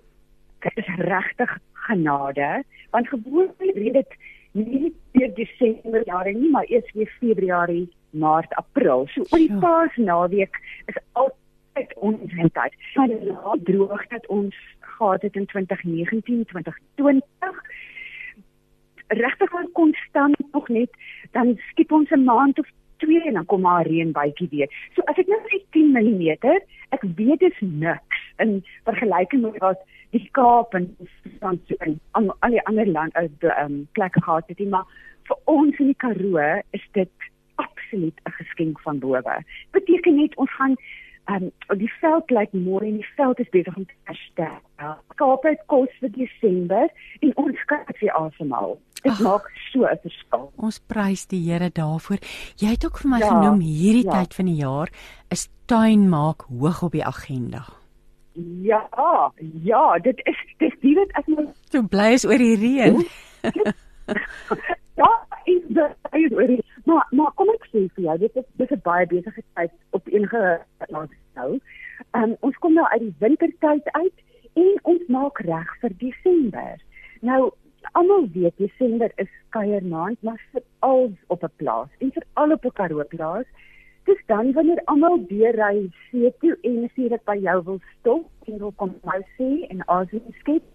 dit 0.67 0.77
is 0.83 0.95
regtig 1.11 1.57
genade 1.87 2.63
want 2.91 3.07
gewoonlik 3.07 3.75
reën 3.75 3.93
dit 3.93 4.17
nie 4.51 4.93
deur 5.11 5.33
Desember 5.35 6.05
jare 6.05 6.33
nie 6.33 6.49
maar 6.49 6.67
eers 6.67 6.91
weer 6.93 7.11
Februarie 7.19 7.87
Maart 8.09 8.55
April 8.55 9.07
so 9.13 9.27
oor 9.29 9.43
die 9.45 9.59
paasnaweek 9.61 10.61
is 10.85 10.97
al 11.13 11.31
uit 11.79 11.93
ons 11.95 12.33
tyd. 12.53 12.73
Maar 12.95 13.07
die 13.07 13.25
laat 13.31 13.65
droog 13.65 14.07
dat 14.07 14.25
ons 14.27 14.55
gehad 14.79 15.21
het 15.21 15.35
in 15.35 15.45
2019, 15.45 16.45
2020 16.45 17.61
regtig 19.07 19.51
wel 19.51 19.69
konstant 19.73 20.37
nog 20.51 20.67
net 20.67 20.89
dan 21.31 21.55
skiep 21.69 21.91
ons 21.91 22.09
'n 22.09 22.23
maand 22.23 22.59
of 22.59 22.67
twee 22.97 23.21
en 23.23 23.33
dan 23.33 23.45
kom 23.45 23.61
maar 23.61 23.87
reën 23.87 24.11
bytjie 24.11 24.47
weer. 24.49 24.69
So 24.93 25.01
as 25.01 25.17
ek 25.17 25.27
nou 25.27 25.39
sê 25.47 25.63
10 25.69 25.91
mm, 25.91 26.21
ek 26.89 27.03
weet 27.15 27.39
dit 27.39 27.51
is 27.51 27.59
niks 27.59 28.19
in 28.37 28.65
vergelyking 28.83 29.41
met 29.41 29.57
wat 29.57 29.79
die 30.15 30.29
Kaap 30.31 30.73
en 30.73 30.89
dan 31.39 31.59
so 31.67 31.75
en 31.79 31.99
al, 32.11 32.31
al 32.39 32.55
die 32.57 32.65
ander 32.65 32.87
land 32.87 33.13
uit 33.15 33.31
die 33.39 33.53
um, 33.63 33.87
plekke 33.97 34.21
gehad 34.21 34.47
het, 34.47 34.63
maar 34.69 34.87
vir 35.29 35.37
ons 35.45 35.77
in 35.77 35.91
die 35.91 35.99
Karoo 36.01 36.61
is 36.71 36.87
dit 36.97 37.29
absoluut 37.55 38.17
'n 38.25 38.31
geskenk 38.31 38.79
van 38.81 38.99
bowe. 38.99 39.43
Beteken 39.71 40.15
net 40.15 40.35
ons 40.35 40.51
gaan 40.55 40.75
Ehm 41.29 41.51
um, 41.69 41.77
die 41.77 41.91
veld 41.99 42.31
lyk 42.33 42.53
mooi 42.57 42.87
en 42.87 42.95
die 42.97 43.09
veld 43.15 43.39
is 43.39 43.49
besig 43.53 43.75
om 43.77 43.85
te 43.85 43.93
herstel. 44.09 44.95
Kaap 45.21 45.43
het 45.45 45.61
kos 45.69 45.91
vir 46.01 46.09
Desember 46.15 46.87
en 47.19 47.33
ons 47.37 47.65
kan 47.69 47.83
dit 47.87 47.99
weer 48.01 48.15
asemhaal. 48.17 48.79
Dit 49.03 49.11
Ach, 49.11 49.19
maak 49.27 49.51
so 49.69 49.85
'n 49.85 49.99
verskil. 50.01 50.51
Ons 50.57 50.79
prys 50.79 51.27
die 51.27 51.43
Here 51.45 51.69
daarvoor. 51.69 52.17
Jy 52.57 52.69
het 52.73 52.85
ook 52.85 52.97
vir 52.97 53.09
my 53.09 53.19
ja, 53.19 53.27
genoem 53.27 53.59
hierdie 53.59 54.05
ja. 54.09 54.11
tyd 54.11 54.33
van 54.33 54.45
die 54.45 54.59
jaar 54.59 54.89
is 55.29 55.49
tuin 55.65 56.09
maak 56.09 56.41
hoog 56.49 56.81
op 56.83 56.91
die 56.91 57.05
agenda. 57.05 57.78
Ja, 58.61 59.31
ja, 59.63 59.97
dit 59.99 60.21
is 60.23 60.39
dis 60.57 60.75
nie 60.81 60.95
wat 60.95 61.11
ek 61.19 61.27
nou 61.27 61.47
so 61.71 61.83
bly 61.83 62.13
is 62.17 62.25
oor 62.25 62.37
die 62.37 62.55
reën. 62.55 63.01
ja, 65.01 65.11
is 65.45 65.63
dit 65.67 66.33
oor 66.33 66.47
die 66.47 66.63
Maar 66.89 67.07
maar 67.11 67.31
kom 67.37 67.49
ek 67.53 67.65
sê 67.69 67.85
vir 67.95 68.05
jou, 68.05 68.17
dit 68.17 68.35
is 68.41 68.45
dis 68.61 68.71
'n 68.75 68.81
baie 68.83 69.05
besige 69.07 69.43
tyd 69.57 69.71
op 69.97 70.07
enige 70.07 70.43
land 70.87 71.11
nou. 71.35 71.59
Um, 72.17 72.35
ons 72.39 72.57
kom 72.63 72.73
nou 72.73 72.87
uit 72.87 73.01
die 73.01 73.15
wintertyd 73.19 73.89
uit 73.91 74.17
en 74.53 74.79
ons 74.93 75.03
maak 75.07 75.41
reg 75.45 75.69
vir 75.81 75.93
Desember. 76.03 76.77
Nou 77.21 77.51
almal 77.91 78.27
weet 78.33 78.57
Desember 78.57 79.11
is 79.15 79.31
kuiermaand, 79.49 80.17
maar 80.21 80.41
veral 80.51 81.11
op 81.27 81.43
'n 81.43 81.53
plaas 81.55 81.91
en 81.99 82.11
veral 82.11 82.51
op 82.57 82.65
'n 82.65 82.77
Karoo 82.79 83.03
plaas. 83.03 83.45
Dis 84.09 84.21
dan 84.25 84.51
wanneer 84.53 84.81
almal 84.85 85.19
weer 85.29 85.53
ry 85.61 85.75
see 86.09 86.29
toe 86.41 86.55
en 86.65 86.85
sê 86.95 87.09
dat 87.13 87.21
by 87.29 87.35
jou 87.37 87.57
wil 87.65 87.75
stop 87.89 88.49
en 88.49 88.55
wil 88.61 88.71
kom 88.81 88.95
nou 89.05 89.19
sê 89.35 89.49
en 89.73 89.83
asem 89.95 90.31
skep. 90.39 90.65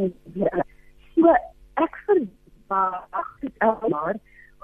En 0.00 0.14
ja, 0.38 0.64
so 1.16 1.34
ek 1.84 1.98
verwag 2.06 3.28
dit 3.42 3.66
elke 3.68 4.14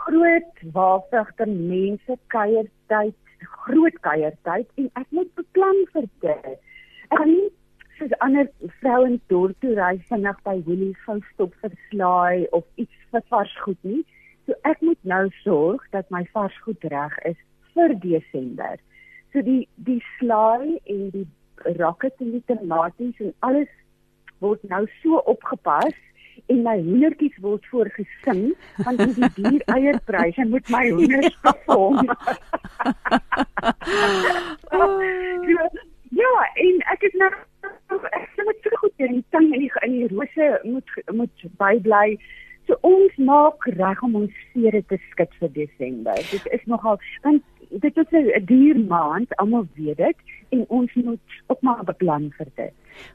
groot 0.06 0.64
waarsigte 0.78 1.48
mense 1.50 2.18
kuiertyd, 2.36 3.36
groot 3.66 4.00
kuiertyd 4.08 4.72
en 4.80 4.88
ek 5.02 5.12
moet 5.20 5.34
beplan 5.42 5.84
vir 5.92 6.08
dit. 6.24 6.50
Ek 7.10 7.14
gaan 7.18 7.32
nie 7.34 7.52
soos 8.00 8.18
ander 8.24 8.48
vrouens 8.80 9.20
dorp 9.36 9.60
toe 9.60 9.76
ry 9.82 9.94
vinnig 10.08 10.42
by 10.48 10.58
Willie 10.72 10.96
gou 11.04 11.20
stop 11.34 11.60
vir 11.60 11.76
slaai 11.90 12.48
of 12.56 12.64
iets 12.80 13.06
vir 13.12 13.30
vars 13.36 13.56
goed 13.68 13.88
nie. 13.94 14.02
So 14.48 14.56
ek 14.64 14.80
moet 14.80 15.08
nou 15.16 15.26
sorg 15.44 15.84
dat 15.92 16.08
my 16.14 16.24
vars 16.32 16.62
goed 16.64 16.92
reg 16.96 17.24
is 17.28 17.40
vir 17.74 17.94
Desember. 18.04 18.76
So 19.32 19.42
die 19.42 19.68
die 19.76 20.00
slaai 20.18 20.78
en 20.84 21.10
die 21.14 21.26
rocket 21.78 22.14
en 22.20 22.32
die 22.36 22.44
tomaties 22.46 23.20
en 23.20 23.34
alles 23.40 23.70
word 24.42 24.62
nou 24.70 24.86
so 25.02 25.22
opgepas 25.30 25.94
en 26.50 26.62
my 26.66 26.76
hoendertjies 26.80 27.36
word 27.44 27.64
voorgesing 27.70 28.42
want 28.84 28.98
dis 29.02 29.16
die 29.20 29.30
duur 29.38 29.62
eierpryse 29.76 30.44
moet 30.50 30.66
my 30.74 30.84
hoenders 30.90 31.36
perform. 31.46 32.06
ja, 36.22 36.34
en 36.66 36.74
ek 36.96 37.08
is 37.08 37.16
nou 37.22 37.32
ek 37.92 38.28
sê 38.34 38.46
met 38.48 38.58
so 38.64 38.70
goed 38.82 39.06
in 39.06 39.18
die 39.18 39.26
tang 39.34 39.48
en 39.50 39.60
die 39.60 39.72
in 39.86 39.98
die 39.98 40.10
rose 40.12 40.46
moet 40.64 40.88
moet 41.20 41.36
bybly. 41.60 42.08
So 42.68 42.78
ons 42.86 43.14
maak 43.18 43.64
reg 43.78 44.02
om 44.06 44.20
ons 44.22 44.34
vere 44.54 44.82
te 44.90 44.98
skit 45.10 45.32
vir 45.40 45.50
Desember. 45.56 46.18
Dit 46.30 46.46
is 46.58 46.64
nogal 46.70 47.00
want 47.26 47.42
dit 47.80 47.96
is 47.96 48.06
'n 48.12 48.44
duur 48.44 48.78
maand, 48.88 49.36
almal 49.36 49.66
weet 49.74 49.96
dit 49.96 50.16
en 50.48 50.64
ons 50.68 50.94
moet 50.94 51.20
ook 51.46 51.60
maar 51.60 51.84
beplan 51.84 52.32
vir 52.36 52.46
dit. 52.54 52.72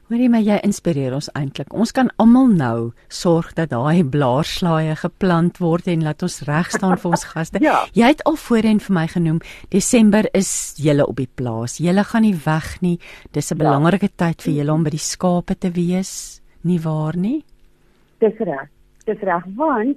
Hoorie 0.08 0.28
maar 0.28 0.42
jy 0.42 0.58
inspireer 0.66 1.14
ons 1.14 1.28
eintlik. 1.38 1.72
Ons 1.72 1.92
kan 1.92 2.10
almal 2.16 2.48
nou 2.48 2.92
sorg 3.08 3.52
dat 3.58 3.70
daai 3.70 4.02
blaarslaaie 4.04 4.96
geplant 4.96 5.60
word 5.62 5.86
en 5.86 6.02
laat 6.02 6.22
ons 6.22 6.40
reg 6.48 6.70
staan 6.70 6.98
vir 6.98 7.10
ons 7.10 7.24
gaste. 7.34 7.62
ja. 7.62 7.86
Jy 7.92 8.06
het 8.06 8.24
al 8.24 8.36
voorheen 8.36 8.80
vir 8.80 8.94
my 8.94 9.06
genoem, 9.06 9.40
Desember 9.70 10.28
is 10.34 10.74
julle 10.76 11.06
op 11.06 11.16
die 11.16 11.30
plaas. 11.34 11.78
Julle 11.78 12.04
gaan 12.04 12.22
nie 12.22 12.36
weg 12.44 12.80
nie. 12.80 12.98
Dis 13.32 13.52
'n 13.52 13.58
ja. 13.58 13.64
belangrike 13.64 14.10
tyd 14.16 14.42
vir 14.42 14.54
julle 14.54 14.72
om 14.72 14.82
by 14.82 14.90
die 14.90 15.06
skape 15.12 15.54
te 15.58 15.70
wees, 15.70 16.40
nie 16.62 16.80
waar 16.80 17.16
nie? 17.16 17.44
Dis 18.18 18.38
reg. 18.38 18.68
Dis 19.04 19.20
reg 19.22 19.44
want 19.56 19.96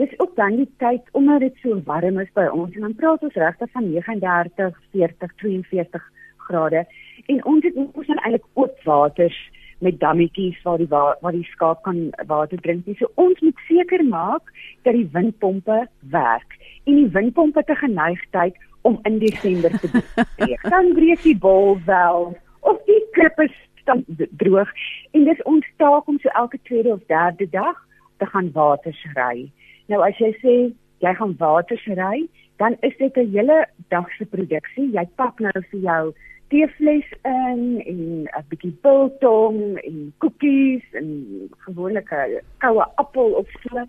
dis 0.00 0.12
ook 0.18 0.36
dan 0.36 0.56
die 0.56 0.70
tyd 0.82 1.08
omdat 1.12 1.40
dit 1.40 1.56
so 1.62 1.80
warm 1.84 2.18
is 2.18 2.32
by 2.34 2.46
ons 2.52 2.74
en 2.74 2.88
dan 2.88 2.94
praat 2.94 3.22
ons 3.22 3.40
regtig 3.44 3.70
van 3.72 3.90
39, 3.90 4.78
40, 4.90 5.34
42 5.44 6.10
grade 6.36 6.86
en 7.26 7.44
ons 7.44 7.64
het 7.64 7.76
ons 7.82 8.06
dan 8.06 8.22
eintlik 8.22 8.46
oop 8.54 8.78
waters 8.84 9.38
met 9.82 9.98
dammetjies 10.00 10.62
waar 10.62 10.78
die 10.78 10.88
wa 10.90 11.02
waar 11.20 11.34
die 11.34 11.48
skaap 11.50 11.82
kan 11.82 12.10
water 12.26 12.60
drink. 12.62 12.86
So 12.98 13.10
ons 13.14 13.40
moet 13.40 13.58
seker 13.68 14.04
maak 14.06 14.52
dat 14.86 14.94
die 14.94 15.08
windpompe 15.12 15.78
werk 16.14 16.58
en 16.84 17.00
die 17.00 17.10
windpompe 17.16 17.64
te 17.66 17.76
geneigtheid 17.80 18.58
om 18.82 18.98
in 19.08 19.18
Desember 19.18 19.74
te 19.82 19.90
breek. 19.90 20.62
dan 20.74 20.92
breek 20.98 21.22
die 21.22 21.38
bol 21.38 21.78
wel 21.86 22.30
of 22.60 22.78
die 22.86 23.00
klippe 23.16 23.48
staan 23.82 24.04
droog 24.38 24.70
en 25.10 25.26
dis 25.26 25.42
ons 25.50 25.66
taak 25.82 26.08
om 26.08 26.18
so 26.22 26.30
elke 26.38 26.62
tweede 26.62 26.94
of 26.94 27.02
derde 27.10 27.50
dag 27.50 27.78
te 28.22 28.26
gaan 28.26 28.52
water 28.54 28.94
ry. 29.18 29.50
Nou 29.88 30.02
as 30.06 30.18
jy 30.18 30.32
sê 30.42 30.54
jy 31.02 31.14
gaan 31.18 31.34
water 31.38 31.80
ry, 31.98 32.28
dan 32.58 32.76
is 32.82 32.94
dit 32.98 33.16
'n 33.16 33.32
hele 33.32 33.66
dag 33.90 34.06
se 34.18 34.24
produksie. 34.24 34.92
Jy 34.92 35.06
pak 35.16 35.40
nou 35.40 35.58
vir 35.70 35.80
jou 35.80 36.14
teevles 36.50 37.08
in 37.24 37.82
en 37.90 38.28
'n 38.38 38.44
bietjie 38.48 38.74
biltong 38.82 39.78
en 39.88 40.12
koekies 40.18 40.84
en 40.92 41.08
gewone 41.64 42.02
koue 42.58 42.84
appel 42.96 43.30
of 43.40 43.48
so. 43.62 43.86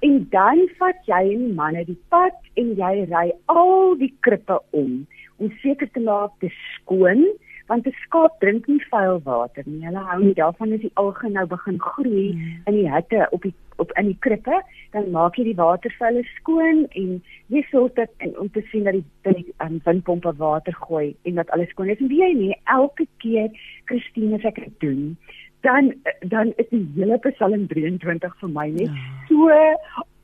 En 0.00 0.26
dan 0.30 0.68
vat 0.78 0.98
jy 1.06 1.22
en 1.32 1.42
die 1.46 1.54
manne 1.54 1.84
die 1.84 2.00
pad 2.08 2.36
en 2.54 2.74
jy 2.76 2.94
ry 3.10 3.32
al 3.46 3.96
die 3.96 4.14
krippe 4.20 4.58
om 4.70 5.06
om 5.38 5.50
seker 5.62 5.88
te 5.90 6.00
maak 6.00 6.30
dit 6.40 6.52
skoon 6.74 7.24
want 7.66 7.86
'n 7.86 7.94
skaap 8.04 8.40
drink 8.40 8.66
nie 8.68 8.82
vuil 8.90 9.20
water 9.24 9.62
nie. 9.66 9.84
Hulle 9.86 10.02
hou 10.10 10.18
nie 10.22 10.34
daarvan 10.34 10.72
as 10.72 10.80
die 10.80 10.94
alge 10.94 11.28
nou 11.28 11.46
begin 11.46 11.78
groei 11.80 12.32
hmm. 12.32 12.62
in 12.66 12.74
die 12.74 12.90
hitte 12.90 13.28
op 13.30 13.42
die 13.42 13.54
op 13.76 13.92
in 13.98 14.06
die 14.06 14.18
krippe, 14.20 14.60
dan 14.92 15.10
maak 15.10 15.36
jy 15.36 15.44
die 15.44 15.56
water 15.58 15.90
vir 15.98 16.06
hulle 16.06 16.24
skoon 16.36 16.84
en 17.00 17.22
jy 17.54 17.62
sorg 17.70 17.94
dat 17.94 18.10
en 18.18 18.36
om 18.38 18.50
te 18.50 18.62
sien 18.70 18.84
dat 18.84 18.94
die 18.98 19.04
dat 19.22 19.34
die 19.40 19.54
um, 19.64 19.80
windpompe 19.84 20.32
water 20.38 20.76
gooi 20.86 21.16
en 21.24 21.34
dat 21.40 21.50
alles 21.50 21.72
skoon 21.74 21.88
is. 21.88 21.98
En 21.98 22.12
wie 22.12 22.22
jy 22.22 22.32
nie 22.34 22.60
elke 22.64 23.06
keer 23.18 23.50
Christine 23.90 24.38
as 24.38 24.44
ek 24.44 24.60
dit 24.62 24.78
doen, 24.80 25.16
dan 25.62 25.92
dan 26.20 26.52
is 26.56 26.68
die 26.70 26.84
hele 26.96 27.18
Psalm 27.18 27.66
23 27.72 28.38
vir 28.40 28.54
my 28.60 28.68
net 28.70 28.90
ja. 28.92 29.10
so 29.28 29.50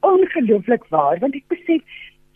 ongelooflik 0.00 0.84
waar 0.88 1.18
want 1.20 1.34
ek 1.36 1.48
besef 1.52 1.82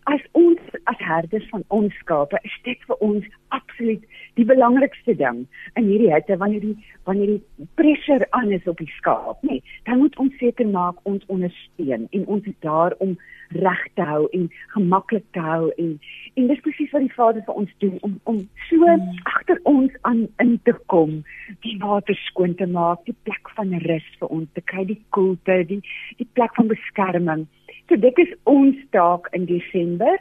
as 0.05 0.21
ons 0.33 0.61
as 0.85 0.99
herders 0.99 1.47
van 1.51 1.65
ons 1.69 1.95
skape 2.03 2.39
is 2.45 2.57
dit 2.65 2.89
vir 2.89 3.05
ons 3.09 3.29
absoluut 3.57 4.03
die 4.39 4.47
belangrikste 4.49 5.15
ding 5.21 5.45
in 5.81 5.87
hierdie 5.89 6.13
hitte 6.13 6.37
wanneer 6.43 6.65
die 6.65 6.77
wanneer 7.09 7.35
die 7.35 7.69
pressure 7.81 8.29
aan 8.39 8.53
is 8.57 8.67
op 8.73 8.83
die 8.83 8.91
skaap 8.99 9.45
nê 9.49 9.61
dan 9.89 10.03
moet 10.03 10.19
ons 10.25 10.37
seker 10.43 10.69
maak 10.77 11.01
ons 11.11 11.25
ondersteun 11.37 12.09
en 12.11 12.29
ons 12.37 12.53
is 12.53 12.59
daar 12.67 12.97
om 13.07 13.17
reg 13.55 13.83
te 13.95 14.05
hou 14.09 14.27
en 14.37 14.47
gemaklik 14.75 15.25
te 15.37 15.45
hou 15.47 15.71
en 15.79 15.97
en 16.35 16.53
dis 16.53 16.63
presies 16.67 16.93
wat 16.93 17.05
die 17.07 17.17
Vader 17.17 17.45
vir 17.49 17.61
ons 17.65 17.75
doen 17.85 17.99
om 18.09 18.15
om 18.35 18.41
so 18.69 18.81
hmm. 18.85 19.19
agter 19.33 19.61
ons 19.71 19.99
aan 20.11 20.25
in 20.45 20.57
te 20.69 20.77
kom 20.93 21.21
die 21.67 21.77
water 21.83 22.19
skoon 22.29 22.57
te 22.61 22.69
maak 22.79 23.05
die 23.09 23.17
plek 23.29 23.53
van 23.57 23.77
rus 23.89 24.09
vir 24.21 24.39
ons 24.39 24.49
te 24.53 24.65
kry 24.73 24.87
die 24.93 25.01
koelte 25.17 25.63
die 25.73 25.83
die 26.21 26.29
plek 26.37 26.57
van 26.61 26.73
beskerming 26.73 27.47
So 27.89 27.97
dit 28.01 28.19
is 28.19 28.33
ons 28.43 28.77
taak 28.91 29.29
in 29.37 29.45
Desember. 29.45 30.21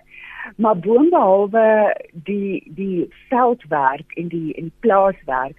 Maar 0.55 0.79
boonbehalwe 0.79 1.95
die 2.11 2.63
die 2.75 3.07
veldwerk 3.29 4.11
en 4.19 4.27
die 4.27 4.53
en 4.53 4.71
plaaswerk 4.79 5.55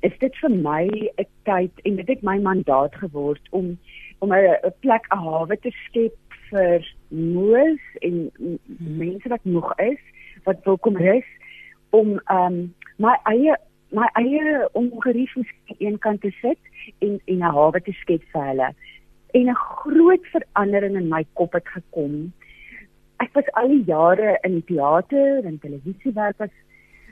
is 0.00 0.18
dit 0.18 0.36
vir 0.42 0.50
my 0.50 0.86
'n 0.86 1.26
tyd 1.42 1.72
en 1.82 1.96
dit 1.96 2.08
het 2.08 2.22
my 2.22 2.38
mandaat 2.38 2.94
geword 2.94 3.42
om 3.50 3.78
om 4.18 4.32
'n 4.32 4.72
plek 4.80 5.06
'n 5.10 5.18
hawe 5.18 5.56
te 5.56 5.70
skep 5.86 6.18
vir 6.50 6.94
moes 7.08 7.84
en 8.00 8.30
mense 8.78 9.28
wat 9.28 9.44
nog 9.44 9.78
is 9.78 10.02
wat 10.44 10.64
welkom 10.64 10.96
is 10.96 11.28
om 11.90 12.20
um 12.30 12.74
my 12.96 13.14
eie 13.24 13.56
my 13.90 14.08
eie 14.12 14.68
ongerief 14.72 15.36
aan 15.36 15.46
een 15.78 15.98
kant 15.98 16.20
te 16.20 16.30
sit 16.30 16.58
en 16.98 17.20
en 17.24 17.38
'n 17.38 17.54
hawe 17.58 17.80
te 17.80 17.92
skep 17.92 18.22
vir 18.32 18.46
hulle 18.46 18.74
en 19.32 19.48
'n 19.50 19.54
groot 19.54 20.26
verandering 20.26 20.96
in 20.96 21.08
my 21.08 21.24
kop 21.32 21.52
het 21.52 21.68
gekom. 21.68 22.32
Ek 23.16 23.32
was 23.32 23.52
al 23.52 23.68
die 23.68 23.84
jare 23.84 24.38
in 24.42 24.64
teater 24.64 25.44
en 25.44 25.58
televisie 25.58 26.12
werk 26.12 26.38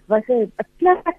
was 0.07 0.29
'n 0.29 0.53
plek 0.77 1.17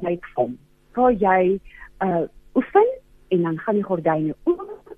like 0.00 0.26
hom 0.34 0.58
waar 0.94 1.12
jy 1.12 1.60
uh 2.00 2.24
oefen 2.54 2.88
en 3.28 3.42
dan 3.42 3.58
gaan 3.58 3.74
die 3.74 3.84
gordyne 3.84 4.34
oop 4.44 4.96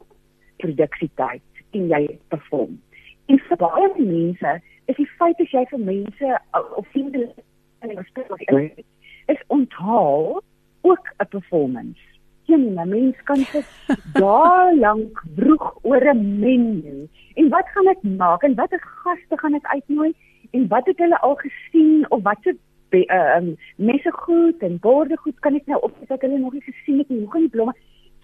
produksietyd 0.57 1.43
en 1.71 1.87
jy 1.89 2.19
perform. 2.29 2.81
En 3.27 3.39
vir 3.39 3.57
baie 3.57 3.91
mense 3.99 4.61
is 4.85 4.97
die 4.97 5.11
feit 5.19 5.41
as 5.41 5.51
jy 5.51 5.65
vir 5.71 5.79
mense 5.79 6.41
uh, 6.57 6.65
of 6.77 6.87
vriende 6.89 7.35
en 7.79 8.05
spesifiek 8.09 8.85
is 9.27 9.45
onthaal 9.47 10.43
ook 10.81 11.09
'n 11.19 11.29
performance 11.29 12.14
een 12.47 12.89
mens 12.89 13.23
kan 13.25 13.37
sit 13.37 13.67
daar 14.13 14.75
lank 14.87 15.23
vroeg 15.37 15.79
oor 15.83 16.05
'n 16.15 16.39
menu. 16.39 17.09
En 17.35 17.49
wat 17.49 17.69
gaan 17.69 17.89
ek 17.89 18.03
maak 18.03 18.43
en 18.43 18.55
watter 18.55 18.81
gaste 18.81 19.39
gaan 19.39 19.55
ek 19.55 19.67
uitnooi 19.67 20.15
en 20.51 20.69
wat 20.69 20.87
het 20.87 20.99
hulle 20.99 21.19
al 21.21 21.35
gesien 21.35 22.11
of 22.11 22.23
wat 22.23 22.39
se 22.43 22.57
ehm 22.91 23.47
um, 23.47 23.57
messe 23.77 24.13
goed 24.13 24.59
en 24.59 24.79
borde 24.79 25.17
goed 25.17 25.39
kan 25.39 25.55
ek 25.55 25.67
nou 25.67 25.81
opsit 25.81 26.09
dat 26.09 26.21
hulle 26.21 26.39
nog 26.39 26.53
nie 26.53 26.63
gesien 26.63 26.99
het 26.99 27.09
nie. 27.09 27.21
Hoe 27.21 27.31
gaan 27.31 27.41
die 27.41 27.51
blomme? 27.51 27.75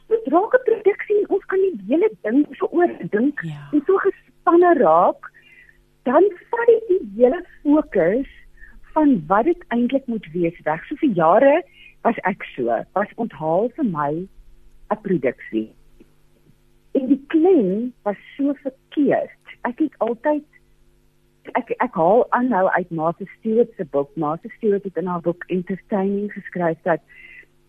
Dit 0.06 0.26
raak 0.26 0.54
'n 0.54 0.62
produksie. 0.64 1.28
Ons 1.28 1.44
kan 1.44 1.58
die 1.58 1.80
hele 1.88 2.10
ding 2.22 2.46
so 2.50 2.66
oordink 2.66 3.40
ja. 3.42 3.68
en 3.72 3.82
so 3.86 3.96
gespanne 3.96 4.74
raak. 4.74 5.30
Dan 6.02 6.24
vat 6.50 6.66
dit 6.66 6.88
die 6.88 7.02
hele 7.16 7.44
fokus 7.62 8.30
van 8.92 9.22
wat 9.26 9.44
dit 9.44 9.64
eintlik 9.68 10.06
moet 10.06 10.26
wees 10.32 10.60
weg. 10.62 10.84
So 10.86 10.94
vir 10.94 11.10
jare 11.14 11.62
was 12.02 12.18
ek 12.24 12.44
so, 12.54 12.68
was 12.96 13.12
onthaal 13.16 13.68
vir 13.76 13.84
my 13.84 14.12
'n 14.90 15.00
produksie. 15.02 15.68
En 16.92 17.06
die 17.06 17.20
klem 17.28 17.92
was 18.02 18.16
so 18.36 18.54
verkeerd. 18.62 19.38
Ek 19.62 19.78
het 19.78 19.94
altyd 19.98 20.44
ek 21.54 21.70
ek 21.78 21.94
haal 21.94 22.26
aanhou 22.36 22.66
uit 22.68 22.90
Martha 22.90 23.24
Stewart 23.38 23.70
se 23.76 23.84
boek. 23.84 24.10
Martha 24.16 24.48
Stewart 24.56 24.84
het 24.84 24.96
in 24.96 25.06
haar 25.06 25.20
boek 25.20 25.44
Entertaining 25.48 26.32
geskryf 26.32 26.78
dat 26.82 27.00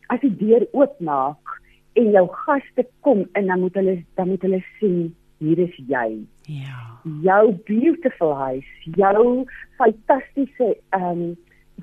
as 0.07 0.21
jy 0.21 0.31
deur 0.37 0.67
oopmaak 0.71 1.61
en 1.99 2.11
jou 2.11 2.27
gaste 2.45 2.87
kom 2.99 3.25
en 3.33 3.47
dan 3.47 3.59
moet 3.59 3.75
hulle 3.79 4.03
dan 4.15 4.27
moet 4.27 4.41
hulle 4.41 4.63
sien 4.79 5.15
hier 5.41 5.59
is 5.59 5.75
jy. 5.89 6.21
Ja. 6.45 6.81
Jou 7.25 7.53
beautiful 7.65 8.35
huis, 8.35 8.67
jou 8.97 9.45
fantastiese 9.79 10.75
ehm 10.89 11.23
um, 11.23 11.31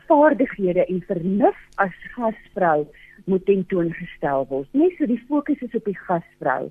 vaardighede 0.07 0.85
en 0.87 1.03
vernuf 1.07 1.59
as 1.75 1.95
gasvrou 2.15 2.87
moet 3.25 3.45
tentoongestel 3.45 4.47
word. 4.49 4.69
Net 4.73 4.95
so 4.99 5.07
die 5.07 5.21
fokus 5.29 5.61
is 5.65 5.75
op 5.75 5.85
die 5.85 5.99
gasvrou. 5.99 6.71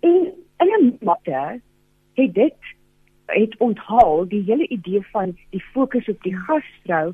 En 0.00 0.32
in 0.58 0.74
'n 0.78 0.98
mate 1.00 1.60
het 2.14 2.34
dit 2.34 2.76
het 3.26 3.56
onthaal 3.58 4.28
die 4.28 4.42
hele 4.42 4.66
idee 4.68 5.02
van 5.12 5.36
die 5.50 5.64
fokus 5.72 6.08
op 6.08 6.22
die 6.22 6.36
gasvrou, 6.36 7.12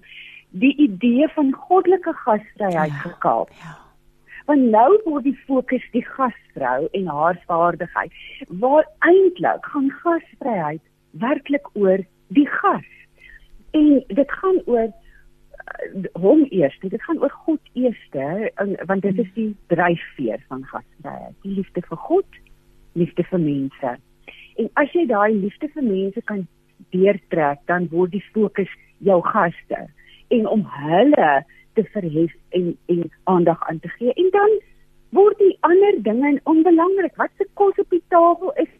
die 0.51 0.77
idee 0.77 1.29
van 1.29 1.53
goddelike 1.53 2.13
gasvryheid 2.13 2.93
ja, 2.93 2.99
gekaap. 2.99 3.51
Ja. 3.51 3.79
Want 4.47 4.61
nou 4.61 5.01
word 5.05 5.25
die 5.25 5.39
fokus 5.47 5.85
die 5.91 6.05
gasvrou 6.05 6.89
en 6.93 7.07
haar 7.07 7.43
vaardigheid. 7.47 8.13
Waar 8.49 8.89
eintlik 8.99 9.65
gaan 9.65 9.91
gasvryheid 9.91 10.81
werklik 11.11 11.69
oor 11.73 12.05
die 12.29 12.49
gas. 12.49 12.91
En 13.71 14.05
dit 14.07 14.33
gaan 14.33 14.61
oor 14.65 14.93
hom 16.13 16.45
eers. 16.51 16.77
Dit 16.81 17.03
gaan 17.03 17.21
oor 17.23 17.33
God 17.45 17.61
eers, 17.73 18.01
want 18.87 19.03
dit 19.03 19.19
is 19.19 19.31
die 19.35 19.51
dryfveer 19.73 20.43
van 20.49 20.65
gasvryheid. 20.65 21.37
Die 21.43 21.55
liefde 21.61 21.83
vir 21.89 22.03
God, 22.09 22.41
liefde 22.93 23.25
vir 23.31 23.41
mense. 23.41 23.97
En 24.61 24.71
as 24.81 24.93
jy 24.95 25.07
daai 25.11 25.33
liefde 25.33 25.69
vir 25.75 25.87
mense 25.87 26.23
kan 26.31 26.47
deurtrek, 26.95 27.63
dan 27.71 27.89
word 27.91 28.15
die 28.15 28.25
fokus 28.33 28.71
jou 29.05 29.21
gaste 29.27 29.87
en 30.35 30.47
om 30.49 30.63
hulle 30.65 31.33
te 31.75 31.85
verhef 31.95 32.33
en 32.59 32.71
en 32.93 33.03
aandag 33.25 33.63
aan 33.69 33.81
te 33.81 33.91
gee. 33.97 34.13
En 34.15 34.31
dan 34.31 34.55
word 35.15 35.39
die 35.39 35.57
ander 35.61 36.01
dinge 36.03 36.41
onbelangrik. 36.45 37.17
Wat 37.17 37.31
se 37.39 37.47
kos 37.55 37.79
op 37.83 37.91
die 37.91 38.03
tafel 38.09 38.53
is 38.63 38.71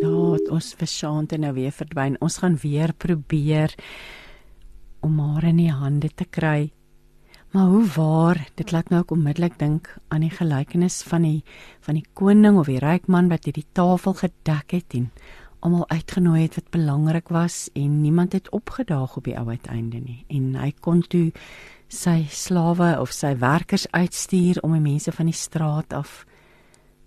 Ja, 0.00 0.10
ons 0.48 0.72
vershaante 0.80 1.36
nou 1.36 1.52
weer 1.52 1.72
verdwyn. 1.76 2.16
Ons 2.24 2.38
gaan 2.40 2.56
weer 2.62 2.94
probeer 2.96 3.74
om 5.04 5.18
haar 5.20 5.50
in 5.50 5.58
die 5.60 5.72
hande 5.72 6.08
te 6.08 6.24
kry. 6.24 6.70
Maar 7.52 7.66
hoe 7.66 7.84
waar, 7.96 8.40
dit 8.54 8.72
laat 8.72 8.88
my 8.90 9.02
ook 9.02 9.12
onmiddellik 9.16 9.58
dink 9.58 9.90
aan 10.08 10.22
die 10.24 10.32
gelykenis 10.32 11.02
van 11.02 11.26
die 11.26 11.42
van 11.84 11.98
die 11.98 12.06
koning 12.14 12.60
of 12.60 12.70
die 12.70 12.78
ryk 12.80 13.10
man 13.10 13.28
wat 13.28 13.48
hierdie 13.48 13.66
tafel 13.74 14.14
gedek 14.14 14.76
het 14.76 14.94
en 14.94 15.10
almal 15.60 15.84
uitgenooi 15.90 16.44
het 16.46 16.56
wat 16.56 16.70
belangrik 16.72 17.28
was 17.28 17.66
en 17.74 18.00
niemand 18.00 18.32
het 18.32 18.48
opgedaag 18.56 19.16
op 19.18 19.26
die 19.28 19.36
ou 19.36 19.48
uiteinde 19.48 20.00
nie. 20.00 20.24
En 20.30 20.54
hy 20.62 20.70
kon 20.80 21.02
toe 21.02 21.32
sy 21.90 22.22
slawe 22.30 22.94
of 23.02 23.12
sy 23.12 23.34
werkers 23.36 23.88
uitstuur 23.90 24.62
om 24.62 24.78
die 24.78 24.84
mense 24.86 25.12
van 25.12 25.28
die 25.28 25.36
straat 25.36 25.92
af 25.92 26.22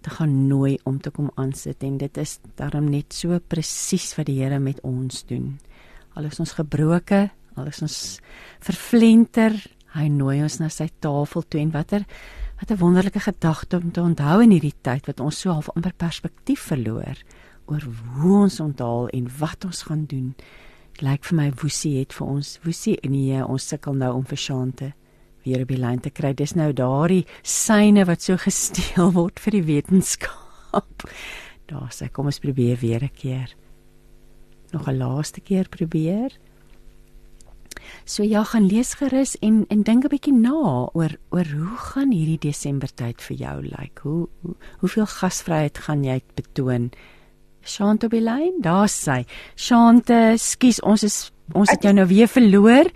te 0.04 0.12
gaan 0.18 0.34
nooi 0.48 0.78
om 0.90 1.00
te 1.00 1.12
kom 1.14 1.32
aansit 1.40 1.84
en 1.88 1.98
dit 2.02 2.18
is 2.22 2.38
daarom 2.60 2.90
net 2.92 3.16
so 3.16 3.40
presies 3.40 4.12
wat 4.18 4.28
die 4.28 4.42
Here 4.42 4.60
met 4.60 4.82
ons 4.84 5.24
doen. 5.30 5.54
Al 6.20 6.28
is 6.30 6.40
ons 6.44 6.56
gebroke, 6.58 7.30
al 7.56 7.70
is 7.72 7.82
ons 7.86 7.98
vervlenter, 8.64 9.56
hy 9.94 10.08
nooi 10.10 10.42
ons 10.44 10.60
na 10.60 10.70
sy 10.74 10.90
tafel 11.04 11.46
toe 11.48 11.62
en 11.62 11.72
watter 11.74 12.06
wat 12.60 12.72
'n 12.72 12.82
wonderlike 12.82 13.20
gedagte 13.20 13.78
om 13.78 13.92
te 13.92 14.02
onthou 14.02 14.42
in 14.44 14.52
hierdie 14.52 14.78
tyd 14.82 15.08
wat 15.08 15.20
ons 15.20 15.40
so 15.40 15.52
half 15.52 15.70
amper 15.76 15.94
perspektief 15.98 16.60
verloor 16.60 17.18
oor 17.66 17.82
hoe 18.16 18.42
ons 18.42 18.60
onthaal 18.60 19.08
en 19.10 19.30
wat 19.40 19.66
ons 19.66 19.84
gaan 19.84 20.06
doen. 20.06 20.36
Dit 20.94 21.02
lyk 21.02 21.24
vir 21.24 21.36
my 21.36 21.52
Woesie 21.52 22.00
het 22.00 22.14
vir 22.14 22.28
ons 22.28 22.60
Woesie 22.64 22.98
nee, 23.10 23.46
ons 23.46 23.68
sukkel 23.68 23.94
nou 23.94 24.14
om 24.14 24.26
vir 24.26 24.38
Shante 24.38 24.94
weer 25.45 25.61
op 25.61 25.68
die 25.68 25.80
lyn 25.80 25.99
te 25.99 26.10
kry. 26.10 26.34
Dis 26.34 26.56
nou 26.56 26.72
daardie 26.74 27.26
syne 27.41 28.06
wat 28.06 28.22
so 28.22 28.38
gesteel 28.38 29.11
word 29.15 29.40
vir 29.40 29.60
die 29.60 29.65
wetenskap. 29.68 31.07
Daar 31.72 31.91
sê 31.95 32.10
kom 32.11 32.28
ons 32.32 32.40
probeer 32.44 32.78
weer 32.82 33.03
'n 33.03 33.14
keer. 33.14 33.56
Nog 34.72 34.88
'n 34.88 34.98
laaste 34.98 35.41
keer 35.41 35.70
probeer. 35.70 36.32
So 38.06 38.24
ja, 38.24 38.44
gaan 38.44 38.68
lees 38.68 38.94
gerus 38.99 39.38
en 39.40 39.65
en 39.70 39.84
dink 39.84 40.03
'n 40.03 40.10
bietjie 40.10 40.34
na 40.34 40.90
oor 40.94 41.14
oor 41.30 41.48
hoe 41.48 41.78
gaan 41.78 42.11
hierdie 42.11 42.40
Desember 42.40 42.90
tyd 42.94 43.22
vir 43.22 43.38
jou 43.38 43.61
lyk? 43.61 43.99
Hoe, 44.03 44.28
hoe 44.41 44.56
hoeveel 44.80 45.06
gasvryheid 45.06 45.78
gaan 45.78 46.03
jy 46.03 46.22
betoon? 46.36 46.91
Shante 47.64 48.07
Belyn, 48.07 48.61
daar 48.61 48.90
sê. 48.90 49.24
Shante, 49.56 50.36
skus, 50.38 50.82
ons 50.82 51.03
is 51.03 51.32
ons 51.53 51.70
het 51.70 51.84
jou 51.84 51.94
nou 51.94 52.06
weer 52.07 52.28
verloor. 52.28 52.90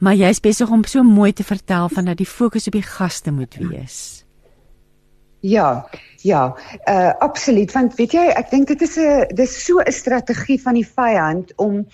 Maar 0.00 0.16
jy's 0.16 0.40
besig 0.40 0.70
om 0.72 0.84
so 0.88 1.02
mooi 1.04 1.32
te 1.32 1.44
vertel 1.44 1.88
van 1.92 2.08
dat 2.08 2.16
die 2.16 2.28
fokus 2.28 2.66
op 2.66 2.76
die 2.76 2.86
gaste 2.86 3.32
moet 3.32 3.56
wees. 3.60 4.24
Ja, 5.40 5.88
ja, 6.20 6.56
uh 6.88 7.12
absoluut 7.24 7.72
want 7.72 7.94
weet 7.96 8.12
jy, 8.12 8.26
ek 8.36 8.50
dink 8.50 8.68
dit 8.68 8.82
is 8.84 8.96
'n 8.96 9.28
dis 9.34 9.52
so 9.64 9.80
'n 9.80 9.92
strategie 9.92 10.60
van 10.60 10.74
die 10.74 10.86
vyand 10.86 11.52
om 11.56 11.86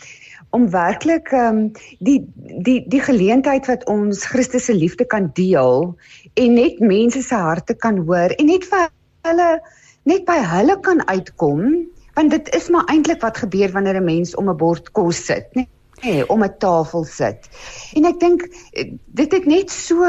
om 0.50 0.70
werklik 0.70 1.32
ehm 1.32 1.58
um, 1.58 1.72
die 1.98 2.26
die 2.62 2.84
die 2.88 3.00
geleentheid 3.00 3.66
wat 3.66 3.86
ons 3.86 4.24
Christus 4.26 4.64
se 4.64 4.74
liefde 4.74 5.04
kan 5.04 5.30
deel 5.34 5.96
en 6.34 6.54
net 6.54 6.80
mense 6.80 7.22
se 7.22 7.34
harte 7.34 7.74
kan 7.74 7.98
hoor 7.98 8.30
en 8.38 8.46
net 8.46 8.64
vir 8.64 8.88
hulle 9.22 9.60
net 10.02 10.24
by 10.24 10.38
hulle 10.54 10.80
kan 10.80 11.06
uitkom 11.06 11.86
Want 12.16 12.30
dit 12.30 12.54
is 12.54 12.68
maar 12.72 12.86
eintlik 12.88 13.20
wat 13.20 13.36
gebeur 13.36 13.72
wanneer 13.72 13.96
'n 14.00 14.04
mens 14.04 14.34
om 14.34 14.48
'n 14.48 14.56
bord 14.56 14.92
kos 14.92 15.24
sit, 15.24 15.46
nê? 15.52 15.60
Nee, 15.60 15.68
om 16.28 16.44
'n 16.44 16.58
tafel 16.58 17.04
sit. 17.04 17.48
En 17.94 18.04
ek 18.04 18.20
dink 18.20 18.42
eh, 18.72 18.92
dit 19.06 19.32
het 19.32 19.46
net 19.46 19.70
so 19.70 20.04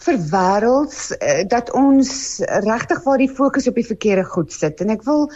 verwêrelds 0.00 1.10
uh, 1.12 1.42
dat 1.48 1.72
ons 1.76 2.40
regtig 2.64 3.02
waar 3.04 3.20
die 3.20 3.30
fokus 3.30 3.68
op 3.68 3.76
die 3.76 3.86
verkeerde 3.86 4.24
goed 4.24 4.52
sit 4.52 4.80
en 4.80 4.92
ek 4.94 5.02
wil 5.04 5.26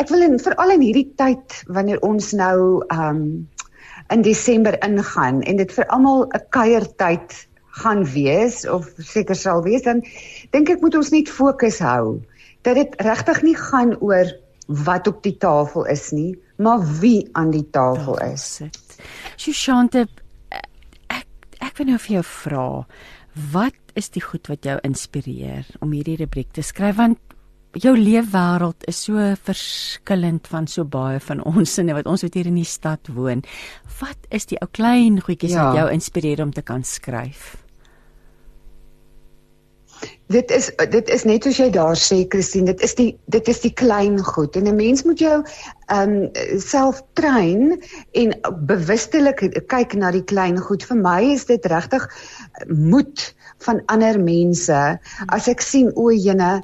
ek 0.00 0.08
wil 0.08 0.24
in 0.24 0.38
veral 0.40 0.72
in 0.74 0.84
hierdie 0.84 1.10
tyd 1.20 1.58
wanneer 1.68 2.00
ons 2.06 2.32
nou 2.32 2.80
um 2.94 3.48
in 4.12 4.22
Desember 4.24 4.76
ingaan 4.84 5.42
en 5.42 5.60
dit 5.60 5.72
vir 5.72 5.86
almal 5.92 6.24
'n 6.32 6.40
kuiertyd 6.56 7.36
gaan 7.84 8.04
wees 8.14 8.64
of 8.68 8.88
seker 8.98 9.36
sal 9.36 9.62
wees 9.62 9.84
dan 9.84 10.00
dink 10.56 10.72
ek 10.72 10.80
moet 10.80 10.96
ons 10.96 11.12
net 11.12 11.28
fokus 11.28 11.78
hou 11.84 12.20
dat 12.62 12.80
dit 12.80 12.96
regtig 13.04 13.42
nie 13.42 13.56
gaan 13.56 13.92
oor 14.00 14.32
wat 14.88 15.08
op 15.08 15.20
die 15.22 15.36
tafel 15.36 15.84
is 15.84 16.10
nie 16.16 16.32
maar 16.56 16.80
wie 17.00 17.28
aan 17.32 17.50
die 17.50 17.70
tafel 17.70 18.18
is. 18.18 18.60
Shoshante 19.36 20.06
ek 21.10 21.26
ek 21.60 21.78
wil 21.78 21.92
nou 21.92 22.00
vir 22.06 22.18
jou 22.18 22.24
vra 22.28 22.68
wat 23.52 23.98
is 23.98 24.10
die 24.14 24.22
goed 24.22 24.50
wat 24.50 24.66
jou 24.66 24.76
inspireer 24.86 25.66
om 25.82 25.94
hierdie 25.94 26.18
rubriek 26.20 26.52
te 26.54 26.62
skryf 26.62 26.98
want 26.98 27.18
jou 27.74 27.94
leefwêreld 27.98 28.86
is 28.90 29.00
so 29.08 29.18
verskillend 29.46 30.46
van 30.50 30.68
so 30.70 30.86
baie 30.86 31.18
van 31.20 31.42
ons 31.42 31.74
sinne 31.74 31.96
wat 31.96 32.06
ons 32.06 32.22
wat 32.22 32.36
hier 32.38 32.46
in 32.46 32.60
die 32.60 32.68
stad 32.68 33.10
woon. 33.10 33.42
Wat 33.98 34.28
is 34.30 34.46
die 34.50 34.60
ou 34.62 34.68
klein 34.70 35.18
goedjies 35.24 35.56
ja. 35.56 35.66
wat 35.66 35.80
jou 35.80 35.88
inspireer 35.96 36.42
om 36.44 36.52
te 36.54 36.62
kan 36.62 36.86
skryf? 36.86 37.63
Dit 40.32 40.50
is 40.50 40.70
dit 40.90 41.08
is 41.08 41.24
net 41.28 41.44
soos 41.44 41.58
jy 41.60 41.70
daar 41.70 41.98
sê 42.00 42.24
Christine, 42.28 42.72
dit 42.72 42.82
is 42.82 42.94
die 42.98 43.10
dit 43.32 43.48
is 43.48 43.60
die 43.60 43.72
klein 43.72 44.18
goed 44.24 44.56
en 44.56 44.68
'n 44.68 44.76
mens 44.76 45.04
moet 45.04 45.18
jou 45.18 45.36
ehm 45.86 46.14
um, 46.14 46.30
self 46.60 47.02
train 47.12 47.76
en 48.12 48.34
bewustelik 48.66 49.44
kyk 49.68 49.94
na 49.94 50.10
die 50.10 50.24
klein 50.24 50.58
goed. 50.58 50.84
Vir 50.84 50.96
my 50.96 51.20
is 51.34 51.44
dit 51.44 51.66
regtig 51.66 52.08
moed 52.68 53.34
van 53.66 53.82
ander 53.86 54.20
mense 54.20 54.98
as 55.28 55.48
ek 55.48 55.60
sien 55.60 55.92
o, 55.94 56.10
jene 56.10 56.62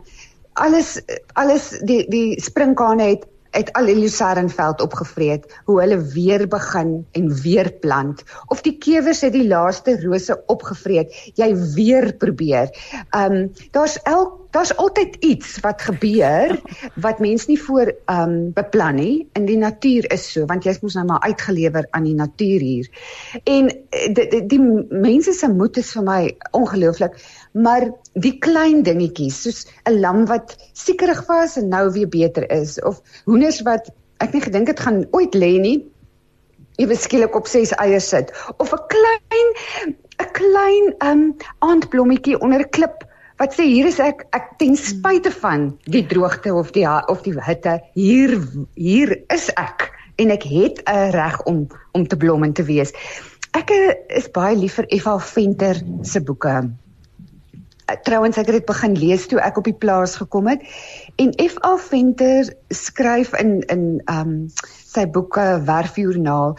alles 0.55 1.01
alles 1.35 1.71
die 1.87 2.05
die 2.11 2.41
sprinkane 2.41 3.13
het 3.15 3.29
het 3.51 3.73
al 3.73 3.87
die 3.91 3.99
lucernveld 3.99 4.81
opgevreet 4.81 5.47
hoe 5.65 5.81
hulle 5.81 5.99
weer 6.15 6.47
begin 6.49 7.07
en 7.13 7.31
weer 7.43 7.73
plant 7.83 8.23
of 8.47 8.63
die 8.67 8.77
kewers 8.79 9.21
het 9.27 9.33
die 9.33 9.47
laaste 9.49 9.97
rose 10.03 10.43
opgevreet 10.47 11.15
jy 11.35 11.55
weer 11.75 12.13
probeer. 12.15 12.71
Ehm 13.11 13.33
um, 13.33 13.53
daar's 13.71 13.99
elk 14.03 14.39
daar's 14.51 14.73
altyd 14.77 15.17
iets 15.25 15.61
wat 15.61 15.83
gebeur 15.83 16.57
wat 16.95 17.19
mens 17.19 17.47
nie 17.47 17.59
voor 17.63 17.93
ehm 18.05 18.31
um, 18.31 18.53
beplan 18.53 18.95
nie. 18.95 19.29
In 19.33 19.45
die 19.45 19.59
natuur 19.59 20.11
is 20.13 20.33
so 20.33 20.47
want 20.51 20.65
jy's 20.65 20.81
mos 20.81 20.95
nou 20.99 21.07
maar 21.07 21.21
uitgelewer 21.21 21.87
aan 21.91 22.05
die 22.05 22.15
natuur 22.15 22.61
hier. 22.61 22.89
En 23.45 23.69
die, 23.69 23.85
eh, 23.91 24.31
die, 24.31 24.47
die 24.47 24.61
mense 24.89 25.33
se 25.33 25.49
moed 25.53 25.77
is 25.77 25.93
vir 25.93 26.03
my 26.03 26.21
ongelooflik 26.51 27.17
maar 27.53 27.91
die 28.15 28.39
klein 28.39 28.83
dingetjies 28.83 29.43
soos 29.43 29.67
'n 29.85 30.01
lam 30.01 30.27
wat 30.27 30.57
siekerig 30.73 31.27
was 31.27 31.57
en 31.57 31.69
nou 31.69 31.91
weer 31.93 32.09
beter 32.09 32.51
is 32.51 32.81
of 32.83 33.01
hoenders 33.25 33.63
wat 33.63 33.91
ek 34.19 34.33
nie 34.33 34.43
gedink 34.43 34.69
het 34.69 34.81
gaan 34.81 35.07
ooit 35.11 35.35
lê 35.35 35.59
nie 35.61 35.79
ewe 36.77 36.97
skielik 36.97 37.35
op 37.37 37.47
ses 37.47 37.73
eiers 37.73 38.09
sit 38.09 38.33
of 38.57 38.73
'n 38.73 38.87
klein 38.95 39.49
'n 40.21 40.31
klein 40.33 40.95
um 41.11 41.37
aandblommetjie 41.59 42.41
onder 42.41 42.61
'n 42.61 42.71
klip 42.71 43.10
wat 43.41 43.57
sê 43.57 43.65
hier 43.65 43.89
is 43.89 43.99
ek 44.05 44.27
ek 44.37 44.53
ten 44.61 44.77
spyte 44.77 45.33
van 45.33 45.71
die 45.89 46.05
droogte 46.07 46.53
of 46.55 46.75
die 46.77 46.85
of 46.85 47.23
die 47.25 47.33
hitte 47.41 47.79
hier 47.97 48.37
hier 48.77 49.17
is 49.33 49.49
ek 49.57 49.89
en 50.21 50.31
ek 50.35 50.45
het 50.45 50.83
'n 50.85 51.11
reg 51.17 51.41
om 51.49 51.65
om 51.97 52.07
te 52.07 52.17
blom 52.17 52.45
en 52.45 52.53
te 52.53 52.63
wees. 52.63 52.93
Ek 53.57 53.71
eh, 53.71 53.97
is 54.09 54.29
baie 54.31 54.57
lief 54.57 54.77
vir 54.77 54.87
Eva 54.93 55.19
Venter 55.19 55.81
se 56.03 56.21
boeke 56.21 56.71
trouens 58.05 58.37
ek 58.39 58.47
het 58.47 58.61
dit 58.61 58.67
begin 58.67 58.95
lees 58.95 59.27
toe 59.27 59.41
ek 59.41 59.57
op 59.59 59.65
die 59.65 59.81
plaas 59.85 60.17
gekom 60.21 60.47
het 60.47 60.61
en 61.17 61.33
F.A. 61.35 61.77
Venter 61.77 62.53
skryf 62.69 63.33
in 63.41 63.63
in 63.73 64.03
um 64.07 64.49
sy 64.85 65.07
boeke 65.07 65.63
Werfjoernaal 65.65 66.57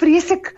vreeslik 0.00 0.54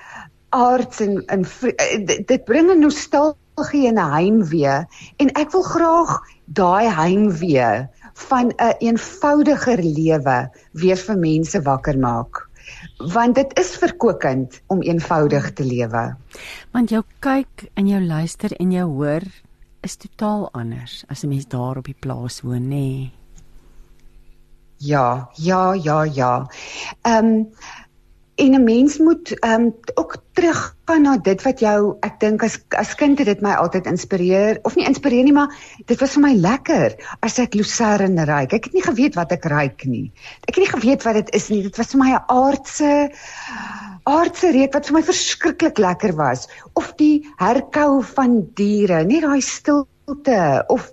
aards 0.48 1.00
en 1.00 1.20
in 1.26 1.44
eh, 1.76 2.06
dit 2.26 2.44
bring 2.44 2.70
'n 2.70 2.80
nostalgie 2.80 3.49
en 3.60 3.98
'n 3.98 4.12
heimwee 4.12 4.86
en 5.16 5.28
ek 5.34 5.52
wil 5.52 5.62
graag 5.62 6.18
daai 6.44 6.88
heimwee 6.88 7.88
van 8.28 8.46
'n 8.46 8.54
een 8.58 8.74
eenvoudiger 8.78 9.82
lewe 9.82 10.50
weer 10.72 10.96
vir 10.96 11.18
mense 11.18 11.62
wakker 11.62 11.98
maak 11.98 12.48
want 13.12 13.34
dit 13.34 13.58
is 13.58 13.76
verkwikkend 13.76 14.60
om 14.66 14.82
eenvoudig 14.82 15.52
te 15.52 15.64
lewe. 15.64 16.16
Want 16.70 16.90
jou 16.90 17.02
kyk 17.18 17.70
en 17.74 17.86
jou 17.86 18.00
luister 18.00 18.52
en 18.52 18.72
jou 18.72 18.86
hoor 18.90 19.22
is 19.80 19.96
totaal 19.96 20.50
anders 20.52 21.04
as 21.08 21.24
'n 21.24 21.28
mens 21.28 21.48
daar 21.48 21.76
op 21.76 21.84
die 21.84 21.96
plaas 22.00 22.40
woon, 22.40 22.68
nê? 22.68 22.68
Nee. 22.68 23.12
Ja, 24.80 25.28
ja, 25.36 25.74
ja, 25.74 26.04
ja. 26.04 26.46
Ehm 27.02 27.24
um, 27.24 27.48
en 28.40 28.54
'n 28.56 28.64
mens 28.64 28.98
moet 28.98 29.30
ehm 29.38 29.60
um, 29.60 29.74
ook 29.94 30.16
teruggaan 30.32 31.02
na 31.02 31.16
dit 31.16 31.42
wat 31.42 31.60
jou 31.60 31.96
ek 32.00 32.20
dink 32.20 32.42
as 32.42 32.56
as 32.68 32.94
kind 32.94 33.18
het 33.18 33.26
dit 33.28 33.40
my 33.44 33.52
altyd 33.52 33.86
inspireer 33.86 34.58
of 34.62 34.76
nie 34.76 34.86
inspireer 34.88 35.24
nie 35.24 35.34
maar 35.36 35.52
dit 35.86 36.00
was 36.00 36.16
vir 36.16 36.22
my 36.24 36.32
lekker 36.34 36.96
as 37.20 37.38
ek 37.38 37.54
lucerne 37.54 38.24
ruik. 38.24 38.52
Ek 38.52 38.64
het 38.64 38.72
nie 38.72 38.86
geweet 38.86 39.18
wat 39.20 39.32
ek 39.32 39.44
ruik 39.44 39.84
nie. 39.84 40.12
Ek 40.48 40.54
het 40.54 40.64
nie 40.64 40.72
geweet 40.72 41.04
wat 41.04 41.20
dit 41.20 41.34
is 41.34 41.48
nie. 41.52 41.62
Dit 41.68 41.76
was 41.76 41.92
vir 41.92 42.00
my 42.00 42.10
'n 42.14 42.24
aardse 42.26 42.92
aardse 44.04 44.50
reuk 44.56 44.72
wat 44.72 44.86
vir 44.86 44.98
my 44.98 45.02
verskriklik 45.02 45.78
lekker 45.78 46.16
was. 46.16 46.48
Of 46.72 46.94
die 46.96 47.28
herkou 47.36 48.02
van 48.16 48.40
diere 48.54 49.04
net 49.04 49.22
daai 49.22 49.40
stilte 50.10 50.64
of 50.68 50.92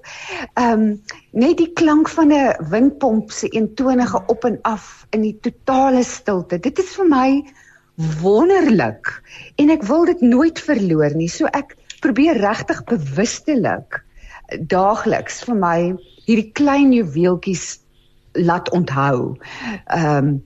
ehm 0.54 0.72
um, 0.74 1.02
net 1.32 1.58
die 1.58 1.74
klank 1.74 2.10
van 2.10 2.32
'n 2.32 2.56
windpomp 2.70 3.32
se 3.32 3.48
eentonige 3.50 4.22
op 4.28 4.46
en 4.46 4.60
af 4.62 5.06
in 5.12 5.22
die 5.22 5.38
totale 5.42 6.04
stilte. 6.04 6.60
Dit 6.60 6.80
is 6.80 6.96
vir 6.96 7.06
my 7.06 7.44
wonderlik 8.22 9.22
en 9.58 9.70
ek 9.70 9.84
wil 9.84 10.06
dit 10.06 10.22
nooit 10.22 10.60
verloor 10.60 11.16
nie. 11.16 11.30
So 11.30 11.46
ek 11.46 11.76
probeer 12.02 12.38
regtig 12.38 12.84
bewustelik 12.86 14.04
daagliks 14.60 15.44
vir 15.44 15.56
my 15.56 15.96
hierdie 16.26 16.52
klein 16.54 16.94
juweeltjies 16.94 17.80
laat 18.34 18.70
onthou. 18.70 19.38
Ehm 19.88 20.18
um, 20.18 20.44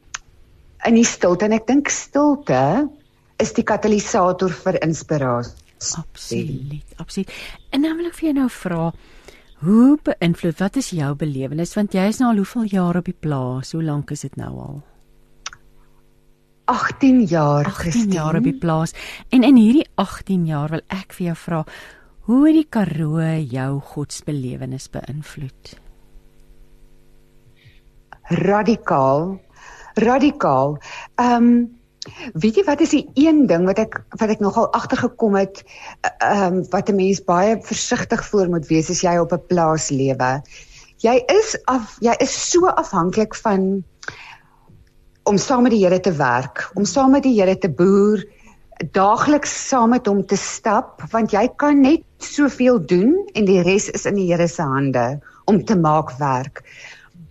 in 0.86 0.96
die 0.96 1.06
stilte 1.06 1.46
en 1.46 1.54
ek 1.54 1.68
dink 1.68 1.90
stilte 1.90 2.90
is 3.38 3.54
die 3.54 3.64
katalisator 3.64 4.50
vir 4.50 4.80
inspirasie. 4.82 5.61
Absoluut, 5.98 6.94
absoluut. 6.98 7.32
En 7.72 7.82
nou 7.82 7.96
wil 7.98 8.12
ek 8.12 8.20
vir 8.20 8.30
jou 8.30 8.38
nou 8.38 8.50
vra, 8.54 8.84
Hoe 9.62 9.94
beïnvloed 10.02 10.58
wat 10.58 10.78
is 10.82 10.88
jou 10.98 11.12
belewenis 11.14 11.76
want 11.78 11.94
jy 11.94 12.08
is 12.10 12.18
nou 12.18 12.32
al 12.32 12.40
hoeveel 12.42 12.64
jaar 12.72 12.98
op 12.98 13.06
die 13.06 13.14
plaas? 13.14 13.76
Hoe 13.76 13.84
lank 13.86 14.10
is 14.16 14.24
dit 14.26 14.38
nou 14.42 14.50
al? 14.58 14.80
18 16.72 17.20
jaar, 17.30 17.68
18 17.70 17.76
Christine. 17.78 18.16
jaar 18.16 18.40
op 18.40 18.48
die 18.48 18.56
plaas. 18.58 18.96
En 19.30 19.46
in 19.46 19.60
hierdie 19.62 19.86
18 20.02 20.48
jaar 20.50 20.74
wil 20.74 20.82
ek 20.90 21.14
vir 21.14 21.28
jou 21.28 21.36
vra, 21.44 21.60
hoe 22.26 22.40
het 22.48 22.58
die 22.58 22.66
Karoo 22.74 23.28
jou 23.52 23.70
godsbelewenis 23.92 24.90
beïnvloed? 24.90 25.76
Radikaal. 28.42 29.36
Radikaal. 30.02 30.80
Ehm 31.22 31.52
um, 31.52 31.62
Weet 32.34 32.56
jy 32.60 32.64
wat 32.68 32.82
is 32.82 32.94
die 32.96 33.06
een 33.14 33.46
ding 33.48 33.66
wat 33.66 33.80
ek 33.80 34.02
wat 34.20 34.30
ek 34.30 34.44
nogal 34.44 34.70
agtergekom 34.78 35.36
het 35.40 35.64
ehm 36.20 36.62
um, 36.62 36.66
wat 36.74 36.90
'n 36.90 36.96
mens 36.96 37.24
baie 37.24 37.58
versigtig 37.62 38.26
voor 38.26 38.50
moet 38.50 38.68
wees 38.68 38.90
as 38.90 39.02
jy 39.02 39.18
op 39.18 39.34
'n 39.34 39.46
plaas 39.48 39.90
lewe. 39.90 40.42
Jy 41.02 41.16
is 41.28 41.58
af 41.66 41.98
jy 42.00 42.16
is 42.20 42.52
so 42.52 42.68
afhanklik 42.68 43.36
van 43.36 43.84
om 45.24 45.38
saam 45.38 45.64
met 45.64 45.72
die 45.72 45.84
Here 45.86 46.00
te 46.00 46.12
werk, 46.12 46.72
om 46.74 46.86
saam 46.86 47.12
met 47.12 47.24
die 47.24 47.36
Here 47.40 47.58
te 47.58 47.70
boer, 47.70 48.24
daagliks 48.92 49.54
saam 49.68 49.90
met 49.94 50.08
hom 50.10 50.24
te 50.26 50.38
stap 50.40 51.04
want 51.12 51.32
jy 51.32 51.48
kan 51.62 51.82
net 51.82 52.04
soveel 52.18 52.80
doen 52.86 53.14
en 53.34 53.46
die 53.46 53.62
res 53.62 53.90
is 53.90 54.06
in 54.10 54.18
die 54.18 54.30
Here 54.32 54.48
se 54.48 54.66
hande 54.66 55.20
om 55.46 55.64
te 55.66 55.76
maak 55.76 56.14
werk. 56.18 56.64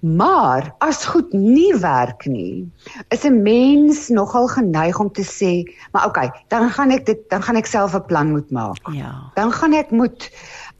Maar 0.00 0.74
as 0.78 1.04
goed 1.04 1.32
nie 1.32 1.74
werk 1.76 2.24
nie, 2.24 2.72
is 3.08 3.24
'n 3.24 3.42
mens 3.42 4.08
nogal 4.08 4.48
geneig 4.48 4.98
om 4.98 5.12
te 5.12 5.22
sê, 5.22 5.68
maar 5.92 6.06
okay, 6.06 6.30
dan 6.48 6.70
gaan 6.70 6.90
ek 6.90 7.06
dit 7.06 7.20
dan 7.28 7.42
gaan 7.42 7.56
ek 7.56 7.66
self 7.66 7.94
'n 7.94 8.04
plan 8.06 8.30
moet 8.30 8.50
maak. 8.50 8.80
Ja. 8.92 9.30
Dan 9.34 9.52
gaan 9.52 9.72
ek 9.72 9.90
moet 9.90 10.30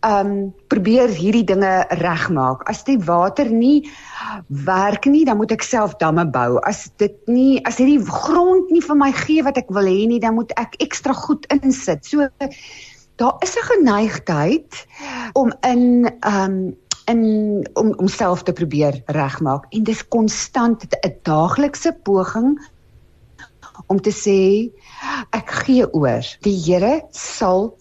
ehm 0.01 0.27
um, 0.27 0.55
probeer 0.67 1.09
hierdie 1.09 1.45
dinge 1.45 1.85
regmaak. 1.89 2.63
As 2.63 2.85
die 2.85 2.99
water 2.99 3.51
nie 3.51 3.91
werk 4.49 5.05
nie, 5.05 5.25
dan 5.25 5.37
moet 5.37 5.53
ek 5.53 5.63
self 5.63 5.97
damme 6.01 6.25
bou. 6.25 6.57
As 6.65 6.89
dit 6.97 7.17
nie 7.27 7.61
as 7.65 7.77
hierdie 7.77 8.01
grond 8.07 8.71
nie 8.71 8.81
vir 8.81 8.97
my 8.97 9.13
gee 9.13 9.43
wat 9.43 9.57
ek 9.57 9.69
wil 9.69 9.85
hê 9.85 10.07
nie, 10.07 10.21
dan 10.21 10.35
moet 10.35 10.53
ek 10.57 10.81
ekstra 10.81 11.13
goed 11.13 11.45
insit. 11.53 12.07
So 12.07 12.29
daar 13.17 13.37
is 13.45 13.57
'n 13.57 13.69
geneigtheid 13.77 14.87
om 15.33 15.53
in 15.61 16.09
ehm 16.21 16.45
um, 16.45 16.77
in 17.11 17.23
om 17.75 17.95
homself 17.99 18.45
te 18.47 18.55
probeer 18.57 19.01
regmaak 19.07 19.67
en 19.75 19.85
dis 19.85 20.03
konstant 20.09 20.85
'n 20.85 21.15
daaglikse 21.27 21.93
poging 22.07 22.59
om 23.87 24.01
te 24.01 24.13
sê 24.13 24.71
ek 25.37 25.53
gee 25.65 25.87
oor. 25.97 26.25
Die 26.45 26.57
Here 26.57 27.03
sal 27.17 27.73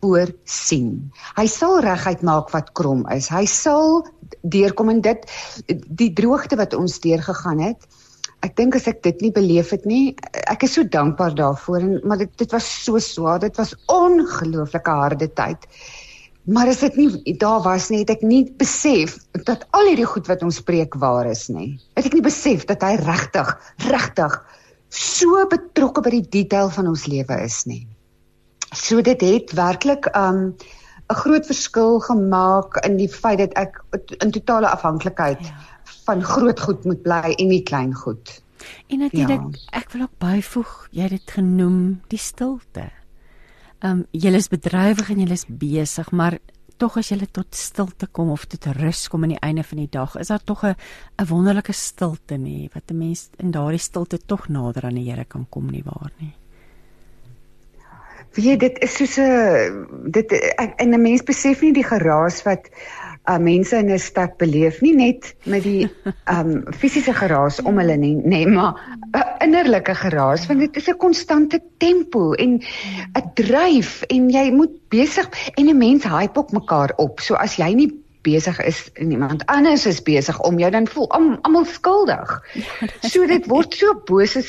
voorsien. 0.00 1.10
Hy 1.36 1.46
sal 1.46 1.80
reguit 1.84 2.22
maak 2.26 2.52
wat 2.54 2.72
krom 2.78 3.06
is. 3.12 3.28
Hy 3.32 3.44
sal 3.46 4.04
deurkom 4.42 4.90
en 4.90 5.00
dit 5.04 5.24
die 6.02 6.12
droogte 6.16 6.56
wat 6.60 6.76
ons 6.76 7.00
deurgegaan 7.00 7.60
het. 7.60 7.88
Ek 8.40 8.54
dink 8.56 8.76
as 8.78 8.86
ek 8.88 9.02
dit 9.04 9.20
nie 9.20 9.32
beleef 9.36 9.74
het 9.74 9.84
nie, 9.84 10.14
ek 10.48 10.64
is 10.64 10.78
so 10.78 10.84
dankbaar 10.84 11.34
daarvoor 11.36 11.82
en 11.84 11.98
maar 12.08 12.22
dit 12.22 12.30
dit 12.40 12.52
was 12.52 12.68
so 12.84 12.98
swaar. 12.98 13.40
Dit 13.42 13.58
was 13.60 13.74
ongelooflike 13.92 14.94
harde 15.02 15.28
tyd. 15.28 15.66
Maar 16.44 16.70
as 16.72 16.80
dit 16.80 16.96
nie 16.96 17.36
daar 17.36 17.60
was 17.62 17.90
nie, 17.90 18.00
het 18.00 18.10
ek 18.10 18.22
nie 18.24 18.44
besef 18.58 19.18
dat 19.44 19.66
al 19.76 19.90
hierdie 19.92 20.08
goed 20.08 20.26
wat 20.30 20.42
ons 20.42 20.60
preek 20.64 20.96
waar 21.02 21.28
is 21.28 21.48
nie. 21.52 21.74
Het 21.98 22.08
ek 22.08 22.16
nie 22.16 22.24
besef 22.24 22.64
dat 22.70 22.82
hy 22.82 22.94
regtig, 23.02 23.52
regtig 23.90 24.38
so 24.90 25.44
betrokke 25.50 26.02
by 26.02 26.10
die 26.16 26.26
detail 26.40 26.70
van 26.74 26.88
ons 26.90 27.06
lewe 27.06 27.36
is 27.44 27.62
nie. 27.68 27.84
So 28.74 29.02
dit 29.02 29.20
het 29.20 29.52
werklik 29.58 30.08
um 30.16 30.54
'n 31.10 31.18
groot 31.22 31.46
verskil 31.46 31.98
gemaak 32.00 32.76
in 32.86 32.96
die 32.96 33.08
feit 33.08 33.38
dat 33.38 33.52
ek 33.58 33.82
in 34.22 34.30
totale 34.30 34.68
afhanklikheid 34.68 35.40
ja. 35.42 35.56
van 36.06 36.22
groot 36.22 36.60
goed 36.60 36.84
moet 36.84 37.02
bly 37.02 37.34
en 37.36 37.48
nie 37.48 37.62
klein 37.62 37.94
goed. 37.94 38.42
En 38.86 38.98
natuurlik, 38.98 39.42
ja. 39.50 39.78
ek 39.80 39.90
wil 39.90 40.02
ook 40.02 40.18
byvoeg, 40.18 40.88
jy 40.90 41.02
het 41.02 41.10
dit 41.10 41.30
genoem, 41.30 42.00
die 42.08 42.18
stilte. 42.18 42.90
Ehm 43.80 44.00
um, 44.00 44.00
jy 44.12 44.30
is 44.36 44.50
bedrywig 44.52 45.08
en 45.10 45.20
jy 45.22 45.30
is 45.32 45.46
besig, 45.48 46.10
maar 46.12 46.34
tog 46.80 46.98
as 47.00 47.08
jy 47.12 47.16
tot 47.32 47.56
stilte 47.56 48.08
kom 48.12 48.32
of 48.32 48.44
tot 48.48 48.66
rus 48.76 49.06
kom 49.08 49.24
aan 49.24 49.34
die 49.34 49.44
einde 49.44 49.64
van 49.64 49.80
die 49.82 49.88
dag, 49.92 50.16
is 50.20 50.28
daar 50.28 50.44
tog 50.44 50.64
'n 50.64 50.74
'n 51.20 51.28
wonderlike 51.28 51.72
stilte 51.72 52.36
nie 52.36 52.68
wat 52.74 52.90
'n 52.90 52.98
mens 52.98 53.30
in 53.38 53.50
daardie 53.50 53.80
stilte 53.80 54.18
tog 54.18 54.48
nader 54.48 54.84
aan 54.84 54.94
die 54.94 55.10
Here 55.10 55.24
kan 55.24 55.46
kom 55.48 55.70
nie 55.70 55.82
waar 55.84 56.12
nie. 56.18 56.34
Wie 58.34 58.56
dit 58.56 58.78
is 58.78 58.96
soos 58.96 59.18
'n 59.18 60.10
dit 60.10 60.32
en 60.76 60.94
'n 60.94 61.02
mens 61.02 61.22
besef 61.22 61.62
nie 61.62 61.72
die 61.72 61.84
geraas 61.84 62.42
wat 62.42 62.68
uh, 63.30 63.38
mense 63.38 63.76
in 63.76 63.90
'n 63.92 63.98
stad 63.98 64.36
beleef 64.38 64.80
nie 64.80 64.94
net 64.94 65.34
met 65.44 65.62
die 65.62 65.88
um 66.26 66.64
fisiese 66.80 67.14
geraas 67.14 67.60
om 67.62 67.78
hulle 67.78 67.96
nie, 67.96 68.16
nee, 68.24 68.46
maar 68.46 68.74
'n 69.14 69.24
innerlike 69.46 69.94
geraas 69.94 70.46
want 70.46 70.60
dit 70.60 70.76
is 70.76 70.88
'n 70.88 70.96
konstante 70.96 71.60
tempo 71.78 72.32
en 72.32 72.60
'n 72.60 73.30
dryf 73.34 74.02
en 74.08 74.30
jy 74.30 74.50
moet 74.50 74.74
besig 74.88 75.28
en 75.54 75.68
'n 75.68 75.78
mens 75.78 76.04
hype 76.04 76.38
op 76.38 76.52
mekaar 76.52 76.92
op. 76.96 77.20
So 77.20 77.34
as 77.34 77.56
jy 77.56 77.72
nie 77.74 77.90
besig 78.22 78.60
is 78.60 78.90
en 78.94 79.10
iemand 79.10 79.46
anders 79.46 79.86
is 79.86 80.02
besig 80.02 80.40
om 80.40 80.58
jou 80.58 80.70
dan 80.70 80.86
voel 80.86 81.10
almal 81.10 81.64
skuldig. 81.64 82.42
So 83.00 83.26
dit 83.26 83.46
word 83.46 83.74
so 83.74 83.94
bose 84.04 84.42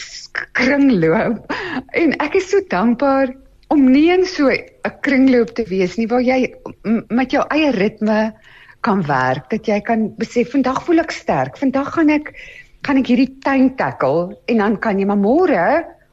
kringloop 0.51 1.53
en 1.93 2.17
ek 2.19 2.35
is 2.35 2.49
so 2.49 2.59
dankbaar 2.67 3.31
om 3.71 3.91
nie 3.91 4.09
in 4.11 4.25
so 4.25 4.49
'n 4.49 4.95
kringloop 5.01 5.55
te 5.55 5.63
wees 5.63 5.95
nie 5.97 6.07
waar 6.07 6.21
jy 6.21 6.53
met 7.07 7.31
jou 7.31 7.43
eie 7.49 7.71
ritme 7.71 8.33
kan 8.85 9.03
werk 9.07 9.49
dat 9.51 9.67
jy 9.69 9.79
kan 9.85 10.09
besef 10.17 10.51
vandag 10.55 10.81
voel 10.85 11.03
ek 11.03 11.13
sterk. 11.15 11.57
Vandag 11.61 11.93
gaan 11.95 12.11
ek 12.13 12.33
kan 12.85 12.97
ek 12.97 13.11
hierdie 13.13 13.29
tuin 13.45 13.75
tackle 13.77 14.37
en 14.49 14.63
dan 14.63 14.77
kan 14.81 14.99
jy 14.99 15.05
maar 15.09 15.21
môre 15.21 15.65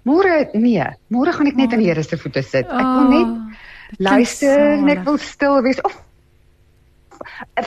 môre 0.08 0.34
nee. 0.54 0.84
Môre 1.12 1.32
gaan 1.36 1.50
ek 1.50 1.56
net 1.60 1.72
aan 1.72 1.82
die 1.84 1.88
Here 1.90 2.04
se 2.04 2.16
voete 2.20 2.42
sit. 2.44 2.68
Ek 2.68 2.92
wil 2.96 3.08
net 3.12 3.32
oh, 3.32 3.64
luister 3.98 4.76
net 4.84 5.04
wil 5.04 5.18
stil 5.20 5.60
wees. 5.64 5.80
Of 5.84 5.96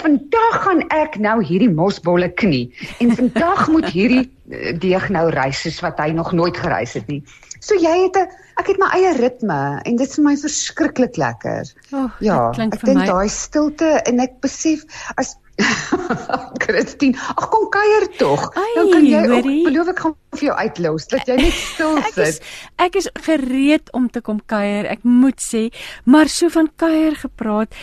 vandag 0.04 0.58
gaan 0.66 0.84
ek 0.90 1.18
nou 1.20 1.38
hierdie 1.44 1.72
mosbolle 1.72 2.30
knie 2.30 2.68
en 3.00 3.16
vandag 3.16 3.68
moet 3.70 3.90
hierdie 3.94 4.26
eh, 4.52 4.74
deeg 4.78 5.10
nou 5.10 5.30
reis 5.30 5.62
soos 5.66 5.80
wat 5.86 6.00
hy 6.00 6.12
nog 6.16 6.32
nooit 6.32 6.58
gereis 6.58 6.94
het 7.00 7.08
nie 7.08 7.24
So 7.62 7.78
jy 7.78 7.94
het 8.08 8.18
'n 8.18 8.26
ek 8.58 8.68
het 8.74 8.80
my 8.82 8.90
eie 8.98 9.14
ritme 9.14 9.82
en 9.86 9.96
dit 9.96 10.08
is 10.08 10.16
vir 10.18 10.24
my 10.26 10.34
verskriklik 10.36 11.18
lekker. 11.18 11.70
Oh, 11.94 12.10
ja, 12.20 12.50
ek 12.58 12.82
dink 12.82 13.06
daai 13.06 13.30
stilte 13.30 14.02
en 14.10 14.20
ek 14.20 14.42
besef 14.42 14.82
as 15.16 15.38
Christine, 16.64 17.18
ag 17.38 17.50
kom 17.54 17.68
kuier 17.70 18.08
tog. 18.18 18.50
Dan 18.76 18.90
kan 18.90 19.06
jy 19.06 19.22
ook, 19.30 19.50
beloof 19.68 19.92
ek 19.94 20.00
gaan 20.00 20.16
vir 20.40 20.46
jou 20.48 20.56
uitlos 20.58 21.08
dat 21.12 21.28
jy 21.30 21.38
net 21.38 21.54
stil 21.54 22.02
sit. 22.02 22.18
Ek 22.18 22.26
is, 22.26 22.40
ek 22.88 22.96
is 22.96 23.10
gereed 23.30 23.92
om 23.94 24.10
te 24.10 24.22
kom 24.26 24.42
kuier. 24.46 24.90
Ek 24.90 25.06
moet 25.06 25.38
sê, 25.38 25.68
maar 26.06 26.32
so 26.34 26.50
van 26.50 26.72
kuier 26.82 27.16
gepraat. 27.16 27.78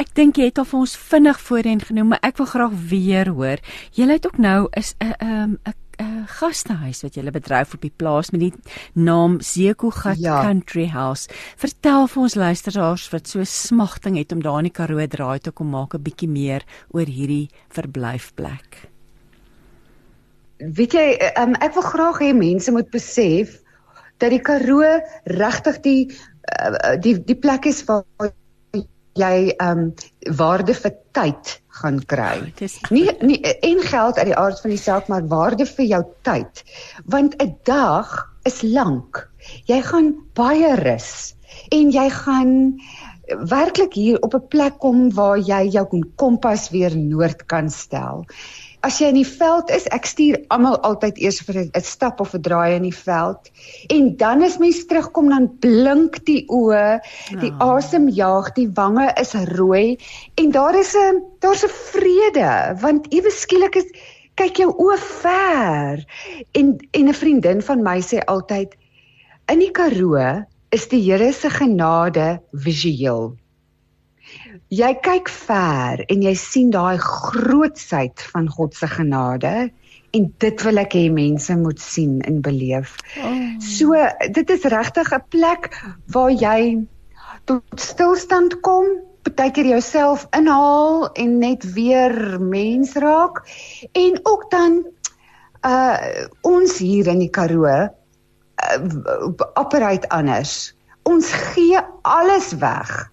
Ek 0.00 0.14
dink 0.14 0.36
jy 0.36 0.48
het 0.50 0.58
al 0.58 0.68
vir 0.68 0.78
ons 0.80 0.96
vinnig 0.96 1.40
voorheen 1.40 1.80
genoem, 1.80 2.08
maar 2.12 2.22
ek 2.22 2.36
wil 2.40 2.46
graag 2.46 2.74
weer 2.88 3.28
hoor. 3.28 3.62
Jy 3.92 4.08
het 4.08 4.26
ook 4.26 4.38
nou 4.38 4.68
is 4.76 4.94
'n 5.00 5.14
'n 5.20 5.58
'n 5.66 5.74
'n 6.00 6.26
gastehuis 6.26 7.02
wat 7.02 7.16
jy 7.16 7.30
bedryf 7.30 7.74
op 7.74 7.82
die 7.84 7.92
plaas 7.94 8.30
met 8.30 8.40
die 8.40 8.52
naam 8.94 9.40
Zekogat 9.40 10.18
ja. 10.18 10.40
Country 10.42 10.88
House. 10.88 11.28
Vertel 11.56 12.06
vir 12.06 12.22
ons 12.22 12.34
luisteraars 12.34 13.08
wat 13.12 13.28
so 13.28 13.44
smagting 13.44 14.16
het 14.16 14.32
om 14.32 14.42
daar 14.42 14.58
in 14.62 14.70
die 14.70 14.76
Karoo 14.78 15.06
draai 15.06 15.38
te 15.38 15.50
kom 15.50 15.70
maak 15.70 15.94
'n 15.94 16.02
bietjie 16.02 16.28
meer 16.28 16.62
oor 16.90 17.06
hierdie 17.06 17.50
verblyfplek. 17.68 18.88
Weet 20.58 20.92
jy, 20.92 21.18
um, 21.36 21.54
ek 21.54 21.74
wil 21.74 21.82
graag 21.82 22.20
hê 22.22 22.34
mense 22.34 22.70
moet 22.70 22.90
besef 22.90 23.58
dat 24.18 24.30
die 24.30 24.40
Karoo 24.40 25.00
regtig 25.24 25.80
die 25.82 26.02
uh, 26.60 26.96
die 27.00 27.18
die 27.18 27.38
plek 27.38 27.66
is 27.66 27.84
waar 27.84 28.32
jy 29.18 29.52
ehm 29.52 29.78
um, 29.78 29.92
waarde 30.38 30.74
vir 30.74 30.94
tyd 31.12 31.52
gaan 31.80 32.00
kry. 32.06 32.38
Oh, 32.40 32.90
nie 32.90 33.08
nie 33.20 33.40
en 33.44 33.82
geld 33.84 34.18
uit 34.18 34.30
die 34.30 34.36
aard 34.38 34.60
van 34.60 34.70
die 34.70 34.80
saak 34.80 35.08
maar 35.12 35.26
waarde 35.28 35.66
vir 35.66 35.84
jou 35.84 36.02
tyd. 36.22 36.64
Want 37.04 37.36
'n 37.42 37.56
dag 37.64 38.12
is 38.44 38.62
lank. 38.62 39.28
Jy 39.66 39.82
gaan 39.82 40.14
baie 40.34 40.74
rus 40.76 41.34
en 41.70 41.90
jy 41.90 42.08
gaan 42.10 42.80
werklik 43.48 43.94
hier 43.94 44.20
op 44.22 44.34
'n 44.34 44.48
plek 44.48 44.78
kom 44.78 45.10
waar 45.14 45.38
jy 45.38 45.68
jou 45.68 45.86
kompas 46.16 46.70
weer 46.70 46.96
noord 46.96 47.46
kan 47.46 47.70
stel 47.70 48.26
as 48.82 48.98
jy 48.98 49.12
in 49.12 49.18
die 49.20 49.28
veld 49.28 49.70
is, 49.70 49.86
ek 49.94 50.06
stuur 50.10 50.38
almal 50.54 50.78
altyd 50.86 51.18
eers 51.22 51.40
vir 51.46 51.58
'n 51.62 51.84
stap 51.86 52.20
of 52.20 52.34
'n 52.34 52.42
draai 52.42 52.74
in 52.74 52.82
die 52.82 52.94
veld. 52.94 53.50
En 53.88 54.16
dan 54.16 54.42
as 54.42 54.58
mens 54.58 54.86
terugkom 54.86 55.28
dan 55.28 55.46
blink 55.60 56.24
die 56.26 56.44
oë, 56.48 57.00
die 57.40 57.52
oh. 57.52 57.76
asem 57.78 58.08
jaag, 58.08 58.52
die 58.58 58.68
wange 58.74 59.12
is 59.20 59.34
rooi 59.54 59.98
en 60.34 60.50
daar 60.50 60.74
is 60.74 60.94
'n 60.94 61.22
daar's 61.40 61.64
'n 61.64 61.70
vrede 61.92 62.76
want 62.80 63.06
ewe 63.12 63.30
skielik 63.30 63.76
is 63.76 63.88
kyk 64.34 64.56
jou 64.56 64.70
oë 64.70 64.98
ver. 64.98 66.04
En 66.52 66.76
en 66.90 67.08
'n 67.08 67.14
vriendin 67.14 67.62
van 67.62 67.82
my 67.82 68.00
sê 68.00 68.18
altyd 68.26 68.74
in 69.46 69.58
die 69.58 69.70
Karoo 69.70 70.44
is 70.70 70.88
die 70.88 71.02
Here 71.04 71.32
se 71.32 71.50
genade 71.50 72.40
visueel. 72.52 73.36
Jy 74.72 74.88
kyk 75.04 75.28
ver 75.28 76.00
en 76.08 76.22
jy 76.24 76.32
sien 76.38 76.70
daai 76.72 76.96
grootsheid 76.96 78.22
van 78.32 78.46
God 78.48 78.72
se 78.72 78.88
genade 78.88 79.68
en 80.16 80.28
dit 80.40 80.64
wil 80.64 80.80
ek 80.80 80.96
hê 80.96 81.02
mense 81.12 81.56
moet 81.60 81.80
sien 81.80 82.14
en 82.24 82.38
beleef. 82.44 82.94
Oh. 83.20 83.34
So 83.60 83.92
dit 84.32 84.54
is 84.54 84.64
regtig 84.72 85.12
'n 85.12 85.20
plek 85.28 85.68
waar 86.14 86.32
jy 86.32 86.86
tot 87.44 87.62
stilstand 87.76 88.60
kom, 88.64 88.88
partykeer 89.28 89.68
jouself 89.76 90.24
inhaal 90.32 91.12
en 91.20 91.38
net 91.38 91.68
weer 91.76 92.40
mens 92.40 92.96
raak 92.96 93.44
en 93.92 94.20
ook 94.22 94.50
dan 94.50 94.84
uh 95.68 95.96
ons 96.40 96.78
hier 96.78 97.12
in 97.12 97.18
die 97.18 97.30
Karoo 97.30 97.68
uh, 97.68 97.88
operate 99.54 100.08
anders. 100.08 100.72
Ons 101.04 101.28
gee 101.52 101.76
alles 102.02 102.56
weg 102.56 103.11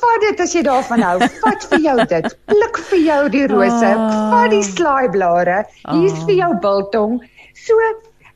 vat 0.00 0.26
dit 0.26 0.42
as 0.44 0.54
jy 0.54 0.62
daarvan 0.66 1.02
hou. 1.06 1.16
Vat 1.44 1.66
vir 1.72 1.82
jou 1.86 1.96
dit. 2.12 2.28
Pluk 2.52 2.78
vir 2.90 3.02
jou 3.06 3.22
die 3.34 3.46
rose. 3.50 3.90
Oh. 3.96 4.20
Vat 4.34 4.54
die 4.54 4.62
slaaiblare. 4.66 5.64
Hier's 5.90 6.18
oh. 6.18 6.26
vir 6.28 6.36
jou 6.42 6.52
biltong. 6.64 7.18
So 7.66 7.76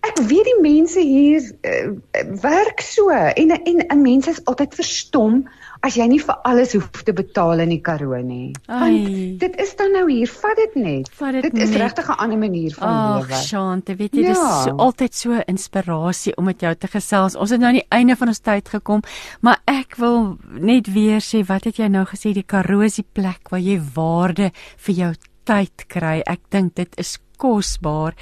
ek 0.05 0.21
weet 0.29 0.49
die 0.51 0.61
mense 0.61 1.01
hier 1.01 1.45
uh, 1.65 1.95
werk 2.43 2.83
so 2.85 3.11
en 3.11 3.55
en 3.57 3.85
'n 3.87 4.03
mens 4.03 4.29
is 4.29 4.43
altyd 4.45 4.75
verstom 4.77 5.45
as 5.85 5.99
jy 5.99 6.07
nie 6.09 6.21
vir 6.23 6.37
alles 6.49 6.73
hoef 6.77 7.03
te 7.05 7.13
betaal 7.17 7.61
in 7.65 7.75
die 7.75 7.81
Karoo 7.85 8.17
nie. 8.25 8.55
Want 8.69 9.41
dit 9.43 9.59
is 9.61 9.75
dan 9.77 9.93
nou 9.93 10.05
hier, 10.09 10.31
vat 10.41 10.57
dit 10.57 10.79
net. 10.81 11.11
Vat 11.19 11.37
dit, 11.37 11.49
dit 11.51 11.61
is 11.67 11.75
regtig 11.81 12.09
'n 12.09 12.19
ander 12.25 12.39
manier 12.39 12.73
van 12.75 12.89
Ach, 12.89 13.21
lewe. 13.21 13.35
Ag, 13.35 13.43
Shante, 13.43 13.97
weet 13.97 14.15
jy, 14.15 14.23
ja. 14.23 14.33
dis 14.33 14.65
so, 14.65 14.77
altyd 14.77 15.15
so 15.15 15.41
inspirasie 15.47 16.37
om 16.37 16.45
met 16.45 16.61
jou 16.61 16.75
te 16.75 16.89
gesels. 16.89 17.37
Ons 17.37 17.51
het 17.51 17.61
nou 17.61 17.69
aan 17.69 17.81
die 17.81 17.91
einde 17.91 18.17
van 18.17 18.29
ons 18.29 18.41
tyd 18.41 18.69
gekom, 18.69 19.03
maar 19.41 19.61
ek 19.67 19.97
wil 19.97 20.39
net 20.49 20.93
weer 20.93 21.21
sê 21.21 21.45
wat 21.47 21.65
het 21.65 21.77
jy 21.77 21.89
nou 21.89 22.05
gesê 22.05 22.33
die 22.33 22.47
Karoo 22.47 22.81
is 22.81 22.97
die 22.97 23.07
plek 23.13 23.51
waar 23.51 23.61
jy 23.61 23.81
waarde 23.95 24.51
vir 24.77 24.95
jou 24.95 25.13
tyd 25.45 25.87
kry. 25.89 26.23
Ek 26.27 26.41
dink 26.51 26.75
dit 26.75 26.95
is 26.99 27.19
kosbaar. 27.37 28.15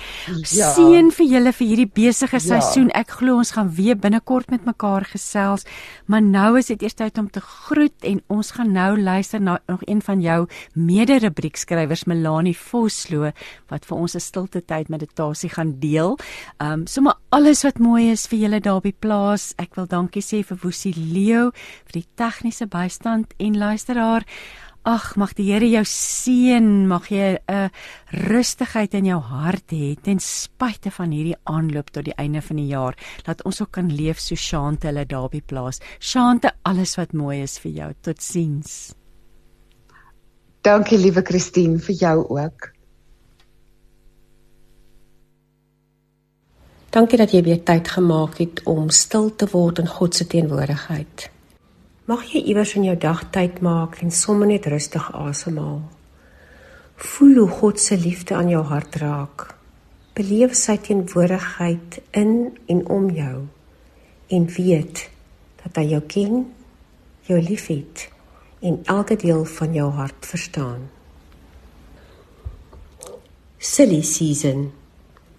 Ja. 0.50 0.70
Seën 0.72 1.10
vir 1.12 1.26
julle 1.26 1.52
vir 1.52 1.66
hierdie 1.66 1.90
besige 1.94 2.38
Ja. 2.40 2.40
seisoen. 2.40 2.90
Ek 2.94 3.10
glo 3.10 3.36
ons 3.36 3.50
gaan 3.52 3.68
weer 3.76 3.94
binnekort 3.94 4.50
met 4.50 4.64
mekaar 4.64 5.04
gesels, 5.04 5.64
maar 6.06 6.22
nou 6.22 6.56
is 6.58 6.66
dit 6.66 6.82
eers 6.82 6.94
tyd 6.94 7.18
om 7.18 7.28
te 7.30 7.40
groet 7.40 7.92
en 8.04 8.22
ons 8.28 8.50
gaan 8.50 8.72
nou 8.72 8.96
luister 9.00 9.40
na 9.40 9.58
nog 9.68 9.80
een 9.86 10.00
van 10.02 10.20
jou 10.20 10.48
mede-rubriekskrywers 10.74 12.04
Melanie 12.06 12.56
Vosloo 12.56 13.32
wat 13.70 13.84
vir 13.84 13.96
ons 13.98 14.14
'n 14.16 14.20
stilte 14.20 14.60
tyd 14.64 14.88
meditasie 14.88 15.50
gaan 15.50 15.78
deel. 15.78 16.18
Um 16.60 16.86
sommer 16.86 17.14
alles 17.30 17.62
wat 17.64 17.78
mooi 17.78 18.10
is 18.10 18.26
vir 18.26 18.38
julle 18.38 18.60
daar 18.60 18.80
die 18.80 18.96
plaas. 18.98 19.54
Ek 19.58 19.74
wil 19.76 19.86
dankie 19.86 20.22
sê 20.22 20.44
vir 20.44 20.56
Woesie 20.62 20.94
Leo 20.96 21.50
vir 21.86 21.92
die 21.92 22.06
tegniese 22.16 22.66
bystand 22.66 23.34
en 23.38 23.58
luisteraar. 23.58 24.24
Ag, 24.82 25.12
mag 25.14 25.30
die 25.38 25.44
Here 25.46 25.68
jou 25.70 25.84
seën, 25.86 26.88
mag 26.90 27.06
jy 27.06 27.38
'n 27.46 27.70
rustigheid 28.10 28.94
in 28.94 29.04
jou 29.04 29.20
hart 29.20 29.70
hê 29.70 29.94
ten 29.94 30.18
spyte 30.18 30.90
van 30.90 31.12
hierdie 31.14 31.38
aanloop 31.46 31.90
tot 31.90 32.04
die 32.04 32.18
einde 32.18 32.42
van 32.42 32.56
die 32.56 32.66
jaar. 32.66 32.96
Laat 33.26 33.44
ons 33.44 33.60
ook 33.62 33.70
kan 33.70 33.88
leef 33.94 34.18
so 34.18 34.34
Shante 34.34 34.88
hulle 34.88 35.06
daar 35.06 35.28
die 35.30 35.40
plaas. 35.40 35.78
Shante, 36.00 36.50
alles 36.64 36.96
wat 36.96 37.12
mooi 37.12 37.42
is 37.42 37.59
vir 37.59 37.72
jou. 37.72 37.92
Totsiens. 38.02 38.94
Dankie 40.62 40.98
liewe 40.98 41.22
Christine 41.22 41.78
vir 41.78 41.94
jou 41.94 42.26
ook. 42.28 42.72
Dankie 46.90 47.18
dat 47.18 47.30
jy 47.30 47.42
weer 47.42 47.62
tyd 47.62 47.88
gemaak 47.88 48.38
het 48.38 48.62
om 48.66 48.90
stil 48.90 49.30
te 49.36 49.46
word 49.46 49.78
in 49.78 49.86
God 49.86 50.14
se 50.14 50.26
teenwoordigheid. 50.26 51.30
Mag 52.12 52.26
jy 52.28 52.43
iewers 52.51 52.74
in 52.76 52.82
jou 52.84 52.97
dag 53.01 53.22
tyd 53.32 53.62
maak 53.64 53.94
en 54.05 54.10
sommer 54.12 54.44
net 54.51 54.66
rustig 54.68 55.05
asemhaal. 55.16 55.78
Voel 57.01 57.39
hoe 57.39 57.48
God 57.48 57.78
se 57.80 57.97
liefde 57.97 58.34
aan 58.36 58.51
jou 58.52 58.60
hart 58.68 58.98
raak. 59.01 59.44
Beleef 60.12 60.52
sy 60.59 60.74
teenwoordigheid 60.76 61.97
in 62.20 62.34
en 62.68 62.82
om 62.93 63.06
jou 63.16 63.47
en 64.36 64.44
weet 64.56 65.06
dat 65.62 65.80
hy 65.80 65.86
jou 65.94 66.02
ken, 66.14 66.43
jou 67.30 67.39
liefhet 67.40 68.05
en 68.60 68.76
elke 68.93 69.16
deel 69.16 69.47
van 69.55 69.72
jou 69.78 69.89
hart 69.97 70.28
verstaan. 70.34 70.84
Silly 73.56 74.02
season 74.02 74.68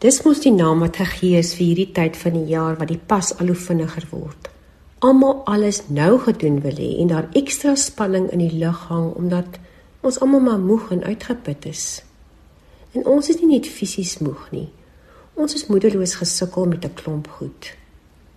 Dis 0.02 0.24
mos 0.26 0.41
die 0.41 0.56
naam 0.56 0.82
wat 0.82 0.98
gegee 1.04 1.38
is 1.38 1.54
vir 1.54 1.68
hierdie 1.68 1.91
tyd 2.02 2.18
van 2.18 2.41
die 2.41 2.50
jaar 2.56 2.82
wat 2.82 2.90
die 2.90 3.00
pas 3.14 3.30
al 3.38 3.54
hoe 3.54 3.62
vinniger 3.68 4.10
word. 4.10 4.53
Almal 5.04 5.42
alles 5.50 5.82
nou 5.92 6.16
gedoen 6.24 6.62
wil 6.64 6.80
hê 6.80 6.90
en 7.04 7.12
daar 7.12 7.28
ekstra 7.36 7.76
spanning 7.76 8.30
in 8.32 8.40
die 8.40 8.56
lug 8.62 8.86
hang 8.88 9.10
omdat 9.20 9.60
ons 10.02 10.20
almal 10.24 10.44
maar 10.46 10.64
moeg 10.64 10.92
en 10.96 11.04
uitgeput 11.04 11.68
is. 11.68 11.86
En 12.96 13.06
ons 13.16 13.30
is 13.30 13.40
nie 13.42 13.52
net 13.56 13.68
fisies 13.68 14.18
moeg 14.24 14.48
nie. 14.56 14.70
Ons 15.34 15.56
is 15.60 15.68
moedeloos 15.68 16.16
gesukkel 16.22 16.66
met 16.72 16.86
'n 16.86 16.94
klomp 16.94 17.28
goed. 17.28 17.74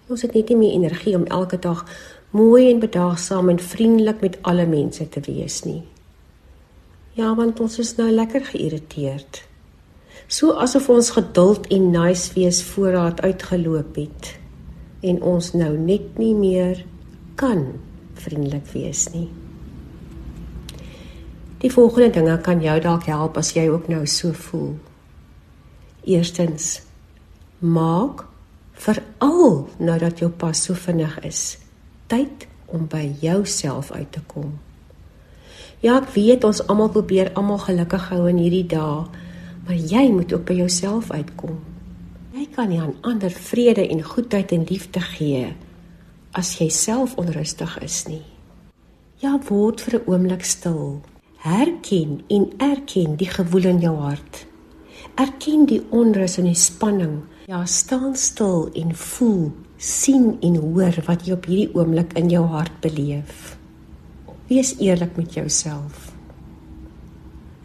Ons 0.08 0.22
het 0.22 0.34
net 0.34 0.48
nie 0.48 0.56
meer 0.56 0.74
energie 0.74 1.16
om 1.16 1.26
elke 1.26 1.58
dag 1.58 1.84
mooi 2.30 2.70
en 2.70 2.78
bedaagsaam 2.78 3.48
en 3.48 3.58
vriendelik 3.58 4.20
met 4.20 4.38
alle 4.42 4.66
mense 4.66 5.08
te 5.08 5.20
wees 5.20 5.62
nie. 5.62 5.82
Ja, 7.12 7.34
want 7.34 7.60
ons 7.60 7.78
is 7.78 7.96
nou 7.96 8.10
lekker 8.10 8.44
geïrriteerd 8.44 9.46
so 10.26 10.56
asof 10.58 10.88
ons 10.90 11.12
geduld 11.14 11.68
en 11.70 11.90
nice 11.94 12.32
wees 12.34 12.58
voorraad 12.66 13.20
uitgeloop 13.22 13.94
het 13.94 14.32
en 15.06 15.22
ons 15.22 15.52
nou 15.54 15.72
net 15.78 16.18
nie 16.18 16.34
meer 16.34 16.82
kan 17.38 17.66
vriendelik 18.18 18.66
wees 18.72 19.06
nie. 19.14 19.28
Die 21.62 21.72
volgende 21.72 22.10
dinge 22.18 22.36
kan 22.44 22.60
jou 22.60 22.76
dalk 22.84 23.06
help 23.08 23.38
as 23.40 23.54
jy 23.56 23.68
ook 23.72 23.88
nou 23.88 24.02
so 24.06 24.32
voel. 24.36 24.74
Eerstens 26.04 26.82
maak 27.58 28.26
veral 28.76 29.66
nou 29.78 29.98
dat 29.98 30.20
jou 30.20 30.30
pas 30.30 30.58
so 30.62 30.76
vinnig 30.76 31.16
is, 31.24 31.56
tyd 32.12 32.46
om 32.66 32.86
by 32.90 33.08
jouself 33.22 33.90
uit 33.92 34.12
te 34.12 34.20
kom. 34.28 34.58
Ja, 35.80 35.98
ek 36.00 36.12
weet 36.14 36.44
ons 36.44 36.62
almal 36.66 36.92
probeer 36.92 37.32
almal 37.36 37.60
gelukkig 37.64 38.08
hou 38.10 38.26
in 38.30 38.40
hierdie 38.40 38.66
dae, 38.68 39.06
maar 39.66 39.76
jy 39.76 40.06
moet 40.12 40.32
ook 40.32 40.46
by 40.48 40.60
jouself 40.60 41.10
uitkom. 41.10 41.58
Jy 42.46 42.52
kan 42.54 42.68
nie 42.70 42.78
aan 42.78 42.94
ander 43.02 43.32
vrede 43.34 43.82
en 43.90 44.04
goedheid 44.06 44.52
en 44.54 44.66
liefde 44.68 45.00
gee 45.02 45.48
as 46.36 46.52
jy 46.60 46.68
self 46.70 47.16
onrustig 47.18 47.72
is 47.82 48.04
nie. 48.06 48.22
Ja, 49.18 49.34
word 49.48 49.80
vir 49.80 49.98
'n 49.98 50.06
oomblik 50.06 50.44
stil. 50.44 51.00
Herken 51.42 52.22
en 52.28 52.52
erken 52.58 53.16
die 53.16 53.28
gewoel 53.28 53.64
in 53.64 53.80
jou 53.80 53.96
hart. 53.96 54.46
Erken 55.16 55.66
die 55.66 55.82
onrus 55.90 56.38
en 56.38 56.44
die 56.44 56.54
spanning. 56.54 57.22
Ja, 57.46 57.64
staan 57.64 58.14
stil 58.16 58.70
en 58.74 58.94
voel, 58.94 59.52
sien 59.76 60.36
en 60.40 60.56
hoor 60.56 61.02
wat 61.06 61.26
jy 61.26 61.32
op 61.32 61.46
hierdie 61.46 61.74
oomblik 61.74 62.12
in 62.12 62.28
jou 62.28 62.44
hart 62.46 62.80
beleef. 62.80 63.58
Wees 64.46 64.78
eerlik 64.78 65.16
met 65.16 65.34
jouself. 65.34 66.12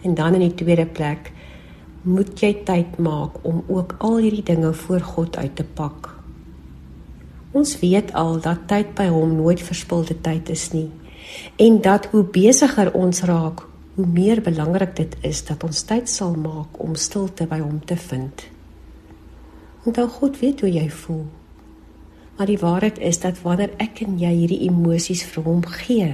En 0.01 0.15
dan 0.15 0.33
in 0.33 0.49
die 0.49 0.55
tweede 0.55 0.85
plek, 0.85 1.31
moet 2.01 2.39
jy 2.39 2.53
tyd 2.65 2.97
maak 2.97 3.41
om 3.45 3.63
ook 3.67 3.95
al 3.99 4.17
hierdie 4.17 4.43
dinge 4.43 4.73
voor 4.73 4.99
God 5.01 5.37
uit 5.37 5.55
te 5.55 5.63
pak. 5.63 6.09
Ons 7.51 7.75
weet 7.79 8.13
al 8.13 8.39
dat 8.41 8.67
tyd 8.67 8.95
by 8.95 9.09
hom 9.11 9.35
nooit 9.35 9.61
verspilde 9.61 10.15
tyd 10.23 10.49
is 10.49 10.71
nie 10.73 10.89
en 11.55 11.81
dat 11.81 12.07
hoe 12.11 12.23
besigger 12.23 12.89
ons 12.97 13.21
raak, 13.23 13.61
hoe 13.95 14.05
meer 14.07 14.41
belangrik 14.41 14.95
dit 14.95 15.15
is 15.27 15.43
dat 15.45 15.63
ons 15.63 15.83
tyd 15.87 16.09
sal 16.09 16.33
maak 16.35 16.79
om 16.81 16.95
stilte 16.95 17.45
by 17.47 17.59
hom 17.61 17.79
te 17.85 17.95
vind. 17.95 18.43
Onthou 19.85 20.07
God 20.07 20.39
weet 20.39 20.61
hoe 20.61 20.71
jy 20.71 20.89
voel. 20.89 21.25
Maar 22.37 22.49
die 22.49 22.59
waarheid 22.61 22.99
is 22.99 23.19
dat 23.21 23.41
wanneer 23.45 23.73
ek 23.81 24.03
en 24.05 24.17
jy 24.19 24.31
hierdie 24.33 24.61
emosies 24.67 25.23
vir 25.33 25.43
hom 25.45 25.65
gee, 25.65 26.13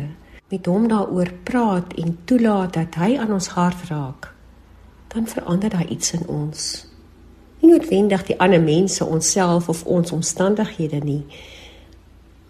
met 0.51 0.65
hom 0.67 0.87
daaroor 0.87 1.31
praat 1.47 1.93
en 1.99 2.17
toelaat 2.25 2.73
dat 2.73 2.95
hy 2.99 3.15
aan 3.19 3.33
ons 3.35 3.49
hart 3.55 3.89
raak, 3.91 4.31
dan 5.07 5.27
verander 5.27 5.69
daar 5.69 5.87
iets 5.87 6.11
in 6.11 6.27
ons. 6.27 6.85
Nie 7.59 7.71
noodwendig 7.71 8.23
die 8.23 8.39
ander 8.39 8.61
mense, 8.61 9.05
onsself 9.05 9.69
of 9.69 9.85
ons 9.85 10.11
omstandighede 10.11 10.99
nie, 11.03 11.23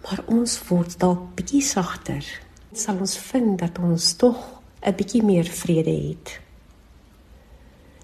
maar 0.02 0.20
ons 0.26 0.58
word 0.68 0.98
dalk 1.00 1.34
bietjie 1.34 1.62
sagter. 1.62 2.24
Sal 2.72 3.00
ons 3.00 3.16
vind 3.18 3.58
dat 3.58 3.78
ons 3.78 4.12
tog 4.16 4.36
'n 4.82 4.94
bietjie 4.94 5.22
meer 5.22 5.44
vrede 5.44 5.90
het. 5.90 6.40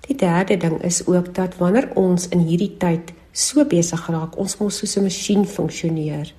Die 0.07 0.17
derde 0.17 0.57
ding 0.57 0.83
is 0.83 1.07
ook 1.07 1.35
dat 1.35 1.57
wanneer 1.57 1.91
ons 1.95 2.29
in 2.29 2.39
hierdie 2.39 2.77
tyd 2.77 3.13
so 3.33 3.65
besig 3.65 4.07
raak, 4.09 4.37
ons 4.39 4.57
mos 4.59 4.79
soos 4.79 4.97
'n 4.97 5.03
masjien 5.03 5.47
funksioneer. 5.47 6.35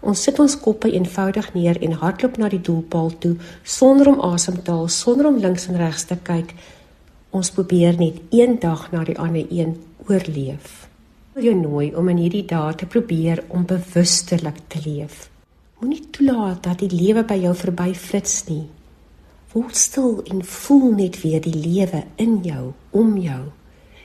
Ons 0.00 0.22
sit 0.22 0.38
ons 0.38 0.60
koppe 0.60 0.90
eenvoudig 0.90 1.54
neer 1.54 1.80
en 1.82 1.92
hardloop 1.92 2.36
na 2.36 2.48
die 2.48 2.60
doelpaal 2.60 3.18
toe 3.18 3.36
sonder 3.62 4.08
om 4.08 4.20
asem 4.20 4.62
te 4.62 4.70
haal, 4.70 4.88
sonder 4.88 5.26
om 5.26 5.38
links 5.38 5.66
en 5.66 5.76
regs 5.76 6.04
te 6.04 6.16
kyk. 6.22 6.54
Ons 7.32 7.48
probeer 7.50 7.96
net 7.96 8.18
een 8.30 8.58
dag 8.60 8.90
na 8.92 9.06
die 9.08 9.16
ander 9.16 9.46
een 9.48 9.78
oorleef. 10.04 10.88
Wil 11.32 11.46
jou 11.46 11.54
nooi 11.56 11.86
om 11.96 12.10
in 12.12 12.18
hierdie 12.20 12.44
dae 12.44 12.74
te 12.76 12.84
probeer 12.86 13.40
om 13.48 13.64
bewustelik 13.64 14.58
te 14.68 14.82
leef. 14.84 15.30
Moenie 15.80 16.04
toelaat 16.12 16.60
dat 16.66 16.84
die 16.84 16.90
lewe 16.92 17.24
by 17.24 17.38
jou 17.40 17.54
verby 17.56 17.94
flits 17.96 18.42
nie. 18.50 18.66
Word 19.54 19.80
stil 19.80 20.20
en 20.28 20.44
voel 20.44 20.92
net 20.98 21.18
weer 21.22 21.40
die 21.40 21.56
lewe 21.56 22.04
in 22.20 22.38
jou, 22.44 22.72
om 22.90 23.16
jou. 23.16 23.42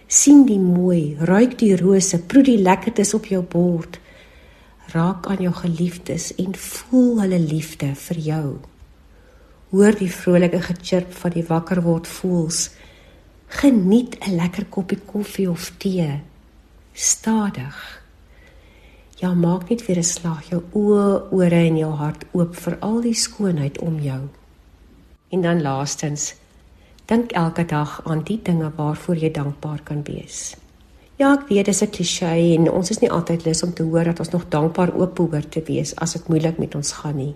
sien 0.08 0.46
die 0.48 0.60
mooi, 0.60 1.18
ruik 1.20 1.58
die 1.60 1.76
rose, 1.76 2.22
proe 2.32 2.44
die 2.48 2.62
lekkertes 2.64 3.12
op 3.14 3.26
jou 3.28 3.42
bord. 3.44 4.00
Raak 4.94 5.28
aan 5.28 5.42
jou 5.44 5.52
geliefdes 5.52 6.30
en 6.40 6.56
voel 6.56 7.22
hulle 7.22 7.40
liefde 7.44 7.92
vir 8.08 8.20
jou. 8.24 8.48
Hoor 9.76 9.98
die 10.00 10.12
vrolike 10.12 10.62
gechirp 10.64 11.12
van 11.12 11.36
die 11.36 11.44
wakker 11.44 11.84
word 11.84 12.08
voels. 12.08 12.70
Geniet 13.48 14.18
'n 14.20 14.36
lekker 14.36 14.66
koppie 14.66 15.00
koffie 15.06 15.50
of 15.50 15.72
tee. 15.78 16.22
Stadig. 16.94 18.04
Ja, 19.16 19.34
maak 19.34 19.70
net 19.70 19.86
weer 19.86 19.98
'n 19.98 20.04
slag 20.04 20.50
jou 20.50 20.62
oë, 20.74 21.32
ore 21.32 21.56
en 21.56 21.78
jou 21.78 21.94
hart 21.94 22.26
oop 22.32 22.56
vir 22.56 22.78
al 22.80 23.02
die 23.02 23.14
skoonheid 23.14 23.80
om 23.80 24.00
jou. 24.00 24.22
En 25.30 25.42
dan 25.42 25.62
laastens, 25.62 26.36
dink 27.06 27.32
elke 27.32 27.66
dag 27.66 28.02
aan 28.04 28.24
die 28.24 28.40
dinge 28.44 28.72
waarvoor 28.76 29.16
jy 29.16 29.32
dankbaar 29.32 29.82
kan 29.84 30.04
wees. 30.04 30.56
Ja, 31.16 31.34
ek 31.34 31.48
weet 31.50 31.66
dis 31.66 31.82
'n 31.82 31.90
klise 31.90 32.26
en 32.26 32.72
ons 32.72 32.90
is 32.90 33.00
nie 33.00 33.12
altyd 33.12 33.46
lus 33.46 33.64
om 33.64 33.74
te 33.74 33.84
hoor 33.84 34.04
dat 34.04 34.20
ons 34.20 34.30
nog 34.30 34.50
dankbaar 34.50 34.94
oop 34.96 35.16
behoort 35.16 35.52
te 35.52 35.62
wees 35.66 35.96
as 35.96 36.14
dit 36.14 36.28
moeilik 36.28 36.58
met 36.58 36.76
ons 36.76 36.92
gaan 36.92 37.16
nie. 37.16 37.36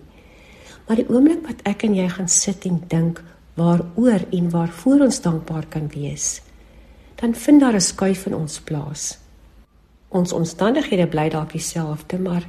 Maar 0.88 0.96
die 0.96 1.10
oomblik 1.10 1.48
wat 1.48 1.62
ek 1.64 1.84
en 1.84 1.96
jy 1.96 2.10
gaan 2.10 2.28
sit 2.28 2.66
en 2.66 2.84
dink 2.88 3.24
waaroor 3.62 4.26
en 4.32 4.50
waarvoor 4.50 5.06
ons 5.08 5.22
dankbaar 5.22 5.66
kan 5.70 5.88
wees, 5.94 6.42
dan 7.22 7.36
vind 7.36 7.60
daar 7.60 7.76
'n 7.76 7.82
skuif 7.82 8.26
in 8.26 8.36
ons 8.36 8.60
plaas. 8.60 9.18
Ons 10.08 10.34
omstandighede 10.34 11.08
bly 11.08 11.30
dalk 11.30 11.52
dieselfde, 11.52 12.20
maar 12.20 12.48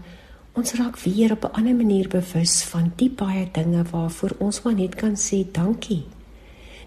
ons 0.53 0.73
raak 0.73 0.99
weer 0.99 1.33
op 1.33 1.45
'n 1.45 1.53
ander 1.59 1.75
manier 1.75 2.09
bewus 2.09 2.63
van 2.63 2.93
die 2.97 3.11
baie 3.11 3.49
dinge 3.53 3.83
waarvoor 3.91 4.33
ons 4.39 4.63
maar 4.63 4.75
net 4.75 4.95
kan 4.95 5.17
sê 5.17 5.51
dankie. 5.53 6.05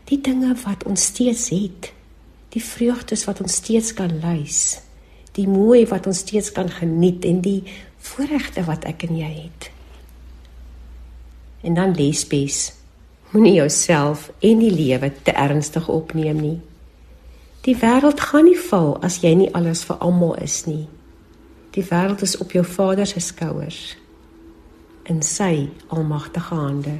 Die 0.03 0.21
dinge 0.21 0.55
wat 0.65 0.83
ons 0.83 1.03
steeds 1.03 1.49
het. 1.49 1.93
Die 2.49 2.63
vreugdes 2.63 3.25
wat 3.25 3.41
ons 3.41 3.53
steeds 3.53 3.93
kan 3.93 4.19
lys. 4.19 4.79
Die 5.31 5.47
mooi 5.47 5.85
wat 5.85 6.07
ons 6.07 6.17
steeds 6.17 6.51
kan 6.51 6.69
geniet 6.69 7.25
en 7.25 7.41
die 7.41 7.63
voorregte 7.97 8.63
wat 8.63 8.83
ek 8.83 9.03
en 9.03 9.17
jy 9.17 9.33
het. 9.43 9.71
En 11.61 11.73
dan 11.73 11.95
lesbes. 11.95 12.73
Moenie 13.33 13.53
jouself 13.53 14.31
en 14.39 14.59
die 14.59 14.71
lewe 14.71 15.11
te 15.23 15.31
ernstig 15.31 15.87
opneem 15.89 16.39
nie. 16.41 16.59
Die 17.65 17.75
wêreld 17.81 18.21
gaan 18.21 18.45
nie 18.45 18.59
val 18.69 18.95
as 19.03 19.19
jy 19.23 19.33
nie 19.39 19.51
alles 19.57 19.81
vir 19.87 19.97
almal 20.05 20.35
is 20.45 20.63
nie. 20.69 20.85
Die 21.73 21.83
wêreld 21.83 22.21
is 22.21 22.37
op 22.37 22.53
jou 22.53 22.63
Vader 22.63 23.07
se 23.09 23.19
skouers 23.19 23.95
in 25.09 25.21
sy 25.21 25.67
almagtige 25.93 26.55
hande. 26.55 26.95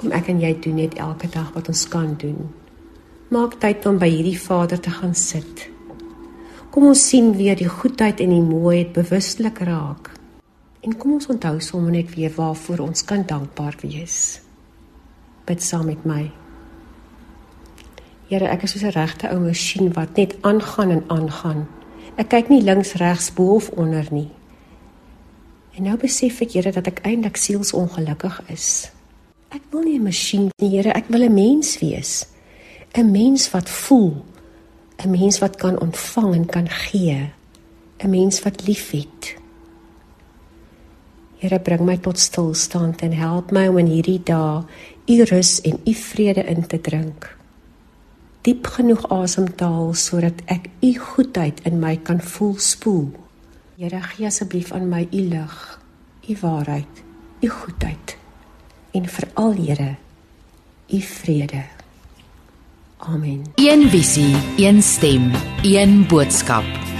Kom 0.00 0.12
ek 0.16 0.30
en 0.32 0.40
jy 0.40 0.54
doen 0.64 0.78
net 0.80 0.96
elke 0.96 1.28
dag 1.32 1.50
wat 1.56 1.68
ons 1.68 1.82
kan 1.92 2.14
doen. 2.20 2.48
Maak 3.30 3.58
tyd 3.60 3.84
om 3.86 3.98
by 4.00 4.08
hierdie 4.08 4.38
Vader 4.40 4.80
te 4.80 4.92
gaan 4.92 5.14
sit. 5.14 5.66
Kom 6.70 6.86
ons 6.88 7.02
sien 7.08 7.32
weer 7.36 7.58
die 7.58 7.68
goedheid 7.68 8.22
en 8.24 8.32
die 8.32 8.44
mooiheid 8.44 8.94
bewustelik 8.96 9.60
raak. 9.66 10.12
En 10.80 10.96
kom 10.96 11.18
ons 11.18 11.28
onthou 11.32 11.58
sommer 11.60 11.92
net 11.96 12.14
weer 12.14 12.32
waarvoor 12.36 12.86
ons 12.86 13.04
kan 13.04 13.26
dankbaar 13.26 13.76
wees. 13.82 14.40
Bid 15.44 15.62
saam 15.62 15.86
met 15.86 16.04
my. 16.04 16.30
Here, 18.28 18.46
ek 18.46 18.62
is 18.62 18.70
soos 18.70 18.82
'n 18.82 18.94
regte 18.94 19.30
ou 19.32 19.40
masjien 19.40 19.92
wat 19.92 20.16
net 20.16 20.36
aangaan 20.42 20.90
en 20.90 21.04
aangaan. 21.08 21.66
Ek 22.16 22.28
kyk 22.28 22.48
nie 22.48 22.62
links, 22.62 22.94
regs, 22.94 23.32
bo 23.34 23.54
of 23.54 23.70
onder 23.70 24.06
nie. 24.10 24.30
En 25.74 25.82
nou 25.82 25.96
besef 25.96 26.40
ek, 26.40 26.52
Here, 26.52 26.72
dat 26.72 26.86
ek 26.86 27.00
eintlik 27.02 27.36
sielsongelukkig 27.36 28.42
is. 28.48 28.90
Ek 29.50 29.62
wil 29.70 29.82
nie 29.82 29.98
'n 29.98 30.02
masjien 30.02 30.50
nie, 30.58 30.70
Here, 30.70 30.92
ek 30.92 31.08
wil 31.08 31.22
'n 31.22 31.34
mens 31.34 31.78
wees. 31.78 32.26
'n 32.94 33.10
Mens 33.10 33.50
wat 33.50 33.68
voel, 33.68 34.24
'n 35.04 35.10
mens 35.10 35.38
wat 35.38 35.56
kan 35.56 35.80
ontvang 35.80 36.34
en 36.34 36.46
kan 36.46 36.68
gee, 36.68 37.30
'n 37.98 38.10
mens 38.10 38.42
wat 38.42 38.66
liefhet. 38.66 39.39
Here, 41.40 41.58
bring 41.58 41.86
my 41.88 41.96
tot 41.96 42.18
stilstand 42.18 43.00
en 43.02 43.12
help 43.16 43.50
my 43.50 43.66
om 43.68 43.78
in 43.80 43.88
hierdie 43.88 44.20
dae 44.24 44.64
u 45.08 45.22
rus 45.24 45.60
en 45.64 45.80
u 45.88 45.94
vrede 45.94 46.44
in 46.44 46.66
te 46.66 46.80
drink 46.80 47.30
diep 48.46 48.68
genoeg 48.76 49.02
asem 49.12 49.48
te 49.56 49.68
haal 49.68 49.92
sodat 49.98 50.40
ek 50.52 50.68
u 50.84 50.92
goedheid 50.98 51.60
in 51.68 51.80
my 51.80 51.96
kan 52.04 52.20
voel 52.20 52.56
spoel. 52.56 53.10
Here 53.80 54.00
gee 54.12 54.28
asseblief 54.28 54.72
aan 54.76 54.88
my 54.88 55.06
u 55.10 55.26
lig, 55.32 55.56
u 56.28 56.36
waarheid, 56.40 57.02
u 57.40 57.48
goedheid 57.48 58.16
en 58.96 59.08
veral 59.08 59.52
Here 59.60 59.96
u 60.90 61.00
vrede. 61.00 61.64
Amen. 62.98 63.44
Een 63.54 63.88
visie, 63.88 64.36
een 64.56 64.82
stem, 64.82 65.30
een 65.62 66.06
boodskap. 66.06 66.99